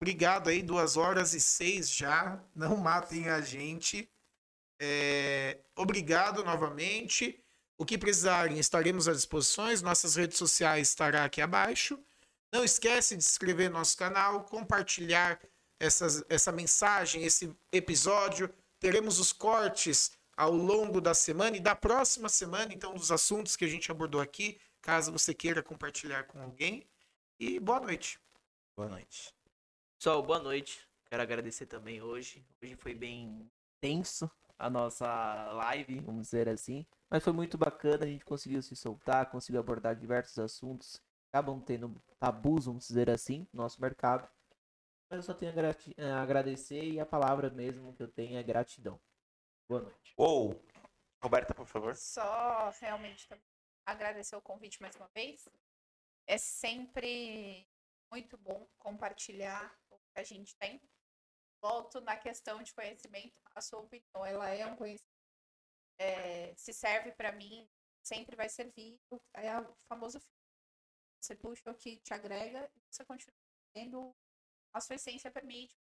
Obrigado 0.00 0.48
aí, 0.48 0.62
duas 0.62 0.96
horas 0.96 1.32
e 1.34 1.40
seis 1.40 1.90
já. 1.90 2.40
Não 2.56 2.76
matem 2.76 3.28
a 3.28 3.40
gente. 3.40 4.08
Eh, 4.84 5.60
obrigado 5.76 6.42
novamente. 6.42 7.40
O 7.78 7.84
que 7.84 7.96
precisarem, 7.96 8.58
estaremos 8.58 9.06
à 9.06 9.12
disposição. 9.12 9.66
Nossas 9.80 10.16
redes 10.16 10.36
sociais 10.36 10.88
estará 10.88 11.24
aqui 11.24 11.40
abaixo. 11.40 11.96
Não 12.52 12.64
esquece 12.64 13.16
de 13.16 13.22
se 13.22 13.30
inscrever 13.30 13.70
no 13.70 13.78
nosso 13.78 13.96
canal, 13.96 14.42
compartilhar 14.42 15.40
essas, 15.78 16.24
essa 16.28 16.50
mensagem, 16.50 17.22
esse 17.22 17.56
episódio. 17.70 18.52
Teremos 18.80 19.20
os 19.20 19.32
cortes 19.32 20.10
ao 20.36 20.52
longo 20.52 21.00
da 21.00 21.14
semana 21.14 21.56
e 21.56 21.60
da 21.60 21.76
próxima 21.76 22.28
semana, 22.28 22.74
então, 22.74 22.92
dos 22.94 23.12
assuntos 23.12 23.54
que 23.54 23.64
a 23.64 23.68
gente 23.68 23.88
abordou 23.88 24.20
aqui, 24.20 24.58
caso 24.80 25.12
você 25.12 25.32
queira 25.32 25.62
compartilhar 25.62 26.24
com 26.24 26.42
alguém. 26.42 26.84
E 27.38 27.60
boa 27.60 27.78
noite. 27.78 28.18
Boa 28.76 28.88
noite. 28.88 29.32
Pessoal, 29.96 30.20
boa 30.24 30.40
noite. 30.40 30.80
Quero 31.08 31.22
agradecer 31.22 31.66
também 31.66 32.02
hoje. 32.02 32.44
Hoje 32.60 32.74
foi 32.74 32.94
bem 32.94 33.48
tenso 33.80 34.28
a 34.62 34.70
nossa 34.70 35.06
live, 35.54 35.98
vamos 35.98 36.28
dizer 36.28 36.48
assim. 36.48 36.86
Mas 37.10 37.24
foi 37.24 37.32
muito 37.32 37.58
bacana, 37.58 38.04
a 38.04 38.08
gente 38.08 38.24
conseguiu 38.24 38.62
se 38.62 38.76
soltar, 38.76 39.28
conseguiu 39.28 39.60
abordar 39.60 39.96
diversos 39.96 40.38
assuntos. 40.38 41.02
Acabam 41.32 41.60
tendo 41.60 42.00
tabus, 42.20 42.66
vamos 42.66 42.86
dizer 42.86 43.10
assim, 43.10 43.46
no 43.52 43.62
nosso 43.62 43.80
mercado. 43.80 44.28
Mas 45.10 45.16
eu 45.18 45.22
só 45.22 45.34
tenho 45.34 45.52
a 45.52 46.14
a 46.14 46.22
agradecer 46.22 46.84
e 46.84 47.00
a 47.00 47.04
palavra 47.04 47.50
mesmo 47.50 47.92
que 47.92 48.02
eu 48.04 48.08
tenho 48.08 48.38
é 48.38 48.42
gratidão. 48.42 49.00
Boa 49.68 49.82
noite. 49.82 50.14
Ou, 50.16 50.54
Roberta, 51.20 51.52
por 51.52 51.66
favor. 51.66 51.96
Só 51.96 52.70
realmente 52.80 53.28
agradecer 53.84 54.36
o 54.36 54.42
convite 54.42 54.80
mais 54.80 54.94
uma 54.94 55.08
vez. 55.08 55.48
É 56.24 56.38
sempre 56.38 57.66
muito 58.12 58.38
bom 58.38 58.68
compartilhar 58.78 59.76
o 59.90 59.96
que 59.96 60.20
a 60.20 60.22
gente 60.22 60.56
tem. 60.56 60.80
Volto 61.62 62.00
na 62.00 62.16
questão 62.16 62.60
de 62.62 62.74
conhecimento. 62.74 63.40
A 63.54 63.60
sua 63.60 63.78
opinião, 63.78 64.26
ela 64.26 64.48
é 64.50 64.66
um 64.66 64.74
conhecimento. 64.74 65.08
é, 65.98 66.52
se 66.56 66.72
serve 66.72 67.12
para 67.12 67.30
mim, 67.30 67.68
sempre 68.02 68.34
vai 68.34 68.48
servir. 68.48 69.00
É 69.34 69.60
o 69.60 69.74
famoso. 69.88 70.20
Você 71.20 71.36
puxa 71.36 71.70
o 71.70 71.74
que 71.74 71.98
te 71.98 72.12
agrega 72.12 72.68
e 72.74 72.80
você 72.90 73.04
continua 73.04 73.36
tendo 73.72 74.14
a 74.72 74.80
sua 74.80 74.96
essência 74.96 75.30
permite. 75.30 75.76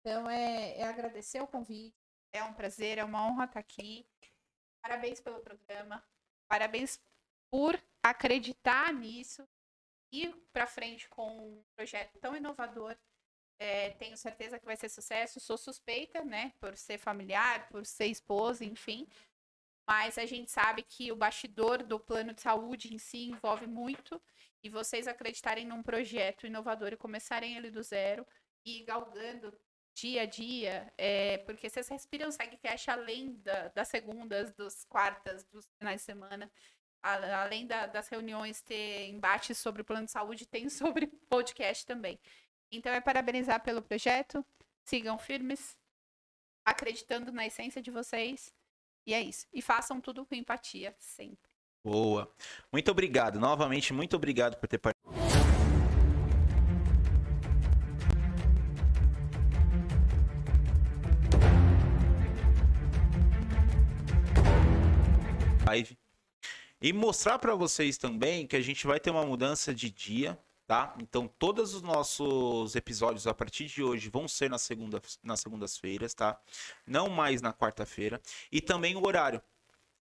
Então 0.00 0.28
é, 0.28 0.78
é 0.78 0.84
agradecer 0.84 1.40
o 1.40 1.46
convite. 1.46 1.96
É 2.32 2.42
um 2.42 2.54
prazer, 2.54 2.98
é 2.98 3.04
uma 3.04 3.26
honra 3.26 3.44
estar 3.44 3.60
aqui. 3.60 4.08
Parabéns 4.82 5.20
pelo 5.20 5.40
programa. 5.40 6.04
Parabéns 6.48 7.00
por 7.50 7.80
acreditar 8.02 8.92
nisso. 8.92 9.46
Ir 10.12 10.34
para 10.52 10.66
frente 10.66 11.08
com 11.08 11.58
um 11.58 11.64
projeto 11.76 12.18
tão 12.18 12.34
inovador. 12.34 12.96
É, 13.58 13.90
tenho 13.90 14.16
certeza 14.16 14.58
que 14.58 14.64
vai 14.66 14.76
ser 14.76 14.88
sucesso. 14.88 15.40
Sou 15.40 15.58
suspeita, 15.58 16.24
né? 16.24 16.52
Por 16.60 16.76
ser 16.76 16.98
familiar, 16.98 17.68
por 17.68 17.84
ser 17.84 18.06
esposa, 18.06 18.64
enfim. 18.64 19.06
Mas 19.86 20.18
a 20.18 20.26
gente 20.26 20.50
sabe 20.50 20.82
que 20.82 21.10
o 21.10 21.16
bastidor 21.16 21.82
do 21.82 21.98
plano 21.98 22.32
de 22.34 22.42
saúde 22.42 22.94
em 22.94 22.98
si 22.98 23.28
envolve 23.28 23.66
muito. 23.66 24.20
E 24.62 24.68
vocês 24.68 25.08
acreditarem 25.08 25.64
num 25.66 25.82
projeto 25.82 26.46
inovador 26.46 26.92
e 26.92 26.96
começarem 26.96 27.56
ele 27.56 27.70
do 27.70 27.82
zero 27.82 28.26
e 28.64 28.84
galgando 28.84 29.56
dia 29.94 30.22
a 30.22 30.26
dia, 30.26 30.92
é, 30.96 31.38
porque 31.38 31.68
vocês 31.68 31.88
respiram 31.88 32.30
segue 32.30 32.56
cash 32.58 32.88
além 32.88 33.34
da- 33.42 33.68
das 33.68 33.88
segundas, 33.88 34.52
das 34.52 34.84
quartas, 34.84 35.44
dos 35.46 35.66
finais 35.78 36.00
de 36.00 36.04
semana, 36.04 36.50
além 37.02 37.66
da- 37.66 37.86
das 37.86 38.08
reuniões 38.08 38.60
ter 38.62 39.08
embates 39.08 39.58
sobre 39.58 39.82
o 39.82 39.84
plano 39.84 40.04
de 40.06 40.12
saúde, 40.12 40.46
tem 40.46 40.68
sobre 41.00 41.06
podcast 41.28 41.84
também. 41.86 42.18
Então 42.70 42.92
é 42.92 43.00
parabenizar 43.00 43.62
pelo 43.62 43.80
projeto. 43.80 44.44
Sigam 44.84 45.18
firmes, 45.18 45.76
acreditando 46.64 47.32
na 47.32 47.46
essência 47.46 47.80
de 47.80 47.90
vocês. 47.90 48.52
E 49.06 49.14
é 49.14 49.22
isso. 49.22 49.46
E 49.52 49.62
façam 49.62 50.00
tudo 50.00 50.26
com 50.26 50.34
empatia, 50.34 50.94
sempre. 50.98 51.48
Boa. 51.82 52.30
Muito 52.70 52.90
obrigado. 52.90 53.38
Novamente, 53.38 53.92
muito 53.92 54.16
obrigado 54.16 54.56
por 54.56 54.68
ter 54.68 54.78
participado. 54.78 55.16
Live. 65.66 65.98
E 66.80 66.92
mostrar 66.92 67.38
para 67.38 67.54
vocês 67.54 67.98
também 67.98 68.46
que 68.46 68.56
a 68.56 68.60
gente 68.60 68.86
vai 68.86 69.00
ter 69.00 69.10
uma 69.10 69.24
mudança 69.24 69.74
de 69.74 69.90
dia, 69.90 70.38
tá? 70.68 70.94
Então 71.00 71.26
todos 71.26 71.72
os 71.72 71.80
nossos 71.80 72.76
episódios 72.76 73.26
a 73.26 73.32
partir 73.32 73.64
de 73.64 73.82
hoje 73.82 74.10
vão 74.10 74.28
ser 74.28 74.50
na 74.50 74.58
segunda, 74.58 75.00
nas 75.22 75.40
segundas-feiras, 75.40 76.12
tá? 76.12 76.38
Não 76.86 77.08
mais 77.08 77.40
na 77.40 77.54
quarta-feira. 77.54 78.20
E 78.52 78.60
também 78.60 78.94
o 78.94 79.04
horário. 79.04 79.40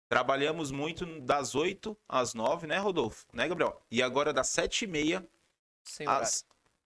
Trabalhamos 0.09 0.71
muito 0.71 1.05
das 1.21 1.53
8 1.53 1.95
às 2.09 2.33
9, 2.33 2.65
né, 2.65 2.77
Rodolfo? 2.79 3.25
Né, 3.31 3.47
Gabriel? 3.47 3.79
E 3.91 4.01
agora 4.01 4.33
das 4.33 4.49
7 4.49 4.85
e 4.85 4.87
meia 4.87 5.27
Sem 5.83 6.07
horário. 6.07 6.23
às... 6.23 6.45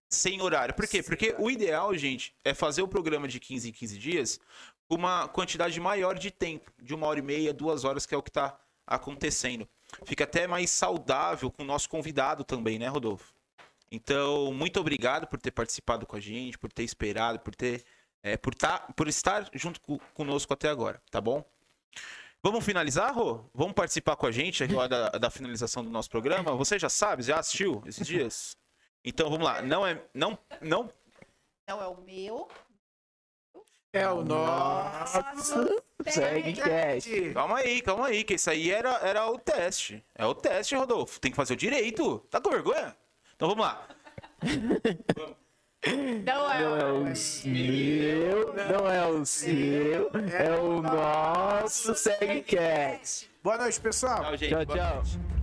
sem 0.09 0.41
horário. 0.41 0.75
Por 0.75 0.85
quê? 0.85 1.01
Sem 1.01 1.03
Porque 1.03 1.27
horário. 1.29 1.45
o 1.45 1.49
ideal, 1.49 1.95
gente, 1.95 2.35
é 2.43 2.53
fazer 2.53 2.81
o 2.81 2.87
programa 2.87 3.29
de 3.29 3.39
15 3.39 3.69
em 3.69 3.71
15 3.71 3.97
dias 3.97 4.39
com 4.89 4.95
uma 4.95 5.29
quantidade 5.29 5.79
maior 5.79 6.19
de 6.19 6.31
tempo, 6.31 6.69
de 6.77 6.93
uma 6.93 7.07
hora 7.07 7.19
e 7.19 7.21
meia, 7.21 7.53
duas 7.53 7.85
horas, 7.85 8.05
que 8.05 8.13
é 8.13 8.17
o 8.17 8.23
que 8.23 8.29
está 8.29 8.59
acontecendo. 8.85 9.65
Fica 10.05 10.25
até 10.25 10.47
mais 10.47 10.69
saudável 10.69 11.49
com 11.49 11.63
o 11.63 11.65
nosso 11.65 11.87
convidado 11.87 12.43
também, 12.43 12.77
né, 12.77 12.87
Rodolfo? 12.87 13.38
Então, 13.91 14.53
muito 14.53 14.79
obrigado 14.79 15.27
por 15.27 15.39
ter 15.39 15.51
participado 15.51 16.05
com 16.05 16.15
a 16.15 16.19
gente, 16.19 16.57
por 16.57 16.71
ter 16.71 16.83
esperado, 16.83 17.39
por 17.39 17.55
ter, 17.55 17.83
é, 18.21 18.37
por, 18.37 18.53
tá, 18.53 18.79
por 18.95 19.07
estar 19.07 19.49
junto 19.53 19.81
co- 19.81 19.99
conosco 20.13 20.53
até 20.53 20.69
agora, 20.69 21.01
tá 21.09 21.19
bom? 21.19 21.43
Vamos 22.41 22.63
finalizar, 22.63 23.13
Rô? 23.13 23.41
Vamos 23.53 23.73
participar 23.73 24.15
com 24.15 24.25
a 24.25 24.31
gente 24.31 24.63
agora 24.63 24.87
da, 24.87 25.09
da 25.09 25.29
finalização 25.29 25.83
do 25.83 25.89
nosso 25.89 26.09
programa? 26.09 26.55
Você 26.55 26.79
já 26.79 26.87
sabe, 26.87 27.23
já 27.23 27.39
assistiu 27.39 27.83
esses 27.85 28.07
dias? 28.07 28.55
Então 29.03 29.29
vamos 29.29 29.45
lá. 29.45 29.61
Não 29.61 29.85
é, 29.85 30.01
não, 30.13 30.37
não. 30.61 30.89
Não 31.67 31.81
é 31.81 31.87
o 31.87 31.97
meu. 32.01 32.47
É 33.91 34.07
o 34.07 34.23
nosso. 34.23 35.83
Segue 36.07 36.53
cast. 36.53 37.33
Calma 37.33 37.57
aí, 37.57 37.81
calma 37.81 38.07
aí, 38.07 38.23
que 38.23 38.35
isso 38.35 38.49
aí 38.49 38.71
era, 38.71 38.91
era 38.99 39.27
o 39.29 39.37
teste. 39.37 40.05
É 40.15 40.25
o 40.25 40.33
teste, 40.35 40.75
Rodolfo. 40.75 41.19
Tem 41.19 41.31
que 41.31 41.35
fazer 41.35 41.53
o 41.53 41.57
direito. 41.57 42.19
Tá 42.29 42.39
com 42.39 42.51
vergonha? 42.51 42.95
Então 43.39 43.47
vamos 43.55 43.65
lá. 43.65 43.87
Não 46.25 46.51
é, 46.51 46.61
Não 46.61 46.75
é 46.75 46.91
o 46.91 47.03
meu, 47.05 48.53
não 48.53 48.91
é 48.91 49.07
o 49.07 49.25
seu, 49.25 50.11
é 50.29 50.59
o 50.59 50.81
nosso 50.81 51.95
Segue 51.95 52.41
Cast. 52.41 53.29
Boa 53.41 53.57
noite, 53.57 53.79
pessoal. 53.79 54.23
Tchau, 54.23 54.35
gente. 54.35 54.49
Tchau, 54.49 54.65
tchau. 54.65 55.38